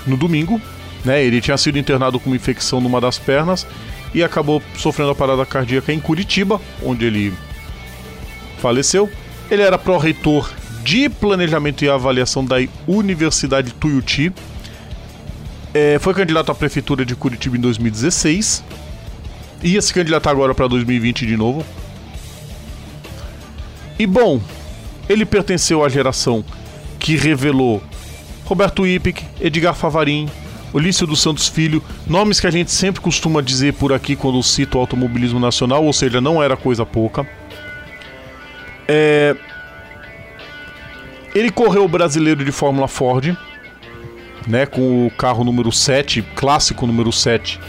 no 0.06 0.18
domingo. 0.18 0.62
Né? 1.04 1.24
Ele 1.24 1.42
tinha 1.42 1.58
sido 1.58 1.78
internado 1.78 2.20
com 2.20 2.30
uma 2.30 2.36
infecção 2.36 2.80
numa 2.80 3.00
das 3.02 3.20
pernas 3.20 3.68
e 4.14 4.24
acabou 4.24 4.62
sofrendo 4.78 5.12
a 5.12 5.16
parada 5.16 5.46
cardíaca 5.46 5.92
em 5.92 6.00
Curitiba, 6.00 6.62
onde 6.82 7.06
ele 7.06 7.34
faleceu. 8.60 9.10
Ele 9.50 9.62
era 9.62 9.78
pró-reitor 9.78 10.50
de 10.84 11.10
Planejamento 11.10 11.84
e 11.84 11.90
Avaliação 11.90 12.46
da 12.46 12.58
Universidade 12.88 13.74
Tuiuti. 13.74 14.32
É, 15.74 15.98
foi 16.00 16.14
candidato 16.14 16.52
à 16.52 16.56
prefeitura 16.56 17.06
de 17.06 17.16
Curitiba 17.16 17.58
em 17.58 17.62
2016. 17.62 18.64
Ia 19.64 19.82
se 19.82 19.94
candidatar 19.94 20.30
agora 20.30 20.54
para 20.54 20.68
2020 20.68 21.26
de 21.26 21.38
novo. 21.38 21.66
E 23.98 24.06
bom, 24.06 24.42
ele 25.08 25.26
pertenceu 25.26 25.84
à 25.84 25.90
geração 25.90 26.44
que 27.00 27.16
revelou 27.16 27.82
Roberto 28.46 28.86
Ipic, 28.86 29.22
Edgar 29.40 29.74
Favarin, 29.74 30.30
Olício 30.74 31.06
dos 31.06 31.22
Santos 31.22 31.48
Filho, 31.48 31.84
nomes 32.08 32.40
que 32.40 32.48
a 32.48 32.52
gente 32.52 32.72
sempre 32.72 33.00
costuma 33.00 33.42
dizer 33.42 33.74
por 33.74 33.94
aqui 33.94 34.16
quando 34.16 34.42
cita 34.42 34.76
o 34.76 34.82
automobilismo 34.82 35.40
nacional, 35.40 35.86
ou 35.86 35.94
seja, 35.94 36.20
não 36.20 36.42
era 36.42 36.58
coisa 36.58 36.84
pouca. 36.84 37.28
É... 38.88 39.36
Ele 41.36 41.52
correu 41.52 41.86
o 41.86 41.88
brasileiro 41.88 42.44
de 42.44 42.52
Fórmula 42.52 42.88
Ford, 42.88 43.38
né, 44.48 44.66
com 44.66 45.06
o 45.06 45.12
carro 45.12 45.44
número 45.44 45.72
7, 45.72 46.24
clássico 46.36 46.88
número 46.88 47.12
7, 47.12 47.60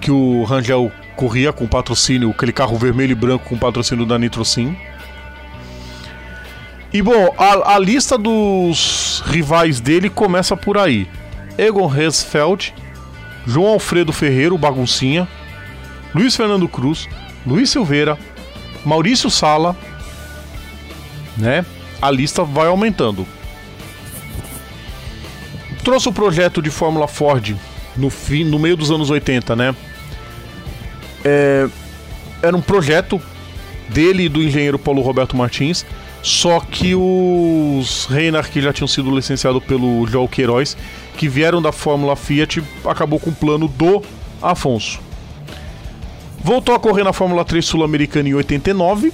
que 0.00 0.10
o 0.10 0.42
Rangel 0.44 0.90
corria 1.14 1.52
com 1.52 1.66
patrocínio, 1.66 2.30
aquele 2.30 2.52
carro 2.52 2.76
vermelho 2.78 3.12
e 3.12 3.14
branco 3.14 3.48
com 3.48 3.58
patrocínio 3.58 4.06
da 4.06 4.18
Nitrosim. 4.18 4.74
E 6.92 7.00
bom, 7.00 7.34
a, 7.38 7.74
a 7.74 7.78
lista 7.78 8.18
dos 8.18 9.22
rivais 9.26 9.80
dele 9.80 10.10
começa 10.10 10.56
por 10.56 10.76
aí: 10.76 11.08
Egon 11.62 11.92
Hesfeld, 11.94 12.74
João 13.46 13.72
Alfredo 13.72 14.12
Ferreira, 14.12 14.54
o 14.54 14.58
Baguncinha, 14.58 15.28
Luiz 16.14 16.34
Fernando 16.36 16.68
Cruz, 16.68 17.08
Luiz 17.46 17.70
Silveira, 17.70 18.18
Maurício 18.84 19.30
Sala, 19.30 19.76
né? 21.36 21.64
A 22.00 22.10
lista 22.10 22.44
vai 22.44 22.66
aumentando. 22.66 23.26
Trouxe 25.84 26.08
o 26.08 26.12
projeto 26.12 26.60
de 26.62 26.70
Fórmula 26.70 27.08
Ford 27.08 27.56
no 27.96 28.10
fim, 28.10 28.44
no 28.44 28.58
meio 28.58 28.76
dos 28.76 28.90
anos 28.90 29.10
80, 29.10 29.56
né? 29.56 29.74
é, 31.24 31.68
era 32.42 32.56
um 32.56 32.60
projeto 32.60 33.20
dele 33.88 34.24
e 34.24 34.28
do 34.28 34.42
engenheiro 34.42 34.78
Paulo 34.78 35.02
Roberto 35.02 35.36
Martins, 35.36 35.84
só 36.22 36.60
que 36.60 36.94
os 36.94 38.06
Reiner, 38.06 38.48
que 38.48 38.60
já 38.60 38.72
tinham 38.72 38.86
sido 38.86 39.14
licenciados 39.14 39.62
pelo 39.64 40.06
João 40.06 40.28
Queiroz, 40.28 40.76
que 41.16 41.28
vieram 41.28 41.60
da 41.60 41.72
Fórmula 41.72 42.14
Fiat, 42.14 42.62
acabou 42.84 43.18
com 43.18 43.30
o 43.30 43.34
plano 43.34 43.66
do 43.66 44.02
Afonso. 44.40 45.00
Voltou 46.42 46.74
a 46.74 46.78
correr 46.78 47.04
na 47.04 47.12
Fórmula 47.12 47.44
3 47.44 47.64
Sul-Americana 47.64 48.28
em 48.28 48.34
89 48.34 49.12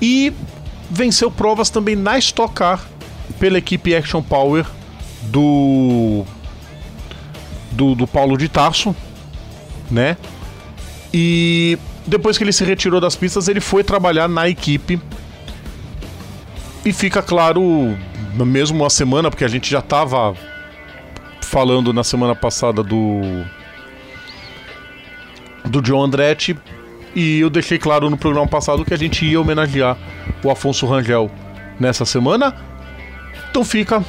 e 0.00 0.32
venceu 0.90 1.30
provas 1.30 1.70
também 1.70 1.96
na 1.96 2.18
Stock 2.18 2.54
Car 2.54 2.86
pela 3.38 3.58
equipe 3.58 3.94
Action 3.94 4.22
Power 4.22 4.66
do 5.22 6.24
do, 7.70 7.94
do 7.94 8.06
Paulo 8.06 8.36
de 8.36 8.48
Tarso, 8.48 8.94
né? 9.90 10.16
E 11.12 11.78
depois 12.06 12.36
que 12.36 12.44
ele 12.44 12.52
se 12.52 12.64
retirou 12.64 13.00
das 13.00 13.16
pistas, 13.16 13.48
ele 13.48 13.60
foi 13.60 13.82
trabalhar 13.82 14.28
na 14.28 14.48
equipe. 14.48 15.00
E 16.84 16.92
fica 16.92 17.22
claro, 17.22 17.96
mesmo 18.34 18.80
uma 18.80 18.90
semana, 18.90 19.30
porque 19.30 19.44
a 19.44 19.48
gente 19.48 19.70
já 19.70 19.78
estava 19.78 20.34
falando 21.40 21.92
na 21.92 22.02
semana 22.02 22.34
passada 22.34 22.82
do 22.82 23.20
do 25.64 25.80
John 25.80 26.02
Andretti 26.02 26.58
e 27.14 27.40
eu 27.40 27.48
deixei 27.48 27.78
claro 27.78 28.10
no 28.10 28.16
programa 28.16 28.48
passado 28.48 28.84
que 28.84 28.92
a 28.92 28.98
gente 28.98 29.24
ia 29.24 29.40
homenagear 29.40 29.96
o 30.42 30.50
Afonso 30.50 30.86
Rangel 30.86 31.30
nessa 31.78 32.04
semana. 32.04 32.54
Então 33.50 33.64
fica 33.64 34.04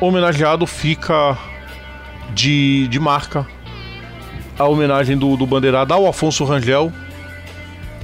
homenageado, 0.00 0.66
fica 0.66 1.38
de, 2.34 2.88
de 2.88 2.98
marca 2.98 3.46
a 4.58 4.64
homenagem 4.64 5.16
do, 5.16 5.36
do 5.36 5.46
Bandeirada 5.46 5.94
ao 5.94 6.06
Afonso 6.06 6.44
Rangel. 6.44 6.92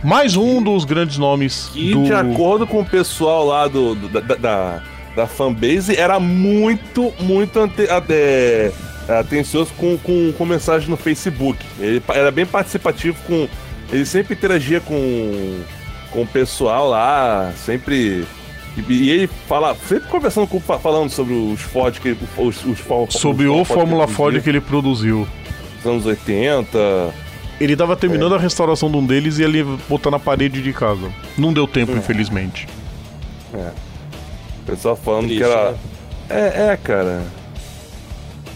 Mais 0.02 0.36
um 0.36 0.60
dos 0.60 0.84
grandes 0.84 1.16
nomes. 1.16 1.70
E 1.74 1.92
do... 1.92 2.02
de 2.02 2.12
acordo 2.12 2.66
com 2.66 2.80
o 2.80 2.84
pessoal 2.84 3.46
lá 3.46 3.68
do, 3.68 3.94
do 3.94 4.08
da, 4.08 4.20
da, 4.20 4.82
da 5.14 5.26
fanbase, 5.26 5.96
era 5.96 6.18
muito, 6.18 7.12
muito 7.20 7.60
ante, 7.60 7.86
é, 8.08 8.72
atencioso 9.08 9.72
com, 9.76 9.96
com, 9.98 10.32
com 10.32 10.44
mensagem 10.44 10.88
no 10.88 10.96
Facebook. 10.96 11.64
Ele 11.78 12.02
era 12.08 12.30
bem 12.30 12.46
participativo 12.46 13.16
com. 13.26 13.48
Ele 13.92 14.06
sempre 14.06 14.34
interagia 14.34 14.80
com, 14.80 15.60
com 16.10 16.22
o 16.22 16.26
pessoal 16.26 16.88
lá, 16.88 17.52
sempre. 17.56 18.26
E, 18.88 19.10
ele 19.10 19.26
fala, 19.46 19.76
sempre 19.86 20.08
conversando 20.08 20.46
com, 20.46 20.58
falando 20.58 21.10
sobre 21.10 21.34
os 21.34 21.60
Ford 21.60 22.00
que 22.00 22.16
os, 22.38 22.64
os, 22.64 22.80
os 22.80 23.14
Sobre 23.14 23.46
o 23.46 23.64
Fórmula 23.64 24.08
Ford 24.08 24.40
que 24.40 24.48
ele 24.48 24.62
produziu. 24.62 25.28
Nos 25.76 25.86
anos 25.86 26.06
80. 26.06 26.78
Ele 27.62 27.76
tava 27.76 27.96
terminando 27.96 28.34
é. 28.34 28.38
a 28.38 28.40
restauração 28.40 28.90
de 28.90 28.96
um 28.96 29.06
deles 29.06 29.38
e 29.38 29.44
ele 29.44 29.62
botar 29.88 30.10
na 30.10 30.18
parede 30.18 30.60
de 30.60 30.72
casa. 30.72 31.12
Não 31.38 31.52
deu 31.52 31.66
tempo, 31.66 31.92
é. 31.92 31.96
infelizmente. 31.96 32.66
É. 33.54 33.70
O 34.62 34.64
pessoal 34.66 34.96
falando 34.96 35.26
Triste, 35.26 35.38
que 35.38 35.50
era. 35.50 35.72
Né? 35.72 35.78
É, 36.28 36.72
é, 36.72 36.76
cara. 36.76 37.22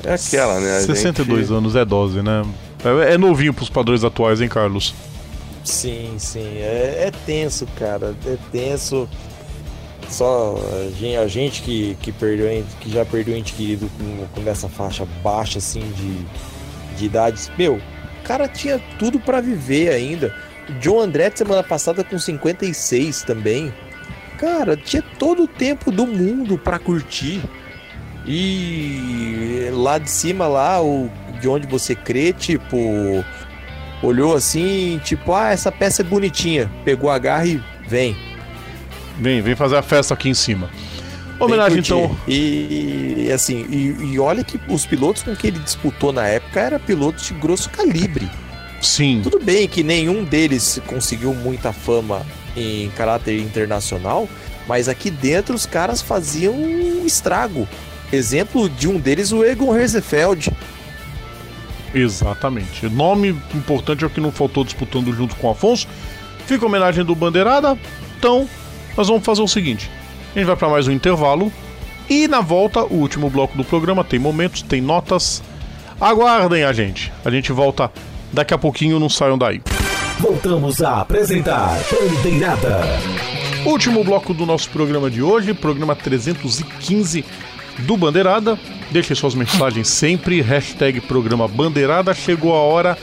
É 0.05 0.15
aquela, 0.15 0.61
né? 0.61 0.79
A 0.79 0.81
62 0.81 1.41
gente... 1.41 1.57
anos 1.57 1.77
é 1.77 1.85
dose, 1.85 2.23
né? 2.23 2.45
É, 2.85 3.15
é 3.15 3.19
novinho 3.19 3.55
pros 3.55 3.69
padrões 3.69 4.05
atuais, 4.05 4.41
hein, 4.41 4.49
Carlos? 4.49 4.95
Sim, 5.65 6.15
sim. 6.19 6.59
É, 6.59 7.07
é 7.07 7.13
tenso, 7.25 7.67
cara. 7.77 8.15
É 8.27 8.37
tenso. 8.51 9.09
Só 10.09 10.57
a 10.57 10.91
gente, 10.91 11.17
a 11.17 11.27
gente 11.27 11.63
que, 11.63 11.97
que, 12.01 12.13
perdeu, 12.13 12.65
que 12.81 12.91
já 12.91 13.05
perdeu 13.05 13.37
ente 13.37 13.53
querido 13.53 13.91
com, 13.99 14.43
com 14.43 14.49
essa 14.49 14.69
faixa 14.69 15.07
baixa, 15.23 15.59
assim, 15.59 15.81
de, 15.81 16.97
de 16.97 17.07
idades. 17.07 17.51
Meu, 17.59 17.81
cara 18.27 18.49
tinha 18.49 18.81
tudo 18.99 19.21
para 19.21 19.41
viver 19.41 19.91
ainda. 19.91 20.35
John 20.81 21.01
Andretti 21.01 21.39
semana 21.39 21.63
passada 21.63 22.03
com 22.03 22.19
56 22.19 23.23
também. 23.23 23.73
Cara, 24.39 24.77
tinha 24.77 25.03
todo 25.19 25.45
o 25.45 25.49
tempo 25.49 25.91
do 25.91 26.07
mundo 26.07 26.59
para 26.59 26.79
curtir. 26.79 27.41
E 28.27 29.69
lá 29.73 29.99
de 29.99 30.11
cima, 30.11 30.49
lá, 30.49 30.83
o, 30.83 31.09
de 31.41 31.49
onde 31.49 31.67
você 31.67 31.95
crê, 31.95 32.33
tipo, 32.33 33.25
olhou 34.03 34.35
assim, 34.35 35.01
tipo, 35.05 35.33
ah, 35.33 35.51
essa 35.51 35.71
peça 35.71 36.03
é 36.03 36.05
bonitinha. 36.05 36.71
Pegou 36.85 37.09
a 37.09 37.19
garra 37.19 37.47
e 37.47 37.63
vem. 37.87 38.17
Vem, 39.19 39.41
vem 39.41 39.55
fazer 39.55 39.77
a 39.77 39.83
festa 39.83 40.13
aqui 40.13 40.29
em 40.29 40.35
cima. 40.35 40.69
Homenagem 41.39 41.81
então. 41.81 42.17
E 42.27 43.31
assim, 43.35 43.67
e, 43.69 44.13
e, 44.13 44.19
olha 44.19 44.43
que 44.43 44.59
os 44.69 44.87
pilotos 44.87 45.23
com 45.23 45.37
que 45.37 45.47
ele 45.49 45.59
disputou 45.59 46.13
na 46.13 46.27
época 46.27 46.61
eram 46.61 46.79
pilotos 46.79 47.27
de 47.27 47.35
grosso 47.35 47.69
calibre. 47.71 48.29
Sim. 48.81 49.21
Tudo 49.23 49.39
bem 49.43 49.69
que 49.69 49.83
nenhum 49.83 50.25
deles 50.25 50.81
conseguiu 50.87 51.35
muita 51.35 51.73
fama 51.73 52.25
em 52.57 52.89
caráter 52.91 53.39
internacional, 53.39 54.29
mas 54.67 54.89
aqui 54.89 55.11
dentro 55.11 55.55
os 55.55 55.67
caras 55.67 56.01
faziam 56.01 56.55
um 56.55 57.05
estrago. 57.05 57.69
Exemplo 58.13 58.69
de 58.69 58.89
um 58.89 58.99
deles, 58.99 59.33
o 59.33 59.45
Egon 59.45 59.77
Herzfeld. 59.77 60.51
Exatamente. 61.95 62.89
Nome 62.89 63.31
importante 63.55 64.05
é 64.05 64.07
o 64.07 64.11
que 64.11 64.21
não 64.21 64.31
faltou 64.31 64.65
disputando 64.65 65.13
junto 65.13 65.35
com 65.37 65.49
o 65.49 65.51
Afonso. 65.51 65.89
Fica 66.47 66.65
a 66.65 66.69
homenagem 66.69 67.05
do 67.05 67.15
Bandeirada. 67.15 67.77
Então, 68.19 68.49
nós 68.97 69.09
vamos 69.09 69.25
fazer 69.25 69.43
o 69.43 69.49
seguinte: 69.49 69.91
a 70.37 70.39
gente 70.39 70.49
vai 70.49 70.57
para 70.57 70.69
mais 70.69 70.87
um 70.87 70.93
intervalo. 70.93 71.51
E 72.11 72.29
na 72.29 72.43
volta, 72.43 72.85
o 72.85 72.97
último 72.97 73.31
bloco 73.31 73.57
do 73.57 73.65
programa 73.65 74.05
tem 74.05 74.19
momentos, 74.19 74.61
tem 74.61 74.83
notas. 74.83 75.43
Aguardem 75.99 76.63
a 76.63 76.75
gente. 76.75 77.11
A 77.25 77.31
gente 77.31 77.51
volta 77.53 77.91
daqui 78.31 78.53
a 78.53 78.59
pouquinho, 78.59 79.01
não 79.01 79.09
saiam 79.09 79.39
daí. 79.39 79.63
Voltamos 80.21 80.83
a 80.83 81.01
apresentar 81.01 81.79
Bandeirada. 81.91 82.83
Último 83.65 84.05
bloco 84.05 84.35
do 84.35 84.45
nosso 84.45 84.69
programa 84.71 85.11
de 85.11 85.23
hoje, 85.23 85.55
programa 85.55 85.97
315 85.97 87.25
do 87.79 87.97
Bandeirada. 87.97 88.59
Deixe 88.91 89.15
suas 89.15 89.35
mensagens 89.35 89.89
sempre. 89.89 90.43
Hashtag 90.43 91.01
programa 91.01 91.49
Bandeirada. 91.49 92.13
Chegou 92.13 92.55
a 92.55 92.59
hora 92.59 92.99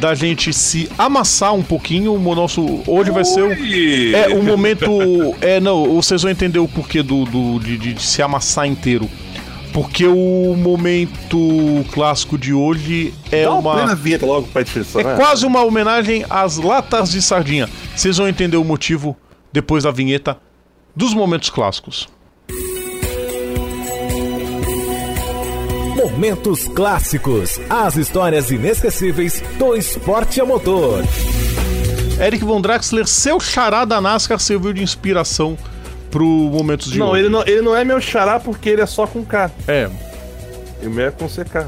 da 0.00 0.14
gente 0.14 0.52
se 0.52 0.90
amassar 0.98 1.52
um 1.54 1.62
pouquinho. 1.62 2.14
O 2.14 2.34
nosso 2.34 2.82
hoje 2.86 3.10
vai 3.10 3.24
ser 3.24 3.42
o, 3.42 4.16
é 4.16 4.34
o 4.34 4.42
momento. 4.42 4.90
É 5.42 5.60
não, 5.60 5.94
vocês 5.94 6.22
vão 6.22 6.30
entender 6.30 6.58
o 6.58 6.66
porquê 6.66 7.02
do, 7.02 7.24
do 7.26 7.60
de, 7.60 7.76
de, 7.76 8.02
se 8.02 8.22
amassar 8.22 8.66
inteiro. 8.66 9.08
Porque 9.72 10.04
o 10.04 10.56
momento 10.56 11.38
clássico 11.92 12.36
de 12.36 12.52
hoje 12.52 13.14
é 13.30 13.44
Dá 13.44 13.52
uma. 13.52 13.84
uma 13.84 13.94
vinheta 13.94 14.26
logo 14.26 14.48
pra 14.48 14.62
É 14.62 15.04
né? 15.04 15.14
quase 15.14 15.46
uma 15.46 15.62
homenagem 15.62 16.24
às 16.28 16.56
latas 16.56 17.12
de 17.12 17.22
sardinha. 17.22 17.68
Vocês 17.94 18.16
vão 18.16 18.26
entender 18.26 18.56
o 18.56 18.64
motivo 18.64 19.16
depois 19.52 19.84
da 19.84 19.92
vinheta 19.92 20.36
dos 20.96 21.14
momentos 21.14 21.50
clássicos. 21.50 22.08
Momentos 26.10 26.66
clássicos, 26.68 27.60
as 27.70 27.96
histórias 27.96 28.50
inesquecíveis 28.50 29.42
do 29.58 29.76
esporte 29.76 30.40
a 30.40 30.44
motor. 30.44 31.04
Eric 32.20 32.44
Von 32.44 32.60
Draxler, 32.60 33.06
seu 33.06 33.38
xará 33.38 33.84
da 33.84 34.00
NASCAR 34.00 34.38
serviu 34.38 34.72
de 34.72 34.82
inspiração 34.82 35.56
pro 36.10 36.26
Momentos 36.26 36.90
de 36.90 36.98
não, 36.98 37.10
hoje. 37.10 37.22
Ele 37.22 37.28
não, 37.28 37.42
ele 37.46 37.62
não 37.62 37.76
é 37.76 37.84
meu 37.84 38.00
xará 38.00 38.38
porque 38.40 38.68
ele 38.68 38.82
é 38.82 38.86
só 38.86 39.06
com 39.06 39.24
K. 39.24 39.50
É. 39.66 39.88
E 40.82 40.86
o 40.86 40.90
meu 40.90 41.06
é 41.06 41.10
com 41.10 41.26
CK. 41.26 41.66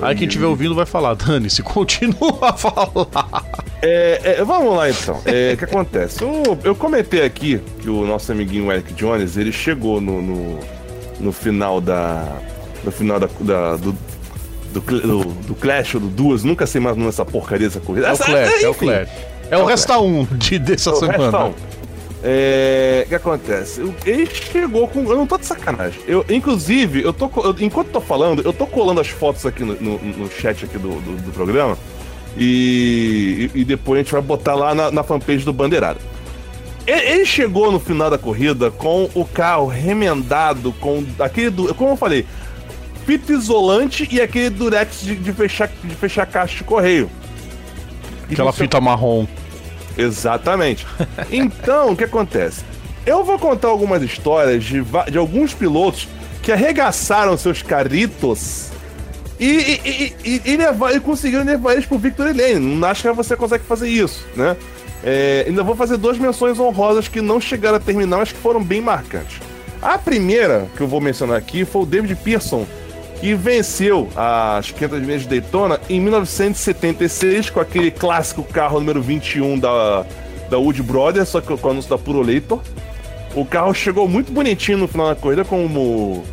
Aí 0.00 0.16
quem 0.16 0.26
estiver 0.26 0.46
ouvindo 0.46 0.74
vai 0.74 0.86
falar, 0.86 1.14
Dani, 1.14 1.50
se 1.50 1.62
continua 1.64 2.38
a 2.40 2.52
falar. 2.54 3.44
É, 3.82 4.38
é, 4.38 4.44
vamos 4.44 4.74
lá 4.74 4.88
então. 4.88 5.20
É, 5.24 5.52
o 5.52 5.56
que 5.56 5.64
acontece? 5.64 6.22
Eu, 6.22 6.58
eu, 6.64 6.74
comentei 6.74 7.24
aqui 7.24 7.60
que 7.80 7.90
o 7.90 8.06
nosso 8.06 8.32
amiguinho 8.32 8.72
Eric 8.72 8.94
Jones, 8.94 9.36
ele 9.36 9.52
chegou 9.52 10.00
no, 10.00 10.22
no, 10.22 10.60
no 11.20 11.32
final 11.32 11.80
da, 11.80 12.40
no 12.86 12.92
final 12.92 13.20
da, 13.20 13.28
da 13.40 13.76
do, 13.76 13.92
do, 14.72 14.80
do, 14.80 15.24
do, 15.24 15.54
Clash 15.54 15.96
ou 15.96 16.00
do 16.00 16.08
Duas, 16.08 16.44
nunca 16.44 16.66
sei 16.66 16.80
mais 16.80 16.96
nessa 16.96 17.24
porcaria 17.24 17.68
dessa 17.68 17.80
corrida. 17.80 18.08
É 18.08 18.12
o 18.12 18.16
Clash, 18.16 18.62
é, 18.62 18.68
o 18.68 18.74
Clash. 18.74 19.08
É, 19.50 19.56
o 19.58 19.64
Resta 19.64 19.98
1 19.98 20.20
um 20.20 20.24
de, 20.24 20.58
dessa 20.58 20.90
é 20.90 20.94
semana. 20.94 21.54
É, 22.22 23.02
o 23.04 23.08
que 23.08 23.14
acontece? 23.14 23.80
Ele 24.04 24.26
chegou 24.26 24.88
com. 24.88 25.00
Eu 25.10 25.16
não 25.16 25.26
tô 25.26 25.36
de 25.36 25.46
sacanagem. 25.46 26.00
Eu, 26.06 26.24
inclusive, 26.28 27.02
eu 27.02 27.12
tô. 27.12 27.30
Eu, 27.36 27.54
enquanto 27.60 27.88
eu 27.88 27.92
tô 27.94 28.00
falando, 28.00 28.42
eu 28.42 28.52
tô 28.52 28.66
colando 28.66 29.00
as 29.00 29.08
fotos 29.08 29.44
aqui 29.46 29.62
no, 29.62 29.74
no, 29.74 29.98
no 29.98 30.30
chat 30.30 30.64
aqui 30.64 30.78
do, 30.78 31.00
do, 31.00 31.16
do 31.22 31.32
programa. 31.32 31.76
E, 32.36 33.50
e, 33.54 33.64
depois 33.64 33.98
a 33.98 34.02
gente 34.02 34.12
vai 34.12 34.20
botar 34.20 34.54
lá 34.54 34.74
na, 34.74 34.90
na 34.90 35.02
fanpage 35.02 35.44
do 35.44 35.52
Bandeirada. 35.52 35.98
Ele, 36.86 37.00
ele 37.00 37.26
chegou 37.26 37.72
no 37.72 37.80
final 37.80 38.10
da 38.10 38.18
corrida 38.18 38.70
com 38.70 39.08
o 39.14 39.24
carro 39.24 39.66
remendado, 39.66 40.72
com 40.80 41.04
aquele. 41.18 41.50
Do, 41.50 41.74
como 41.74 41.92
eu 41.92 41.96
falei, 41.96 42.26
fita 43.06 43.32
isolante 43.32 44.08
e 44.10 44.20
aquele 44.20 44.50
durex 44.50 45.00
de, 45.00 45.14
de, 45.14 45.32
fechar, 45.32 45.70
de 45.82 45.94
fechar 45.94 46.26
caixa 46.26 46.56
de 46.56 46.64
correio. 46.64 47.08
Aquela 48.30 48.52
fita 48.52 48.80
marrom. 48.80 49.26
Exatamente. 49.96 50.84
então, 51.30 51.92
o 51.92 51.96
que 51.96 52.04
acontece? 52.04 52.64
Eu 53.06 53.24
vou 53.24 53.38
contar 53.38 53.68
algumas 53.68 54.02
histórias 54.02 54.64
de, 54.64 54.82
de 55.10 55.16
alguns 55.16 55.54
pilotos 55.54 56.08
que 56.42 56.50
arregaçaram 56.50 57.36
seus 57.36 57.62
carritos 57.62 58.70
E, 59.38 59.46
e, 59.46 60.14
e, 60.24 60.42
e, 60.44 60.56
levar, 60.56 60.94
e 60.94 61.00
conseguiram 61.00 61.44
levar 61.44 61.74
eles 61.74 61.86
pro 61.86 61.98
Victory 61.98 62.32
Lane. 62.32 62.58
No 62.58 62.76
NASCAR 62.76 63.14
você 63.14 63.36
consegue 63.36 63.64
fazer 63.64 63.88
isso, 63.88 64.26
né? 64.34 64.56
É, 65.04 65.44
ainda 65.46 65.62
vou 65.62 65.76
fazer 65.76 65.96
duas 65.96 66.18
menções 66.18 66.58
honrosas 66.58 67.06
que 67.06 67.20
não 67.20 67.40
chegaram 67.40 67.76
a 67.76 67.80
terminar, 67.80 68.18
mas 68.18 68.32
que 68.32 68.38
foram 68.38 68.62
bem 68.62 68.80
marcantes. 68.80 69.40
A 69.80 69.98
primeira 69.98 70.66
que 70.76 70.80
eu 70.80 70.88
vou 70.88 71.00
mencionar 71.00 71.36
aqui 71.36 71.64
foi 71.64 71.82
o 71.82 71.86
David 71.86 72.16
Pearson, 72.16 72.66
que 73.20 73.34
venceu 73.34 74.08
as 74.14 74.70
500 74.70 75.00
milhas 75.00 75.22
de 75.22 75.28
Daytona 75.28 75.80
em 75.88 76.00
1976 76.00 77.50
com 77.50 77.60
aquele 77.60 77.90
clássico 77.90 78.42
carro 78.42 78.78
número 78.78 79.00
21 79.00 79.58
da, 79.58 80.04
da 80.50 80.58
Wood 80.58 80.82
Brothers, 80.82 81.28
só 81.28 81.40
que 81.40 81.56
com 81.56 81.68
o 81.68 81.70
anúncio 81.70 81.90
da 81.90 81.98
Purolator. 81.98 82.60
O 83.34 83.44
carro 83.44 83.74
chegou 83.74 84.08
muito 84.08 84.32
bonitinho 84.32 84.78
no 84.78 84.88
final 84.88 85.08
da 85.08 85.14
corrida, 85.14 85.44
como, 85.44 86.24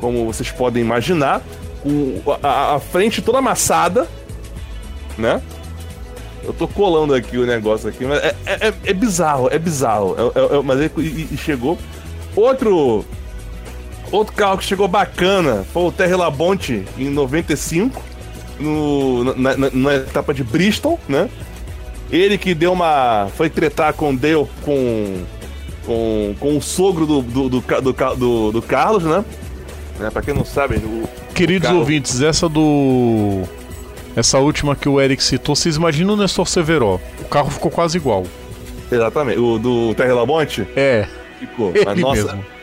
como 0.00 0.26
vocês 0.26 0.50
podem 0.50 0.82
imaginar, 0.82 1.42
com 1.82 2.20
a, 2.42 2.74
a 2.74 2.80
frente 2.80 3.22
toda 3.22 3.38
amassada, 3.38 4.06
né? 5.16 5.40
Eu 6.42 6.52
tô 6.52 6.66
colando 6.66 7.14
aqui 7.14 7.36
o 7.36 7.46
negócio 7.46 7.88
aqui, 7.88 8.04
mas 8.04 8.18
é, 8.22 8.34
é, 8.46 8.68
é, 8.68 8.74
é 8.84 8.92
bizarro, 8.92 9.48
é 9.50 9.58
bizarro. 9.58 10.16
É, 10.34 10.38
é, 10.38 10.58
é 10.58 10.62
mas 10.62 10.80
ele 10.80 11.28
e, 11.30 11.36
chegou. 11.36 11.78
Outro. 12.34 13.04
Outro 14.10 14.34
carro 14.34 14.58
que 14.58 14.64
chegou 14.64 14.88
bacana 14.88 15.64
foi 15.72 15.84
o 15.84 15.92
Terry 15.92 16.14
Labonte 16.14 16.84
em 16.98 17.08
95, 17.08 18.02
no, 18.58 19.24
na, 19.34 19.56
na, 19.56 19.70
na, 19.72 19.94
etapa 19.94 20.34
de 20.34 20.42
Bristol, 20.42 20.98
né? 21.08 21.28
Ele 22.10 22.36
que 22.36 22.54
deu 22.54 22.72
uma. 22.72 23.28
Foi 23.36 23.48
tretar 23.48 23.94
com 23.94 24.14
Dale 24.14 24.46
com. 24.62 25.22
Com, 25.86 26.34
com 26.38 26.58
o 26.58 26.62
sogro 26.62 27.06
do, 27.06 27.22
do, 27.22 27.48
do, 27.48 27.62
do, 28.16 28.52
do 28.52 28.62
Carlos, 28.62 29.02
né? 29.02 29.24
né? 29.98 30.10
Pra 30.10 30.20
quem 30.20 30.34
não 30.34 30.44
sabe, 30.44 30.76
o, 30.76 31.08
Queridos 31.34 31.62
o 31.62 31.72
Carlos... 31.72 31.80
ouvintes, 31.80 32.20
essa 32.20 32.48
do 32.48 33.42
essa 34.14 34.38
última 34.38 34.76
que 34.76 34.88
o 34.88 35.00
Eric 35.00 35.22
citou, 35.22 35.54
vocês 35.54 35.76
imaginam 35.76 36.14
o 36.14 36.16
Nestor 36.16 36.46
Severo? 36.46 37.00
O 37.20 37.24
carro 37.24 37.50
ficou 37.50 37.70
quase 37.70 37.96
igual. 37.96 38.24
Exatamente. 38.90 39.38
O 39.38 39.58
do 39.58 39.94
Terra 39.94 40.14
Labonte? 40.14 40.66
É. 40.76 41.06
Ficou. 41.38 41.70
Ele 41.74 41.84
Mas, 41.84 41.98
nossa. 41.98 42.22
Mesmo. 42.24 42.59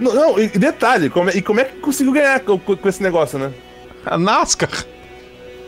Não, 0.00 0.14
não, 0.14 0.38
e 0.38 0.48
detalhe, 0.48 1.10
como 1.10 1.30
é, 1.30 1.36
e 1.36 1.42
como 1.42 1.60
é 1.60 1.64
que 1.64 1.76
conseguiu 1.78 2.12
ganhar 2.12 2.40
com, 2.40 2.58
com, 2.58 2.88
esse 2.88 3.02
negócio, 3.02 3.38
né? 3.38 3.52
A 4.04 4.18
NASCAR. 4.18 4.86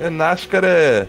É, 0.01 0.11
NASCAR 0.11 0.65
é. 0.65 1.07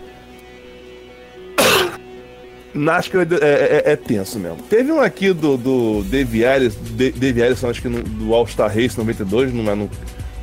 NASCAR 2.73 3.21
é, 3.21 3.45
é, 3.45 3.83
é, 3.87 3.91
é, 3.93 3.95
tenso 3.95 4.37
mesmo. 4.39 4.57
Teve 4.69 4.91
um 4.91 5.01
aqui 5.01 5.33
do, 5.33 5.57
do 5.57 6.03
Dave 6.03 6.45
Allison, 6.45 6.79
Dave 7.15 7.41
acho 7.43 7.81
que 7.81 7.87
no, 7.87 8.03
do 8.03 8.33
All 8.33 8.45
Star 8.47 8.67
Race 8.67 8.97
92, 8.97 9.53
não, 9.53 9.71
é, 9.71 9.75
não, 9.75 9.89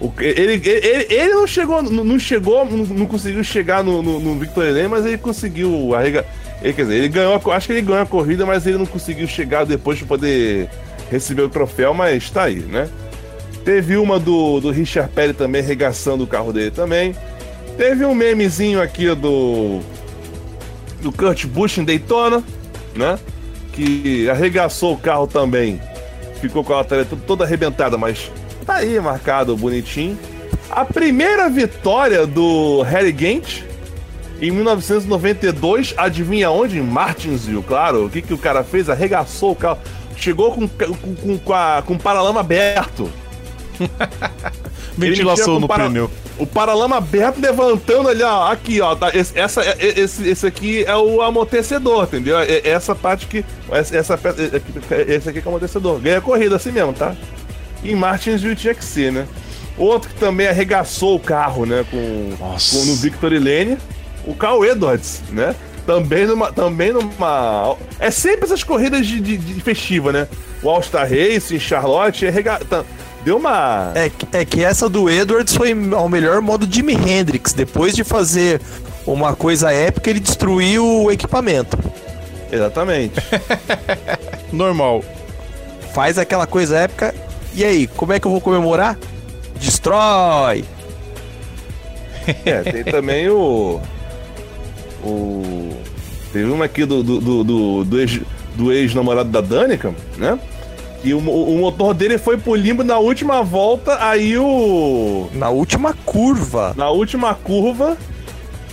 o, 0.02 0.12
ele, 0.18 0.60
ele, 0.68 1.06
ele 1.08 1.32
não 1.32 1.46
chegou, 1.46 1.80
não 1.80 2.18
chegou, 2.18 2.64
não, 2.64 2.78
não 2.78 3.06
conseguiu 3.06 3.44
chegar 3.44 3.84
no, 3.84 4.02
no, 4.02 4.18
no 4.18 4.34
Victor 4.34 4.66
Enem, 4.66 4.88
mas 4.88 5.06
ele 5.06 5.16
conseguiu 5.16 5.94
arrega, 5.94 6.26
ele, 6.60 6.72
quer 6.72 6.82
dizer, 6.82 6.96
ele 6.96 7.08
ganhou, 7.08 7.40
acho 7.52 7.66
que 7.68 7.72
ele 7.72 7.82
ganhou 7.82 8.02
a 8.02 8.06
corrida, 8.06 8.44
mas 8.44 8.66
ele 8.66 8.78
não 8.78 8.86
conseguiu 8.86 9.28
chegar 9.28 9.64
depois 9.64 9.98
de 9.98 10.04
poder 10.04 10.68
receber 11.12 11.42
o 11.42 11.48
troféu, 11.48 11.94
mas 11.94 12.30
tá 12.30 12.44
aí, 12.44 12.60
né? 12.60 12.88
Teve 13.64 13.96
uma 13.96 14.18
do, 14.18 14.60
do 14.60 14.70
Richard 14.70 15.12
Perry 15.12 15.32
também, 15.32 15.62
regaçando 15.62 16.24
o 16.24 16.26
carro 16.26 16.52
dele 16.52 16.70
também. 16.70 17.14
Teve 17.76 18.04
um 18.04 18.14
memezinho 18.14 18.80
aqui 18.82 19.14
do 19.14 19.80
do 21.00 21.12
Kurt 21.12 21.46
Busch 21.46 21.78
em 21.78 21.84
Daytona, 21.84 22.42
né? 22.96 23.18
Que 23.72 24.28
arregaçou 24.28 24.94
o 24.94 24.98
carro 24.98 25.26
também. 25.26 25.80
Ficou 26.40 26.64
com 26.64 26.72
a 26.72 26.78
lateral 26.78 27.04
toda 27.26 27.44
arrebentada, 27.44 27.96
mas 27.96 28.30
Tá 28.64 28.76
aí 28.76 28.98
marcado 29.00 29.56
bonitinho. 29.56 30.18
A 30.70 30.84
primeira 30.84 31.48
vitória 31.48 32.26
do 32.26 32.82
Harry 32.82 33.12
Gant 33.12 33.62
em 34.40 34.50
1992, 34.50 35.94
adivinha 35.96 36.50
onde? 36.50 36.78
Em 36.78 36.82
Martinsville, 36.82 37.62
claro. 37.62 38.06
O 38.06 38.10
que, 38.10 38.22
que 38.22 38.34
o 38.34 38.38
cara 38.38 38.64
fez? 38.64 38.88
Arregaçou 38.88 39.52
o 39.52 39.56
carro. 39.56 39.78
Chegou 40.16 40.52
com, 40.52 40.68
com, 40.68 40.94
com, 40.94 41.38
com, 41.38 41.52
a, 41.52 41.82
com 41.84 41.94
o 41.94 41.98
paralama 41.98 42.40
aberto. 42.40 43.10
Ventilação 44.96 45.58
no 45.58 45.66
para... 45.66 45.84
pneu. 45.84 46.10
O 46.38 46.46
paralama 46.46 46.96
aberto 46.96 47.38
levantando 47.40 48.08
ali, 48.08 48.22
ó. 48.22 48.50
Aqui, 48.50 48.80
ó. 48.80 48.94
Tá, 48.94 49.10
esse, 49.14 49.38
essa, 49.38 49.62
esse, 49.78 50.28
esse 50.28 50.46
aqui 50.46 50.84
é 50.84 50.96
o 50.96 51.22
amortecedor, 51.22 52.04
entendeu? 52.04 52.36
Essa 52.38 52.94
parte 52.94 53.26
que. 53.26 53.44
Essa, 53.70 53.96
essa, 53.96 54.18
esse 55.08 55.28
aqui 55.28 55.38
é 55.38 55.42
o 55.44 55.48
amortecedor. 55.48 55.98
Ganha 55.98 56.20
corrida 56.20 56.56
assim 56.56 56.72
mesmo, 56.72 56.92
tá? 56.92 57.14
em 57.84 57.96
Martinsville 57.96 58.56
tinha 58.56 58.74
que 58.74 58.84
ser, 58.84 59.12
né? 59.12 59.26
Outro 59.76 60.10
que 60.10 60.16
também 60.16 60.46
arregaçou 60.46 61.16
o 61.16 61.20
carro, 61.20 61.66
né? 61.66 61.84
Com, 61.90 62.36
com 62.38 62.84
no 62.84 62.94
Victory 62.96 63.38
Lane, 63.38 63.78
o 64.26 64.34
Carl 64.34 64.64
Edwards, 64.64 65.22
né? 65.30 65.54
Também 65.86 66.26
numa, 66.26 66.52
também 66.52 66.92
numa. 66.92 67.76
É 67.98 68.10
sempre 68.10 68.44
essas 68.44 68.62
corridas 68.62 69.06
de, 69.06 69.20
de, 69.20 69.36
de 69.36 69.60
festiva, 69.60 70.12
né? 70.12 70.28
O 70.62 70.70
All-Star 70.70 71.08
Race 71.08 71.54
em 71.54 71.58
Charlotte 71.58 72.26
arrega... 72.26 72.60
deu 73.24 73.36
uma. 73.36 73.92
É, 73.94 74.10
é 74.32 74.44
que 74.44 74.64
essa 74.64 74.88
do 74.88 75.10
Edwards 75.10 75.56
foi 75.56 75.72
ao 75.94 76.08
melhor 76.08 76.40
modo 76.40 76.68
Jimi 76.70 76.94
Hendrix. 76.94 77.52
Depois 77.52 77.96
de 77.96 78.04
fazer 78.04 78.60
uma 79.04 79.34
coisa 79.34 79.72
épica, 79.72 80.10
ele 80.10 80.20
destruiu 80.20 81.04
o 81.04 81.10
equipamento. 81.10 81.76
Exatamente. 82.50 83.14
Normal. 84.52 85.02
Faz 85.92 86.16
aquela 86.16 86.46
coisa 86.46 86.78
épica, 86.78 87.14
e 87.54 87.64
aí, 87.64 87.86
como 87.86 88.12
é 88.12 88.20
que 88.20 88.26
eu 88.26 88.30
vou 88.30 88.40
comemorar? 88.40 88.98
Destrói! 89.56 90.64
É, 92.44 92.62
tem 92.62 92.84
também 92.84 93.28
o. 93.28 93.80
O. 95.02 95.72
Teve 96.32 96.50
uma 96.50 96.64
aqui 96.64 96.84
do, 96.84 97.02
do, 97.02 97.44
do, 97.44 97.84
do, 97.84 98.00
ex, 98.00 98.20
do 98.56 98.72
ex-namorado 98.72 99.28
da 99.28 99.40
Danica, 99.40 99.94
né? 100.16 100.38
E 101.04 101.12
o, 101.12 101.18
o, 101.18 101.58
motor 101.58 101.92
dele 101.94 102.16
foi 102.16 102.38
pro 102.38 102.54
limbo 102.54 102.84
na 102.84 102.98
última 102.98 103.42
volta, 103.42 103.98
aí 104.04 104.38
o. 104.38 105.28
Na 105.34 105.50
última 105.50 105.92
curva. 105.92 106.72
Na 106.76 106.90
última 106.90 107.34
curva, 107.34 107.96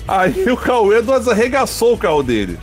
aí 0.07 0.49
o 0.51 0.55
Cauê 0.55 1.03
arregaçou 1.31 1.93
o 1.93 1.97
carro 1.97 2.21
dele. 2.21 2.57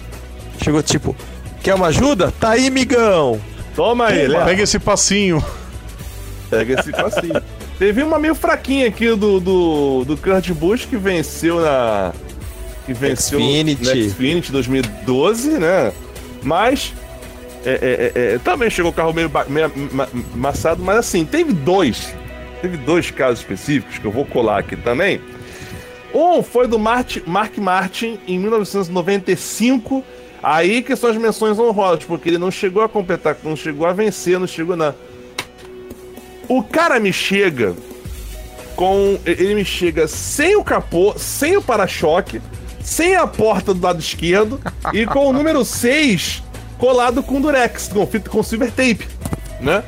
Chegou 0.62 0.82
tipo, 0.82 1.16
quer 1.62 1.74
uma 1.74 1.88
ajuda? 1.88 2.32
Tá 2.38 2.50
aí, 2.50 2.70
migão! 2.70 3.40
Toma 3.74 4.06
aí, 4.06 4.26
Pega 4.28 4.62
esse 4.62 4.78
passinho. 4.78 5.44
Pega 6.48 6.80
esse 6.80 6.92
passinho. 6.92 7.42
Teve 7.78 8.02
uma 8.02 8.18
meio 8.18 8.34
fraquinha 8.34 8.88
aqui 8.88 9.14
do, 9.14 9.38
do, 9.38 10.04
do 10.06 10.16
Kurt 10.16 10.50
Busch 10.52 10.86
que 10.86 10.96
venceu 10.96 11.60
na. 11.60 12.12
Que 12.86 12.94
venceu 12.94 13.38
Xfinity. 13.38 13.84
no 13.84 14.10
Xfinity 14.10 14.52
2012, 14.52 15.50
né? 15.58 15.92
Mas. 16.42 16.94
É, 17.64 17.70
é, 17.70 18.12
é, 18.14 18.34
é, 18.34 18.38
também 18.38 18.70
chegou 18.70 18.92
o 18.92 18.94
carro 18.94 19.12
meio, 19.12 19.28
meio 19.48 19.72
amassado, 20.32 20.80
mas 20.82 20.98
assim, 20.98 21.24
teve 21.24 21.52
dois. 21.52 22.14
Teve 22.62 22.76
dois 22.76 23.10
casos 23.10 23.40
específicos 23.40 23.98
que 23.98 24.04
eu 24.04 24.12
vou 24.12 24.24
colar 24.24 24.58
aqui 24.58 24.76
também. 24.76 25.20
Um 26.14 26.42
foi 26.42 26.66
do 26.66 26.78
Martin, 26.78 27.22
Mark 27.26 27.58
Martin 27.58 28.18
em 28.26 28.38
1995. 28.38 30.04
Aí 30.42 30.82
que 30.82 30.94
são 30.94 31.10
as 31.10 31.16
menções 31.16 31.58
honrosas, 31.58 32.04
porque 32.04 32.28
ele 32.28 32.38
não 32.38 32.50
chegou 32.50 32.82
a 32.82 32.88
completar, 32.88 33.36
não 33.42 33.56
chegou 33.56 33.86
a 33.86 33.92
vencer, 33.92 34.38
não 34.38 34.46
chegou 34.46 34.76
na. 34.76 34.94
O 36.48 36.62
cara 36.62 37.00
me 37.00 37.12
chega 37.12 37.74
com. 38.76 39.18
Ele 39.26 39.54
me 39.54 39.64
chega 39.64 40.06
sem 40.06 40.56
o 40.56 40.62
capô, 40.62 41.14
sem 41.18 41.56
o 41.56 41.62
para-choque, 41.62 42.40
sem 42.86 43.16
a 43.16 43.26
porta 43.26 43.74
do 43.74 43.84
lado 43.84 43.98
esquerdo 43.98 44.60
e 44.94 45.04
com 45.04 45.26
o 45.26 45.32
número 45.32 45.64
6 45.64 46.44
colado 46.78 47.20
com 47.20 47.40
durex, 47.40 47.88
com, 47.88 48.06
fita, 48.06 48.30
com 48.30 48.42
silver 48.44 48.70
tape, 48.70 49.08
né? 49.60 49.82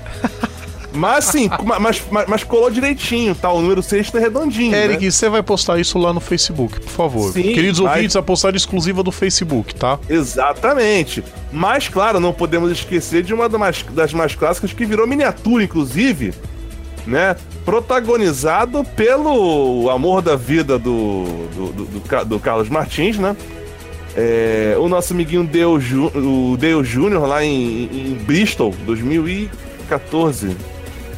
Mas 0.93 1.29
assim, 1.29 1.49
mas, 1.65 2.03
mas, 2.11 2.27
mas, 2.27 2.45
colou 2.45 2.71
direitinho, 2.71 3.35
tá? 3.35 3.53
O 3.53 3.61
número 3.61 3.83
6 3.83 4.11
tá 4.11 4.19
redondinho. 4.19 4.75
Eric, 4.75 5.05
né? 5.05 5.11
você 5.11 5.29
vai 5.29 5.43
postar 5.43 5.79
isso 5.79 5.97
lá 5.97 6.13
no 6.13 6.19
Facebook, 6.19 6.81
por 6.81 6.91
favor. 6.91 7.33
Sim, 7.33 7.43
Queridos 7.43 7.79
mas... 7.79 7.95
ouvintes, 7.95 8.17
a 8.17 8.23
postagem 8.23 8.57
exclusiva 8.57 9.03
do 9.03 9.13
Facebook, 9.13 9.75
tá? 9.75 9.99
Exatamente. 10.09 11.23
Mas, 11.53 11.89
claro, 11.89 12.19
não 12.19 12.33
podemos 12.33 12.73
esquecer 12.73 13.23
de 13.23 13.33
uma 13.33 13.49
das 13.49 13.61
mais, 13.61 13.83
das 13.91 14.13
mais 14.13 14.35
clássicas 14.35 14.73
que 14.73 14.85
virou 14.85 15.07
miniatura, 15.07 15.63
inclusive, 15.63 16.35
né? 17.09 17.35
Protagonizado 17.65 18.85
pelo 18.85 19.89
amor 19.91 20.21
da 20.21 20.37
vida 20.37 20.79
do, 20.79 21.25
do, 21.55 21.73
do, 21.73 21.85
do, 21.85 22.25
do 22.25 22.39
Carlos 22.39 22.69
Martins, 22.69 23.19
né? 23.19 23.35
É, 24.15 24.77
o 24.79 24.89
nosso 24.89 25.13
amiguinho 25.13 25.45
Dale, 25.45 25.81
Ju, 25.81 26.07
o 26.07 26.57
Dale 26.57 26.83
Jr. 26.83 27.27
lá 27.27 27.43
em, 27.45 27.85
em 27.85 28.15
Bristol, 28.15 28.75
2014. 28.85 30.57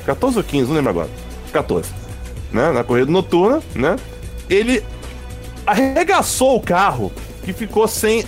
14 0.06 0.38
ou 0.38 0.44
15, 0.44 0.68
não 0.68 0.76
lembro 0.76 0.90
agora. 0.90 1.10
14. 1.52 1.90
Né? 2.52 2.72
Na 2.72 2.84
corrida 2.84 3.10
noturna, 3.10 3.60
né? 3.74 3.96
Ele 4.48 4.82
arregaçou 5.66 6.56
o 6.56 6.60
carro 6.60 7.12
que 7.44 7.52
ficou 7.52 7.86
sem 7.86 8.24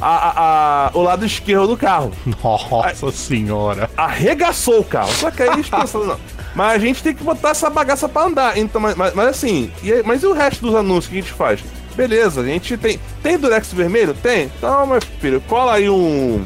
a, 0.00 0.08
a, 0.08 0.86
a, 0.86 0.90
o 0.94 1.02
lado 1.02 1.24
esquerdo 1.24 1.68
do 1.68 1.76
carro. 1.76 2.12
Nossa 2.42 3.10
senhora. 3.12 3.90
Arregaçou 3.96 4.80
o 4.80 4.84
carro. 4.84 5.12
Só 5.12 5.30
que 5.30 5.42
aí 5.42 5.50
eles 5.50 5.68
pensaram, 5.68 6.06
não. 6.06 6.39
Mas 6.60 6.74
a 6.74 6.78
gente 6.78 7.02
tem 7.02 7.14
que 7.14 7.24
botar 7.24 7.50
essa 7.52 7.70
bagaça 7.70 8.06
pra 8.06 8.24
andar. 8.26 8.58
Então, 8.58 8.78
mas, 8.82 8.94
mas, 8.94 9.18
assim, 9.18 9.70
e 9.82 9.90
aí- 9.94 10.02
mas 10.04 10.22
e 10.22 10.26
o 10.26 10.34
resto 10.34 10.60
dos 10.66 10.74
anúncios 10.74 11.06
que 11.06 11.16
a 11.18 11.20
gente 11.22 11.32
faz? 11.32 11.60
Beleza, 11.96 12.42
a 12.42 12.44
gente 12.44 12.76
tem. 12.76 13.00
Tem 13.22 13.38
Durex 13.38 13.72
vermelho? 13.72 14.12
Tem? 14.12 14.50
Então, 14.58 14.86
meu 14.86 15.00
filho, 15.22 15.40
cola 15.48 15.76
aí 15.76 15.88
um. 15.88 16.44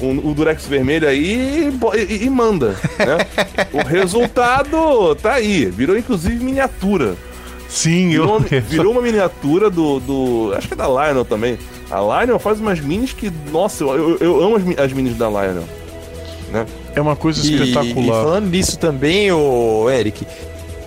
Um, 0.00 0.30
um 0.30 0.32
Durex 0.32 0.66
vermelho 0.66 1.06
aí 1.06 1.70
e, 1.70 2.00
e- 2.00 2.24
e 2.24 2.28
manda, 2.30 2.70
né? 2.98 3.18
o 3.72 3.86
resultado 3.86 5.14
tá 5.22 5.34
aí. 5.34 5.66
Virou 5.66 5.96
inclusive 5.96 6.42
miniatura. 6.44 7.14
Sim, 7.68 8.08
Virou, 8.10 8.44
eu. 8.50 8.60
virou 8.62 8.92
uma 8.92 9.00
miniatura 9.00 9.70
do, 9.70 10.00
do. 10.00 10.54
Acho 10.56 10.66
que 10.66 10.74
é 10.74 10.76
da 10.76 10.88
Lionel 10.88 11.24
também. 11.24 11.56
A 11.88 12.00
Lionel 12.00 12.40
faz 12.40 12.58
umas 12.58 12.80
minis 12.80 13.12
que. 13.12 13.30
Nossa, 13.52 13.84
eu, 13.84 13.94
eu, 13.94 14.18
eu 14.18 14.42
amo 14.42 14.56
as, 14.56 14.86
as 14.86 14.92
minis 14.92 15.16
da 15.16 15.28
Lionel. 15.28 15.64
Né? 16.50 16.66
É 16.94 17.00
uma 17.00 17.16
coisa 17.16 17.44
E, 17.46 17.50
e 17.50 17.54
espetacular. 17.54 18.22
falando 18.24 18.50
nisso 18.50 18.78
também, 18.78 19.30
ô 19.32 19.88
Eric, 19.90 20.26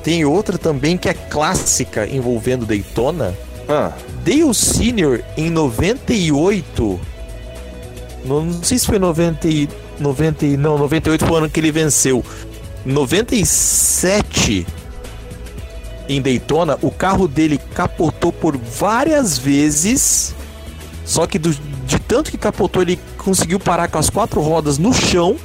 tem 0.04 0.24
outra 0.26 0.58
também 0.58 0.98
que 0.98 1.10
é 1.10 1.14
clássica 1.14 2.08
envolvendo 2.08 2.66
Daytona. 2.66 3.34
Ah, 3.68 3.92
Dale 4.24 4.54
Senior 4.54 5.22
em 5.36 5.50
98. 5.50 7.00
Não, 8.24 8.44
não 8.46 8.64
sei 8.64 8.78
se 8.78 8.86
foi 8.86 9.00
90, 9.00 9.48
e- 9.48 9.68
90 10.00 10.46
e- 10.46 10.58
não, 10.58 10.78
98 10.78 11.26
foi 11.26 11.34
o 11.36 11.38
ano 11.38 11.50
que 11.50 11.60
ele 11.60 11.72
venceu. 11.72 12.24
97 12.86 14.66
em 16.08 16.22
Daytona, 16.22 16.78
o 16.84 16.92
carro 16.92 17.28
dele 17.28 17.60
capotou 17.74 18.32
por 18.32 18.56
várias 18.58 19.38
vezes. 19.38 20.36
Só 21.04 21.26
que 21.26 21.40
do- 21.40 21.54
de 21.86 22.00
tanto 22.00 22.30
que 22.32 22.38
capotou, 22.38 22.82
ele 22.84 23.00
conseguiu 23.18 23.60
parar 23.60 23.88
com 23.88 23.98
as 23.98 24.10
quatro 24.10 24.40
rodas 24.42 24.78
no 24.78 24.94
chão. 24.94 25.36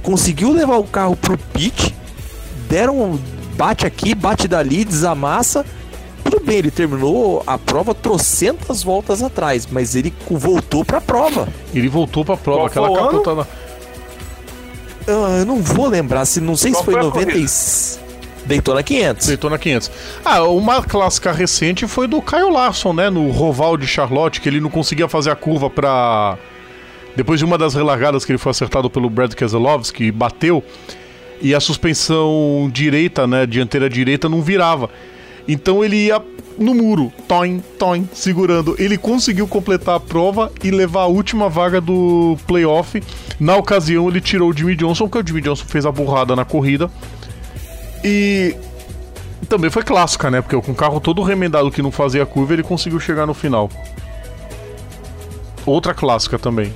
Conseguiu 0.00 0.52
levar 0.52 0.76
o 0.76 0.84
carro 0.84 1.16
pro 1.16 1.36
pit. 1.36 1.94
Deram 2.68 3.00
um 3.00 3.18
bate 3.56 3.86
aqui, 3.86 4.14
bate 4.14 4.48
dali, 4.48 4.84
desamassa. 4.84 5.64
Tudo 6.24 6.40
bem, 6.40 6.58
ele 6.58 6.70
terminou 6.70 7.42
a 7.46 7.58
prova 7.58 7.94
trocentas 7.94 8.82
voltas 8.82 9.22
atrás, 9.22 9.66
mas 9.70 9.94
ele 9.94 10.12
voltou 10.30 10.84
pra 10.84 11.00
prova. 11.00 11.48
Ele 11.74 11.88
voltou 11.88 12.24
pra 12.24 12.36
prova, 12.36 12.70
Qual 12.70 12.86
aquela 12.86 13.10
capotada. 13.10 13.48
Ah, 15.06 15.38
Eu 15.40 15.44
não 15.44 15.60
vou 15.60 15.88
lembrar, 15.88 16.24
se 16.24 16.40
não 16.40 16.56
sei 16.56 16.72
Qual 16.72 16.80
se 16.80 16.84
foi 16.84 16.94
foi 16.94 17.02
a 17.02 17.04
90 17.04 17.38
e... 17.38 17.46
Daytona 18.44 18.82
500. 18.82 19.26
Daytona 19.26 19.58
500. 19.58 19.90
Ah, 20.24 20.42
uma 20.44 20.82
clássica 20.82 21.32
recente 21.32 21.86
foi 21.86 22.06
do 22.06 22.20
Caio 22.20 22.50
Larson, 22.50 22.92
né? 22.92 23.08
No 23.08 23.30
Roval 23.30 23.76
de 23.76 23.86
Charlotte, 23.86 24.40
que 24.40 24.48
ele 24.48 24.60
não 24.60 24.70
conseguia 24.70 25.08
fazer 25.08 25.30
a 25.30 25.36
curva 25.36 25.70
pra. 25.70 26.38
Depois 27.14 27.38
de 27.38 27.44
uma 27.44 27.58
das 27.58 27.74
relargadas 27.74 28.24
que 28.24 28.32
ele 28.32 28.38
foi 28.38 28.50
acertado 28.50 28.88
pelo 28.88 29.10
Brad 29.10 29.34
Keselowski, 29.34 30.10
bateu. 30.10 30.62
E 31.40 31.54
a 31.54 31.60
suspensão 31.60 32.70
direita, 32.72 33.26
né? 33.26 33.46
Dianteira 33.46 33.90
direita 33.90 34.28
não 34.28 34.40
virava. 34.40 34.88
Então 35.46 35.84
ele 35.84 35.96
ia 35.96 36.22
no 36.58 36.74
muro, 36.74 37.12
toin, 37.26 37.60
toin, 37.78 38.08
segurando. 38.12 38.76
Ele 38.78 38.96
conseguiu 38.96 39.48
completar 39.48 39.96
a 39.96 40.00
prova 40.00 40.52
e 40.62 40.70
levar 40.70 41.02
a 41.02 41.06
última 41.06 41.48
vaga 41.48 41.80
do 41.80 42.36
playoff. 42.46 43.02
Na 43.40 43.56
ocasião, 43.56 44.08
ele 44.08 44.20
tirou 44.20 44.50
o 44.50 44.56
Jimmy 44.56 44.76
Johnson, 44.76 45.08
porque 45.08 45.18
o 45.18 45.26
Jimmy 45.26 45.40
Johnson 45.42 45.64
fez 45.66 45.84
a 45.84 45.92
burrada 45.92 46.36
na 46.36 46.44
corrida. 46.44 46.90
E 48.04 48.54
também 49.48 49.70
foi 49.70 49.82
clássica, 49.82 50.30
né? 50.30 50.40
Porque 50.40 50.60
com 50.60 50.72
o 50.72 50.74
carro 50.74 51.00
todo 51.00 51.22
remendado 51.22 51.70
que 51.70 51.82
não 51.82 51.90
fazia 51.90 52.24
curva, 52.24 52.52
ele 52.52 52.62
conseguiu 52.62 53.00
chegar 53.00 53.26
no 53.26 53.34
final. 53.34 53.68
Outra 55.66 55.94
clássica 55.94 56.38
também. 56.38 56.72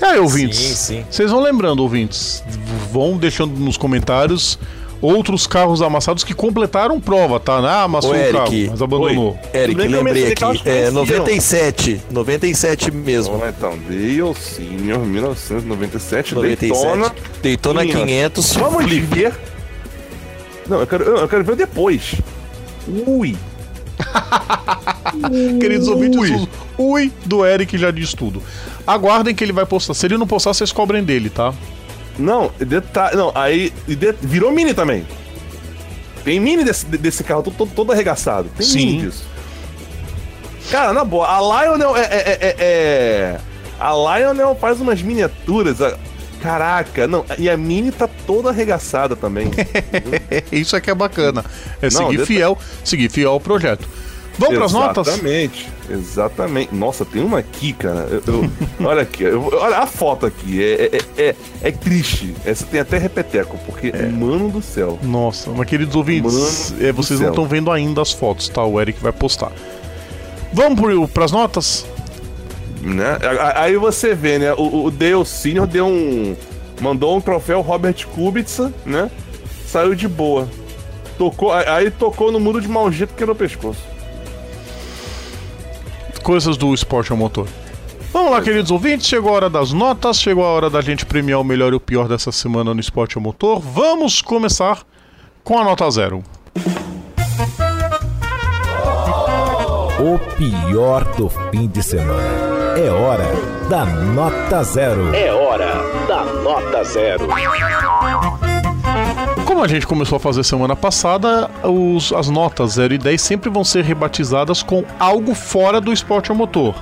E 0.00 0.04
aí, 0.04 0.18
ouvintes? 0.18 0.58
Sim, 0.58 0.74
sim. 0.74 1.04
Vocês 1.10 1.30
vão 1.30 1.40
lembrando, 1.40 1.80
ouvintes. 1.80 2.42
Vão 2.92 3.16
deixando 3.16 3.58
nos 3.58 3.76
comentários 3.76 4.58
outros 5.00 5.46
carros 5.46 5.80
amassados 5.80 6.24
que 6.24 6.34
completaram 6.34 7.00
prova, 7.00 7.38
tá? 7.38 7.58
Ah, 7.58 7.82
amassou 7.84 8.12
Ô, 8.12 8.14
o 8.14 8.32
carro, 8.32 8.46
Eric. 8.52 8.70
mas 8.70 8.82
abandonou. 8.82 9.38
Eric, 9.54 9.74
que 9.80 9.86
eu 9.86 9.90
lembrei 9.90 10.32
aqui. 10.32 10.44
É 10.44 10.46
conheciam. 10.46 10.92
97. 10.92 12.00
97 12.10 12.90
mesmo. 12.90 13.38
Vamos 13.38 13.46
lá 13.46 13.54
então. 13.56 13.78
Dale 13.88 14.34
Senior, 14.34 15.00
1997, 15.00 16.34
97. 16.34 16.72
Daytona. 16.82 17.14
Daytona 17.42 17.86
500. 17.86 18.56
Vamos 18.56 18.84
flip. 18.84 19.00
ver. 19.06 19.34
Não, 20.68 20.80
eu 20.80 20.86
quero, 20.86 21.04
eu 21.04 21.28
quero 21.28 21.44
ver 21.44 21.56
depois. 21.56 22.14
Ui. 23.06 23.36
Queridos 25.60 25.88
ouvintes, 25.88 26.48
o 26.76 26.92
ui 26.92 27.12
do 27.26 27.44
Eric 27.44 27.76
já 27.76 27.90
diz 27.90 28.12
tudo. 28.14 28.42
Aguardem 28.86 29.34
que 29.34 29.44
ele 29.44 29.52
vai 29.52 29.66
postar. 29.66 29.94
Se 29.94 30.06
ele 30.06 30.16
não 30.16 30.26
postar, 30.26 30.54
vocês 30.54 30.72
cobrem 30.72 31.02
dele, 31.02 31.28
tá? 31.30 31.52
Não, 32.18 32.50
detalhe. 32.58 33.16
Não, 33.16 33.32
aí. 33.34 33.72
de- 33.86 34.12
virou 34.20 34.50
mini 34.52 34.74
também. 34.74 35.06
Tem 36.24 36.40
mini 36.40 36.64
desse, 36.64 36.84
desse 36.86 37.22
carro 37.24 37.42
todo, 37.42 37.54
todo, 37.56 37.70
todo 37.74 37.92
arregaçado. 37.92 38.48
Tem 38.56 38.66
Sim. 38.66 38.86
mini 38.86 39.02
disso. 39.02 39.24
Cara, 40.70 40.92
na 40.92 41.04
boa, 41.04 41.26
a 41.28 41.40
Lionel 41.40 41.96
é. 41.96 42.00
é, 42.02 42.38
é- 42.40 42.56
é- 42.58 43.40
A 43.80 43.92
Lionel 44.18 44.56
faz 44.60 44.80
umas 44.80 45.00
miniaturas. 45.02 45.80
a- 45.80 45.96
Caraca, 46.42 47.06
não. 47.06 47.24
E 47.38 47.48
a 47.50 47.56
mini 47.56 47.90
tá 47.90 48.08
toda 48.26 48.50
arregaçada 48.50 49.16
também. 49.16 49.50
Isso 50.52 50.76
é 50.76 50.80
que 50.80 50.90
é 50.90 50.94
bacana. 50.94 51.44
É 51.82 51.90
Não, 51.90 52.10
seguir 52.10 52.26
fiel, 52.26 52.58
seguir 52.84 53.10
fiel 53.10 53.32
ao 53.32 53.40
projeto. 53.40 53.88
Vamos 54.38 54.56
pras 54.56 54.72
notas? 54.72 55.08
Exatamente, 55.08 55.68
exatamente. 55.90 56.72
Nossa, 56.72 57.04
tem 57.04 57.20
uma 57.24 57.40
aqui, 57.40 57.72
cara. 57.72 58.06
Eu- 58.08 58.22
eu- 58.34 58.50
olha 58.86 59.02
aqui, 59.02 59.24
eu- 59.24 59.48
olha 59.52 59.78
a 59.78 59.86
foto 59.86 60.26
aqui. 60.26 60.62
É, 60.62 60.90
é, 61.18 61.22
é, 61.30 61.34
é 61.60 61.70
triste. 61.72 62.36
Essa 62.44 62.64
tem 62.64 62.78
até 62.78 62.98
repeteco, 62.98 63.58
porque, 63.66 63.88
É. 63.92 64.06
mano 64.06 64.48
do 64.48 64.62
céu. 64.62 64.96
Nossa, 65.02 65.50
mas 65.50 65.66
queridos 65.68 65.96
ouvintes, 65.96 66.70
Mano 66.70 66.86
é, 66.86 66.92
vocês 66.92 67.18
não 67.18 67.30
estão 67.30 67.46
vendo 67.48 67.68
ainda 67.72 68.00
as 68.00 68.12
fotos, 68.12 68.48
tá? 68.48 68.64
O 68.64 68.80
Eric 68.80 69.00
vai 69.02 69.10
postar. 69.12 69.50
Vamos 70.52 70.80
pro, 70.80 71.08
pras 71.08 71.32
notas? 71.32 71.84
Né? 72.80 73.18
Aí 73.56 73.76
você 73.76 74.14
vê, 74.14 74.38
né? 74.38 74.52
O, 74.54 74.84
o 74.84 74.90
Dale 74.90 75.24
Senior 75.26 75.66
deu 75.66 75.86
um. 75.86 76.36
Mandou 76.80 77.16
um 77.16 77.20
troféu 77.20 77.60
Robert 77.60 78.06
Kubica, 78.14 78.72
né? 78.86 79.10
Saiu 79.66 79.94
de 79.94 80.06
boa. 80.06 80.48
Tocou, 81.18 81.52
aí- 81.52 81.66
aí 81.66 81.90
tocou 81.90 82.30
no 82.30 82.38
muro 82.38 82.60
de 82.60 82.68
mau 82.68 82.90
jeito 82.92 83.14
que 83.14 83.22
era 83.22 83.32
o 83.32 83.34
pescoço. 83.34 83.80
Coisas 86.22 86.56
do 86.56 86.72
esporte 86.72 87.10
ao 87.10 87.18
motor. 87.18 87.46
Vamos 88.12 88.30
lá, 88.30 88.40
queridos 88.40 88.70
ouvintes, 88.70 89.06
chegou 89.06 89.30
a 89.30 89.34
hora 89.34 89.50
das 89.50 89.72
notas, 89.72 90.20
chegou 90.20 90.44
a 90.44 90.48
hora 90.48 90.70
da 90.70 90.80
gente 90.80 91.04
premiar 91.04 91.40
o 91.40 91.44
melhor 91.44 91.72
e 91.72 91.76
o 91.76 91.80
pior 91.80 92.06
dessa 92.08 92.30
semana 92.32 92.72
no 92.72 92.80
esporte 92.80 93.16
ao 93.16 93.22
motor. 93.22 93.60
Vamos 93.60 94.22
começar 94.22 94.82
com 95.44 95.58
a 95.58 95.64
nota 95.64 95.90
zero. 95.90 96.22
O 100.00 100.18
pior 100.36 101.04
do 101.16 101.28
fim 101.28 101.66
de 101.66 101.82
semana. 101.82 102.47
É 102.76 102.90
hora 102.90 103.24
da 103.68 103.84
nota 103.84 104.62
zero. 104.62 105.14
É 105.14 105.32
hora 105.32 105.72
da 106.06 106.24
nota 106.24 106.84
zero. 106.84 107.26
Como 109.44 109.62
a 109.64 109.68
gente 109.68 109.86
começou 109.86 110.16
a 110.16 110.20
fazer 110.20 110.44
semana 110.44 110.76
passada, 110.76 111.50
os- 111.64 112.12
as 112.12 112.28
notas 112.28 112.72
0 112.72 112.94
e 112.94 112.98
10 112.98 113.20
sempre 113.20 113.50
vão 113.50 113.64
ser 113.64 113.82
rebatizadas 113.84 114.62
com 114.62 114.84
algo 114.98 115.34
fora 115.34 115.80
do 115.80 115.92
esporte 115.92 116.30
ao 116.30 116.36
motor. 116.36 116.74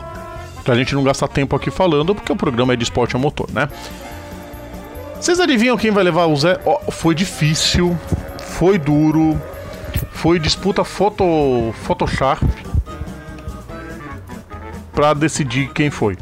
Pra 0.65 0.75
gente 0.75 0.95
não 0.95 1.03
gastar 1.05 1.29
tempo 1.29 1.55
aqui 1.57 1.71
falando, 1.71 2.15
porque 2.15 2.33
o 2.33 2.37
programa 2.37 2.73
é 2.73 2.77
de 2.77 2.83
esporte 2.85 3.15
ao 3.15 3.21
motor, 3.21 3.49
né? 3.53 3.69
Vocês 5.21 5.41
adivinham 5.41 5.77
quem 5.77 5.91
vai 5.91 6.05
levar 6.05 6.27
o 6.27 6.37
zero? 6.37 6.61
Ó, 6.67 6.91
foi 6.91 7.15
difícil, 7.15 7.97
foi 8.39 8.77
duro, 8.79 9.41
foi 10.11 10.39
disputa 10.39 10.85
foto, 10.85 11.73
Photoshop 11.85 12.45
pra 14.97 15.13
decidir 15.15 15.69
quem 15.75 15.91
foi. 15.91 16.17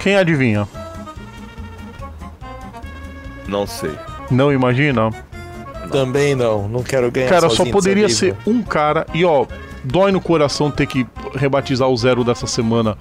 Quem 0.00 0.16
adivinha? 0.16 0.68
Não 3.48 3.66
sei. 3.66 3.92
Não 4.30 4.52
imagina? 4.52 5.10
Também 5.92 6.34
não, 6.34 6.66
não 6.68 6.82
quero 6.82 7.10
ganhar 7.12 7.28
Cara, 7.28 7.48
só 7.48 7.64
poderia 7.64 8.08
ser 8.08 8.34
um 8.44 8.60
cara. 8.62 9.06
E 9.14 9.24
ó, 9.24 9.46
dói 9.84 10.10
no 10.10 10.20
coração 10.20 10.70
ter 10.70 10.86
que 10.86 11.06
rebatizar 11.34 11.88
o 11.88 11.96
zero 11.96 12.24
dessa 12.24 12.46
semana 12.48 12.98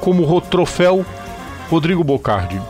como 0.00 0.22
ro- 0.24 0.40
troféu 0.40 1.04
Rodrigo 1.68 2.04
Bocardi. 2.04 2.60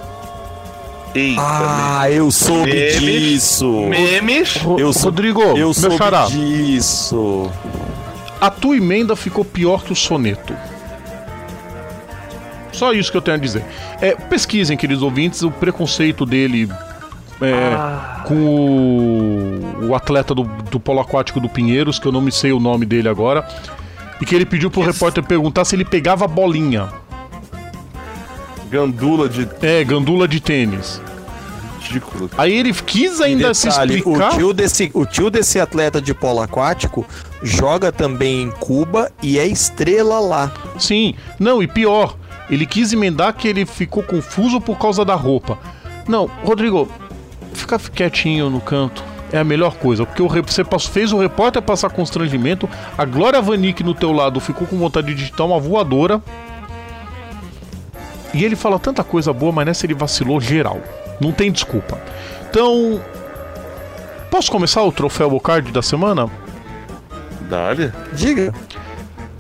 Eita, 1.15 1.41
Ah, 1.43 2.11
eu 2.11 2.31
soube 2.31 2.73
Memes. 2.73 3.01
disso. 3.01 3.71
memes. 3.91 4.57
Ro- 4.57 4.79
Eu 4.79 4.93
sou- 4.95 5.05
Rodrigo, 5.11 5.43
Eu 5.43 5.55
meu 5.57 5.75
soube 5.75 5.97
xará, 5.97 6.25
disso. 6.27 7.51
a 8.41 8.51
tua 8.51 8.77
emenda 8.77 9.15
ficou 9.15 9.45
pior 9.45 9.83
que 9.85 9.93
o 9.93 9.97
soneto. 9.97 10.55
Só 12.79 12.93
isso 12.93 13.11
que 13.11 13.17
eu 13.17 13.23
tenho 13.23 13.37
a 13.37 13.41
dizer. 13.41 13.65
É, 14.01 14.15
pesquisem, 14.15 14.77
queridos 14.77 15.03
ouvintes, 15.03 15.43
o 15.43 15.51
preconceito 15.51 16.25
dele 16.25 16.71
é, 17.41 18.25
com 18.25 18.35
o, 18.35 19.89
o 19.89 19.95
atleta 19.97 20.33
do, 20.33 20.45
do 20.45 20.79
polo 20.79 21.01
aquático 21.01 21.41
do 21.41 21.49
Pinheiros, 21.49 21.99
que 21.99 22.07
eu 22.07 22.13
não 22.13 22.21
me 22.21 22.31
sei 22.31 22.53
o 22.53 22.61
nome 22.61 22.87
dele 22.87 23.09
agora, 23.09 23.47
e 24.21 24.25
que 24.25 24.33
ele 24.33 24.47
pediu 24.47 24.71
pro 24.71 24.83
repórter 24.83 25.25
perguntar 25.25 25.65
se 25.65 25.75
ele 25.75 25.85
pegava 25.85 26.25
a 26.25 26.29
bolinha. 26.29 26.89
Gandula 28.71 29.29
de. 29.29 29.49
É, 29.61 29.83
gandula 29.83 30.29
de 30.29 30.39
tênis. 30.41 31.01
ridículo. 31.81 32.31
Aí 32.39 32.55
ele 32.55 32.73
quis 32.73 33.21
ainda 33.21 33.55
se 33.55 33.69
Detalhe, 33.69 33.97
explicar. 33.97 34.35
O 34.35 34.37
tio, 34.37 34.53
desse, 34.53 34.91
o 34.95 35.07
tio 35.07 35.31
desse 35.31 35.59
atleta 35.59 36.01
de 36.01 36.13
polo 36.13 36.41
aquático 36.41 37.07
joga 37.43 37.91
também 37.91 38.43
em 38.43 38.51
Cuba 38.51 39.11
e 39.23 39.39
é 39.39 39.47
estrela 39.47 40.21
lá. 40.21 40.53
Sim, 40.79 41.15
não, 41.41 41.63
e 41.63 41.67
pior, 41.67 42.18
ele 42.51 42.67
quis 42.67 42.93
emendar 42.93 43.33
que 43.35 43.47
ele 43.49 43.65
ficou 43.67 44.03
confuso 44.03 44.61
por 44.61 44.79
causa 44.79 45.05
da 45.05 45.15
roupa. 45.15 45.59
Não, 46.07 46.27
Rodrigo, 46.45 46.89
fica 47.53 47.79
quietinho 47.79 48.49
no 48.51 48.61
canto. 48.61 49.03
É 49.31 49.39
a 49.39 49.45
melhor 49.45 49.75
coisa, 49.75 50.07
porque 50.07 50.23
você 50.41 50.65
passou- 50.65 50.91
fez 50.91 51.13
o 51.13 51.19
repórter 51.19 51.61
passar 51.61 51.91
constrangimento, 51.91 52.67
a 52.97 53.05
Glória 53.05 53.43
Vanik 53.43 53.83
no 53.83 53.93
teu 53.95 54.11
lado 54.11 54.41
ficou 54.41 54.67
com 54.67 54.79
vontade 54.79 55.09
de 55.09 55.15
digitar 55.15 55.47
uma 55.47 55.61
voadora. 55.61 56.23
E 58.33 58.43
ele 58.45 58.57
fala 58.57 58.79
tanta 58.79 59.05
coisa 59.05 59.33
boa, 59.33 59.53
mas 59.53 59.67
nessa 59.67 59.85
ele 59.85 59.95
vacilou 59.95 60.41
geral. 60.41 60.81
Não 61.21 61.31
tem 61.33 61.51
desculpa. 61.53 61.99
Então, 62.49 63.03
posso 64.31 64.51
começar 64.51 64.83
o 64.83 64.93
troféu 64.93 65.29
Bocardi 65.29 65.73
da 65.73 65.83
semana? 65.83 66.27
Dale. 67.51 67.93
Diga. 68.15 68.55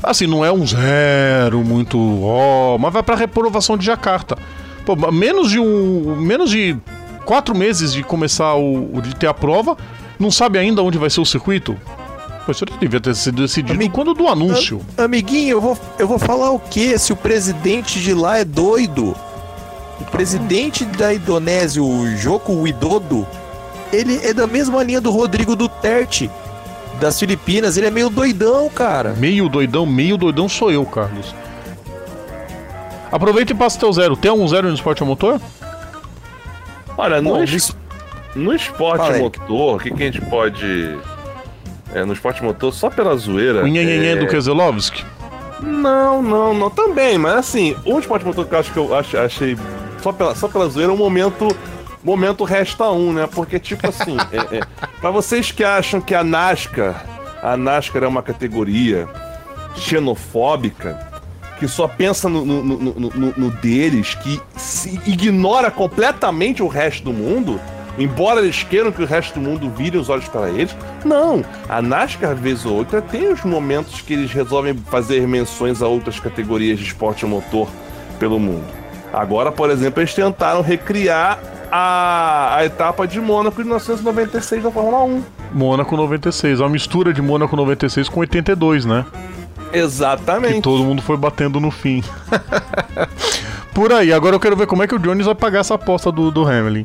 Assim, 0.03 0.27
não 0.27 0.45
é 0.45 0.53
um 0.53 0.67
zero 0.67 1.63
muito 1.65 1.99
ó, 2.23 2.79
mas 2.79 2.93
vai 2.93 3.03
pra 3.03 3.15
reprovação 3.17 3.77
de 3.77 3.85
Jacarta. 3.85 4.37
Pô, 4.87 4.95
menos 5.11 5.51
de 5.51 5.59
um. 5.59 6.17
Menos 6.17 6.51
de 6.51 6.77
quatro 7.25 7.55
meses 7.57 7.93
de 7.93 8.03
começar 8.03 8.55
o. 8.55 9.01
de 9.03 9.15
ter 9.17 9.27
a 9.27 9.35
prova, 9.35 9.77
não 10.19 10.31
sabe 10.31 10.59
ainda 10.59 10.83
onde 10.83 10.97
vai 10.99 11.11
ser 11.11 11.21
o 11.21 11.27
circuito? 11.27 11.77
Pô, 12.47 12.53
isso 12.53 12.65
devia 12.81 13.01
ter 13.01 13.15
sido 13.15 13.43
decidido 13.43 13.91
quando 13.91 14.15
do 14.15 14.27
anúncio. 14.29 14.81
Am- 14.97 15.05
Amiguinho, 15.05 15.51
eu 15.51 15.61
vou, 15.61 15.79
eu 15.99 16.07
vou 16.09 16.19
falar 16.19 16.51
o 16.53 16.59
quê 16.59 16.97
se 16.99 17.13
o 17.13 17.17
presidente 17.17 18.01
de 18.01 18.15
lá 18.15 18.39
é 18.39 18.45
doido? 18.45 19.15
O 20.01 20.05
presidente 20.05 20.85
da 20.85 21.13
Indonésia, 21.13 21.83
o 21.83 22.17
Joko 22.17 22.53
Widodo, 22.53 23.27
ele 23.93 24.19
é 24.25 24.33
da 24.33 24.47
mesma 24.47 24.83
linha 24.83 25.01
do 25.01 25.11
Rodrigo 25.11 25.57
Duterte, 25.57 26.31
das 27.01 27.19
Filipinas. 27.19 27.77
Ele 27.77 27.87
é 27.87 27.91
meio 27.91 28.09
doidão, 28.11 28.69
cara. 28.69 29.15
Meio 29.17 29.49
doidão, 29.49 29.85
meio 29.87 30.17
doidão 30.17 30.49
sou 30.49 30.71
eu, 30.71 30.85
Carlos. 30.87 31.35
Aproveita 33.11 33.53
e 33.53 33.55
passa 33.55 33.79
teu 33.79 33.93
zero. 33.93 34.17
Tem 34.17 34.31
algum 34.31 34.47
zero 34.47 34.69
no 34.69 34.75
esporte 34.75 35.03
a 35.03 35.07
motor? 35.07 35.41
Olha, 36.97 37.23
no, 37.23 37.31
Bom, 37.31 37.43
es- 37.43 37.75
no 38.35 38.53
esporte 38.55 38.99
Fala 38.99 39.15
aí. 39.15 39.23
motor, 39.23 39.77
o 39.77 39.79
que, 39.79 39.91
que 39.91 40.03
a 40.03 40.07
gente 40.07 40.21
pode. 40.23 40.99
É, 41.95 42.05
no 42.05 42.13
esporte 42.13 42.43
motor, 42.43 42.73
só 42.73 42.91
pela 42.91 43.17
zoeira. 43.17 43.65
O 43.65 43.67
é... 43.77 44.17
do 44.17 44.27
Keselowski? 44.27 45.05
Não, 45.63 46.23
não, 46.23 46.53
não. 46.53 46.69
Também, 46.71 47.17
mas 47.17 47.35
assim, 47.37 47.75
o 47.85 47.99
esporte 47.99 48.27
motor 48.27 48.45
que 48.47 48.55
eu 48.55 48.59
acho 48.59 48.73
que 48.73 48.79
eu 48.79 48.95
ach- 48.95 49.15
achei. 49.15 49.57
Só 50.03 50.13
pela, 50.13 50.35
só 50.35 50.49
pela 50.49 50.69
zoeira, 50.69 50.93
o 50.93 50.97
momento. 50.97 51.49
Momento 52.09 52.43
resta 52.45 52.89
um, 52.91 53.13
né? 53.13 53.29
Porque, 53.31 53.59
tipo 53.59 53.87
assim, 53.89 54.17
é, 54.33 54.57
é, 54.59 54.61
pra 55.01 55.11
vocês 55.11 55.53
que 55.53 55.63
acham 55.63 56.01
que 56.01 56.15
a 56.15 56.25
NASCAR, 56.25 57.05
a 57.43 57.55
NASCAR 57.57 58.03
é 58.03 58.07
uma 58.09 58.23
categoria 58.23 59.07
xenofóbica, 59.77 60.99
que 61.59 61.67
só 61.69 61.87
pensa 61.89 62.29
no, 62.29 62.45
no, 62.45 62.63
no- 62.65 63.35
no- 63.37 63.51
deles, 63.51 64.15
que 64.15 64.41
se 64.57 65.01
ignora 65.07 65.71
completamente 65.71 66.63
o 66.63 66.69
resto 66.69 67.05
do 67.05 67.13
mundo, 67.13 67.61
embora 67.99 68.41
eles 68.41 68.63
queiram 68.63 68.91
que 68.93 69.03
o 69.03 69.07
resto 69.07 69.35
do 69.35 69.41
mundo 69.41 69.69
vire 69.71 69.99
os 69.99 70.09
olhos 70.09 70.29
para 70.29 70.49
eles. 70.49 70.75
Não, 71.05 71.45
a 71.69 71.83
NASCAR, 71.83 72.35
vez 72.37 72.65
ou 72.65 72.75
outra, 72.75 73.03
tem 73.03 73.31
os 73.33 73.43
momentos 73.45 74.01
que 74.01 74.15
eles 74.15 74.33
resolvem 74.33 74.75
fazer 74.91 75.27
menções 75.29 75.83
a 75.83 75.87
outras 75.89 76.19
categorias 76.21 76.79
de 76.79 76.87
esporte 76.87 77.27
motor 77.27 77.69
pelo 78.19 78.39
mundo. 78.39 78.65
Agora, 79.13 79.51
por 79.53 79.69
exemplo, 79.69 80.01
eles 80.01 80.15
tentaram 80.15 80.63
recriar 80.63 81.39
a, 81.71 82.57
a 82.57 82.65
etapa 82.65 83.07
de 83.07 83.21
Mônaco 83.21 83.57
de 83.57 83.65
1996 83.65 84.63
da 84.63 84.71
Fórmula 84.71 85.05
1. 85.05 85.23
Mônaco 85.53 85.97
96. 85.97 86.61
Uma 86.61 86.69
mistura 86.69 87.13
de 87.13 87.21
Mônaco 87.23 87.55
96 87.57 88.09
com 88.09 88.21
82, 88.21 88.85
né? 88.85 89.05
Que 89.71 89.79
Exatamente. 89.79 90.63
todo 90.63 90.83
mundo 90.85 91.03
foi 91.03 91.17
batendo 91.17 91.61
no 91.61 91.71
fim. 91.71 92.03
Por 93.75 93.93
aí, 93.93 94.13
agora 94.13 94.35
eu 94.35 94.41
quero 94.41 94.57
ver 94.57 94.67
como 94.67 94.83
é 94.83 94.87
que 94.87 94.95
o 94.95 94.99
Jones 94.99 95.27
vai 95.27 95.35
pagar 95.35 95.61
essa 95.61 95.75
aposta 95.75 96.11
do, 96.11 96.31
do 96.31 96.45
Hamlin. 96.45 96.85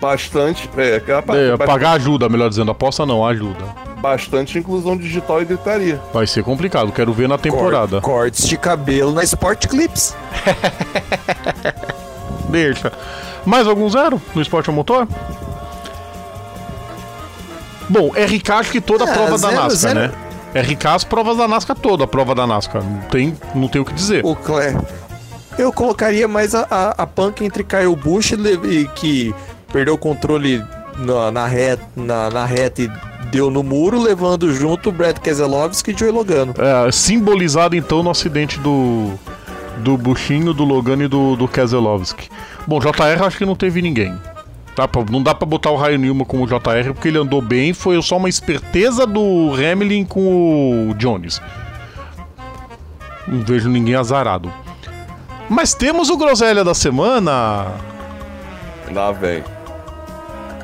Bastante. 0.00 0.68
É, 0.76 0.96
É, 0.96 1.00
bastante, 1.00 1.56
pagar 1.66 1.92
ajuda, 1.92 2.28
melhor 2.28 2.48
dizendo. 2.50 2.70
Aposta 2.70 3.06
não, 3.06 3.24
ajuda. 3.26 3.64
bastante 4.00 4.58
inclusão 4.58 4.96
digital 4.96 5.40
e 5.40 5.44
gritaria. 5.46 6.00
Vai 6.12 6.26
ser 6.26 6.42
complicado, 6.44 6.92
quero 6.92 7.12
ver 7.14 7.28
na 7.28 7.38
temporada. 7.38 8.00
Cor- 8.00 8.14
Cortes 8.20 8.46
de 8.46 8.56
cabelo 8.58 9.12
na 9.12 9.22
Sport 9.24 9.66
Clips. 9.68 10.14
Deixa. 12.56 12.90
Mais 13.44 13.66
algum 13.68 13.86
zero 13.90 14.20
no 14.34 14.40
esporte 14.40 14.70
a 14.70 14.72
motor? 14.72 15.06
Bom, 17.88 18.10
RK 18.10 18.50
acho 18.50 18.72
que 18.72 18.80
toda 18.80 19.04
a 19.04 19.10
Ah, 19.10 19.12
prova 19.12 19.30
da 19.32 19.36
zero, 19.48 19.54
NASCAR, 19.62 19.76
zero. 19.94 20.00
né? 20.00 20.12
RK 20.62 20.86
as 20.86 21.04
provas 21.04 21.36
da 21.36 21.46
NASCAR 21.46 21.76
toda, 21.76 22.04
a 22.04 22.06
prova 22.06 22.34
da 22.34 22.46
NASCAR. 22.46 22.82
Não 22.82 23.00
tem, 23.02 23.36
não 23.54 23.68
tem 23.68 23.80
o 23.80 23.84
que 23.84 23.92
dizer. 23.92 24.24
O 24.24 24.34
Claire. 24.34 24.78
Eu 25.58 25.70
colocaria 25.72 26.26
mais 26.26 26.54
a, 26.54 26.66
a, 26.70 26.90
a 27.02 27.06
panca 27.06 27.44
entre 27.44 27.62
Kyle 27.62 27.94
Busch 27.94 28.32
e 28.32 28.88
que 28.94 29.34
perdeu 29.72 29.94
o 29.94 29.98
controle 29.98 30.62
na, 30.98 31.30
na, 31.30 31.46
reta, 31.46 31.82
na, 31.94 32.30
na 32.30 32.44
reta 32.46 32.82
e 32.82 32.90
deu 33.30 33.50
no 33.50 33.62
muro, 33.62 34.00
levando 34.00 34.52
junto 34.54 34.88
o 34.88 34.92
Brad 34.92 35.18
Keselowski 35.18 35.92
e 35.92 35.98
Joey 35.98 36.10
Logano. 36.10 36.54
É, 36.58 36.90
simbolizado 36.90 37.76
então 37.76 38.02
no 38.02 38.10
acidente 38.10 38.58
do 38.60 39.12
do 39.78 39.96
Buchinho, 39.96 40.52
do 40.52 40.64
Logano 40.64 41.02
e 41.04 41.08
do, 41.08 41.36
do 41.36 41.46
Keselowski. 41.48 42.28
Bom, 42.66 42.78
JR 42.80 43.22
acho 43.24 43.38
que 43.38 43.44
não 43.46 43.54
teve 43.54 43.80
ninguém. 43.82 44.14
Tá, 44.74 44.86
pra- 44.86 45.04
não 45.10 45.22
dá 45.22 45.34
pra 45.34 45.46
botar 45.46 45.70
o 45.70 45.76
Raio 45.76 45.98
Nilma 45.98 46.24
como 46.24 46.46
JR 46.46 46.92
porque 46.92 47.08
ele 47.08 47.18
andou 47.18 47.40
bem, 47.40 47.72
foi 47.72 48.00
só 48.02 48.16
uma 48.16 48.28
esperteza 48.28 49.06
do 49.06 49.52
Hamlin 49.54 50.04
com 50.04 50.90
o 50.90 50.94
Jones. 50.94 51.40
Não 53.26 53.40
vejo 53.42 53.68
ninguém 53.68 53.94
azarado. 53.94 54.52
Mas 55.48 55.74
temos 55.74 56.10
o 56.10 56.16
Groselha 56.16 56.62
da 56.64 56.74
semana. 56.74 57.66
Lá 58.92 59.12
vem. 59.12 59.42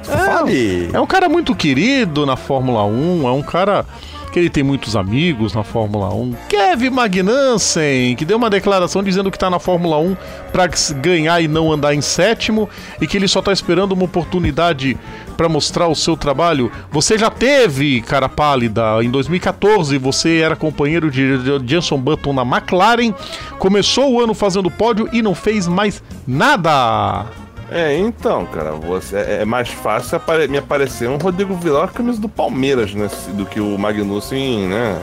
Fale! 0.02 0.90
É 0.92 1.00
um 1.00 1.06
cara 1.06 1.28
muito 1.28 1.54
querido 1.54 2.26
na 2.26 2.36
Fórmula 2.36 2.84
1, 2.84 3.26
é 3.28 3.32
um 3.32 3.42
cara 3.42 3.86
que 4.32 4.38
ele 4.38 4.48
tem 4.48 4.62
muitos 4.62 4.96
amigos 4.96 5.52
na 5.52 5.62
Fórmula 5.62 6.12
1. 6.12 6.34
Kevin 6.48 6.90
Magnussen, 6.90 8.16
que 8.16 8.24
deu 8.24 8.38
uma 8.38 8.48
declaração 8.48 9.02
dizendo 9.02 9.30
que 9.30 9.38
tá 9.38 9.50
na 9.50 9.58
Fórmula 9.58 9.98
1 9.98 10.16
pra 10.50 10.66
ganhar 11.02 11.40
e 11.42 11.46
não 11.46 11.70
andar 11.70 11.94
em 11.94 12.00
sétimo 12.00 12.68
e 13.00 13.06
que 13.06 13.18
ele 13.18 13.28
só 13.28 13.42
tá 13.42 13.52
esperando 13.52 13.92
uma 13.92 14.04
oportunidade 14.04 14.96
pra 15.36 15.50
mostrar 15.50 15.86
o 15.86 15.94
seu 15.94 16.16
trabalho. 16.16 16.72
Você 16.90 17.18
já 17.18 17.28
teve, 17.28 18.00
cara 18.00 18.28
pálida, 18.28 19.04
em 19.04 19.10
2014 19.10 19.98
você 19.98 20.38
era 20.38 20.56
companheiro 20.56 21.10
de 21.10 21.38
Jenson 21.66 21.98
Button 21.98 22.32
na 22.32 22.42
McLaren, 22.42 23.12
começou 23.58 24.12
o 24.12 24.20
ano 24.20 24.32
fazendo 24.32 24.70
pódio 24.70 25.10
e 25.12 25.20
não 25.20 25.34
fez 25.34 25.68
mais 25.68 26.02
nada. 26.26 27.41
É, 27.74 27.96
então, 27.96 28.44
cara, 28.46 28.72
você, 28.72 29.16
é 29.16 29.38
é 29.42 29.44
mais 29.44 29.68
fácil 29.68 30.16
apare- 30.16 30.46
me 30.48 30.58
aparecer 30.58 31.08
um 31.08 31.16
Rodrigo 31.16 31.54
Vilar 31.56 31.84
com 31.88 31.94
a 31.94 31.96
camisa 31.96 32.20
do 32.20 32.28
Palmeiras, 32.28 32.92
né? 32.94 33.08
Do 33.28 33.46
que 33.46 33.60
o 33.60 33.78
Magnussen, 33.78 34.68
né? 34.68 35.00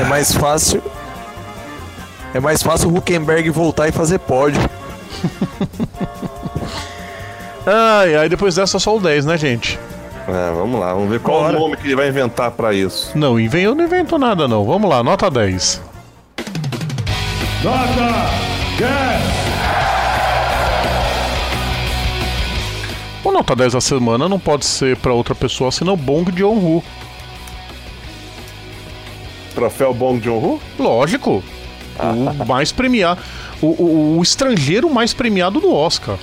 É 0.00 0.04
mais 0.04 0.32
fácil. 0.34 0.82
É 2.34 2.40
mais 2.40 2.62
fácil 2.62 2.90
o 2.90 2.96
Huckenberg 2.98 3.48
voltar 3.50 3.88
e 3.88 3.92
fazer 3.92 4.18
pódio. 4.18 4.60
Ai, 7.66 8.14
ai, 8.16 8.28
depois 8.30 8.54
dessa 8.54 8.78
só 8.78 8.96
o 8.96 9.00
10, 9.00 9.26
né, 9.26 9.36
gente? 9.36 9.78
É, 10.26 10.52
vamos 10.54 10.80
lá, 10.80 10.94
vamos 10.94 11.10
ver 11.10 11.20
qual 11.20 11.42
Bora. 11.42 11.56
o 11.56 11.60
nome 11.60 11.76
que 11.76 11.86
ele 11.86 11.96
vai 11.96 12.08
inventar 12.08 12.50
pra 12.50 12.72
isso. 12.72 13.12
Não, 13.14 13.38
eu 13.38 13.74
não 13.74 13.84
invento 13.84 14.16
nada, 14.18 14.48
não. 14.48 14.64
Vamos 14.64 14.88
lá, 14.88 15.02
nota 15.02 15.30
10. 15.30 15.82
O 17.62 19.47
nota 23.38 23.54
10 23.54 23.72
da 23.74 23.80
semana 23.80 24.28
não 24.28 24.38
pode 24.38 24.66
ser 24.66 24.96
pra 24.96 25.12
outra 25.12 25.34
pessoa 25.34 25.70
senão 25.70 25.96
Bong 25.96 26.30
Joon-ho. 26.36 26.82
Troféu 29.54 29.94
Bong 29.94 30.22
Joon-ho? 30.22 30.60
Lógico. 30.78 31.42
O 32.00 32.44
mais 32.44 32.72
premiado. 32.72 33.20
O, 33.62 33.66
o- 33.66 34.18
o 34.18 34.22
estrangeiro 34.22 34.88
mais 34.92 35.12
premiado 35.14 35.60
do 35.60 35.72
Oscar. 35.72 36.16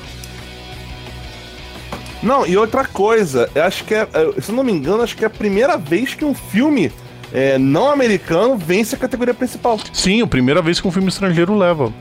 Não, 2.24 2.46
e 2.46 2.58
outra 2.58 2.86
coisa, 2.86 3.50
eu 3.54 3.64
acho 3.64 3.84
que 3.84 3.94
é, 3.94 4.08
é, 4.14 4.42
se 4.42 4.52
não 4.52 4.64
me 4.64 4.72
engano, 4.72 5.04
acho 5.04 5.16
que 5.16 5.24
é 5.24 5.28
a 5.28 5.30
primeira 5.30 5.78
vez 5.78 6.14
que 6.16 6.26
um 6.26 6.34
filme 6.34 6.92
é, 7.34 7.58
não 7.58 7.90
americano 7.92 8.58
vence 8.58 8.96
a 8.96 8.98
categoria 8.98 9.34
principal. 9.34 9.78
Sim, 9.94 10.22
a 10.22 10.28
primeira 10.28 10.62
vez 10.62 10.80
que 10.82 10.88
um 10.88 10.92
filme 10.92 11.08
estrangeiro 11.10 11.56
leva. 11.58 11.94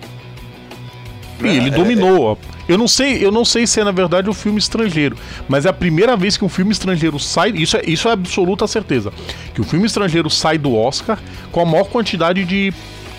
E 1.43 1.47
ele 1.48 1.69
É, 1.69 1.70
dominou. 1.70 2.23
ó. 2.23 2.36
Eu 2.69 2.78
não 2.78 2.89
sei, 2.89 3.23
eu 3.24 3.31
não 3.31 3.44
sei 3.44 3.66
se 3.66 3.81
é 3.81 3.85
na 3.85 3.90
verdade 3.90 4.31
um 4.31 4.32
filme 4.32 4.59
estrangeiro, 4.59 5.16
mas 5.48 5.66
é 5.66 5.69
a 5.69 5.73
primeira 5.73 6.16
vez 6.16 6.36
que 6.36 6.44
um 6.44 6.48
filme 6.48 6.73
estrangeiro 6.73 7.19
sai, 7.19 7.51
isso 7.51 7.77
é, 7.77 7.82
isso 7.86 8.09
é 8.09 8.12
absoluta 8.12 8.66
certeza, 8.66 9.12
que 9.55 9.61
o 9.61 9.65
filme 9.65 9.85
estrangeiro 9.86 10.31
sai 10.31 10.56
do 10.56 10.74
Oscar 10.74 11.19
com 11.52 11.61
a 11.61 11.65
maior 11.66 11.85
quantidade 11.85 12.43
de 12.44 12.73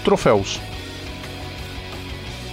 troféus. 0.04 0.60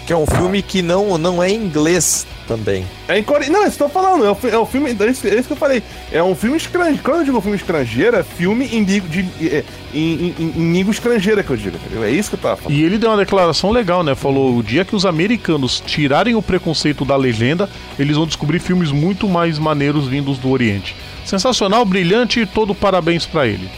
Que 0.07 0.13
é 0.13 0.17
um 0.17 0.27
filme 0.27 0.63
que 0.63 0.83
não, 0.83 1.17
não 1.17 1.41
é 1.43 1.51
em 1.51 1.55
inglês 1.57 2.27
também. 2.49 2.85
É 3.07 3.19
em 3.19 3.23
core... 3.23 3.49
Não, 3.49 3.65
estou 3.65 3.89
falando, 3.89 4.25
é 4.27 4.31
o, 4.33 4.37
é 4.51 4.59
o 4.59 4.67
filme. 4.67 4.91
É 4.99 5.07
isso, 5.07 5.27
é 5.29 5.35
isso 5.35 5.45
que 5.47 5.53
eu 5.53 5.57
falei. 5.57 5.81
É 6.11 6.21
um 6.21 6.35
filme 6.35 6.57
estrangeiro. 6.57 6.99
Quando 7.05 7.19
eu 7.19 7.25
digo 7.25 7.41
filme 7.41 7.57
estrangeiro, 7.57 8.17
é 8.17 8.23
filme 8.25 8.67
em, 8.67 8.83
língua- 8.83 9.09
de, 9.09 9.21
é, 9.47 9.65
em, 9.95 10.35
em- 10.39 10.53
em 10.57 10.73
língua 10.73 10.91
estrangeira 10.91 11.45
que 11.45 11.51
eu 11.51 11.57
digo, 11.57 11.77
entendeu? 11.77 12.03
É 12.03 12.11
isso 12.11 12.31
que 12.31 12.35
eu 12.35 12.41
tava 12.41 12.57
falando. 12.57 12.77
E 12.77 12.83
ele 12.83 12.99
deu 12.99 13.11
uma 13.11 13.17
declaração 13.17 13.71
legal, 13.71 14.03
né? 14.03 14.17
Falou: 14.17 14.57
o 14.57 14.63
dia 14.63 14.85
que 14.85 14.97
os 14.97 15.07
americanos 15.07 15.81
tirarem 15.87 16.35
o 16.35 16.43
preconceito 16.43 17.05
da 17.05 17.15
legenda, 17.15 17.71
eles 17.97 18.17
vão 18.17 18.27
descobrir 18.27 18.59
filmes 18.59 18.91
muito 18.91 19.29
mais 19.29 19.57
maneiros 19.57 20.09
vindos 20.09 20.37
do 20.37 20.51
Oriente. 20.51 20.97
Sensacional, 21.25 21.85
brilhante 21.85 22.41
e 22.41 22.47
todo 22.47 22.75
parabéns 22.75 23.25
pra 23.25 23.47
ele. 23.47 23.71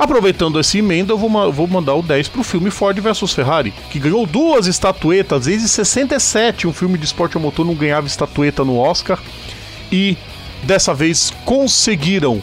Aproveitando 0.00 0.58
essa 0.58 0.78
emenda, 0.78 1.12
eu 1.12 1.18
vou, 1.18 1.52
vou 1.52 1.66
mandar 1.66 1.94
o 1.94 2.00
10 2.02 2.28
pro 2.28 2.42
filme 2.42 2.70
Ford 2.70 2.98
vs 2.98 3.34
Ferrari, 3.34 3.70
que 3.90 3.98
ganhou 3.98 4.24
duas 4.24 4.66
estatuetas 4.66 5.44
desde 5.44 5.68
67. 5.68 6.66
Um 6.66 6.72
filme 6.72 6.96
de 6.96 7.04
esporte 7.04 7.36
a 7.36 7.40
motor 7.40 7.66
não 7.66 7.74
ganhava 7.74 8.06
estatueta 8.06 8.64
no 8.64 8.78
Oscar. 8.78 9.18
E 9.92 10.16
dessa 10.62 10.94
vez 10.94 11.30
conseguiram 11.44 12.42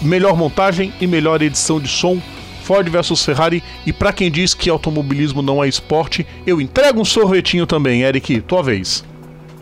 melhor 0.00 0.36
montagem 0.36 0.92
e 1.00 1.06
melhor 1.08 1.42
edição 1.42 1.80
de 1.80 1.88
som. 1.88 2.20
Ford 2.62 2.88
vs 2.88 3.24
Ferrari. 3.24 3.60
E 3.84 3.92
pra 3.92 4.12
quem 4.12 4.30
diz 4.30 4.54
que 4.54 4.70
automobilismo 4.70 5.42
não 5.42 5.62
é 5.64 5.68
esporte, 5.68 6.24
eu 6.46 6.60
entrego 6.60 7.00
um 7.00 7.04
sorvetinho 7.04 7.66
também, 7.66 8.02
Eric. 8.02 8.40
Tua 8.42 8.62
vez. 8.62 9.04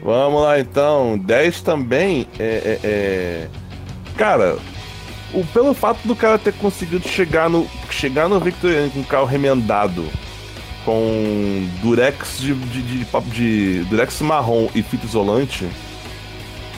Vamos 0.04 0.42
lá 0.42 0.60
então. 0.60 1.16
10 1.18 1.62
também 1.62 2.26
é. 2.38 2.44
é- 2.44 2.80
é- 2.84 3.48
Cara, 4.18 4.58
o, 5.34 5.44
pelo 5.46 5.74
fato 5.74 5.98
do 6.04 6.14
cara 6.16 6.38
ter 6.38 6.52
conseguido 6.54 7.06
chegar 7.08 7.48
no. 7.48 7.66
Chegar 7.90 8.28
no 8.28 8.38
Victoriano 8.40 8.90
com 8.90 9.00
um 9.00 9.04
carro 9.04 9.26
remendado. 9.26 10.04
Com 10.84 11.68
durex 11.80 12.38
de, 12.40 12.54
de, 12.54 12.82
de, 12.82 13.04
de 13.30 13.84
durex 13.88 14.20
marrom 14.20 14.68
e 14.74 14.82
fita 14.82 15.06
isolante. 15.06 15.66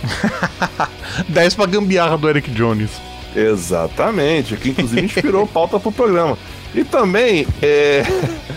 10 1.29 1.55
pra 1.55 1.67
gambiarra 1.67 2.17
do 2.19 2.29
Eric 2.29 2.51
Jones. 2.51 2.91
Exatamente, 3.35 4.57
que 4.57 4.71
inclusive 4.71 5.03
inspirou 5.05 5.47
pauta 5.47 5.81
pro 5.81 5.91
programa. 5.91 6.39
E 6.75 6.85
também, 6.85 7.47
é. 7.63 8.03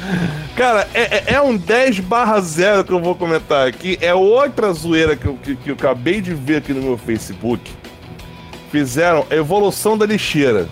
Cara, 0.55 0.87
é, 0.93 1.01
é- 1.01 1.33
é 1.35 1.41
um 1.41 1.55
10 1.55 1.99
barra 1.99 2.39
0 2.41 2.83
que 2.83 2.91
eu 2.91 2.99
vou 2.99 3.15
comentar 3.15 3.67
aqui. 3.67 3.97
É 4.01 4.13
outra 4.13 4.73
zoeira 4.73 5.15
que 5.15 5.25
eu, 5.27 5.35
que, 5.35 5.55
que 5.55 5.69
eu 5.69 5.75
acabei 5.75 6.19
de 6.19 6.33
ver 6.33 6.57
aqui 6.57 6.73
no 6.73 6.81
meu 6.81 6.97
Facebook. 6.97 7.71
Fizeram 8.71 9.25
a 9.29 9.35
evolução 9.35 9.97
da 9.97 10.05
lixeira. 10.05 10.67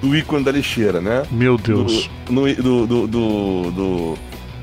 Do 0.00 0.16
ícone 0.16 0.44
da 0.44 0.50
lixeira, 0.50 1.00
né? 1.00 1.22
Meu 1.30 1.56
Do, 1.56 1.84
Deus. 1.84 2.10
no- 2.28 2.52
do, 2.54 2.86
do, 2.86 3.06
do- 3.06 3.70
do- 3.70 4.18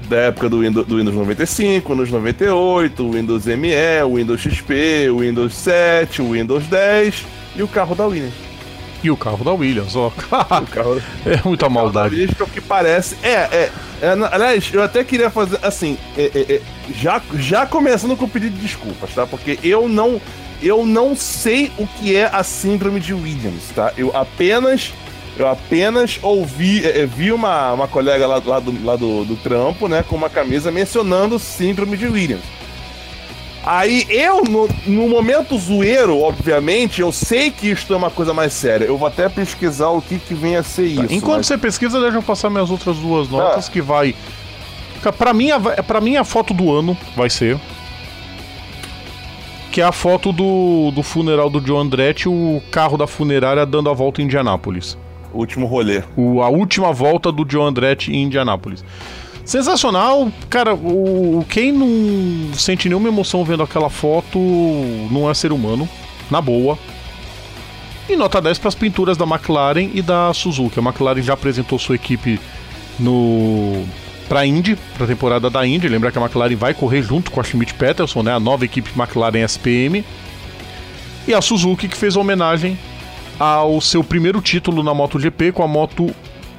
da 0.10 0.18
época 0.18 0.49
do 0.49 0.60
Windows, 0.61 0.85
do 0.88 0.97
Windows 0.97 1.15
95, 1.15 1.91
Windows 1.93 2.10
98, 2.11 3.03
o 3.06 3.11
Windows 3.11 3.45
ME, 3.45 3.69
Windows 4.15 4.41
XP, 4.41 5.07
Windows 5.18 5.53
7, 5.53 6.22
o 6.22 6.31
Windows 6.31 6.65
10 6.65 7.26
e 7.56 7.61
o 7.64 7.68
carro 7.68 7.95
da 7.95 8.06
Williams. 8.07 8.34
E 9.01 9.10
o 9.10 9.15
carro 9.15 9.45
da 9.45 9.53
Williams, 9.53 9.95
ó. 9.95 10.07
O 10.07 10.11
carro, 10.68 11.01
é 11.26 11.39
muita 11.47 11.69
maldade. 11.69 12.15
Williams, 12.15 12.35
que 12.35 12.41
é 12.41 12.45
o 12.45 12.49
que 12.49 12.60
parece. 12.60 13.15
É, 13.23 13.30
é, 13.31 13.72
é, 14.01 14.10
Aliás, 14.31 14.69
eu 14.73 14.84
até 14.84 15.03
queria 15.06 15.30
fazer 15.30 15.57
assim, 15.64 15.95
é, 16.18 16.23
é, 16.35 16.53
é, 16.56 16.61
já, 16.99 17.22
já 17.35 17.65
começando 17.65 18.18
com 18.18 18.26
o 18.26 18.30
pedido 18.30 18.56
de 18.56 18.61
desculpas, 18.64 19.11
tá? 19.14 19.26
Porque 19.26 19.57
eu 19.64 19.88
não, 19.88 20.19
eu 20.61 20.86
não 20.86 21.15
sei 21.15 21.72
o 21.77 21.88
que 21.88 22.15
é 22.15 22.30
a 22.31 22.44
síndrome 22.44 22.99
de 22.99 23.14
Williams, 23.14 23.64
tá? 23.76 23.94
Eu 23.98 24.15
apenas. 24.15 24.94
Eu 25.38 25.48
apenas 25.48 26.19
ouvi, 26.22 26.86
é, 26.86 26.99
é, 26.99 27.06
vi 27.06 27.31
uma, 27.31 27.72
uma 27.72 27.88
colega 27.88 28.27
lá, 28.27 28.41
lá, 28.45 28.60
do, 28.60 28.86
lá 28.86 28.98
do, 28.98 29.23
do 29.23 29.38
trampo, 29.38 29.88
né, 29.88 30.03
com 30.03 30.18
uma 30.18 30.30
camisa 30.30 30.69
mencionando 30.69 31.40
síndrome 31.40 31.95
de 31.95 32.07
Williams. 32.07 32.44
Aí 33.64 34.06
eu, 34.10 34.44
no, 34.44 34.69
no 34.86 35.07
momento 35.07 35.57
zoeiro, 35.57 36.19
obviamente, 36.19 37.02
eu 37.02 37.11
sei 37.11 37.52
que 37.52 37.69
isto 37.69 37.94
é 37.94 37.98
uma 37.98 38.10
coisa 38.10 38.34
mais 38.34 38.52
séria. 38.52 38.86
Eu 38.86 38.98
vou 38.98 39.07
até 39.07 39.30
pesquisar 39.30 39.90
o 39.90 40.02
que, 40.02 40.18
que 40.19 40.34
vem 40.34 40.56
a 40.56 40.64
ser 40.64 40.86
isso. 40.86 41.14
Enquanto 41.14 41.38
mas- 41.38 41.48
você 41.48 41.57
pesquisa, 41.57 41.99
deixa 42.02 42.18
eu 42.18 42.23
passar 42.23 42.49
minhas 42.49 42.69
outras 42.72 42.98
duas 42.98 43.30
notas, 43.30 43.69
que 43.69 43.81
vai. 43.81 44.15
Pra 45.18 45.34
mim, 45.34 45.52
a, 45.52 45.60
pra 45.60 46.02
mim, 46.02 46.18
a 46.18 46.23
foto 46.23 46.53
do 46.53 46.72
ano 46.72 46.98
vai 47.15 47.30
ser. 47.30 47.60
Que 49.72 49.82
é 49.82 49.84
a 49.84 49.91
foto 49.91 50.32
do, 50.32 50.91
do 50.91 51.04
funeral 51.04 51.50
do 51.50 51.62
John 51.62 51.80
Andretti, 51.80 52.28
o 52.28 52.62
carro 52.72 52.98
da 52.98 53.06
funerária 53.06 53.66
dando 53.66 53.90
a 53.90 53.94
volta 53.94 54.22
em 54.22 54.26
Indianápolis. 54.26 54.98
Último 55.34 55.68
rolê. 55.68 56.02
O- 56.18 56.41
a 56.41 56.50
última 56.50 56.91
volta 56.91 57.32
do 57.32 57.46
John 57.46 57.68
Andretti 57.68 58.12
em 58.12 58.24
Indianápolis. 58.24 58.84
Sensacional, 59.46 60.32
cara. 60.50 60.74
O, 60.74 61.46
quem 61.50 61.72
não 61.72 62.54
sente 62.54 62.88
nenhuma 62.90 63.08
emoção 63.10 63.44
vendo 63.46 63.62
aquela 63.64 63.90
foto 63.90 64.40
não 65.12 65.30
é 65.30 65.34
ser 65.34 65.52
humano, 65.52 65.88
na 66.32 66.41
boa. 66.41 66.78
E 68.10 68.16
nota 68.16 68.41
10 68.41 68.58
para 68.58 68.70
as 68.70 68.76
pinturas 68.76 69.18
da 69.18 69.26
McLaren 69.26 69.90
e 69.94 70.02
da 70.02 70.34
Suzuki. 70.34 70.80
A 70.80 70.82
McLaren 70.84 71.22
já 71.22 71.34
apresentou 71.34 71.78
sua 71.78 71.94
equipe 71.96 72.40
no 73.00 73.84
para 74.30 74.45
Indy, 74.45 74.77
para 74.95 75.03
a 75.03 75.07
temporada 75.07 75.49
da 75.49 75.68
Indy. 75.68 75.89
Lembra 75.89 76.11
que 76.11 76.18
a 76.18 76.22
McLaren 76.22 76.56
vai 76.56 76.73
correr 76.73 77.01
junto 77.01 77.31
com 77.31 77.41
a 77.41 77.43
Schmidt 77.43 77.73
Peterson, 77.73 78.23
né, 78.23 78.31
a 78.31 78.39
nova 78.39 78.64
equipe 78.64 78.91
McLaren 78.95 79.43
SPM. 79.43 80.06
E 81.27 81.34
a 81.34 81.41
Suzuki 81.41 81.89
que 81.89 81.97
fez 81.97 82.15
homenagem 82.15 82.80
ao 83.38 83.81
seu 83.81 84.03
primeiro 84.03 84.39
título 84.41 84.84
na 84.84 84.93
MotoGP 84.93 85.51
com 85.51 85.64
a 85.64 85.68
moto 85.68 86.14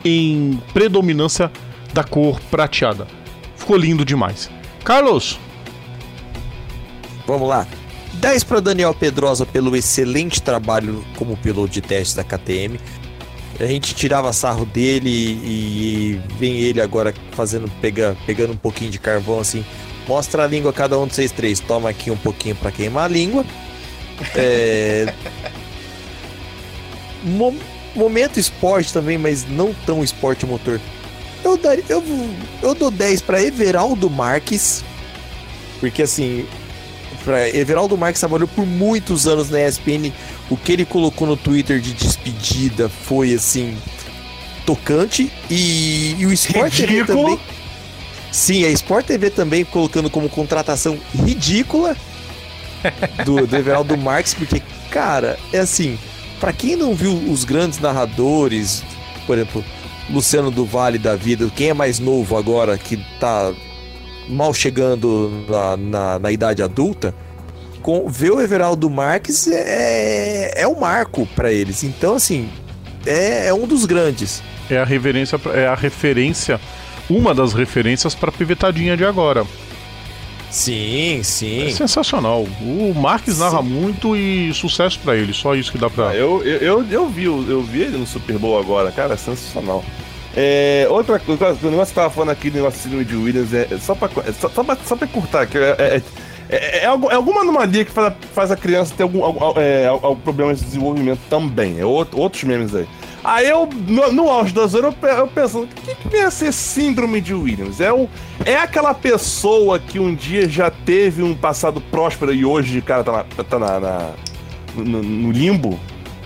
em 0.05 0.61
predominância 0.75 1.51
da 1.95 2.05
cor 2.05 2.39
prateada. 2.51 3.07
Ficou 3.57 3.77
lindo 3.77 4.05
demais. 4.05 4.51
Carlos, 4.85 5.39
Vamos 7.31 7.49
lá. 7.49 7.65
10 8.15 8.43
para 8.43 8.61
Daniel 8.61 8.93
Pedrosa 8.93 9.47
pelo 9.47 9.77
excelente 9.77 10.43
trabalho 10.43 11.05
como 11.15 11.37
piloto 11.37 11.69
de 11.69 11.81
testes 11.81 12.13
da 12.13 12.25
KTM. 12.25 12.81
A 13.61 13.67
gente 13.67 13.95
tirava 13.95 14.33
sarro 14.33 14.65
dele 14.65 15.11
e 15.11 16.21
vem 16.39 16.61
ele 16.61 16.81
agora 16.81 17.13
fazendo 17.33 17.71
pega, 17.81 18.17
pegando 18.25 18.55
um 18.55 18.57
pouquinho 18.57 18.91
de 18.91 18.99
carvão 18.99 19.39
assim. 19.39 19.65
Mostra 20.09 20.45
a 20.45 20.47
língua 20.47 20.73
cada 20.73 20.99
um 20.99 21.07
de 21.07 21.15
vocês 21.15 21.31
três. 21.31 21.61
Toma 21.61 21.91
aqui 21.91 22.11
um 22.11 22.17
pouquinho 22.17 22.57
para 22.57 22.73
queimar 22.73 23.05
a 23.05 23.09
língua. 23.09 23.45
É... 24.35 25.13
Mo- 27.23 27.55
momento 27.95 28.41
esporte 28.41 28.93
também, 28.93 29.19
mas 29.19 29.47
não 29.47 29.75
tão 29.85 30.03
esporte 30.03 30.47
motor. 30.47 30.81
Eu, 31.45 31.57
daria, 31.57 31.85
eu, 31.89 32.03
eu 32.63 32.75
dou 32.75 32.91
10 32.91 33.21
para 33.23 33.43
Everaldo 33.43 34.09
Marques. 34.09 34.83
Porque 35.81 36.03
assim, 36.03 36.47
pra 37.25 37.49
Everaldo 37.49 37.97
Marques 37.97 38.21
trabalhou 38.21 38.49
por 38.49 38.67
muitos 38.67 39.27
anos 39.27 39.51
na 39.51 39.61
ESPN. 39.67 40.13
O 40.51 40.57
que 40.57 40.73
ele 40.73 40.85
colocou 40.85 41.27
no 41.27 41.37
Twitter 41.37 41.81
de 41.81 41.95
despedida 41.95 42.89
foi 42.89 43.33
assim 43.33 43.77
tocante 44.67 45.33
e, 45.49 46.17
e 46.19 46.27
o 46.27 46.33
Sport 46.33 46.75
TV 46.75 46.87
Ridículo. 46.87 47.23
também. 47.23 47.41
Sim, 48.33 48.65
a 48.65 48.71
Sport 48.71 49.07
TV 49.07 49.31
também 49.31 49.65
colocando 49.65 50.11
como 50.11 50.29
contratação 50.29 50.99
ridícula 51.15 51.97
do, 53.25 53.47
do 53.47 53.57
Everaldo 53.57 53.97
Marques, 53.97 54.35
porque 54.35 54.63
cara, 54.91 55.39
é 55.53 55.61
assim, 55.61 55.99
Pra 56.41 56.55
quem 56.55 56.75
não 56.75 56.95
viu 56.95 57.13
os 57.31 57.45
grandes 57.45 57.79
narradores, 57.79 58.83
por 59.27 59.37
exemplo, 59.37 59.63
Luciano 60.09 60.51
do 60.51 60.65
Vale 60.65 60.99
da 60.99 61.15
vida, 61.15 61.49
quem 61.55 61.69
é 61.69 61.75
mais 61.75 61.99
novo 61.99 62.35
agora 62.37 62.79
que 62.79 62.97
tá 63.21 63.53
mal 64.27 64.55
chegando 64.55 65.45
na, 65.47 65.77
na, 65.77 66.19
na 66.19 66.33
idade 66.33 66.63
adulta, 66.63 67.15
com, 67.81 68.09
ver 68.09 68.31
o 68.33 68.41
Everaldo 68.41 68.89
Marques 68.91 69.49
é, 69.49 70.53
é 70.63 70.69
um 70.69 70.79
marco 70.79 71.27
pra 71.35 71.53
eles. 71.53 71.83
Então, 71.83 72.15
assim, 72.15 72.49
é, 73.07 73.47
é 73.49 73.55
um 73.55 73.67
dos 73.67 73.85
grandes. 73.87 74.43
é 74.71 74.79
a 74.79 74.85
reverência, 74.85 75.39
pra- 75.39 75.55
é 75.55 75.67
a 75.67 75.75
referência, 75.75 76.61
uma 77.09 77.35
das 77.35 77.53
referências 77.53 78.15
para 78.15 78.31
pivetadinha 78.31 78.97
de 78.97 79.05
agora. 79.05 79.45
Sim, 80.51 81.21
É 81.21 81.23
sim. 81.23 81.71
sensacional. 81.71 82.43
O 82.61 82.93
Marques 82.95 83.39
narra 83.39 83.63
muito 83.63 84.17
e 84.17 84.53
sucesso 84.53 84.99
pra 84.99 85.15
ele, 85.15 85.33
só 85.33 85.55
isso 85.55 85.71
que 85.71 85.79
dá 85.79 85.89
pra. 85.89 86.09
Ah, 86.11 86.15
eu, 86.17 86.43
eu, 86.45 86.59
eu, 86.61 86.87
eu 86.91 87.09
vi, 87.09 87.25
eu 87.25 87.63
vi 87.63 87.83
ele 87.83 87.99
no 87.99 88.07
Super 88.07 88.37
Bowl 88.37 88.59
agora, 88.59 88.91
cara, 88.91 89.15
é 89.15 89.17
sensacional. 89.17 89.85
É, 90.37 90.87
outra 90.91 91.19
coisa, 91.21 91.57
o 91.63 91.71
negócio 91.71 91.93
que 91.93 92.01
tava 92.01 92.11
falando 92.11 92.31
aqui 92.31 92.51
do 92.51 92.57
negócio 92.57 93.05
de 93.05 93.17
Williams, 93.17 93.53
é, 93.55 93.69
é 93.71 93.79
só, 93.79 93.95
pra, 93.95 94.09
é 94.27 94.33
só, 94.33 94.49
só, 94.49 94.65
pra, 94.65 94.77
só 94.85 94.97
pra 94.97 95.07
encurtar, 95.07 95.47
que 95.47 95.57
é, 95.59 95.77
é, 95.79 96.03
é, 96.51 96.79
é 96.83 96.87
algu- 96.87 97.11
é 97.11 97.15
alguma 97.15 97.43
anomalia 97.43 97.85
que 97.85 97.91
faz, 97.91 98.15
faz 98.35 98.51
a 98.51 98.57
criança 98.57 98.95
ter 98.97 99.03
algum, 99.03 99.21
é, 99.57 99.87
algum 99.87 100.17
problema 100.21 100.55
de 100.55 100.65
desenvolvimento 100.65 101.21
também. 101.29 101.79
É 101.79 101.85
outro, 101.85 102.19
outros 102.19 102.43
memes 102.45 102.75
aí. 102.75 102.87
Aí 103.23 103.49
eu, 103.49 103.69
no, 103.87 104.11
no 104.13 104.31
auge 104.31 104.53
da 104.55 104.67
zona, 104.67 104.95
eu, 105.03 105.09
eu 105.09 105.27
pensando, 105.29 105.65
o 105.65 105.69
que, 105.69 105.95
que 105.95 106.09
vem 106.09 106.23
a 106.23 106.31
ser 106.31 106.53
síndrome 106.53 107.21
de 107.21 107.35
Williams? 107.35 107.79
É, 107.81 107.93
o, 107.93 108.09
é 108.47 108.57
aquela 108.57 108.95
pessoa 108.95 109.79
que 109.79 109.99
um 110.01 110.15
dia 110.15 110.49
já 110.49 110.71
teve 110.71 111.23
um 111.23 111.35
passado 111.35 111.81
próspero 111.81 112.33
e 112.35 112.45
hoje 112.47 112.79
o 112.79 112.83
cara 112.83 113.05
tá, 113.05 113.13
na, 113.13 113.45
tá 113.45 113.59
na, 113.59 113.81
na- 113.81 114.11
no, 114.75 115.03
no 115.03 115.31
limbo? 115.33 115.79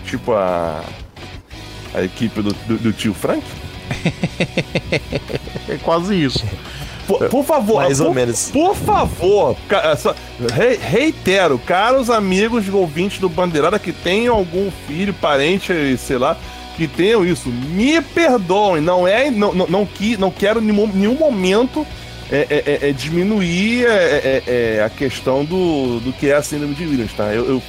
Tipo 0.06 0.32
a. 0.34 0.82
A 1.92 2.02
equipe 2.02 2.42
do, 2.42 2.52
do, 2.52 2.76
do 2.76 2.92
tio 2.92 3.14
Frank? 3.14 3.42
É 5.68 5.76
quase 5.82 6.14
isso. 6.22 6.44
Por, 7.06 7.28
por 7.28 7.44
favor, 7.44 7.82
Mais 7.82 7.98
por, 7.98 8.06
ou 8.08 8.14
menos. 8.14 8.50
Por 8.50 8.74
favor, 8.74 9.56
ca- 9.68 9.94
só- 9.96 10.14
re- 10.52 10.76
reitero, 10.80 11.58
caros 11.58 12.08
amigos 12.10 12.68
ouvintes 12.68 13.18
do 13.18 13.28
Bandeirada 13.28 13.78
que 13.78 13.92
tenham 13.92 14.34
algum 14.34 14.70
filho, 14.86 15.12
parente, 15.14 15.72
sei 15.98 16.18
lá, 16.18 16.36
que 16.76 16.88
tenham 16.88 17.24
isso, 17.24 17.48
me 17.48 18.00
perdoem. 18.00 18.80
Não 18.82 19.06
é, 19.06 19.30
não, 19.30 19.52
não, 19.54 19.66
não, 19.66 19.86
qui- 19.86 20.16
não 20.16 20.30
quero 20.30 20.60
em 20.60 20.64
nenhum, 20.64 20.86
nenhum 20.86 21.14
momento 21.14 21.86
é, 22.32 22.46
é, 22.50 22.78
é, 22.84 22.88
é, 22.88 22.92
diminuir 22.92 23.84
é, 23.86 23.88
é, 23.88 24.42
é, 24.78 24.82
a 24.84 24.88
questão 24.88 25.44
do, 25.44 26.00
do 26.00 26.12
que 26.12 26.30
é 26.30 26.34
a 26.34 26.42
síndrome 26.42 26.74
de 26.74 26.84
Williams, 26.84 27.12
tá? 27.12 27.24
Eu, 27.34 27.44
eu- 27.46 27.62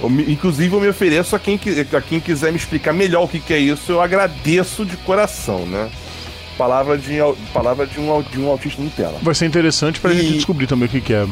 eu 0.00 0.10
inclusive, 0.28 0.74
eu 0.74 0.80
me 0.80 0.88
ofereço 0.88 1.34
a 1.36 1.38
quem, 1.38 1.58
a 1.92 2.00
quem 2.00 2.20
quiser 2.20 2.50
me 2.52 2.58
explicar 2.58 2.92
melhor 2.92 3.24
o 3.24 3.28
que, 3.28 3.40
que 3.40 3.52
é 3.54 3.58
isso, 3.58 3.90
eu 3.92 4.00
agradeço 4.00 4.84
de 4.84 4.96
coração, 4.98 5.66
né? 5.66 5.88
Palavra 6.56 6.96
de, 6.96 7.18
palavra 7.52 7.86
de, 7.86 7.98
um, 7.98 8.22
de 8.22 8.40
um 8.40 8.48
autista 8.48 8.80
Nutella. 8.80 9.18
Vai 9.22 9.34
ser 9.34 9.46
interessante 9.46 9.98
pra 10.00 10.12
E- 10.12 10.16
gente 10.18 10.32
descobrir 10.34 10.66
também 10.66 10.86
o 10.86 10.90
que, 10.90 11.00
que 11.00 11.12
é. 11.12 11.26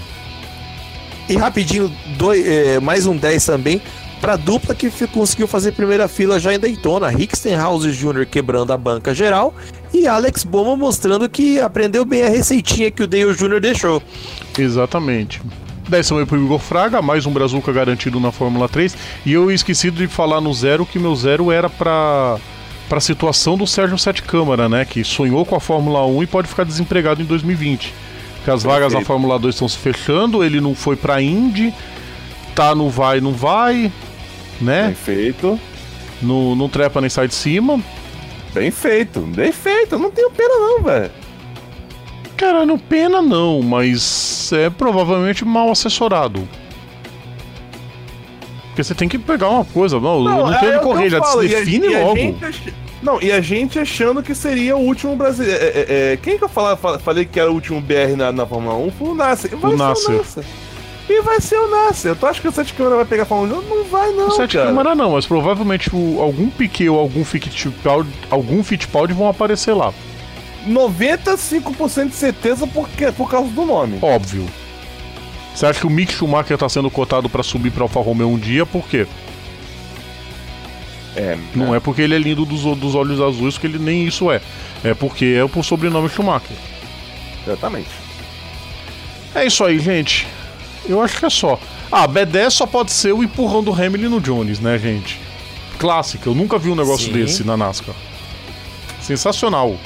E 1.29 1.37
rapidinho, 1.37 1.91
dois, 2.19 2.45
é, 2.47 2.81
mais 2.81 3.07
um 3.07 3.17
10 3.17 3.45
também. 3.47 3.81
Pra 4.21 4.37
dupla 4.37 4.73
que 4.75 4.89
conseguiu 5.09 5.49
fazer 5.49 5.73
primeira 5.73 6.07
fila 6.07 6.39
já 6.39 6.55
em 6.55 6.59
Daytona. 6.59 7.09
Rick 7.09 7.37
Stenhouse 7.37 7.91
Jr. 7.91 8.25
quebrando 8.27 8.73
a 8.73 8.77
banca 8.77 9.13
geral. 9.15 9.53
E 9.93 10.07
Alex 10.07 10.45
Bowman 10.45 10.77
mostrando 10.77 11.29
que 11.29 11.59
aprendeu 11.61 12.05
bem 12.05 12.23
a 12.23 12.29
receitinha 12.29 12.91
que 12.91 13.03
o 13.03 13.07
Dale 13.07 13.35
Jr. 13.35 13.61
deixou. 13.61 14.01
Exatamente. 14.57 15.41
Décimo 15.89 16.21
aí 16.21 16.27
pro 16.27 16.41
Igor 16.41 16.61
Fraga, 16.61 17.03
mais 17.03 17.27
um 17.27 17.33
Brazuca 17.33 17.73
garantido 17.73 18.21
na 18.21 18.31
Fórmula 18.31 18.69
3. 18.69 18.97
E 19.27 19.33
eu 19.33 19.51
esqueci 19.51 19.91
de 19.91 20.07
falar 20.07 20.41
no 20.41 20.55
zero 20.55 20.87
que 20.87 20.99
meu 21.01 21.15
zero 21.17 21.51
era 21.51 21.69
pra, 22.83 22.89
pra 22.89 23.01
situação 23.01 23.57
do 23.57 23.67
Sérgio 23.67 23.99
Sete 23.99 24.23
Câmara, 24.23 24.69
né? 24.69 24.85
Que 24.85 25.03
sonhou 25.05 25.45
com 25.45 25.55
a 25.57 25.61
Fórmula 25.61 26.07
1 26.07 26.23
e 26.23 26.27
pode 26.27 26.49
ficar 26.49 26.65
desempregado 26.65 27.23
em 27.23 27.25
2020. 27.25 27.93
Porque 28.37 28.51
as 28.51 28.63
vagas 28.63 28.93
na 28.93 28.99
Perfeito. 28.99 29.07
Fórmula 29.07 29.39
2 29.39 29.55
estão 29.55 29.69
se 29.69 29.79
fechando, 29.79 30.43
ele 30.43 30.61
não 30.61 30.75
foi 30.75 30.97
pra 30.97 31.23
Indy, 31.23 31.73
tá 32.55 32.75
no 32.75 32.91
vai, 32.91 33.21
não 33.21 33.33
vai, 33.33 33.93
né? 34.61 34.87
Bem 34.87 34.95
feito. 34.95 35.61
Não, 36.21 36.55
não 36.55 36.69
trepa 36.69 37.01
nem 37.01 37.11
sai 37.11 37.29
de 37.29 37.35
cima. 37.35 37.81
Bem 38.53 38.71
feito. 38.71 39.21
Bem 39.21 39.51
feito. 39.53 39.99
Não 39.99 40.11
tenho 40.11 40.31
pena, 40.31 40.55
não, 40.55 40.83
velho. 40.83 41.11
Cara, 42.37 42.67
não 42.67 42.79
pena 42.79 43.23
não, 43.23 43.63
mas 43.63 44.53
é 44.53 44.69
provavelmente 44.69 45.45
mal 45.45 45.71
assessorado. 45.71 46.49
Porque 48.73 48.83
você 48.85 48.95
tem 48.95 49.07
que 49.09 49.19
pegar 49.19 49.51
uma 49.51 49.65
coisa, 49.67 50.01
não, 50.01 50.23
não, 50.25 50.53
é- 50.53 50.59
tem 50.59 50.71
é 50.71 50.79
correr, 50.79 51.11
já 51.11 51.19
falo, 51.21 51.43
se 51.43 51.49
e 51.49 51.55
a- 51.55 51.59
define 51.59 51.89
e 51.89 51.95
a 51.95 51.99
logo. 52.01 52.17
gente 52.17 52.45
ach- 52.45 52.73
Não, 53.03 53.21
e 53.21 53.31
a 53.33 53.41
gente 53.41 53.79
achando 53.79 54.23
que 54.23 54.35
seria 54.35 54.77
o 54.77 54.81
último 54.81 55.15
brasileiro. 55.17 55.63
É, 55.63 55.67
é, 55.67 56.13
é, 56.13 56.17
quem 56.17 56.39
que 56.39 56.45
eu 56.45 56.49
fala- 56.49 56.77
fala- 56.77 56.99
falei 56.99 57.25
que 57.27 57.39
era 57.39 57.51
o 57.51 57.55
último 57.55 57.81
BR 57.81 58.17
na, 58.17 58.33
na 58.33 58.47
Fórmula 58.47 58.75
1? 58.77 58.91
Foi 58.93 59.09
o 59.09 59.15
Nasser. 59.15 59.57
Vai 59.57 59.71
O 59.75 59.77
ser 59.77 59.83
Nasser. 59.83 60.11
o 60.15 60.19
Nasser. 60.19 60.45
E 61.11 61.21
vai 61.21 61.41
ser 61.41 61.57
o 61.59 61.69
Nasser. 61.69 62.15
Tu 62.15 62.25
acha 62.27 62.41
que 62.41 62.49
o 62.49 62.53
Sete 62.53 62.73
Câmara 62.75 62.97
vai 62.97 63.05
pegar 63.05 63.25
a 63.25 63.27
Fórmula 63.27 63.59
1? 63.61 63.63
Não 63.69 63.85
vai, 63.85 64.11
não. 64.13 64.29
O 64.29 64.31
Sete. 64.31 64.57
Câmara 64.57 64.95
não, 64.95 65.11
mas 65.11 65.27
provavelmente 65.27 65.91
o- 65.93 66.21
algum 66.23 66.49
Piquet 66.49 66.89
ou 66.89 66.99
algum 66.99 67.25
Fittipaldi, 67.25 68.09
algum 68.31 68.63
Fittipaldi 68.65 69.13
vão 69.13 69.29
aparecer 69.29 69.75
lá. 69.75 69.93
95% 70.67 72.09
de 72.11 72.15
certeza 72.15 72.67
porque, 72.69 73.11
por 73.13 73.29
causa 73.29 73.49
do 73.51 73.65
nome. 73.67 73.99
Óbvio. 74.01 74.47
Você 75.55 75.67
acha 75.67 75.81
que 75.81 75.87
o 75.87 75.91
Mick 75.91 76.13
Schumacher 76.13 76.57
tá 76.57 76.69
sendo 76.69 76.91
cotado 76.91 77.29
pra 77.29 77.43
subir 77.43 77.71
pra 77.71 77.83
Alfa 77.85 78.01
Romeo 78.01 78.29
um 78.31 78.39
dia? 78.39 78.65
Por 78.65 78.87
quê? 78.89 79.07
É, 81.15 81.37
Não 81.55 81.75
é 81.75 81.81
porque 81.81 82.01
ele 82.01 82.15
é 82.15 82.19
lindo 82.19 82.45
dos, 82.47 82.63
dos 82.79 82.95
olhos 82.95 83.21
azuis, 83.21 83.59
que 83.59 83.67
ele 83.67 83.79
nem 83.79 84.07
isso 84.07 84.31
é. 84.31 84.41
É 84.83 84.95
porque 84.95 85.39
é 85.43 85.47
por 85.47 85.63
sobrenome 85.65 86.09
Schumacher. 86.09 86.57
exatamente. 87.47 87.89
É 89.35 89.45
isso 89.47 89.63
aí, 89.65 89.79
gente. 89.79 90.27
Eu 90.89 91.01
acho 91.03 91.19
que 91.19 91.27
é 91.27 91.31
só. 91.31 91.59
Ah, 91.91 92.09
B10 92.09 92.51
só 92.51 92.67
pode 92.67 92.91
ser 92.93 93.13
o 93.13 93.23
empurrão 93.23 93.63
do 93.63 93.73
Hamilton 93.73 94.09
no 94.09 94.21
Jones, 94.21 94.59
né, 94.59 94.79
gente? 94.79 95.21
Clássico. 95.79 96.29
Eu 96.31 96.35
nunca 96.35 96.59
vi 96.59 96.71
um 96.71 96.75
negócio 96.75 97.07
Sim. 97.07 97.13
desse 97.13 97.45
na 97.45 97.57
NASCAR. 97.57 97.95
Sensacional. 99.01 99.77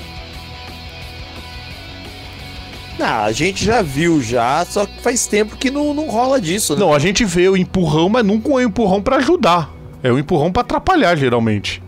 Ah, 2.98 3.24
a 3.24 3.32
gente 3.32 3.64
já 3.64 3.82
viu 3.82 4.22
já, 4.22 4.64
só 4.64 4.86
que 4.86 5.00
faz 5.02 5.26
tempo 5.26 5.56
que 5.56 5.70
não, 5.70 5.92
não 5.92 6.08
rola 6.08 6.40
disso, 6.40 6.74
né? 6.74 6.80
Não, 6.80 6.94
a 6.94 6.98
gente 6.98 7.24
vê 7.24 7.48
o 7.48 7.56
empurrão, 7.56 8.08
mas 8.08 8.24
nunca 8.24 8.48
é 8.48 8.52
um 8.52 8.60
empurrão 8.60 9.02
pra 9.02 9.16
ajudar. 9.16 9.70
É 10.02 10.10
um 10.10 10.18
empurrão 10.18 10.50
pra 10.50 10.62
atrapalhar, 10.62 11.14
geralmente. 11.16 11.82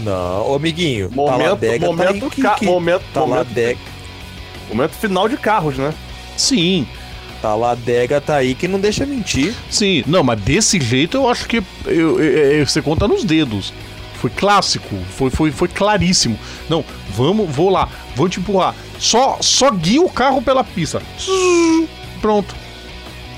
Não, 0.00 0.50
ô 0.50 0.54
amiguinho, 0.54 1.10
Momento- 1.12 1.38
Talladega 1.38 1.86
tá 1.86 1.92
momento 1.92 2.30
que, 2.30 2.42
ca- 2.42 2.54
que, 2.54 2.64
momento- 2.64 3.04
Talladega, 3.12 3.78
Momento 4.68 4.92
final 4.92 5.28
de 5.28 5.36
carros, 5.36 5.76
né? 5.76 5.92
Sim, 6.36 6.86
Talladega 7.42 8.20
tá 8.20 8.36
aí 8.36 8.54
que 8.54 8.66
não 8.68 8.78
deixa 8.80 9.04
mentir. 9.06 9.54
sim. 9.70 10.02
Não, 10.06 10.22
mas 10.22 10.40
desse 10.40 10.80
jeito 10.80 11.16
eu 11.16 11.28
acho 11.28 11.46
que 11.48 11.58
eu- 11.58 11.64
eu- 11.86 12.20
eu- 12.20 12.66
você 12.66 12.80
conta 12.80 13.06
nos 13.08 13.24
dedos. 13.24 13.72
Foi 14.14 14.30
clássico, 14.30 14.94
foi, 15.16 15.30
foi, 15.30 15.50
foi 15.50 15.68
claríssimo. 15.68 16.38
Não, 16.68 16.84
vamos, 17.14 17.48
vou 17.50 17.70
lá, 17.70 17.88
vou 18.14 18.28
te 18.28 18.38
empurrar. 18.40 18.74
Só, 19.00 19.38
só 19.40 19.70
guia 19.70 20.02
o 20.02 20.10
carro 20.10 20.40
pela 20.42 20.62
pista. 20.62 21.00
Pronto. 22.20 22.54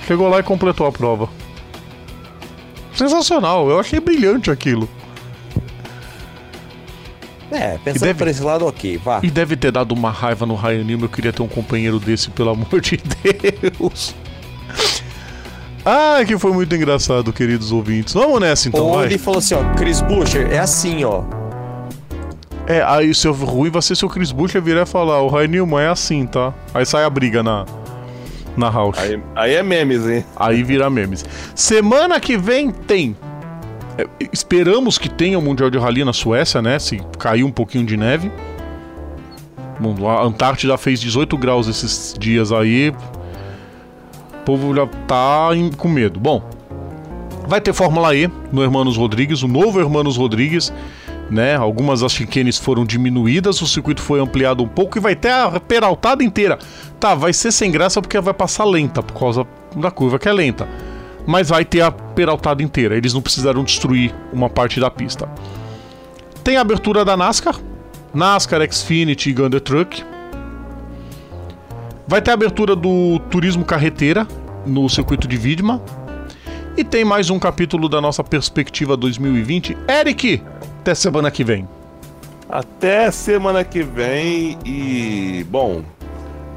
Chegou 0.07 0.29
lá 0.29 0.41
e 0.41 0.43
completou 0.43 0.87
a 0.87 0.93
prova. 0.93 1.29
Sensacional, 2.95 3.71
eu 3.71 3.79
achei 3.79 4.01
brilhante 4.01 4.51
aquilo. 4.51 4.89
É, 7.51 7.79
pensando 7.85 8.07
deve- 8.09 8.19
por 8.19 8.29
esse 8.29 8.43
lado, 8.43 8.67
ok, 8.67 8.97
vá. 8.99 9.21
E 9.23 9.31
deve 9.31 9.57
ter 9.57 9.71
dado 9.71 9.93
uma 9.93 10.11
raiva 10.11 10.45
no 10.47 10.55
Ryan 10.57 10.85
Newman. 10.85 11.05
Eu 11.05 11.09
queria 11.09 11.33
ter 11.33 11.43
um 11.43 11.49
companheiro 11.49 12.01
desse, 12.01 12.31
pelo 12.31 12.51
amor 12.51 12.81
de 12.81 12.99
Deus. 12.99 14.15
Ah, 15.85 16.21
que 16.27 16.39
foi 16.39 16.53
muito 16.53 16.75
engraçado, 16.75 17.33
queridos 17.33 17.71
ouvintes. 17.73 18.15
Vamos 18.15 18.41
nessa 18.41 18.69
então, 18.69 18.87
Ou 18.87 18.95
vai. 18.97 19.07
ele 19.07 19.19
falou 19.19 19.39
assim, 19.39 19.55
ó, 19.55 19.63
Chris 19.75 20.01
Buescher, 20.01 20.51
é 20.51 20.59
assim, 20.59 21.05
ó. 21.05 21.25
É, 22.67 22.83
aí 22.83 23.11
o 23.11 23.15
seu 23.15 23.33
ruim 23.33 23.71
vai 23.71 23.83
ser 23.83 23.97
se 23.97 24.05
o 24.05 24.09
Chris 24.09 24.31
Buescher 24.33 24.63
virar 24.63 24.83
e 24.83 24.87
falar: 24.87 25.21
o 25.23 25.29
Ryan 25.29 25.49
Newman 25.49 25.83
é 25.83 25.89
assim, 25.89 26.27
tá? 26.27 26.53
Aí 26.73 26.87
sai 26.87 27.05
a 27.05 27.11
briga 27.11 27.43
na, 27.43 27.67
na 28.57 28.71
house. 28.71 28.99
Aí, 28.99 29.15
Aí, 29.15 29.23
aí 29.35 29.55
é 29.55 29.63
memes, 29.63 30.07
hein? 30.07 30.25
vira 30.65 30.89
memes. 30.89 31.25
Semana 31.55 32.21
que 32.21 32.37
vem 32.37 32.71
tem. 32.71 33.17
É, 33.99 34.07
esperamos 34.33 34.97
que 34.97 35.09
tenha 35.09 35.39
o 35.39 35.43
Mundial 35.43 35.69
de 35.71 35.77
Rally 35.79 36.05
na 36.05 36.13
Suécia, 36.13 36.63
né? 36.63 36.79
Se 36.79 37.01
cair 37.19 37.45
um 37.45 37.51
pouquinho 37.51 37.85
de 37.85 37.97
neve. 37.97 38.31
Bom, 39.81 40.09
A 40.09 40.23
Antártida 40.23 40.79
fez 40.79 41.01
18 41.01 41.37
graus 41.37 41.67
esses 41.67 42.15
dias 42.19 42.53
aí. 42.53 42.91
O 44.35 44.45
povo 44.45 44.75
já 44.75 44.87
tá 45.07 45.51
em- 45.55 45.71
com 45.73 45.89
medo. 45.89 46.19
Bom, 46.21 46.43
vai 47.47 47.61
ter 47.61 47.73
Fórmula 47.73 48.15
E 48.15 48.31
no 48.53 48.63
Hermanos 48.63 48.97
Rodrigues, 48.97 49.43
o 49.43 49.49
novo 49.49 49.81
Hermanos 49.81 50.17
Rodrigues, 50.17 50.73
né? 51.33 51.57
Algumas 51.57 52.01
das 52.01 52.13
chicanes 52.13 52.59
foram 52.59 52.85
diminuídas, 52.85 53.61
o 53.63 53.67
circuito 53.67 54.03
foi 54.03 54.21
ampliado 54.21 54.63
um 54.63 54.69
pouco 54.69 54.99
e 54.99 55.01
vai 55.01 55.17
ter 55.17 55.31
a 55.31 55.59
peraltada 55.59 56.23
inteira. 56.23 56.59
Tá, 57.01 57.15
vai 57.15 57.33
ser 57.33 57.51
sem 57.51 57.71
graça 57.71 58.01
porque 58.01 58.21
vai 58.21 58.35
passar 58.35 58.65
lenta 58.65 59.03
por 59.03 59.19
causa 59.19 59.47
da 59.75 59.91
curva 59.91 60.19
que 60.19 60.29
é 60.29 60.33
lenta. 60.33 60.69
Mas 61.27 61.49
vai 61.49 61.65
ter 61.65 61.81
a 61.81 61.91
peraltada 61.91 62.63
inteira. 62.63 62.97
Eles 62.97 63.15
não 63.15 63.23
precisaram 63.23 63.65
destruir 63.65 64.15
uma 64.33 64.51
parte 64.51 64.79
da 64.79 64.91
pista. 64.91 65.29
Tem 66.45 66.57
a 66.57 66.61
abertura 66.61 67.05
da 67.05 67.17
NASCAR, 67.17 67.59
NASCAR, 68.13 68.61
Xfinity 68.71 69.31
e 69.31 69.33
Gander 69.33 69.61
Truck. 69.61 70.05
Vai 72.07 72.21
ter 72.21 72.33
a 72.33 72.35
abertura 72.35 72.77
do 72.77 73.19
Turismo 73.31 73.65
Carreteira 73.65 74.27
no 74.67 74.89
circuito 74.89 75.27
de 75.27 75.37
Vidma. 75.37 75.81
E 76.77 76.83
tem 76.83 77.05
mais 77.05 77.31
um 77.31 77.39
capítulo 77.39 77.89
da 77.89 78.01
nossa 78.01 78.25
perspectiva 78.25 78.97
2020. 78.97 79.77
Eric, 79.89 80.43
até 80.83 80.97
semana 80.97 81.31
que 81.31 81.45
vem. 81.45 81.69
Até 82.51 83.09
semana 83.13 83.63
que 83.63 83.83
vem 83.85 84.59
e. 84.67 85.47
Bom, 85.49 85.83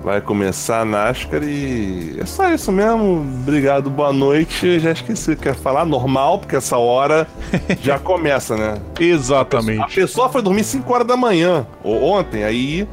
vai 0.03 0.19
começar 0.19 0.81
a 0.81 0.85
NASCAR 0.85 1.43
e. 1.43 2.18
É 2.19 2.26
só 2.26 2.52
isso 2.52 2.72
mesmo. 2.72 3.19
Obrigado, 3.43 3.88
boa 3.88 4.11
noite. 4.11 4.80
Já 4.80 4.91
esqueci 4.91 5.31
o 5.34 5.38
que 5.38 5.47
ia 5.47 5.53
falar. 5.53 5.85
Normal, 5.85 6.39
porque 6.39 6.56
essa 6.56 6.76
hora 6.76 7.27
já 7.81 7.99
começa, 7.99 8.57
né? 8.57 8.81
A 8.99 9.03
Exatamente. 9.03 9.93
pessoa 9.95 10.27
foi 10.27 10.41
dormir 10.41 10.64
5 10.64 10.91
horas 10.91 11.07
da 11.07 11.15
manhã, 11.15 11.65
ou 11.84 12.03
ontem, 12.03 12.43
aí. 12.43 12.88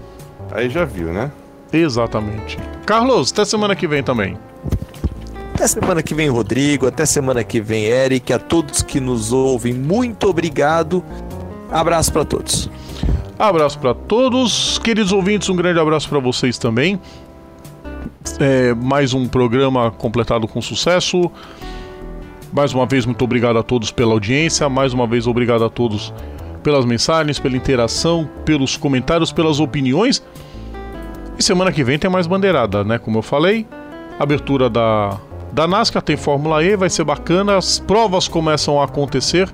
Aí 0.50 0.68
já 0.68 0.84
viu, 0.84 1.14
né? 1.14 1.32
Exatamente. 1.72 2.59
Carlos, 2.84 3.32
até 3.32 3.46
semana 3.46 3.74
que 3.74 3.88
vem 3.88 4.02
também. 4.02 4.36
Até 5.62 5.68
semana 5.68 6.02
que 6.02 6.12
vem, 6.12 6.28
Rodrigo. 6.28 6.89
Até 6.89 7.06
semana 7.06 7.44
que 7.44 7.60
vem, 7.60 7.84
Eric. 7.84 8.32
A 8.32 8.39
todos 8.40 8.82
que 8.82 8.98
nos 8.98 9.32
ouvem, 9.32 9.72
muito 9.72 10.28
obrigado. 10.28 11.05
Abraço 11.70 12.12
pra 12.12 12.24
todos. 12.24 12.68
Abraço 13.39 13.78
para 13.78 13.94
todos, 13.94 14.78
queridos 14.78 15.12
ouvintes, 15.12 15.48
um 15.48 15.55
grande 15.55 15.78
abraço 15.78 16.09
para 16.09 16.18
vocês 16.18 16.59
também. 16.59 17.01
É, 18.40 18.74
mais 18.74 19.14
um 19.14 19.28
programa 19.28 19.93
completado 19.93 20.48
com 20.48 20.60
sucesso. 20.60 21.30
Mais 22.52 22.74
uma 22.74 22.84
vez, 22.84 23.06
muito 23.06 23.22
obrigado 23.22 23.56
a 23.56 23.62
todos 23.62 23.93
pela 23.93 24.14
audiência. 24.14 24.68
Mais 24.68 24.93
uma 24.93 25.06
vez, 25.06 25.28
obrigado 25.28 25.62
a 25.62 25.70
todos 25.70 26.12
pelas 26.64 26.84
mensagens, 26.84 27.39
pela 27.39 27.56
interação, 27.56 28.28
pelos 28.44 28.76
comentários, 28.76 29.30
pelas 29.30 29.60
opiniões. 29.60 30.24
E 31.39 31.43
semana 31.43 31.70
que 31.70 31.84
vem 31.84 32.01
tem 32.01 32.10
mais 32.10 32.26
bandeirada, 32.26 32.82
né? 32.82 32.98
Como 32.98 33.18
eu 33.18 33.22
falei, 33.22 33.64
abertura 34.18 34.68
da, 34.68 35.20
da 35.53 35.66
NASCAR, 35.69 36.03
tem 36.03 36.16
Fórmula 36.16 36.65
E, 36.65 36.77
vai 36.77 36.89
ser 36.89 37.05
bacana, 37.05 37.57
as 37.57 37.79
provas 37.79 38.27
começam 38.27 38.81
a 38.81 38.85
acontecer. 38.85 39.53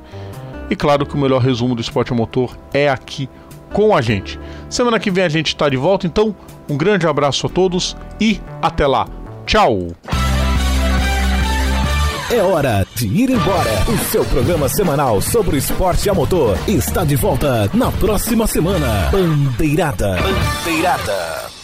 E 0.71 0.77
claro 0.77 1.05
que 1.05 1.15
o 1.15 1.19
melhor 1.19 1.43
resumo 1.43 1.75
do 1.75 1.81
esporte 1.81 2.13
a 2.13 2.17
motor 2.17 2.57
é 2.73 2.89
aqui 2.89 3.29
com 3.73 3.95
a 3.95 4.01
gente. 4.01 4.39
Semana 4.71 4.99
que 4.99 5.11
vem 5.11 5.25
a 5.25 5.29
gente 5.29 5.49
está 5.49 5.69
de 5.69 5.77
volta, 5.77 6.07
então 6.07 6.35
um 6.69 6.77
grande 6.77 7.07
abraço 7.07 7.47
a 7.47 7.51
todos 7.51 7.97
e 8.21 8.41
até 8.63 8.87
lá. 8.87 9.07
Tchau! 9.45 9.89
É 12.31 12.43
hora 12.43 12.87
de 12.95 13.07
ir 13.07 13.31
embora. 13.31 13.71
O 13.89 13.97
seu 14.11 14.23
programa 14.27 14.69
semanal 14.69 15.19
sobre 15.23 15.57
o 15.57 15.59
esporte 15.59 16.11
a 16.11 16.15
motor 16.15 16.59
está 16.69 17.03
de 17.03 17.17
volta 17.17 17.71
na 17.73 17.91
próxima 17.91 18.47
semana. 18.47 19.09
Bandeirada. 19.11 20.19
Bandeirada. 20.21 21.58